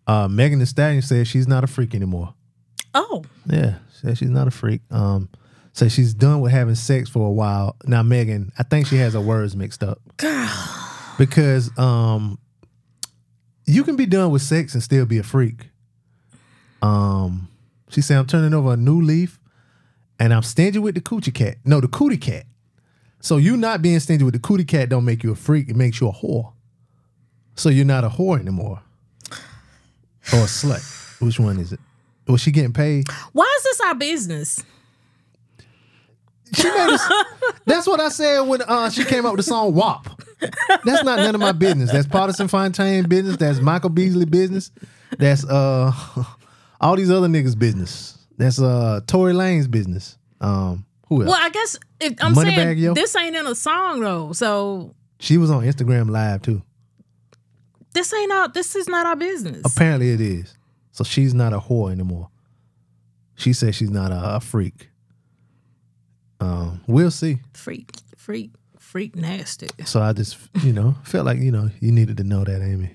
Uh, 0.07 0.27
Megan 0.27 0.59
Thee 0.59 0.65
Stallion 0.65 1.01
says 1.01 1.27
she's 1.27 1.47
not 1.47 1.63
a 1.63 1.67
freak 1.67 1.93
anymore. 1.95 2.33
Oh, 2.93 3.23
Yeah, 3.45 3.75
says 3.91 4.17
she's 4.19 4.29
not 4.29 4.47
a 4.47 4.51
freak. 4.51 4.81
Um, 4.91 5.29
says 5.75 5.91
she's 5.91 6.13
done 6.13 6.39
with 6.39 6.51
having 6.51 6.75
sex 6.75 7.09
for 7.09 7.27
a 7.27 7.31
while. 7.31 7.75
Now, 7.85 8.01
Megan, 8.01 8.51
I 8.57 8.63
think 8.63 8.87
she 8.87 8.95
has 8.97 9.13
her 9.13 9.21
words 9.21 9.55
mixed 9.55 9.83
up. 9.83 9.99
Girl. 10.17 10.49
Because 11.17 11.77
um, 11.77 12.39
you 13.65 13.83
can 13.83 13.95
be 13.95 14.05
done 14.05 14.31
with 14.31 14.41
sex 14.41 14.73
and 14.73 14.81
still 14.81 15.05
be 15.05 15.17
a 15.17 15.23
freak. 15.23 15.69
Um, 16.81 17.49
She 17.89 18.01
said, 18.01 18.17
I'm 18.17 18.25
turning 18.25 18.53
over 18.53 18.73
a 18.73 18.77
new 18.77 19.01
leaf 19.01 19.39
and 20.19 20.33
I'm 20.33 20.43
stingy 20.43 20.79
with 20.79 20.95
the 20.95 21.01
coochie 21.01 21.33
cat. 21.33 21.57
No, 21.65 21.81
the 21.81 21.87
cootie 21.87 22.17
cat. 22.17 22.45
So 23.19 23.37
you 23.37 23.57
not 23.57 23.81
being 23.81 23.99
stingy 23.99 24.23
with 24.23 24.33
the 24.33 24.39
cootie 24.39 24.65
cat 24.65 24.89
don't 24.89 25.03
make 25.05 25.23
you 25.23 25.31
a 25.31 25.35
freak. 25.35 25.69
It 25.69 25.75
makes 25.75 25.99
you 25.99 26.07
a 26.07 26.13
whore. 26.13 26.53
So 27.55 27.69
you're 27.69 27.85
not 27.85 28.03
a 28.03 28.09
whore 28.09 28.39
anymore. 28.39 28.81
Or 30.33 30.39
a 30.39 30.47
slut. 30.47 31.21
Which 31.21 31.39
one 31.39 31.59
is 31.59 31.73
it? 31.73 31.79
Was 32.27 32.41
she 32.41 32.51
getting 32.51 32.73
paid? 32.73 33.07
Why 33.33 33.51
is 33.57 33.63
this 33.63 33.81
our 33.81 33.95
business? 33.95 34.63
She 36.55 36.69
made 36.69 36.89
us, 36.89 37.13
That's 37.65 37.87
what 37.87 37.99
I 37.99 38.09
said 38.09 38.41
when 38.41 38.61
uh, 38.61 38.89
she 38.89 39.03
came 39.05 39.25
up 39.25 39.33
with 39.33 39.39
the 39.45 39.49
song 39.51 39.73
WAP. 39.73 40.07
That's 40.83 41.03
not 41.03 41.19
none 41.19 41.35
of 41.35 41.41
my 41.41 41.51
business. 41.51 41.91
That's 41.91 42.07
Pardison 42.07 42.49
Fontaine 42.49 43.07
business. 43.07 43.37
That's 43.37 43.59
Michael 43.59 43.89
Beasley 43.89 44.25
business. 44.25 44.71
That's 45.17 45.45
uh 45.45 45.91
all 46.81 46.95
these 46.95 47.09
other 47.09 47.27
niggas' 47.27 47.57
business. 47.57 48.17
That's 48.37 48.61
uh 48.61 49.01
Tory 49.07 49.33
Lanez 49.33 49.69
business. 49.69 50.17
Um 50.41 50.85
who 51.07 51.21
else? 51.21 51.31
Well, 51.31 51.39
I 51.41 51.49
guess 51.49 51.77
if, 51.99 52.13
I'm 52.21 52.35
saying 52.35 52.93
this 52.93 53.15
ain't 53.15 53.35
in 53.35 53.47
a 53.47 53.55
song 53.55 54.01
though, 54.01 54.31
so 54.33 54.93
She 55.19 55.37
was 55.37 55.49
on 55.51 55.63
Instagram 55.63 56.09
live 56.09 56.41
too. 56.41 56.61
this 57.93 58.13
ain't 58.13 58.31
our. 58.31 58.49
This 58.49 58.75
is 58.75 58.87
not 58.89 59.05
our 59.05 59.15
business. 59.15 59.61
Apparently 59.65 60.11
it 60.11 60.21
is. 60.21 60.53
So 60.91 61.03
she's 61.03 61.33
not 61.33 61.53
a 61.53 61.59
whore 61.59 61.91
anymore. 61.91 62.29
She 63.35 63.53
says 63.53 63.75
she's 63.75 63.89
not 63.91 64.11
a, 64.11 64.35
a 64.35 64.39
freak. 64.39 64.89
Um, 66.39 66.81
we'll 66.87 67.11
see. 67.11 67.39
freak, 67.53 67.91
freak, 68.17 68.51
freak, 68.79 69.15
nasty. 69.15 69.67
So 69.85 70.01
I 70.01 70.13
just, 70.13 70.37
you 70.63 70.73
know, 70.73 70.95
felt 71.03 71.25
like, 71.25 71.39
you 71.39 71.51
know, 71.51 71.69
you 71.79 71.91
needed 71.91 72.17
to 72.17 72.23
know 72.23 72.43
that, 72.43 72.61
Amy. 72.61 72.91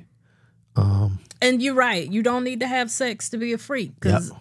Um, 0.76 1.18
And 1.42 1.60
you're 1.62 1.74
right. 1.74 2.08
You 2.10 2.22
don't 2.22 2.44
need 2.44 2.60
to 2.60 2.66
have 2.68 2.90
sex 2.90 3.30
to 3.30 3.38
be 3.38 3.52
a 3.52 3.58
freak. 3.58 3.92
Because 3.98 4.30
Yep. 4.30 4.40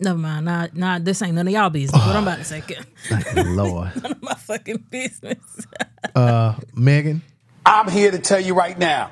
never 0.00 0.18
mind. 0.18 0.44
Not, 0.44 0.76
not. 0.76 1.04
This 1.04 1.20
ain't 1.22 1.34
none 1.34 1.48
of 1.48 1.52
y'all 1.52 1.70
business. 1.70 2.04
what 2.06 2.14
I'm 2.14 2.22
about 2.22 2.38
to 2.38 2.44
say. 2.44 2.60
thank 3.08 3.24
the 3.34 3.44
Lord. 3.56 3.90
none 4.02 4.12
of 4.12 4.22
my 4.22 4.34
fucking 4.34 4.84
business. 4.90 5.66
Uh, 6.14 6.54
Megan, 6.74 7.22
I'm 7.66 7.90
here 7.90 8.10
to 8.10 8.18
tell 8.18 8.40
you 8.40 8.54
right 8.54 8.78
now, 8.78 9.10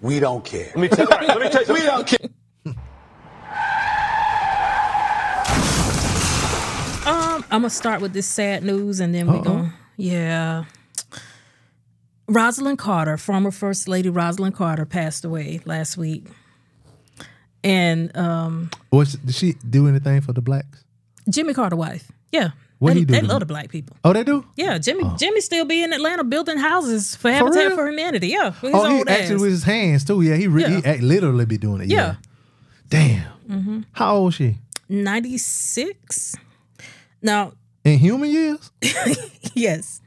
we 0.00 0.18
don't 0.20 0.44
care. 0.44 0.66
Let 0.74 0.76
me 0.78 0.88
tell, 0.88 1.06
all 1.12 1.18
right, 1.18 1.28
let 1.28 1.40
me 1.40 1.48
tell 1.50 1.62
you 1.64 1.72
We 1.74 1.80
don't 1.80 2.06
care. 2.06 2.18
Um, 7.06 7.44
I'm 7.56 7.62
gonna 7.62 7.70
start 7.70 8.02
with 8.02 8.12
this 8.12 8.26
sad 8.26 8.62
news, 8.64 9.00
and 9.00 9.14
then 9.14 9.32
we 9.32 9.40
go. 9.40 9.68
Yeah. 9.96 10.64
Rosalynn 12.28 12.76
Carter, 12.76 13.16
former 13.16 13.50
First 13.50 13.88
Lady 13.88 14.10
Rosalynn 14.10 14.52
Carter, 14.54 14.84
passed 14.84 15.24
away 15.24 15.60
last 15.64 15.96
week, 15.96 16.26
and 17.64 18.14
um, 18.16 18.70
was 18.92 19.14
did 19.14 19.34
she 19.34 19.54
do 19.68 19.88
anything 19.88 20.20
for 20.20 20.34
the 20.34 20.42
blacks? 20.42 20.84
Jimmy 21.30 21.54
Carter 21.54 21.76
wife. 21.76 22.12
Yeah, 22.30 22.50
What 22.78 22.92
they, 22.92 22.98
he 23.00 23.04
do 23.06 23.14
they 23.14 23.22
love 23.22 23.40
the 23.40 23.46
black 23.46 23.70
people. 23.70 23.96
Oh, 24.04 24.12
they 24.12 24.22
do? 24.22 24.44
Yeah, 24.56 24.76
Jimmy. 24.76 25.04
Jimmy 25.16 25.40
still 25.40 25.64
be 25.64 25.82
in 25.82 25.92
Atlanta 25.94 26.24
building 26.24 26.58
houses 26.58 27.16
for 27.16 27.30
Habitat 27.32 27.68
real? 27.68 27.76
for 27.76 27.86
Humanity. 27.88 28.28
Yeah, 28.28 28.52
Oh, 28.62 28.84
he 28.90 29.00
actually 29.08 29.36
ass. 29.36 29.40
with 29.40 29.50
his 29.50 29.62
hands 29.64 30.04
too. 30.04 30.20
Yeah, 30.20 30.34
he, 30.36 30.44
Yeah. 30.44 30.68
he 30.68 30.84
act- 30.84 31.02
literally 31.02 31.46
be 31.46 31.56
doing 31.56 31.80
it. 31.82 31.88
Yeah. 31.88 32.16
Yeah. 32.92 33.22
Mm-hmm. 33.48 33.72
Damn. 33.72 33.86
How 33.92 34.16
old 34.16 34.32
is 34.32 34.36
she? 34.36 34.56
96. 34.88 36.36
Now, 37.22 37.52
In 37.84 37.98
human 37.98 38.30
years? 38.30 38.70
yes. 39.54 40.00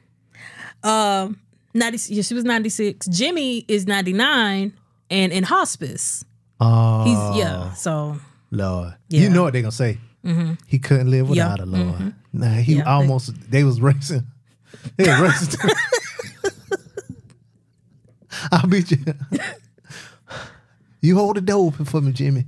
Um 0.83 1.39
90 1.73 2.13
yeah, 2.13 2.21
she 2.23 2.33
was 2.33 2.43
96. 2.45 3.07
Jimmy 3.07 3.65
is 3.67 3.85
99 3.87 4.73
and 5.11 5.31
in 5.31 5.43
hospice. 5.43 6.23
Oh, 6.59 7.03
He's 7.03 7.39
yeah, 7.39 7.73
so 7.73 8.17
Lord. 8.51 8.95
Yeah. 9.09 9.21
You 9.21 9.29
know 9.29 9.43
what 9.43 9.53
they're 9.53 9.61
gonna 9.61 9.71
say. 9.71 9.97
Mm-hmm. 10.25 10.53
He 10.67 10.79
couldn't 10.79 11.09
live 11.09 11.29
without 11.29 11.59
a 11.59 11.65
Lord. 11.65 11.95
Mm-hmm. 11.95 12.09
Nah, 12.33 12.55
he 12.55 12.75
Yeah, 12.75 12.83
almost, 12.83 13.33
they, 13.49 13.63
was 13.63 13.79
racing. 13.79 14.27
They 14.97 15.07
was 15.07 15.19
racing. 15.21 15.69
I'll 18.51 18.67
beat 18.67 18.91
you. 18.91 18.97
you 21.01 21.15
hold 21.15 21.37
the 21.37 21.41
door 21.41 21.67
open 21.67 21.85
for 21.85 22.01
me, 22.01 22.11
Jimmy. 22.11 22.45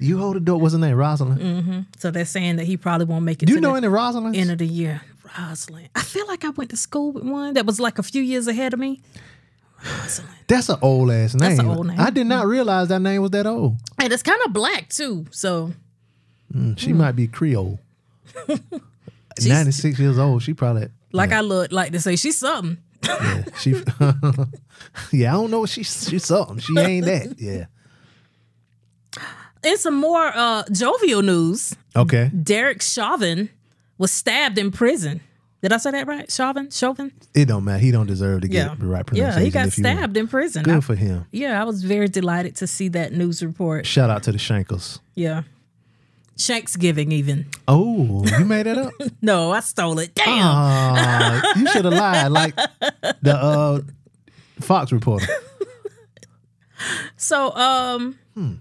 You 0.00 0.18
hold 0.18 0.36
the 0.36 0.40
door. 0.40 0.58
What's 0.58 0.72
her 0.74 0.80
name? 0.80 0.96
Rosalind. 0.96 1.40
Mm-hmm. 1.40 1.80
so 1.98 2.10
they're 2.10 2.24
saying 2.24 2.56
that 2.56 2.64
he 2.64 2.76
probably 2.76 3.04
won't 3.06 3.24
make 3.24 3.42
it 3.42 3.46
Do 3.46 3.52
you 3.52 3.60
know 3.60 3.72
the 3.72 3.76
any 3.78 3.88
Rosalind? 3.88 4.34
end 4.34 4.50
of 4.50 4.58
the 4.58 4.66
year. 4.66 5.02
Rosalind. 5.38 5.90
I 5.94 6.02
feel 6.02 6.26
like 6.26 6.44
I 6.44 6.50
went 6.50 6.70
to 6.70 6.76
school 6.76 7.12
with 7.12 7.24
one 7.24 7.54
that 7.54 7.66
was 7.66 7.78
like 7.78 7.98
a 7.98 8.02
few 8.02 8.22
years 8.22 8.48
ahead 8.48 8.72
of 8.72 8.80
me. 8.80 9.00
Rosalind. 9.84 10.34
That's 10.46 10.68
an 10.68 10.78
old 10.82 11.10
ass 11.10 11.34
name. 11.34 11.48
That's 11.50 11.60
an 11.60 11.68
old 11.68 11.86
name. 11.86 12.00
I 12.00 12.10
did 12.10 12.26
not 12.26 12.46
realize 12.46 12.88
that 12.88 13.00
name 13.00 13.22
was 13.22 13.30
that 13.32 13.46
old. 13.46 13.76
And 13.98 14.12
it's 14.12 14.22
kind 14.22 14.40
of 14.46 14.52
black 14.52 14.88
too. 14.88 15.26
So 15.30 15.72
mm, 16.52 16.78
She 16.78 16.92
might 16.92 17.12
be 17.12 17.26
Creole. 17.28 17.78
96 19.40 19.98
years 19.98 20.18
old. 20.18 20.42
She 20.42 20.54
probably, 20.54 20.88
like 21.12 21.32
I 21.32 21.40
look 21.40 21.72
like 21.72 21.92
to 21.92 22.00
say 22.00 22.16
she's 22.16 22.38
something. 22.38 22.78
yeah, 23.04 23.44
she, 23.58 23.70
yeah, 25.12 25.30
I 25.30 25.32
don't 25.32 25.50
know. 25.50 25.60
What 25.60 25.70
she, 25.70 25.82
she's 25.82 26.24
something. 26.24 26.58
She 26.58 26.76
ain't 26.78 27.06
that. 27.06 27.34
Yeah. 27.38 27.66
In 29.62 29.76
some 29.76 29.94
more 29.94 30.32
uh, 30.34 30.62
jovial 30.72 31.22
news, 31.22 31.74
Okay. 31.94 32.30
Derek 32.42 32.80
Chauvin 32.82 33.50
was 33.98 34.10
stabbed 34.10 34.58
in 34.58 34.70
prison. 34.70 35.20
Did 35.62 35.72
I 35.74 35.76
say 35.76 35.90
that 35.90 36.06
right? 36.06 36.30
Chauvin? 36.30 36.70
Chauvin? 36.70 37.12
It 37.34 37.44
don't 37.46 37.64
matter. 37.64 37.78
He 37.78 37.90
don't 37.90 38.06
deserve 38.06 38.40
to 38.40 38.48
get 38.48 38.66
Yeah. 38.68 38.74
the 38.78 38.86
right 38.86 39.04
Yeah, 39.12 39.38
he 39.38 39.50
got 39.50 39.66
if 39.66 39.76
you 39.76 39.84
want. 39.84 39.98
stabbed 39.98 40.16
in 40.16 40.26
prison. 40.28 40.62
Good 40.62 40.76
I- 40.76 40.80
for 40.80 40.94
him. 40.94 41.26
yeah, 41.32 41.60
I 41.60 41.64
was 41.64 41.84
very 41.84 42.08
delighted 42.08 42.56
to 42.56 42.66
see 42.66 42.88
that 42.88 43.12
news 43.12 43.42
report. 43.42 43.84
Shout 43.84 44.08
out 44.08 44.22
to 44.22 44.32
the 44.32 44.38
Shankles. 44.38 45.00
Yeah. 45.14 45.42
Shanksgiving 46.38 47.12
even. 47.12 47.44
Oh, 47.68 48.24
you 48.38 48.46
made 48.46 48.64
that 48.64 48.78
up? 48.78 48.92
No, 49.20 49.50
I 49.52 49.60
stole 49.60 49.98
it. 49.98 50.14
Damn. 50.14 50.26
Ah, 50.42 51.52
you 51.56 51.66
should 51.68 51.84
have 51.84 51.92
lied 51.92 52.32
like 52.32 52.56
the 53.20 53.36
uh, 53.36 53.80
Fox 54.60 54.90
reporter. 54.92 55.26
So, 57.16 57.54
um, 57.54 58.18
Hmm. 58.34 58.54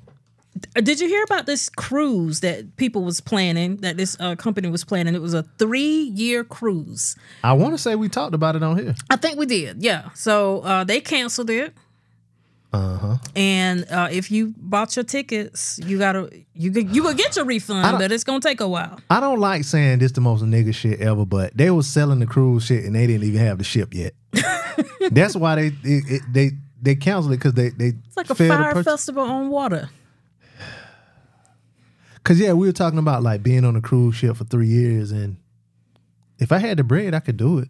Did 0.76 1.00
you 1.00 1.08
hear 1.08 1.24
about 1.24 1.46
this 1.46 1.70
cruise 1.70 2.40
that 2.42 2.76
people 2.78 3.04
was 3.04 3.22
planning? 3.22 3.78
That 3.78 3.98
this 3.98 4.18
uh, 4.20 4.36
company 4.36 4.70
was 4.70 4.84
planning. 4.84 5.16
It 5.16 5.22
was 5.22 5.34
a 5.34 5.44
three-year 5.58 6.44
cruise. 6.44 7.16
I 7.44 7.54
want 7.54 7.74
to 7.74 7.78
say 7.78 7.96
we 7.96 8.10
talked 8.10 8.34
about 8.36 8.56
it 8.56 8.64
on 8.64 8.78
here. 8.78 8.96
I 9.10 9.16
think 9.16 9.38
we 9.38 9.46
did. 9.46 9.82
Yeah. 9.84 10.10
So 10.14 10.62
uh, 10.62 10.84
they 10.84 11.02
canceled 11.02 11.50
it. 11.50 11.74
Uh 12.72 12.98
huh. 12.98 13.16
And 13.36 13.86
uh, 13.90 14.10
if 14.12 14.30
you 14.30 14.54
bought 14.56 14.96
your 14.96 15.04
tickets, 15.04 15.80
you 15.84 15.98
gotta 15.98 16.30
you 16.54 16.72
could- 16.72 16.96
you 16.96 17.02
will 17.04 17.16
get 17.16 17.36
your 17.36 17.46
refund, 17.46 17.98
but 17.98 18.12
it's 18.12 18.24
gonna 18.24 18.40
take 18.42 18.62
a 18.62 18.68
while. 18.68 19.00
I 19.10 19.20
don't 19.20 19.40
like 19.40 19.64
saying 19.64 19.98
this 20.00 20.12
the 20.12 20.22
most 20.22 20.44
nigga 20.44 20.74
shit 20.76 21.00
ever, 21.02 21.26
but 21.26 21.58
they 21.58 21.72
was 21.72 21.88
selling 21.88 22.20
the 22.20 22.28
cruise 22.28 22.66
shit 22.66 22.84
and 22.86 22.94
they 22.94 23.08
didn't 23.08 23.24
even 23.24 23.40
have 23.40 23.58
the 23.58 23.64
ship 23.64 23.96
yet. 23.96 24.14
That's 25.12 25.36
why 25.36 25.56
they 25.56 25.68
it, 25.84 26.04
it, 26.12 26.22
they 26.32 26.52
they 26.80 26.94
canceled 26.96 27.34
it 27.34 27.38
because 27.38 27.54
they 27.54 27.70
they 27.70 27.94
It's 28.06 28.16
like 28.16 28.30
a 28.30 28.36
fire 28.36 28.72
purchase- 28.74 28.86
festival 28.86 29.24
on 29.24 29.50
water. 29.50 29.90
Cause 32.24 32.40
yeah, 32.40 32.54
we 32.54 32.68
were 32.68 32.74
talking 32.74 33.00
about 33.00 33.24
like 33.24 33.42
being 33.42 33.66
on 33.66 33.76
a 33.76 33.82
cruise 33.82 34.16
ship 34.16 34.36
for 34.38 34.44
three 34.44 34.68
years, 34.68 35.12
and 35.12 35.38
if 36.38 36.52
I 36.52 36.58
had 36.60 36.78
the 36.78 36.84
bread, 36.84 37.14
I 37.16 37.20
could 37.20 37.38
do 37.38 37.60
it. 37.60 37.70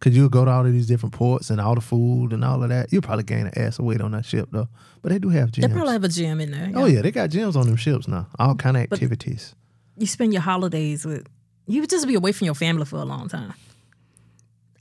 Cause 0.00 0.14
you'll 0.14 0.28
go 0.28 0.44
to 0.44 0.50
all 0.50 0.66
of 0.66 0.72
these 0.72 0.86
different 0.86 1.14
ports 1.14 1.48
and 1.48 1.58
all 1.60 1.74
the 1.74 1.80
food 1.80 2.32
and 2.34 2.44
all 2.44 2.62
of 2.62 2.68
that. 2.68 2.92
You'll 2.92 3.00
probably 3.02 3.24
gain 3.24 3.46
an 3.46 3.56
ass 3.58 3.78
of 3.78 3.86
weight 3.86 4.02
on 4.02 4.10
that 4.10 4.26
ship 4.26 4.48
though. 4.52 4.68
But 5.00 5.10
they 5.12 5.18
do 5.18 5.30
have 5.30 5.50
gyms. 5.50 5.62
They 5.62 5.68
probably 5.68 5.94
have 5.94 6.04
a 6.04 6.08
gym 6.08 6.40
in 6.40 6.50
there. 6.50 6.70
oh 6.74 6.84
yeah, 6.84 7.00
they 7.00 7.10
got 7.10 7.30
gyms 7.30 7.56
on 7.56 7.66
them 7.66 7.76
ships 7.76 8.06
now. 8.06 8.28
All 8.38 8.54
kind 8.56 8.76
of 8.76 8.82
activities. 8.82 9.54
You 9.96 10.06
spend 10.06 10.34
your 10.34 10.42
holidays 10.42 11.06
with 11.06 11.26
you 11.66 11.80
would 11.80 11.90
just 11.90 12.06
be 12.06 12.14
away 12.14 12.32
from 12.32 12.44
your 12.44 12.54
family 12.54 12.84
for 12.84 12.96
a 12.96 13.04
long 13.04 13.28
time. 13.28 13.54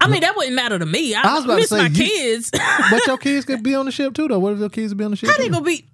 I 0.02 0.08
mean, 0.10 0.22
that 0.22 0.36
wouldn't 0.36 0.56
matter 0.56 0.78
to 0.78 0.86
me. 0.86 1.16
I, 1.16 1.22
I 1.24 1.34
was 1.36 1.46
about 1.46 1.54
to 1.56 1.60
miss 1.62 1.70
say, 1.70 1.78
my 1.78 1.88
you- 1.88 1.96
kids. 2.06 2.52
but 2.52 3.08
your 3.08 3.18
kids 3.20 3.46
could 3.46 3.64
be 3.64 3.74
on 3.74 3.86
the 3.86 3.92
ship 3.92 4.14
too 4.14 4.28
though. 4.28 4.40
What 4.40 4.54
if 4.54 4.60
your 4.60 4.70
kids 4.70 4.94
be 4.94 5.04
on 5.06 5.12
the 5.12 5.18
ship? 5.18 5.30
How 5.30 5.38
they 5.38 5.50
gonna 5.50 5.64
be? 5.66 5.86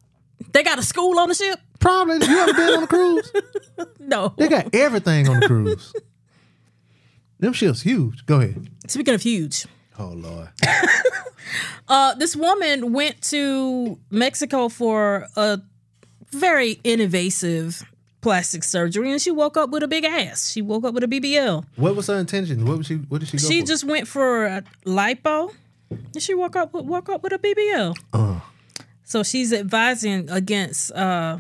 They 0.54 0.64
got 0.64 0.80
a 0.80 0.84
school 0.84 1.20
on 1.20 1.30
the 1.30 1.36
ship? 1.36 1.60
Probably. 1.80 2.26
You 2.28 2.38
ever 2.40 2.54
been 2.54 2.70
on 2.78 2.84
a 2.84 2.88
cruise? 2.88 3.32
No. 4.00 4.34
They 4.38 4.50
got 4.50 4.74
everything 4.76 5.30
on 5.30 5.40
the 5.40 5.48
cruise. 5.48 5.94
Them 7.40 7.54
ships 7.54 7.82
huge. 7.82 8.26
Go 8.26 8.40
ahead. 8.42 8.70
Speaking 8.88 9.14
of 9.14 9.22
huge, 9.22 9.66
Oh 9.98 10.08
Lord. 10.16 10.50
uh, 11.88 12.14
this 12.16 12.36
woman 12.36 12.94
went 12.94 13.22
to 13.24 13.98
Mexico 14.10 14.70
for 14.70 15.28
a 15.36 15.60
very 16.32 16.80
innovative 16.84 17.84
plastic 18.22 18.64
surgery, 18.64 19.12
and 19.12 19.22
she 19.22 19.32
woke 19.32 19.58
up 19.58 19.70
with 19.70 19.82
a 19.84 19.88
big 19.88 20.04
ass. 20.06 20.52
She 20.52 20.62
woke 20.62 20.84
up 20.84 20.94
with 20.94 21.04
a 21.04 21.08
BBL. 21.08 21.66
What 21.76 21.96
was 21.96 22.08
her 22.08 22.16
intention? 22.18 22.66
What 22.66 22.78
was 22.80 22.88
she? 22.88 22.96
What 22.96 23.20
did 23.20 23.30
she 23.30 23.38
go 23.38 23.48
She 23.48 23.62
for? 23.62 23.68
just 23.68 23.84
went 23.84 24.08
for 24.08 24.46
a 24.46 24.64
lipo, 24.86 25.54
and 25.90 26.22
she 26.22 26.34
woke 26.34 26.56
up 26.56 26.74
with, 26.74 26.86
woke 26.86 27.10
up 27.10 27.24
with 27.24 27.34
a 27.34 27.40
BBL. 27.40 27.98
Uh. 28.14 28.40
So 29.12 29.24
she's 29.24 29.52
advising 29.52 30.30
against 30.30 30.90
uh, 30.94 31.40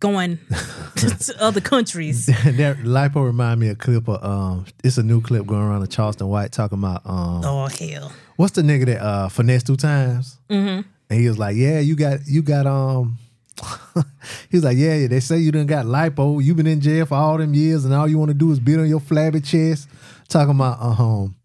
going 0.00 0.40
to 0.96 1.36
other 1.38 1.60
countries. 1.60 2.26
that 2.26 2.78
lipo 2.78 3.24
remind 3.24 3.60
me 3.60 3.68
of 3.68 3.74
a 3.74 3.76
clip 3.76 4.08
of 4.08 4.24
um 4.24 4.66
it's 4.82 4.98
a 4.98 5.02
new 5.04 5.20
clip 5.20 5.46
going 5.46 5.62
around 5.62 5.80
of 5.80 5.90
Charleston 5.90 6.26
White 6.26 6.50
talking 6.50 6.78
about 6.78 7.02
um 7.06 7.42
Oh 7.44 7.68
hell! 7.68 8.10
what's 8.34 8.54
the 8.54 8.62
nigga 8.62 8.86
that 8.86 9.00
uh 9.00 9.28
Finesse2Tymes? 9.28 10.38
Mm-hmm. 10.50 10.88
And 11.08 11.20
he 11.20 11.28
was 11.28 11.38
like, 11.38 11.54
Yeah, 11.54 11.78
you 11.78 11.94
got 11.94 12.26
you 12.26 12.42
got 12.42 12.66
um 12.66 13.16
He 14.50 14.56
was 14.56 14.64
like, 14.64 14.76
yeah, 14.76 14.94
yeah, 14.94 15.06
they 15.06 15.20
say 15.20 15.38
you 15.38 15.52
done 15.52 15.66
got 15.66 15.86
lipo. 15.86 16.42
You've 16.42 16.56
been 16.56 16.66
in 16.66 16.80
jail 16.80 17.06
for 17.06 17.14
all 17.14 17.38
them 17.38 17.54
years, 17.54 17.84
and 17.84 17.94
all 17.94 18.08
you 18.08 18.18
want 18.18 18.30
to 18.30 18.34
do 18.34 18.50
is 18.50 18.58
beat 18.58 18.80
on 18.80 18.88
your 18.88 18.98
flabby 18.98 19.40
chest. 19.40 19.88
Talking 20.28 20.56
about, 20.56 20.80
um, 20.80 21.36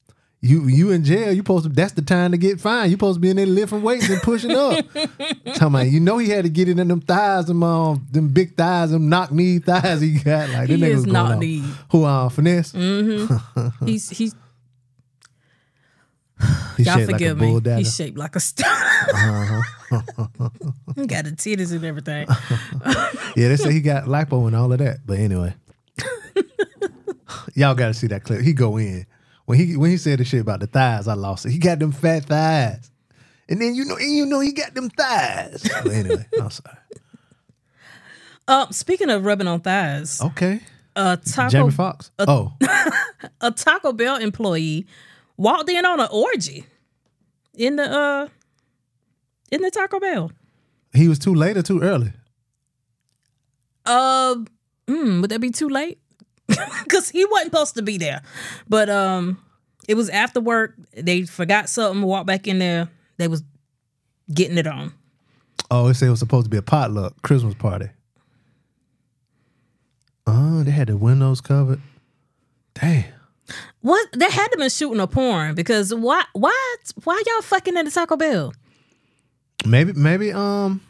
you 0.41 0.68
you 0.68 0.91
in 0.91 1.03
jail. 1.03 1.32
You 1.34 1.40
supposed 1.40 1.66
to. 1.66 1.70
That's 1.70 1.94
the 1.94 2.02
time 2.02 2.32
to 2.32 2.38
get 2.38 2.61
fined. 2.61 2.91
You 2.91 2.95
supposed 2.95 3.18
to 3.18 3.20
be 3.20 3.30
in 3.30 3.36
there 3.36 3.45
lifting 3.45 3.82
weights 3.82 4.10
and 4.10 4.22
pushing 4.22 4.52
up. 4.52 4.86
Talking 4.94 5.68
about, 5.68 5.88
you 5.88 5.99
know, 5.99 6.18
he 6.18 6.30
had 6.30 6.45
to 6.45 6.49
get 6.49 6.70
it 6.70 6.80
in 6.80 6.88
them 6.88 7.02
thighs, 7.02 7.48
them 7.48 7.61
um, 7.61 8.07
them 8.10 8.30
big 8.30 8.56
thighs, 8.56 8.91
them 8.91 9.10
knock 9.10 9.32
knee 9.32 9.60
thighs. 9.60 9.99
He 9.99 10.20
got 10.20 10.49
like 10.49 10.70
He 10.70 10.82
is 10.86 11.06
knock 11.06 11.40
knee. 11.40 11.64
Who 11.91 12.06
uh 12.06 12.30
finesse? 12.30 12.72
He's 13.86 14.10
he's 14.10 14.34
He 16.78 16.84
y'all 16.84 17.06
forgive 17.06 17.11
like 17.11 17.22
a 17.22 17.36
bull 17.36 17.60
me. 17.60 17.78
He's 17.80 17.94
shaped 17.94 18.18
like 18.18 18.38
a 18.38 18.40
star. 18.40 18.74
he 20.95 21.06
got 21.06 21.26
the 21.26 21.32
titties 21.36 21.74
and 21.74 21.84
everything. 21.84 22.28
Yeah, 23.36 23.49
they 23.49 23.57
say 23.57 23.72
he 23.72 23.80
got 23.80 24.06
lipo 24.06 24.48
and 24.48 24.56
all 24.56 24.74
of 24.74 24.80
that. 24.80 25.06
But 25.06 25.20
anyway, 25.20 25.53
y'all 27.53 27.76
got 27.76 27.88
to 27.90 27.94
see 27.94 28.07
that 28.07 28.24
clip. 28.24 28.41
He 28.41 28.53
go 28.53 28.78
in 28.78 29.06
when 29.50 29.58
he 29.58 29.76
when 29.76 29.90
he 29.90 29.98
said 29.98 30.20
the 30.20 30.24
shit 30.24 30.42
about 30.42 30.60
the 30.60 30.68
thighs. 30.68 31.08
I 31.08 31.16
lost 31.16 31.44
it. 31.48 31.52
He 31.52 31.58
got 31.58 31.80
them 31.80 31.92
fat 31.92 32.26
thighs, 32.26 32.92
and 33.50 33.60
then 33.60 33.74
you 33.74 33.84
know 33.84 33.96
and 33.96 34.12
you 34.16 34.28
know 34.28 34.42
he 34.42 34.52
got 34.52 34.76
them 34.76 34.92
thighs. 34.92 35.68
But 35.84 35.92
anyway, 35.92 36.28
I'm 36.40 36.52
sorry. 36.52 36.78
Uh, 38.48 38.70
speaking 38.70 39.10
of 39.10 39.26
rubbing 39.26 39.48
on 39.48 39.60
thighs, 39.62 40.22
Okay, 40.22 40.60
a 40.96 41.18
Taco 41.18 41.50
Jamie 41.50 41.72
Foxx. 41.72 42.12
oh, 42.20 42.54
a 43.42 43.50
Taco 43.50 43.92
Bell 43.92 44.18
employee 44.18 44.86
walked 45.36 45.68
in 45.68 45.84
on 45.84 46.00
an 46.00 46.10
orgy 46.12 46.66
in 47.56 47.78
the 47.78 47.92
uh 47.92 48.28
in 49.52 49.64
the 49.64 49.72
Taco 49.72 50.00
Bell. 50.00 50.32
he 50.94 51.08
was 51.08 51.18
too 51.18 51.34
late 51.34 51.58
or 51.58 51.64
too 51.64 51.82
early. 51.82 52.14
Uh, 53.84 54.36
mm, 54.88 55.22
would 55.22 55.32
that 55.32 55.42
be 55.42 55.50
too 55.50 55.70
late? 55.70 55.98
Because 56.84 57.10
he 57.10 57.24
wasn't 57.26 57.52
supposed 57.52 57.76
to 57.76 57.84
be 57.84 57.98
there, 57.98 58.24
but 58.68 58.90
um, 58.90 59.38
it 59.88 59.96
was 59.96 60.10
after 60.10 60.40
work. 60.42 60.76
They 60.94 61.24
forgot 61.24 61.70
something. 61.70 62.02
Walked 62.02 62.26
back 62.26 62.48
in 62.48 62.58
there. 62.58 62.90
They 63.18 63.28
was 63.28 63.44
getting 64.34 64.58
it 64.58 64.66
on. 64.66 64.94
Oh, 65.70 65.88
they 65.88 65.94
said 65.94 66.08
it 66.08 66.12
was 66.12 66.20
supposed 66.20 66.46
to 66.46 66.50
be 66.50 66.58
a 66.58 66.64
potluck 66.64 67.22
Christmas 67.22 67.54
party. 67.54 67.90
Oh, 70.26 70.64
they 70.64 70.72
had 70.72 70.88
the 70.88 70.98
windows 70.98 71.42
covered. 71.42 71.82
Damn. 72.74 73.06
What 73.82 74.08
they 74.14 74.30
had 74.30 74.48
to 74.52 74.58
been 74.58 74.70
shooting 74.70 75.00
a 75.00 75.08
porn 75.08 75.56
because 75.56 75.94
why 75.94 76.24
why 76.34 76.76
why 77.04 77.22
y'all 77.26 77.42
fucking 77.42 77.78
at 77.78 77.86
the 77.86 77.92
Taco 77.92 78.18
Bell? 78.18 78.54
Maybe, 79.66 79.94
maybe, 79.94 80.32
um, 80.32 80.82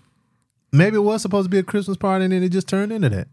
maybe 0.72 0.98
it 0.98 1.02
was 1.02 1.22
supposed 1.22 1.46
to 1.46 1.50
be 1.50 1.58
a 1.58 1.64
Christmas 1.64 1.98
party, 1.98 2.26
and 2.26 2.34
then 2.34 2.44
it 2.44 2.50
just 2.50 2.68
turned 2.68 2.92
into 2.92 3.10
that. 3.10 3.28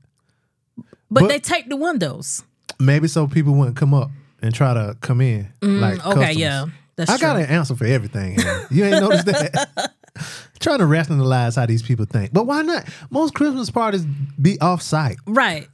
But, 1.10 1.22
But- 1.22 1.28
they 1.28 1.38
take 1.38 1.68
the 1.68 1.76
windows. 1.76 2.42
Maybe 2.78 3.08
so 3.08 3.26
people 3.26 3.54
wouldn't 3.54 3.76
come 3.76 3.94
up 3.94 4.10
and 4.42 4.54
try 4.54 4.74
to 4.74 4.96
come 5.00 5.20
in. 5.20 5.48
like 5.62 5.98
Mm, 5.98 6.06
Okay, 6.06 6.14
customers. 6.14 6.36
yeah, 6.36 6.66
that's 6.96 7.10
I 7.10 7.18
got 7.18 7.34
true. 7.34 7.42
an 7.44 7.48
answer 7.50 7.74
for 7.74 7.86
everything. 7.86 8.38
You 8.70 8.84
ain't 8.84 9.00
noticed 9.00 9.26
that? 9.26 9.92
Trying 10.60 10.78
to 10.78 10.86
rationalize 10.86 11.56
how 11.56 11.66
these 11.66 11.82
people 11.82 12.04
think. 12.06 12.32
But 12.32 12.46
why 12.46 12.62
not? 12.62 12.86
Most 13.10 13.34
Christmas 13.34 13.70
parties 13.70 14.04
be 14.40 14.58
off 14.60 14.82
site. 14.82 15.16
Right. 15.26 15.68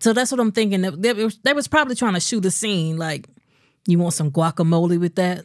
So 0.00 0.12
that's 0.12 0.30
what 0.30 0.40
I'm 0.40 0.52
thinking. 0.52 0.82
They, 0.82 1.12
they 1.12 1.52
was, 1.52 1.68
probably 1.68 1.94
trying 1.94 2.14
to 2.14 2.20
shoot 2.20 2.44
a 2.44 2.50
scene. 2.50 2.96
Like, 2.98 3.28
you 3.86 3.98
want 3.98 4.14
some 4.14 4.30
guacamole 4.30 4.98
with 5.00 5.14
that? 5.16 5.44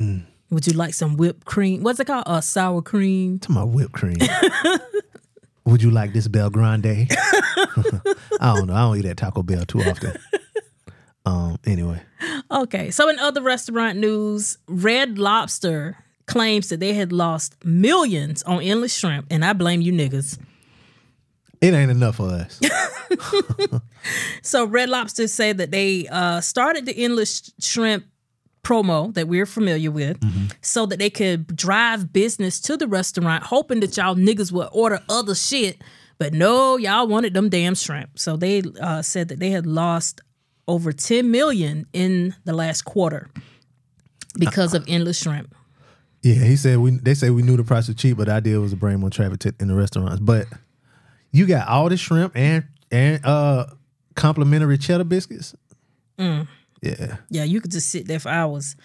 Mm. 0.00 0.24
Would 0.50 0.66
you 0.66 0.72
like 0.74 0.94
some 0.94 1.16
whipped 1.16 1.44
cream? 1.44 1.82
What's 1.82 2.00
it 2.00 2.06
called? 2.06 2.24
Uh, 2.26 2.40
sour 2.40 2.82
cream. 2.82 3.38
To 3.40 3.52
my 3.52 3.64
whipped 3.64 3.92
cream. 3.92 4.16
Would 5.68 5.82
you 5.82 5.90
like 5.90 6.12
this 6.14 6.28
Bel 6.28 6.48
Grande? 6.50 6.86
I 8.40 8.54
don't 8.56 8.66
know. 8.66 8.74
I 8.74 8.80
don't 8.80 8.96
eat 8.98 9.04
at 9.04 9.16
Taco 9.18 9.42
Bell 9.42 9.64
too 9.66 9.80
often. 9.82 10.16
Um. 11.26 11.58
Anyway, 11.66 12.00
Okay. 12.50 12.90
So 12.90 13.08
in 13.10 13.18
other 13.18 13.42
restaurant 13.42 13.98
news, 13.98 14.56
Red 14.66 15.18
Lobster 15.18 15.96
claims 16.26 16.70
that 16.70 16.80
they 16.80 16.94
had 16.94 17.12
lost 17.12 17.54
millions 17.64 18.42
on 18.44 18.62
endless 18.62 18.96
shrimp, 18.96 19.26
and 19.30 19.44
I 19.44 19.52
blame 19.52 19.82
you 19.82 19.92
niggas. 19.92 20.38
it 21.60 21.74
ain't 21.74 21.90
enough 21.90 22.16
for 22.16 22.28
us. 22.30 22.60
So 24.42 24.64
Red 24.64 24.88
Lobster 24.88 25.28
said 25.28 25.58
that 25.58 25.70
they 25.70 26.06
uh, 26.08 26.40
started 26.40 26.86
the 26.86 26.96
endless 26.96 27.52
shrimp 27.60 28.06
promo 28.62 29.12
that 29.14 29.28
we're 29.28 29.46
familiar 29.46 29.90
with, 29.90 30.18
so 30.62 30.86
that 30.86 30.98
they 30.98 31.10
could 31.10 31.54
drive 31.56 32.12
business 32.12 32.60
to 32.60 32.76
the 32.76 32.86
restaurant, 32.86 33.44
hoping 33.44 33.80
that 33.80 33.96
y'all 33.96 34.14
niggas 34.14 34.52
would 34.52 34.68
order 34.72 35.00
other 35.08 35.34
shit. 35.34 35.82
But 36.18 36.32
no, 36.32 36.76
y'all 36.76 37.06
wanted 37.06 37.34
them 37.34 37.48
damn 37.48 37.74
shrimp. 37.74 38.18
So 38.18 38.36
they 38.36 38.62
uh, 38.80 39.02
said 39.02 39.28
that 39.28 39.38
they 39.38 39.50
had 39.50 39.66
lost 39.66 40.20
over 40.66 40.92
10 40.92 41.30
million 41.30 41.86
in 41.92 42.34
the 42.44 42.52
last 42.52 42.82
quarter 42.82 43.28
because 44.38 44.74
of 44.74 44.84
endless 44.88 45.18
shrimp. 45.20 45.54
Yeah, 46.22 46.34
he 46.44 46.56
said 46.56 46.78
we. 46.78 46.90
They 46.90 47.14
say 47.14 47.30
we 47.30 47.42
knew 47.42 47.56
the 47.56 47.62
price 47.64 47.86
was 47.86 47.96
cheap, 47.96 48.16
but 48.16 48.26
the 48.26 48.32
idea 48.32 48.58
was 48.58 48.72
to 48.72 48.76
bring 48.76 48.98
more 48.98 49.10
traffic 49.10 49.38
to, 49.40 49.54
in 49.60 49.68
the 49.68 49.74
restaurants. 49.74 50.18
But 50.20 50.46
you 51.30 51.46
got 51.46 51.68
all 51.68 51.88
the 51.88 51.96
shrimp 51.96 52.36
and 52.36 52.64
and 52.90 53.24
uh 53.24 53.66
complimentary 54.16 54.78
cheddar 54.78 55.04
biscuits. 55.04 55.54
Yeah, 56.82 57.16
Yeah, 57.30 57.44
you 57.44 57.60
could 57.60 57.70
just 57.72 57.90
sit 57.90 58.06
there 58.06 58.20
for 58.20 58.28
hours. 58.28 58.76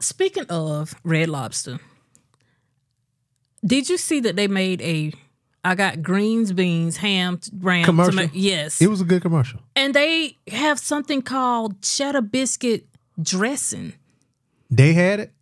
Speaking 0.00 0.44
of 0.50 0.94
Red 1.04 1.28
Lobster, 1.28 1.78
did 3.64 3.88
you 3.88 3.96
see 3.98 4.20
that 4.20 4.36
they 4.36 4.48
made 4.48 4.80
a 4.82 5.12
I 5.62 5.74
got 5.74 6.02
greens, 6.02 6.52
beans, 6.52 6.96
ham, 6.96 7.38
ram, 7.58 7.84
Commercial? 7.84 8.12
tomato- 8.12 8.32
yes, 8.34 8.80
it 8.80 8.88
was 8.88 9.00
a 9.02 9.04
good 9.04 9.20
commercial. 9.22 9.60
and 9.76 9.94
they 9.94 10.36
have 10.48 10.78
something 10.78 11.20
called 11.22 11.82
cheddar 11.82 12.22
biscuit 12.22 12.86
dressing. 13.20 13.92
They 14.70 14.94
had 14.94 15.20
it. 15.20 15.32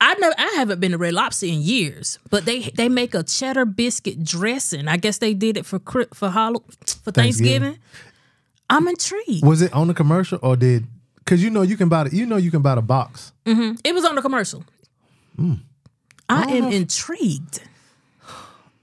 I 0.00 0.14
know 0.14 0.32
I 0.36 0.54
haven't 0.56 0.80
been 0.80 0.90
to 0.92 0.98
Red 0.98 1.14
Lobster 1.14 1.46
in 1.46 1.62
years, 1.62 2.18
but 2.30 2.44
they 2.44 2.62
they 2.74 2.88
make 2.88 3.14
a 3.14 3.22
cheddar 3.22 3.64
biscuit 3.64 4.24
dressing. 4.24 4.88
I 4.88 4.96
guess 4.96 5.18
they 5.18 5.34
did 5.34 5.56
it 5.56 5.64
for 5.66 5.78
for 6.12 6.28
Hall- 6.28 6.64
for 7.04 7.12
Thanksgiving. 7.12 7.74
Thanksgiving. 7.74 7.78
I'm 8.68 8.88
intrigued. 8.88 9.44
Was 9.44 9.62
it 9.62 9.72
on 9.72 9.88
the 9.88 9.94
commercial 9.94 10.38
or 10.42 10.56
did? 10.56 10.86
Because 11.18 11.42
you 11.42 11.50
know 11.50 11.62
you 11.62 11.76
can 11.76 11.88
buy 11.88 12.04
the, 12.04 12.16
you 12.16 12.26
know 12.26 12.36
you 12.36 12.50
can 12.50 12.62
buy 12.62 12.74
the 12.74 12.82
box. 12.82 13.32
It 13.44 13.94
was 13.94 14.04
on 14.04 14.14
the 14.14 14.22
commercial. 14.22 14.64
Mm. 15.38 15.60
I 16.28 16.42
am 16.52 16.72
intrigued. 16.72 17.60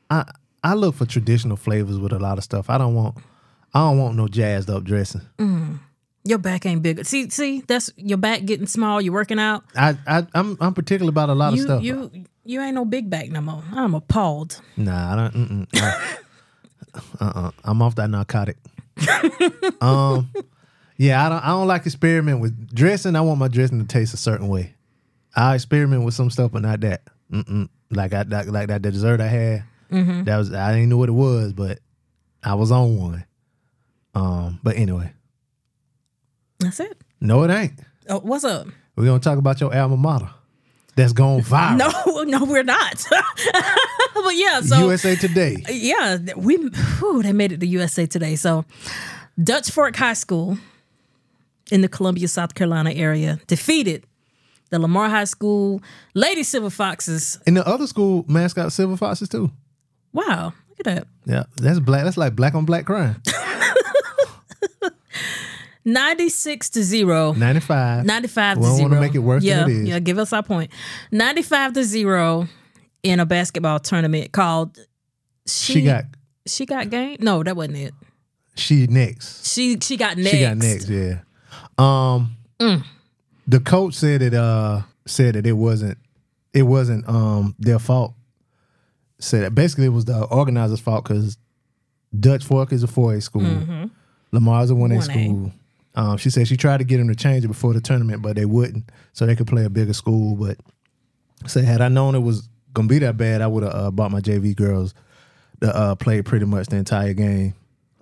I 0.09 0.25
I 0.63 0.73
look 0.75 0.95
for 0.95 1.05
traditional 1.05 1.57
flavors 1.57 1.97
with 1.97 2.13
a 2.13 2.19
lot 2.19 2.37
of 2.37 2.43
stuff. 2.43 2.69
I 2.69 2.77
don't 2.77 2.95
want 2.95 3.17
I 3.73 3.79
don't 3.79 3.97
want 3.97 4.15
no 4.15 4.27
jazzed 4.27 4.69
up 4.69 4.83
dressing. 4.83 5.21
Your 6.25 6.37
back 6.37 6.65
ain't 6.65 6.81
big. 6.81 7.03
See, 7.05 7.29
see, 7.29 7.61
that's 7.67 7.91
your 7.97 8.17
back 8.17 8.45
getting 8.45 8.67
small. 8.67 9.01
You're 9.01 9.13
working 9.13 9.39
out. 9.39 9.65
I, 9.75 9.97
I 10.07 10.25
I'm 10.33 10.57
I'm 10.61 10.73
particular 10.73 11.09
about 11.09 11.29
a 11.29 11.33
lot 11.33 11.53
of 11.53 11.59
stuff. 11.59 11.83
you, 11.83 12.09
you 12.45 12.61
ain't 12.61 12.75
no 12.75 12.85
big 12.85 13.09
back 13.09 13.29
no 13.29 13.41
more. 13.41 13.61
I'm 13.73 13.93
appalled. 13.93 14.61
Nah, 14.77 15.13
I 15.13 15.29
don't. 15.29 15.67
Uh 17.19 17.31
uh. 17.35 17.51
I'm 17.63 17.81
off 17.81 17.95
that 17.95 18.07
narcotic. 18.11 18.55
Um, 19.81 20.29
yeah, 20.97 21.25
I 21.25 21.29
don't. 21.29 21.43
I 21.43 21.47
don't 21.47 21.67
like 21.67 21.85
experiment 21.85 22.39
with 22.39 22.73
dressing. 22.73 23.15
I 23.15 23.21
want 23.21 23.39
my 23.39 23.47
dressing 23.47 23.79
to 23.79 23.87
taste 23.87 24.13
a 24.13 24.17
certain 24.17 24.47
way. 24.47 24.75
I 25.35 25.55
experiment 25.55 26.03
with 26.05 26.13
some 26.13 26.29
stuff, 26.29 26.51
but 26.51 26.61
not 26.61 26.81
that. 26.81 27.01
Mm-mm. 27.31 27.69
Like 27.89 28.13
I 28.13 28.23
like, 28.23 28.47
like 28.47 28.67
that 28.67 28.81
dessert 28.81 29.19
I 29.19 29.27
had. 29.27 29.63
Mm-hmm. 29.91 30.23
That 30.25 30.37
was 30.37 30.53
I 30.53 30.73
didn't 30.73 30.89
know 30.89 30.97
what 30.97 31.09
it 31.09 31.13
was, 31.13 31.53
but 31.53 31.79
I 32.43 32.55
was 32.55 32.71
on 32.71 32.97
one. 32.97 33.25
Um, 34.15 34.59
but 34.61 34.75
anyway, 34.77 35.11
That's 36.59 36.79
it. 36.79 36.97
no, 37.19 37.43
it 37.43 37.51
ain't. 37.51 37.73
Oh, 38.09 38.19
what's 38.19 38.43
up? 38.43 38.67
We're 38.95 39.05
gonna 39.05 39.19
talk 39.19 39.39
about 39.39 39.59
your 39.59 39.75
alma 39.75 39.97
mater. 39.97 40.29
That's 40.95 41.13
gone 41.13 41.41
viral. 41.41 41.77
No, 41.77 42.23
no, 42.39 42.45
we're 42.45 42.63
not. 42.63 43.05
but 44.13 44.35
yeah, 44.35 44.61
so 44.61 44.77
USA 44.79 45.15
Today. 45.15 45.57
yeah, 45.69 46.17
we 46.35 46.57
whew, 46.57 47.23
they 47.23 47.33
made 47.33 47.51
it 47.51 47.59
to 47.61 47.65
USA 47.67 48.05
today. 48.05 48.35
So 48.35 48.65
Dutch 49.41 49.71
Fork 49.71 49.95
High 49.95 50.13
School 50.13 50.57
in 51.71 51.81
the 51.81 51.89
Columbia, 51.89 52.27
South 52.27 52.53
Carolina 52.53 52.91
area 52.91 53.39
defeated 53.47 54.05
the 54.69 54.79
Lamar 54.79 55.09
High 55.09 55.23
School 55.25 55.81
Lady 56.13 56.43
Silver 56.43 56.69
Foxes. 56.69 57.39
And 57.47 57.57
the 57.57 57.67
other 57.67 57.87
school 57.87 58.25
mascot 58.27 58.71
Silver 58.71 58.97
Foxes 58.97 59.29
too. 59.29 59.51
Wow, 60.13 60.53
look 60.69 60.79
at 60.79 60.85
that. 60.85 61.07
Yeah, 61.25 61.43
that's 61.57 61.79
black. 61.79 62.03
That's 62.03 62.17
like 62.17 62.35
black 62.35 62.53
on 62.53 62.65
black 62.65 62.85
crime. 62.85 63.19
96 65.85 66.69
to 66.71 66.83
0. 66.83 67.33
95. 67.33 68.05
95 68.05 68.55
to 68.55 68.59
We 68.61 68.65
don't 68.67 68.75
0. 68.77 68.89
wanna 68.89 69.01
make 69.01 69.15
it 69.15 69.19
worse 69.19 69.43
yeah, 69.43 69.61
than 69.61 69.69
it 69.69 69.73
is. 69.83 69.87
Yeah, 69.89 69.99
give 69.99 70.17
us 70.17 70.31
our 70.33 70.43
point. 70.43 70.71
95 71.11 71.73
to 71.73 71.83
0 71.83 72.47
in 73.03 73.19
a 73.19 73.25
basketball 73.25 73.79
tournament 73.79 74.31
called 74.31 74.77
She, 75.47 75.73
She 75.73 75.81
got 75.83 76.05
She 76.45 76.65
got 76.65 76.89
game? 76.89 77.17
No, 77.19 77.43
that 77.43 77.55
wasn't 77.55 77.77
it. 77.77 77.93
she 78.55 78.87
next. 78.87 79.51
She 79.51 79.77
she 79.81 79.97
got 79.97 80.17
next. 80.17 80.31
She 80.31 80.39
got 80.41 80.57
next. 80.57 80.89
Yeah. 80.89 81.19
Um, 81.77 82.35
the 83.47 83.59
coach 83.59 83.93
said 83.95 84.21
it. 84.21 84.33
Uh, 84.33 84.81
said 85.05 85.35
that 85.35 85.45
it 85.45 85.53
wasn't. 85.53 85.97
It 86.53 86.63
wasn't 86.63 87.07
um 87.09 87.55
their 87.59 87.79
fault. 87.79 88.13
said 89.19 89.43
that 89.43 89.55
basically 89.55 89.85
it 89.85 89.89
was 89.89 90.05
the 90.05 90.23
organizer's 90.25 90.79
fault 90.79 91.03
because 91.03 91.37
Dutch 92.17 92.45
Fork 92.45 92.71
is 92.71 92.83
a 92.83 92.87
4A 92.87 93.21
school. 93.23 93.89
Lamar's 94.31 94.69
a 94.71 94.75
1A, 94.75 94.99
1A. 94.99 95.03
school. 95.03 95.51
Um, 95.95 96.17
she 96.17 96.29
said 96.29 96.47
she 96.47 96.57
tried 96.57 96.77
to 96.77 96.83
get 96.83 96.99
him 96.99 97.07
to 97.07 97.15
change 97.15 97.45
it 97.45 97.47
before 97.47 97.73
the 97.73 97.81
tournament, 97.81 98.21
but 98.21 98.35
they 98.35 98.45
wouldn't, 98.45 98.89
so 99.13 99.25
they 99.25 99.35
could 99.35 99.47
play 99.47 99.63
a 99.63 99.69
bigger 99.69 99.93
school. 99.93 100.35
But 100.35 100.57
said 101.47 101.65
had 101.65 101.81
I 101.81 101.87
known 101.87 102.15
it 102.15 102.19
was 102.19 102.49
gonna 102.73 102.87
be 102.87 102.99
that 102.99 103.17
bad, 103.17 103.41
I 103.41 103.47
would 103.47 103.63
have 103.63 103.75
uh, 103.75 103.91
bought 103.91 104.11
my 104.11 104.21
JV 104.21 104.55
girls 104.55 104.93
to 105.61 105.75
uh, 105.75 105.95
play 105.95 106.21
pretty 106.21 106.45
much 106.45 106.67
the 106.67 106.77
entire 106.77 107.13
game. 107.13 107.53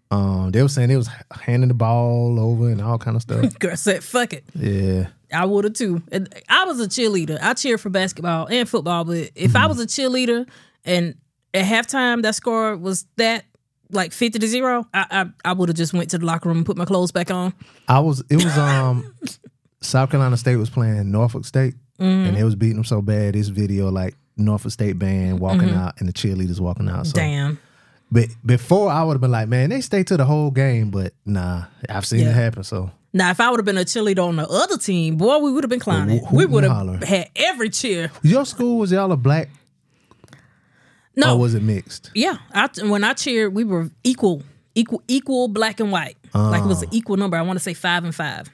Um, 0.09 0.51
they 0.51 0.61
were 0.61 0.68
saying 0.68 0.89
they 0.89 0.97
was 0.97 1.09
handing 1.31 1.69
the 1.69 1.73
ball 1.73 2.38
over 2.39 2.69
and 2.69 2.81
all 2.81 2.97
kind 2.97 3.15
of 3.15 3.22
stuff. 3.22 3.57
Girl 3.59 3.77
said, 3.77 4.03
"Fuck 4.03 4.34
it." 4.34 4.43
yeah, 4.53 5.07
I 5.34 5.45
would 5.45 5.63
have 5.63 5.73
too. 5.73 6.01
And 6.11 6.34
I 6.49 6.65
was 6.65 6.81
a 6.81 6.88
cheerleader. 6.88 7.39
I 7.41 7.53
cheered 7.53 7.80
for 7.80 7.89
basketball 7.89 8.47
and 8.47 8.68
football, 8.68 9.05
but 9.05 9.31
if 9.35 9.55
I 9.55 9.68
was 9.68 9.80
a 9.80 9.85
cheerleader 9.85 10.47
and 10.84 11.15
at 11.53 11.65
halftime 11.65 12.22
that 12.23 12.35
score 12.35 12.76
was 12.76 13.05
that 13.18 13.45
like 13.93 14.11
fifty 14.13 14.39
to 14.39 14.47
zero, 14.47 14.88
I 14.93 15.05
I, 15.11 15.49
I 15.49 15.53
would 15.53 15.69
have 15.69 15.76
just 15.77 15.93
went 15.93 16.09
to 16.11 16.18
the 16.18 16.26
locker 16.26 16.49
room 16.49 16.57
and 16.59 16.65
put 16.65 16.77
my 16.77 16.85
clothes 16.85 17.11
back 17.11 17.31
on. 17.31 17.53
I 17.88 17.99
was. 17.99 18.23
It 18.30 18.43
was 18.43 18.57
um, 18.57 19.13
South 19.81 20.09
Carolina 20.11 20.38
State 20.38 20.57
was 20.57 20.69
playing 20.69 21.11
Norfolk 21.11 21.45
State, 21.45 21.76
and 21.99 22.35
they 22.35 22.43
was 22.43 22.55
beating 22.55 22.76
them 22.77 22.85
so 22.85 23.01
bad. 23.01 23.34
This 23.35 23.47
video 23.49 23.89
like 23.89 24.15
Norfolk 24.38 24.72
State 24.72 24.97
band 24.99 25.39
walking 25.39 25.69
out 25.72 25.99
and 25.99 26.07
the 26.09 26.13
cheerleaders 26.13 26.59
walking 26.59 26.89
out. 26.89 27.07
So, 27.07 27.13
Damn. 27.13 27.59
But 28.13 28.27
before 28.45 28.89
I 28.91 29.03
would 29.03 29.13
have 29.13 29.22
been 29.22 29.31
like, 29.31 29.47
man, 29.47 29.69
they 29.69 29.80
stay 29.80 30.03
to 30.03 30.18
the 30.18 30.26
whole 30.26 30.51
game, 30.51 30.91
but 30.91 31.13
nah, 31.26 31.63
I've 31.88 32.05
seen 32.05 32.19
Yeah. 32.22 32.31
it 32.31 32.34
happen. 32.34 32.63
So 32.63 32.91
Now, 33.13 33.30
if 33.31 33.39
I 33.39 33.49
would 33.49 33.57
have 33.59 33.65
been 33.65 33.77
a 33.77 33.85
cheerleader 33.85 34.27
on 34.27 34.35
the 34.35 34.45
other 34.49 34.77
team, 34.77 35.15
boy, 35.15 35.38
we 35.38 35.51
would 35.51 35.63
have 35.63 35.69
been 35.69 35.80
clowning. 35.80 36.22
We 36.31 36.45
would 36.45 36.65
have 36.65 37.03
had 37.03 37.30
every 37.38 37.69
cheer. 37.69 38.11
your 38.22 38.45
school 38.45 38.80
was 38.80 38.91
y'all 38.91 39.11
a 39.13 39.18
black 39.18 39.49
No, 41.15 41.35
or 41.35 41.39
was 41.39 41.53
it 41.55 41.63
mixed? 41.63 42.09
yeah. 42.15 42.38
I, 42.53 42.69
when 42.83 43.03
I 43.03 43.13
cheered, 43.13 43.53
we 43.53 43.63
were 43.63 43.89
equal, 44.03 44.43
equal, 44.75 45.03
equal, 45.07 45.47
black 45.47 45.79
and 45.79 45.91
white. 45.91 46.17
Like 46.33 46.63
it 46.63 46.67
was 46.67 46.81
an 46.83 46.89
Ah. 46.91 46.95
equal 46.95 47.17
number. 47.17 47.35
I 47.38 47.41
want 47.41 47.57
to 47.57 47.63
say 47.63 47.73
five 47.73 48.03
and 48.05 48.15
five. 48.15 48.49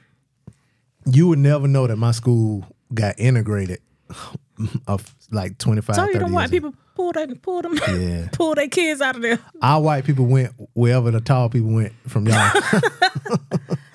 You 1.06 1.28
would 1.28 1.38
never 1.38 1.68
know 1.68 1.86
that 1.86 1.96
my 1.96 2.10
school 2.10 2.64
got 2.92 3.14
integrated 3.18 3.80
of 4.88 5.14
like 5.30 5.56
25, 5.58 5.94
So 5.96 6.04
you 6.06 6.14
30 6.14 6.24
know 6.26 6.32
white 6.34 6.50
people 6.50 6.74
pull 6.96 7.12
them, 7.12 7.36
pull 7.36 7.62
them, 7.62 7.78
Yeah. 7.88 8.28
pull 8.32 8.54
their 8.56 8.66
kids 8.68 9.00
out 9.00 9.14
of 9.16 9.22
there. 9.22 9.38
Our 9.62 9.80
white 9.80 10.04
people 10.04 10.26
went 10.26 10.52
wherever 10.74 11.10
the 11.12 11.20
tall 11.20 11.48
people 11.48 11.70
went 11.70 11.92
from 12.08 12.26
y'all. 12.26 12.50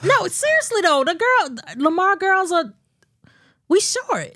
No, 0.06 0.28
seriously 0.28 0.82
though, 0.82 1.04
the 1.06 1.16
girl 1.16 1.58
Lamar 1.78 2.18
girls 2.18 2.52
are 2.52 2.74
we 3.70 3.80
short. 3.80 4.36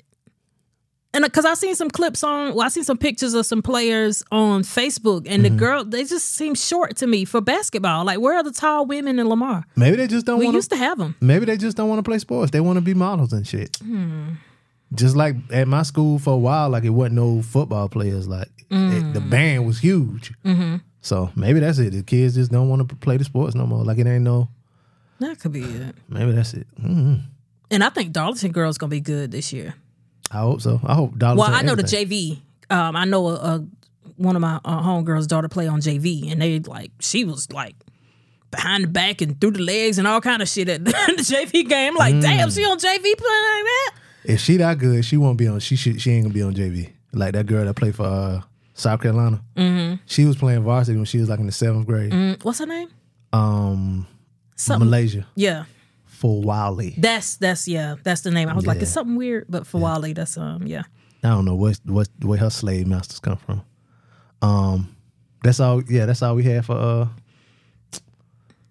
And 1.18 1.24
because 1.24 1.44
I 1.44 1.54
seen 1.54 1.74
some 1.74 1.90
clips 1.90 2.22
on, 2.22 2.54
well, 2.54 2.64
I 2.64 2.68
seen 2.68 2.84
some 2.84 2.96
pictures 2.96 3.34
of 3.34 3.44
some 3.44 3.60
players 3.60 4.22
on 4.30 4.62
Facebook, 4.62 5.26
and 5.28 5.42
Mm-hmm. 5.42 5.54
the 5.54 5.58
girl 5.58 5.84
they 5.84 6.04
just 6.04 6.28
seem 6.34 6.54
short 6.54 6.96
to 6.98 7.06
me 7.08 7.24
for 7.24 7.40
basketball. 7.40 8.04
Like, 8.04 8.20
where 8.20 8.36
are 8.36 8.42
the 8.44 8.52
tall 8.52 8.86
women 8.86 9.18
in 9.18 9.28
Lamar? 9.28 9.64
Maybe 9.74 9.96
they 9.96 10.06
just 10.06 10.26
don't 10.26 10.38
We 10.38 10.44
want 10.44 10.54
used 10.54 10.70
to 10.70 10.76
have 10.76 10.96
them. 10.98 11.16
Maybe 11.20 11.44
they 11.44 11.56
just 11.56 11.76
don't 11.76 11.88
want 11.88 11.98
to 11.98 12.04
play 12.08 12.18
sports. 12.20 12.52
They 12.52 12.60
want 12.60 12.76
to 12.76 12.80
be 12.82 12.94
models 12.94 13.32
and 13.32 13.44
shit. 13.44 13.76
Hmm. 13.78 14.34
Just 14.94 15.16
like 15.16 15.34
at 15.52 15.66
my 15.66 15.82
school 15.82 16.20
for 16.20 16.34
a 16.34 16.38
while, 16.38 16.70
like 16.70 16.84
it 16.84 16.90
wasn't 16.90 17.16
no 17.16 17.42
football 17.42 17.88
players. 17.88 18.28
Like 18.28 18.48
it- 18.70 19.12
the 19.12 19.20
Mm. 19.20 19.30
band 19.30 19.66
was 19.66 19.80
huge. 19.80 20.32
Mm-hmm. 20.44 20.76
So 21.00 21.30
maybe 21.34 21.58
that's 21.58 21.78
it. 21.78 21.90
The 21.94 22.02
kids 22.04 22.36
just 22.36 22.52
don't 22.52 22.68
want 22.68 22.88
to 22.88 22.94
play 22.96 23.16
the 23.16 23.24
sports 23.24 23.54
no 23.56 23.66
more. 23.66 23.82
Like 23.84 23.98
it 23.98 24.06
ain't 24.06 24.22
no. 24.24 24.48
That 25.18 25.40
could 25.40 25.52
be 25.52 25.62
it. 25.64 25.96
Maybe 26.08 26.30
that's 26.30 26.54
it. 26.54 26.66
mm 26.80 27.22
And 27.72 27.82
I 27.82 27.88
think 27.90 28.12
Darlington 28.12 28.52
girls 28.52 28.78
gonna 28.78 28.90
be 28.90 29.00
good 29.00 29.32
this 29.32 29.52
year. 29.52 29.74
I 30.30 30.38
hope 30.38 30.60
so. 30.60 30.80
I 30.84 30.94
hope 30.94 31.16
dollars. 31.18 31.38
Well, 31.38 31.54
I 31.54 31.62
know 31.62 31.74
the 31.74 31.82
JV. 31.82 32.38
Um, 32.70 32.96
I 32.96 33.04
know 33.04 33.28
a, 33.28 33.34
a 33.34 33.66
one 34.16 34.36
of 34.36 34.42
my 34.42 34.60
uh, 34.64 34.82
homegirls' 34.82 35.26
daughter 35.28 35.48
play 35.48 35.66
on 35.68 35.80
JV, 35.80 36.30
and 36.30 36.40
they 36.42 36.58
like 36.60 36.90
she 37.00 37.24
was 37.24 37.50
like 37.52 37.74
behind 38.50 38.84
the 38.84 38.88
back 38.88 39.20
and 39.20 39.40
through 39.40 39.52
the 39.52 39.62
legs 39.62 39.98
and 39.98 40.06
all 40.08 40.20
kind 40.20 40.42
of 40.42 40.48
shit 40.48 40.68
at 40.68 40.84
the 40.84 40.90
JV 40.90 41.68
game. 41.68 41.94
Like, 41.96 42.14
Mm. 42.14 42.22
damn, 42.22 42.50
she 42.50 42.64
on 42.64 42.78
JV 42.78 43.02
playing 43.02 43.16
like 43.16 43.64
that. 43.64 43.90
If 44.24 44.40
she 44.40 44.56
that 44.58 44.78
good, 44.78 45.04
she 45.04 45.16
won't 45.16 45.38
be 45.38 45.48
on. 45.48 45.60
She 45.60 45.76
should. 45.76 46.00
She 46.00 46.10
ain't 46.12 46.24
gonna 46.24 46.34
be 46.34 46.42
on 46.42 46.54
JV. 46.54 46.90
Like 47.12 47.32
that 47.32 47.46
girl 47.46 47.64
that 47.64 47.74
played 47.74 47.94
for 47.94 48.04
uh, 48.06 48.40
South 48.74 49.00
Carolina. 49.00 49.40
Mm-hmm. 49.56 50.02
She 50.06 50.24
was 50.26 50.36
playing 50.36 50.62
varsity 50.62 50.96
when 50.96 51.06
she 51.06 51.18
was 51.18 51.28
like 51.30 51.38
in 51.40 51.46
the 51.46 51.52
seventh 51.52 51.86
grade. 51.86 52.12
Mm, 52.12 52.44
What's 52.44 52.58
her 52.58 52.66
name? 52.66 52.88
Um, 53.32 54.06
Something. 54.56 54.90
Milaysia 54.90 55.26
Yeah, 55.36 55.64
Fulwiley. 56.20 56.94
that's 57.00 57.36
that's 57.36 57.68
yeah, 57.68 57.96
that's 58.02 58.22
the 58.22 58.30
name. 58.30 58.48
I 58.48 58.54
was 58.54 58.66
like, 58.66 58.82
it's 58.82 58.90
something 58.90 59.16
weird, 59.16 59.46
but 59.48 59.64
Fulwiley, 59.64 60.14
that's 60.14 60.36
um 60.36 60.66
yeah. 60.66 60.82
I 61.22 61.30
don't 61.30 61.44
know 61.44 61.54
what 61.54 61.78
what 61.84 62.08
where 62.22 62.38
her 62.38 62.50
slave 62.50 62.86
masters 62.86 63.20
come 63.20 63.36
from. 63.36 63.62
Um, 64.42 64.96
that's 65.42 65.60
all. 65.60 65.82
Yeah, 65.88 66.06
that's 66.06 66.22
all 66.22 66.34
we 66.34 66.44
had 66.44 66.64
for 66.64 66.76
uh, 66.76 67.08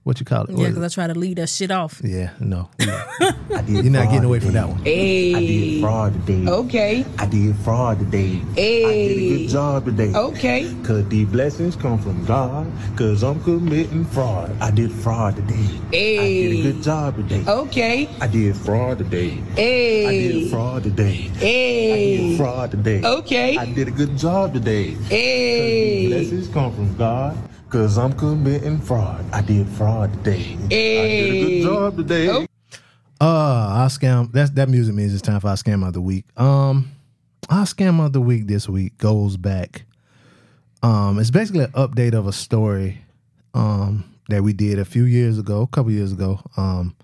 what 0.08 0.22
you 0.22 0.26
call 0.26 0.44
it? 0.44 0.52
What 0.52 0.60
Yeah, 0.62 0.70
because 0.70 0.84
I 0.84 1.02
try 1.02 1.08
to 1.14 1.20
lead 1.20 1.38
that 1.38 1.50
shit 1.50 1.70
off. 1.70 2.00
yeah, 2.02 2.32
no, 2.40 2.70
I 2.80 3.62
did 3.66 3.84
you're 3.84 3.92
not 3.92 4.06
getting 4.10 4.24
away 4.24 4.40
from 4.40 4.54
that 4.54 4.70
one. 4.70 4.80
I 4.80 4.84
did 4.84 5.82
fraud 5.82 6.14
today. 6.26 6.50
Okay. 6.50 7.06
I 7.20 7.26
did 7.26 7.56
fraud 7.58 8.00
today. 8.00 8.42
I 8.54 8.56
did 8.56 9.18
a 9.18 9.38
good 9.38 9.50
job 9.50 9.86
today. 9.86 10.14
Okay. 10.16 10.74
Cause 10.84 11.08
the 11.10 11.26
blessings 11.26 11.76
come 11.76 12.00
from 12.00 12.24
God. 12.24 12.72
Cause 12.96 13.22
I'm 13.22 13.44
committing 13.44 14.06
fraud. 14.06 14.56
I 14.62 14.72
did 14.72 14.94
fraud 14.94 15.36
today. 15.36 15.68
I 15.90 15.92
did 15.92 16.60
a 16.60 16.72
good 16.72 16.82
job 16.84 17.16
today. 17.18 17.44
Okay. 17.46 18.10
I 18.22 18.28
did 18.28 18.56
fraud 18.56 19.00
today. 19.00 19.44
I 19.54 20.12
did 20.12 20.50
fraud 20.50 20.84
today. 20.84 21.30
I 21.36 21.42
did 21.42 22.38
fraud 22.38 22.72
today. 22.72 23.04
Okay. 23.04 23.58
I 23.58 23.66
did 23.66 23.90
a 23.90 23.92
good 23.92 24.18
job 24.18 24.54
today. 24.54 24.92
Hey. 25.12 26.08
Blessings 26.08 26.48
come 26.48 26.74
from 26.74 26.96
God. 26.96 27.38
Cause 27.70 27.98
I'm 27.98 28.14
committing 28.14 28.80
fraud. 28.80 29.26
I 29.34 29.42
did 29.42 29.68
fraud 29.68 30.14
today. 30.14 30.56
I 30.56 30.68
did 30.68 31.34
a 31.34 31.46
good 31.46 31.64
job 31.64 31.98
today. 31.98 32.30
Oh. 32.30 32.46
Uh, 33.20 33.84
I 33.84 33.88
scam. 33.90 34.32
That's 34.32 34.52
that 34.52 34.70
music 34.70 34.96
means 34.96 35.12
it's 35.14 35.22
time 35.22 35.42
for 35.42 35.50
our 35.50 35.56
scam 35.56 35.86
of 35.86 35.94
the 35.94 36.00
week. 36.00 36.26
Um, 36.40 36.92
our 37.50 37.66
scam 37.66 38.04
of 38.04 38.14
the 38.14 38.22
week 38.22 38.48
this 38.48 38.70
week 38.70 38.98
goes 38.98 39.36
back. 39.36 39.84
Um, 40.82 41.20
it's 41.20 41.30
basically 41.30 41.66
an 41.66 41.72
update 41.72 42.14
of 42.14 42.26
a 42.26 42.32
story, 42.32 43.02
um, 43.54 44.06
that 44.30 44.44
we 44.44 44.54
did 44.54 44.80
a 44.80 44.86
few 44.86 45.04
years 45.04 45.38
ago, 45.38 45.64
a 45.64 45.68
couple 45.68 45.92
years 45.92 46.14
ago. 46.14 46.40
Um, 46.56 46.96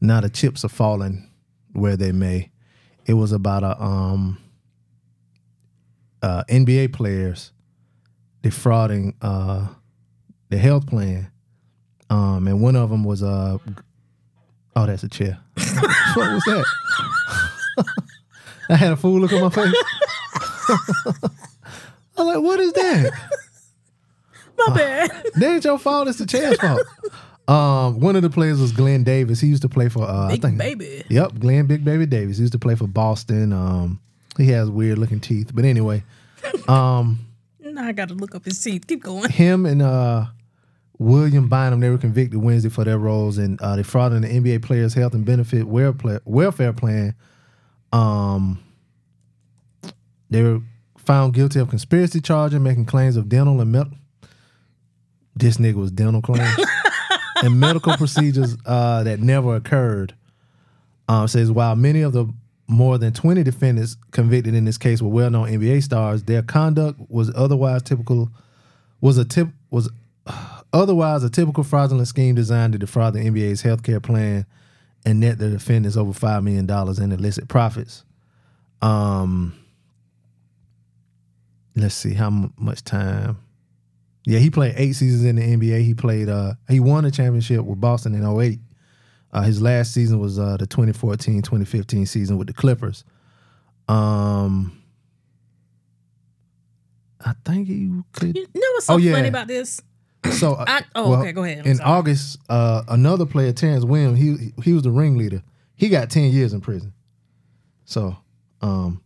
now 0.00 0.20
the 0.20 0.30
chips 0.30 0.64
are 0.64 0.68
falling 0.68 1.28
where 1.72 1.96
they 1.96 2.12
may. 2.12 2.50
It 3.06 3.14
was 3.14 3.32
about 3.32 3.64
a 3.64 3.82
um, 3.82 4.38
uh, 6.22 6.44
NBA 6.48 6.92
players 6.92 7.50
defrauding 8.42 9.14
uh 9.22 9.68
the 10.52 10.58
health 10.58 10.86
plan. 10.86 11.30
Um, 12.10 12.46
and 12.46 12.60
one 12.60 12.76
of 12.76 12.90
them 12.90 13.04
was 13.04 13.22
uh 13.22 13.58
Oh, 14.76 14.86
that's 14.86 15.02
a 15.02 15.08
chair. 15.08 15.38
what 15.54 16.32
was 16.32 16.42
that? 16.44 16.64
I 18.68 18.76
had 18.76 18.92
a 18.92 18.96
fool 18.96 19.20
look 19.20 19.32
on 19.32 19.40
my 19.42 19.50
face. 19.50 19.74
I'm 22.16 22.26
like, 22.26 22.40
what 22.40 22.60
is 22.60 22.72
that? 22.74 23.12
My 24.56 24.74
bad. 24.74 25.10
That 25.34 25.54
ain't 25.54 25.64
your 25.64 25.78
fault. 25.78 26.08
It's 26.08 26.18
the 26.18 26.26
chair's 26.26 26.58
fault. 26.58 26.80
Um, 27.48 28.00
one 28.00 28.14
of 28.16 28.22
the 28.22 28.30
players 28.30 28.60
was 28.60 28.72
Glenn 28.72 29.02
Davis. 29.04 29.40
He 29.40 29.48
used 29.48 29.62
to 29.62 29.68
play 29.68 29.88
for 29.88 30.04
uh, 30.04 30.28
Big 30.28 30.44
I 30.44 30.48
think, 30.48 30.58
baby. 30.58 31.02
Yep, 31.08 31.40
Glenn 31.40 31.66
Big 31.66 31.84
Baby 31.84 32.06
Davis. 32.06 32.36
He 32.36 32.42
used 32.42 32.52
to 32.52 32.58
play 32.58 32.76
for 32.76 32.86
Boston. 32.86 33.52
Um, 33.52 34.00
he 34.38 34.46
has 34.50 34.70
weird 34.70 34.98
looking 34.98 35.20
teeth, 35.20 35.50
but 35.54 35.64
anyway, 35.64 36.04
Now 37.72 37.84
I 37.84 37.92
got 37.92 38.08
to 38.08 38.14
look 38.14 38.34
up 38.34 38.44
his 38.44 38.62
teeth. 38.62 38.86
Keep 38.86 39.02
going. 39.02 39.30
him 39.30 39.66
and 39.66 39.82
uh, 39.82 40.26
William 41.02 41.48
Bynum 41.48 41.80
they 41.80 41.90
were 41.90 41.98
convicted 41.98 42.42
Wednesday 42.42 42.68
for 42.68 42.84
their 42.84 42.98
roles 42.98 43.38
in 43.38 43.58
uh, 43.60 43.76
defrauding 43.76 44.22
the 44.22 44.28
NBA 44.28 44.62
players' 44.62 44.94
health 44.94 45.14
and 45.14 45.24
benefit 45.24 45.66
welfare 45.66 46.72
plan. 46.72 47.14
Um, 47.92 48.62
they 50.30 50.42
were 50.42 50.60
found 50.96 51.34
guilty 51.34 51.58
of 51.58 51.68
conspiracy 51.68 52.20
charges, 52.20 52.58
making 52.60 52.86
claims 52.86 53.16
of 53.16 53.28
dental 53.28 53.60
and 53.60 53.72
medical. 53.72 53.98
This 55.34 55.56
nigga 55.56 55.74
was 55.74 55.90
dental 55.90 56.22
claims 56.22 56.56
and 57.42 57.58
medical 57.58 57.96
procedures 57.96 58.56
uh, 58.66 59.02
that 59.02 59.20
never 59.20 59.56
occurred. 59.56 60.14
Um, 61.08 61.26
says 61.26 61.50
while 61.50 61.74
many 61.74 62.02
of 62.02 62.12
the 62.12 62.32
more 62.68 62.96
than 62.96 63.12
20 63.12 63.42
defendants 63.42 63.96
convicted 64.12 64.54
in 64.54 64.64
this 64.64 64.78
case 64.78 65.02
were 65.02 65.08
well-known 65.08 65.48
NBA 65.48 65.82
stars, 65.82 66.22
their 66.22 66.42
conduct 66.42 67.00
was 67.10 67.30
otherwise 67.34 67.82
typical 67.82 68.30
was 69.00 69.18
a 69.18 69.24
tip 69.24 69.48
was 69.70 69.90
otherwise 70.72 71.22
a 71.24 71.30
typical 71.30 71.64
fraudulent 71.64 72.08
scheme 72.08 72.34
designed 72.34 72.72
to 72.72 72.78
defraud 72.78 73.14
the 73.14 73.20
NBA's 73.20 73.62
healthcare 73.62 74.02
plan 74.02 74.46
and 75.04 75.20
net 75.20 75.38
the 75.38 75.50
defendants 75.50 75.96
over 75.96 76.12
five 76.12 76.42
million 76.44 76.66
dollars 76.66 76.98
in 76.98 77.12
illicit 77.12 77.48
profits. 77.48 78.04
Um, 78.80 79.54
let's 81.76 81.94
see 81.94 82.14
how 82.14 82.26
m- 82.28 82.52
much 82.56 82.84
time. 82.84 83.38
Yeah, 84.24 84.38
he 84.38 84.50
played 84.50 84.74
eight 84.76 84.92
seasons 84.92 85.24
in 85.24 85.36
the 85.36 85.42
NBA. 85.42 85.82
He 85.84 85.94
played. 85.94 86.28
Uh, 86.28 86.54
he 86.68 86.78
won 86.80 87.04
a 87.04 87.10
championship 87.10 87.64
with 87.64 87.80
Boston 87.80 88.14
in 88.14 88.24
08. 88.24 88.60
Uh, 89.32 89.42
his 89.42 89.60
last 89.60 89.92
season 89.92 90.18
was 90.20 90.38
uh, 90.38 90.56
the 90.58 90.66
2014-2015 90.66 92.06
season 92.06 92.38
with 92.38 92.46
the 92.46 92.52
Clippers. 92.52 93.02
Um, 93.88 94.80
I 97.20 97.30
I 97.30 97.34
think 97.44 97.68
you 97.68 98.04
could. 98.12 98.36
You 98.36 98.46
know 98.54 98.60
what's 98.74 98.86
so 98.86 98.94
Oh, 98.94 98.96
yeah. 98.98 99.12
funny 99.14 99.28
about 99.28 99.48
this? 99.48 99.80
So 100.30 100.54
uh, 100.54 100.64
I- 100.66 100.84
oh, 100.94 101.14
okay, 101.16 101.32
go 101.32 101.44
ahead. 101.44 101.60
I'm 101.60 101.66
in 101.66 101.76
sorry. 101.76 101.90
August, 101.90 102.38
uh, 102.48 102.82
another 102.88 103.26
player, 103.26 103.52
Terrence 103.52 103.84
Williams, 103.84 104.18
he 104.18 104.52
he 104.62 104.72
was 104.72 104.82
the 104.82 104.90
ringleader. 104.90 105.42
He 105.74 105.88
got 105.88 106.10
ten 106.10 106.30
years 106.30 106.52
in 106.52 106.60
prison. 106.60 106.92
So, 107.84 108.16
um, 108.60 109.02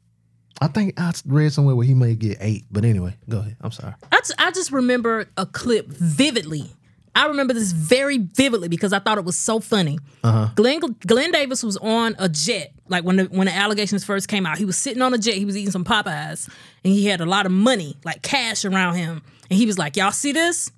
I 0.61 0.69
think 0.69 0.99
I 1.01 1.13
read 1.27 1.53
somewhere 1.53 1.75
where 1.75 1.87
he 1.87 1.95
may 1.95 2.15
get 2.15 2.39
eight. 2.41 2.65
But 2.71 2.85
anyway, 2.85 3.17
go 3.29 3.39
ahead. 3.39 3.57
I'm 3.61 3.73
sorry. 3.73 3.95
I 4.13 4.19
just, 4.19 4.35
just 4.55 4.73
remember 4.73 5.27
a 5.37 5.47
clip 5.47 5.89
vividly. 5.89 6.71
I 7.15 7.29
remember 7.29 7.55
this 7.55 7.73
very 7.73 8.19
vividly 8.19 8.69
because 8.69 8.93
I 8.93 8.99
thought 8.99 9.17
it 9.17 9.25
was 9.25 9.39
so 9.39 9.59
funny. 9.59 9.99
Uh-huh. 10.23 10.51
Glenn 10.55 10.81
Glenn 11.07 11.33
Davis 11.33 11.63
was 11.63 11.79
on 11.79 12.15
a 12.19 12.29
jet, 12.29 12.75
like 12.89 13.05
when 13.05 13.17
the 13.17 13.25
when 13.25 13.47
the 13.47 13.55
allegations 13.55 14.05
first 14.05 14.29
came 14.29 14.45
out. 14.45 14.59
He 14.59 14.67
was 14.67 14.77
sitting 14.77 15.01
on 15.01 15.15
a 15.15 15.19
jet. 15.19 15.35
He 15.35 15.47
was 15.47 15.57
eating 15.57 15.71
some 15.71 15.85
Popeyes, 15.85 16.47
and 16.85 16.93
he 16.93 17.07
had 17.07 17.23
a 17.23 17.27
lot 17.27 17.47
of 17.47 17.53
money, 17.53 17.97
like 18.05 18.21
cash, 18.21 18.67
around 18.67 18.97
him. 18.97 19.23
And 19.49 19.59
he 19.59 19.65
was 19.65 19.79
like, 19.79 19.97
"Y'all 19.97 20.13
see 20.13 20.33
this? 20.33 20.71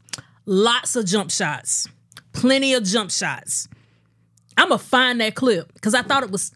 Lots 0.51 0.97
of 0.97 1.05
jump 1.05 1.31
shots, 1.31 1.87
plenty 2.33 2.73
of 2.75 2.83
jump 2.85 3.11
shots." 3.11 3.69
I'm 4.57 4.71
gonna 4.71 4.79
find 4.79 5.21
that 5.21 5.35
clip 5.35 5.73
because 5.75 5.95
I 5.95 6.03
thought 6.03 6.23
it 6.25 6.31
was 6.31 6.51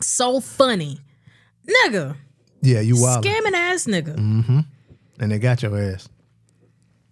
so 0.00 0.40
funny, 0.40 0.98
nigga, 1.66 2.16
Yeah, 2.60 2.80
you 2.80 3.00
wild. 3.00 3.24
scamming 3.24 3.52
ass 3.54 3.86
nigga. 3.86 4.16
Mm-hmm. 4.16 4.60
and 5.20 5.32
they 5.32 5.38
got 5.38 5.62
your 5.62 5.78
ass. 5.80 6.08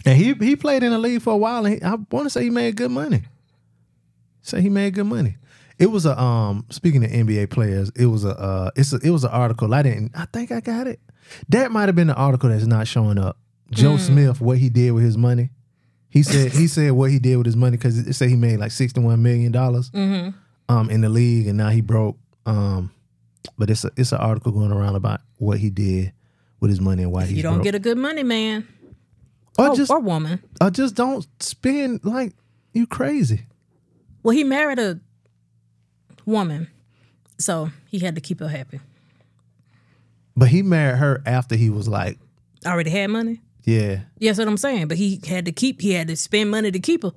And 0.05 0.19
he 0.19 0.35
he 0.35 0.55
played 0.57 0.83
in 0.83 0.91
the 0.91 0.99
league 0.99 1.23
for 1.23 1.33
a 1.33 1.37
while. 1.37 1.65
And 1.65 1.77
he, 1.77 1.83
I 1.83 1.95
want 2.11 2.27
to 2.27 2.31
say 2.31 2.43
he 2.43 2.51
made 2.51 2.77
good 2.77 2.91
money. 2.91 3.23
Say 4.43 4.61
he 4.61 4.69
made 4.69 4.93
good 4.95 5.07
money. 5.07 5.37
It 5.79 5.87
was 5.87 6.05
a 6.05 6.21
um. 6.21 6.67
Speaking 6.71 7.03
of 7.05 7.11
NBA 7.11 7.49
players, 7.51 7.91
it 7.97 8.07
was 8.07 8.25
a 8.25 8.39
uh. 8.39 8.71
It's 8.77 8.93
a, 8.93 8.97
it 9.03 9.11
was 9.11 9.25
an 9.25 9.31
article. 9.31 9.73
I 9.73 9.83
didn't. 9.83 10.13
I 10.15 10.27
think 10.27 10.53
I 10.53 10.61
got 10.61 10.87
it. 10.87 11.01
That 11.49 11.71
might 11.73 11.87
have 11.87 11.95
been 11.97 12.09
the 12.09 12.15
article 12.15 12.51
that's 12.51 12.67
not 12.67 12.87
showing 12.87 13.19
up. 13.19 13.39
Joe 13.71 13.97
Smith, 13.97 14.43
what 14.43 14.59
he 14.59 14.69
did 14.69 14.91
with 14.93 15.05
his 15.05 15.17
money. 15.17 15.49
He 16.15 16.23
said 16.23 16.53
he 16.53 16.69
said 16.69 16.93
what 16.93 17.11
he 17.11 17.19
did 17.19 17.37
with 17.37 17.47
his 17.47 17.57
money 17.57 17.77
because 17.77 17.99
it 17.99 18.13
said 18.13 18.29
he 18.31 18.37
made 18.37 18.59
like 18.61 18.71
sixty 18.71 19.01
one 19.01 19.21
million 19.21 19.51
dollars 19.51 19.91
um 19.93 20.89
in 20.89 21.01
the 21.01 21.09
league, 21.09 21.49
and 21.49 21.59
now 21.59 21.71
he 21.71 21.81
broke. 21.81 22.17
Um, 22.47 22.93
but 23.59 23.69
it's 23.69 23.85
a 23.85 23.91
it's 23.97 24.13
an 24.13 24.19
article 24.19 24.53
going 24.53 24.71
around 24.71 24.95
about 24.95 25.21
what 25.39 25.59
he 25.59 25.71
did 25.71 26.13
with 26.61 26.71
his 26.71 26.81
money 26.81 27.03
and 27.03 27.11
why 27.11 27.25
he 27.27 27.35
You 27.35 27.43
don't 27.43 27.63
get 27.63 27.75
a 27.75 27.81
good 27.81 27.99
money 27.99 28.23
man 28.23 28.67
or 29.59 29.71
or, 29.71 29.75
just 29.75 29.91
or 29.91 29.99
woman. 29.99 30.41
or 30.61 30.71
just 30.71 30.95
don't 30.95 31.27
spend 31.43 32.05
like 32.05 32.33
you 32.73 32.87
crazy. 32.87 33.47
Well, 34.23 34.37
he 34.37 34.45
married 34.45 34.79
a 34.79 35.01
woman, 36.25 36.69
so 37.39 37.71
he 37.91 37.99
had 37.99 38.15
to 38.15 38.21
keep 38.21 38.39
her 38.39 38.49
happy. 38.49 38.79
But 40.37 40.49
he 40.49 40.63
married 40.63 40.99
her 40.99 41.23
after 41.27 41.57
he 41.57 41.71
was 41.71 41.89
like, 41.89 42.19
Already 42.65 42.91
had 42.91 43.11
money. 43.11 43.41
Yeah. 43.65 44.01
Yeah, 44.19 44.31
that's 44.31 44.39
what 44.39 44.49
I'm 44.49 44.57
saying. 44.57 44.89
But 44.89 44.97
he 44.99 45.21
had 45.27 45.45
to 45.47 45.53
keep. 45.53 45.81
He 45.81 45.93
had 45.93 46.09
to 46.09 46.17
spend 46.17 46.51
money 46.51 46.71
to 46.71 46.79
keep 46.79 47.03
her. 47.03 47.13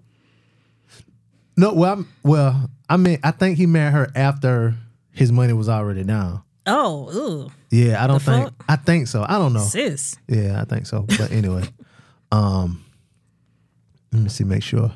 No, 1.56 1.74
well, 1.74 1.94
I'm, 1.94 2.08
well, 2.24 2.70
I 2.90 2.98
mean, 2.98 3.20
I 3.24 3.32
think 3.32 3.58
he 3.58 3.66
married 3.66 3.94
her 3.94 4.12
after 4.16 4.76
his 5.12 5.32
money 5.32 5.54
was 5.54 5.68
already 5.70 6.04
down. 6.04 6.44
Oh, 6.68 7.46
ugh, 7.46 7.52
Yeah, 7.72 8.04
I 8.04 8.08
don't 8.08 8.24
The 8.24 8.32
think. 8.32 8.44
fuck? 8.46 8.66
I 8.70 8.76
think 8.76 9.08
so. 9.08 9.24
I 9.28 9.38
don't 9.40 9.54
know. 9.54 9.62
sis. 9.64 10.18
Yeah, 10.28 10.62
I 10.62 10.66
think 10.66 10.86
so. 10.86 11.04
But 11.18 11.32
anyway, 11.32 11.64
um, 12.32 12.84
let 14.12 14.22
me 14.22 14.30
see, 14.30 14.44
make 14.44 14.62
sure. 14.64 14.92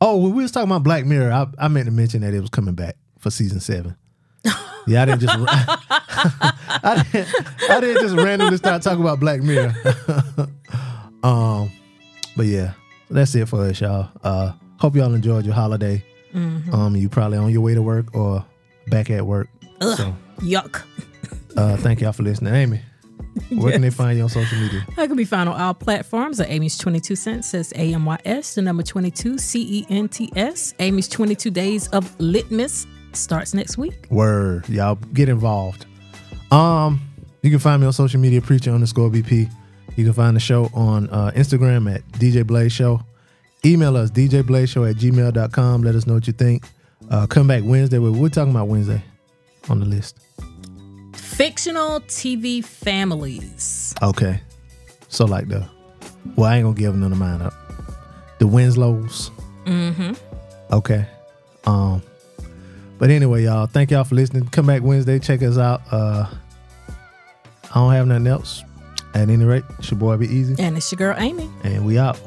Oh, 0.00 0.16
when 0.18 0.34
we 0.34 0.42
was 0.42 0.50
talking 0.52 0.68
about 0.70 0.82
Black 0.82 1.06
Mirror, 1.06 1.32
I, 1.32 1.46
I 1.58 1.68
meant 1.68 1.86
to 1.86 1.92
mention 1.92 2.20
that 2.22 2.34
it 2.34 2.40
was 2.40 2.50
coming 2.50 2.74
back 2.74 2.96
for 3.18 3.30
season 3.30 3.60
seven. 3.60 3.96
Yeah, 4.86 5.02
I 5.02 5.04
didn't 5.04 5.20
just. 5.20 5.34
I, 5.38 7.04
didn't, 7.12 7.70
I 7.70 7.80
didn't 7.80 8.02
just 8.02 8.16
randomly 8.16 8.56
start 8.56 8.82
talking 8.82 9.02
about 9.02 9.20
Black 9.20 9.42
Mirror. 9.42 9.74
um, 11.22 11.70
but 12.36 12.46
yeah, 12.46 12.72
that's 13.10 13.34
it 13.34 13.48
for 13.48 13.62
us, 13.64 13.80
y'all. 13.80 14.08
Uh, 14.22 14.52
hope 14.78 14.96
y'all 14.96 15.12
enjoyed 15.14 15.44
your 15.44 15.54
holiday. 15.54 16.04
Um, 16.32 16.94
you 16.96 17.08
probably 17.08 17.38
on 17.38 17.50
your 17.50 17.60
way 17.60 17.74
to 17.74 17.82
work 17.82 18.14
or 18.14 18.44
back 18.88 19.10
at 19.10 19.26
work. 19.26 19.48
So, 19.80 20.14
Yuck. 20.38 20.82
uh, 21.56 21.76
thank 21.78 22.00
y'all 22.00 22.12
for 22.12 22.22
listening, 22.22 22.54
Amy. 22.54 22.80
Where 23.50 23.72
can 23.72 23.80
they 23.82 23.90
find 23.90 24.16
you 24.16 24.24
on 24.24 24.28
social 24.28 24.58
media? 24.58 24.84
I 24.96 25.06
can 25.06 25.16
be 25.16 25.24
found 25.24 25.48
on 25.48 25.60
all 25.60 25.74
platforms 25.74 26.40
at 26.40 26.50
Amy's 26.50 26.76
22 26.78 27.16
Cents, 27.16 27.48
says 27.48 27.72
A 27.76 27.94
M 27.94 28.04
Y 28.04 28.18
S, 28.24 28.54
the 28.54 28.62
number 28.62 28.82
22, 28.82 29.38
C 29.38 29.80
E 29.80 29.86
N 29.88 30.08
T 30.08 30.30
S. 30.36 30.74
Amy's 30.78 31.08
22 31.08 31.50
Days 31.50 31.88
of 31.88 32.18
Litmus 32.20 32.86
starts 33.12 33.54
next 33.54 33.78
week. 33.78 34.06
Word. 34.10 34.68
Y'all 34.68 34.96
get 34.96 35.28
involved. 35.28 35.86
Um, 36.50 37.00
you 37.42 37.50
can 37.50 37.58
find 37.58 37.80
me 37.80 37.86
on 37.86 37.92
social 37.92 38.20
media, 38.20 38.40
preacher 38.40 38.70
underscore 38.72 39.10
BP. 39.10 39.50
You 39.96 40.04
can 40.04 40.12
find 40.12 40.36
the 40.36 40.40
show 40.40 40.70
on 40.74 41.08
uh, 41.10 41.30
Instagram 41.34 41.92
at 41.94 42.02
DJ 42.12 42.46
Blaze 42.46 42.72
Show. 42.72 43.02
Email 43.64 43.96
us, 43.96 44.10
djblazeshow 44.10 44.88
at 44.88 44.96
gmail.com. 44.96 45.82
Let 45.82 45.94
us 45.94 46.06
know 46.06 46.14
what 46.14 46.26
you 46.26 46.32
think. 46.32 46.64
Uh, 47.10 47.26
come 47.26 47.46
back 47.46 47.62
Wednesday. 47.64 47.98
We're, 47.98 48.12
we're 48.12 48.28
talking 48.28 48.52
about 48.52 48.68
Wednesday 48.68 49.02
on 49.68 49.80
the 49.80 49.86
list. 49.86 50.18
Fictional 51.14 52.00
TV 52.02 52.64
families. 52.64 53.94
Okay. 54.02 54.40
So 55.08 55.26
like 55.26 55.48
the, 55.48 55.68
well, 56.36 56.48
I 56.48 56.56
ain't 56.56 56.64
gonna 56.64 56.76
give 56.76 56.94
none 56.94 57.12
of 57.12 57.18
mine 57.18 57.42
up. 57.42 57.52
The 58.38 58.46
Winslows. 58.46 59.30
Mm-hmm. 59.64 60.12
Okay. 60.72 61.06
Um, 61.66 62.02
but 62.98 63.10
anyway, 63.10 63.44
y'all, 63.44 63.66
thank 63.66 63.90
y'all 63.90 64.04
for 64.04 64.14
listening. 64.14 64.46
Come 64.48 64.66
back 64.66 64.82
Wednesday, 64.82 65.18
check 65.18 65.42
us 65.42 65.58
out. 65.58 65.82
Uh, 65.90 66.26
I 67.70 67.74
don't 67.74 67.92
have 67.92 68.06
nothing 68.06 68.26
else. 68.26 68.62
At 69.14 69.28
any 69.28 69.44
rate, 69.44 69.64
it's 69.78 69.90
your 69.90 69.98
boy 69.98 70.16
B-Eazy, 70.16 70.58
And 70.60 70.76
it's 70.76 70.90
your 70.92 70.96
girl, 70.98 71.14
Amy. 71.18 71.50
and 71.64 71.84
we 71.84 71.98
out. 71.98 72.18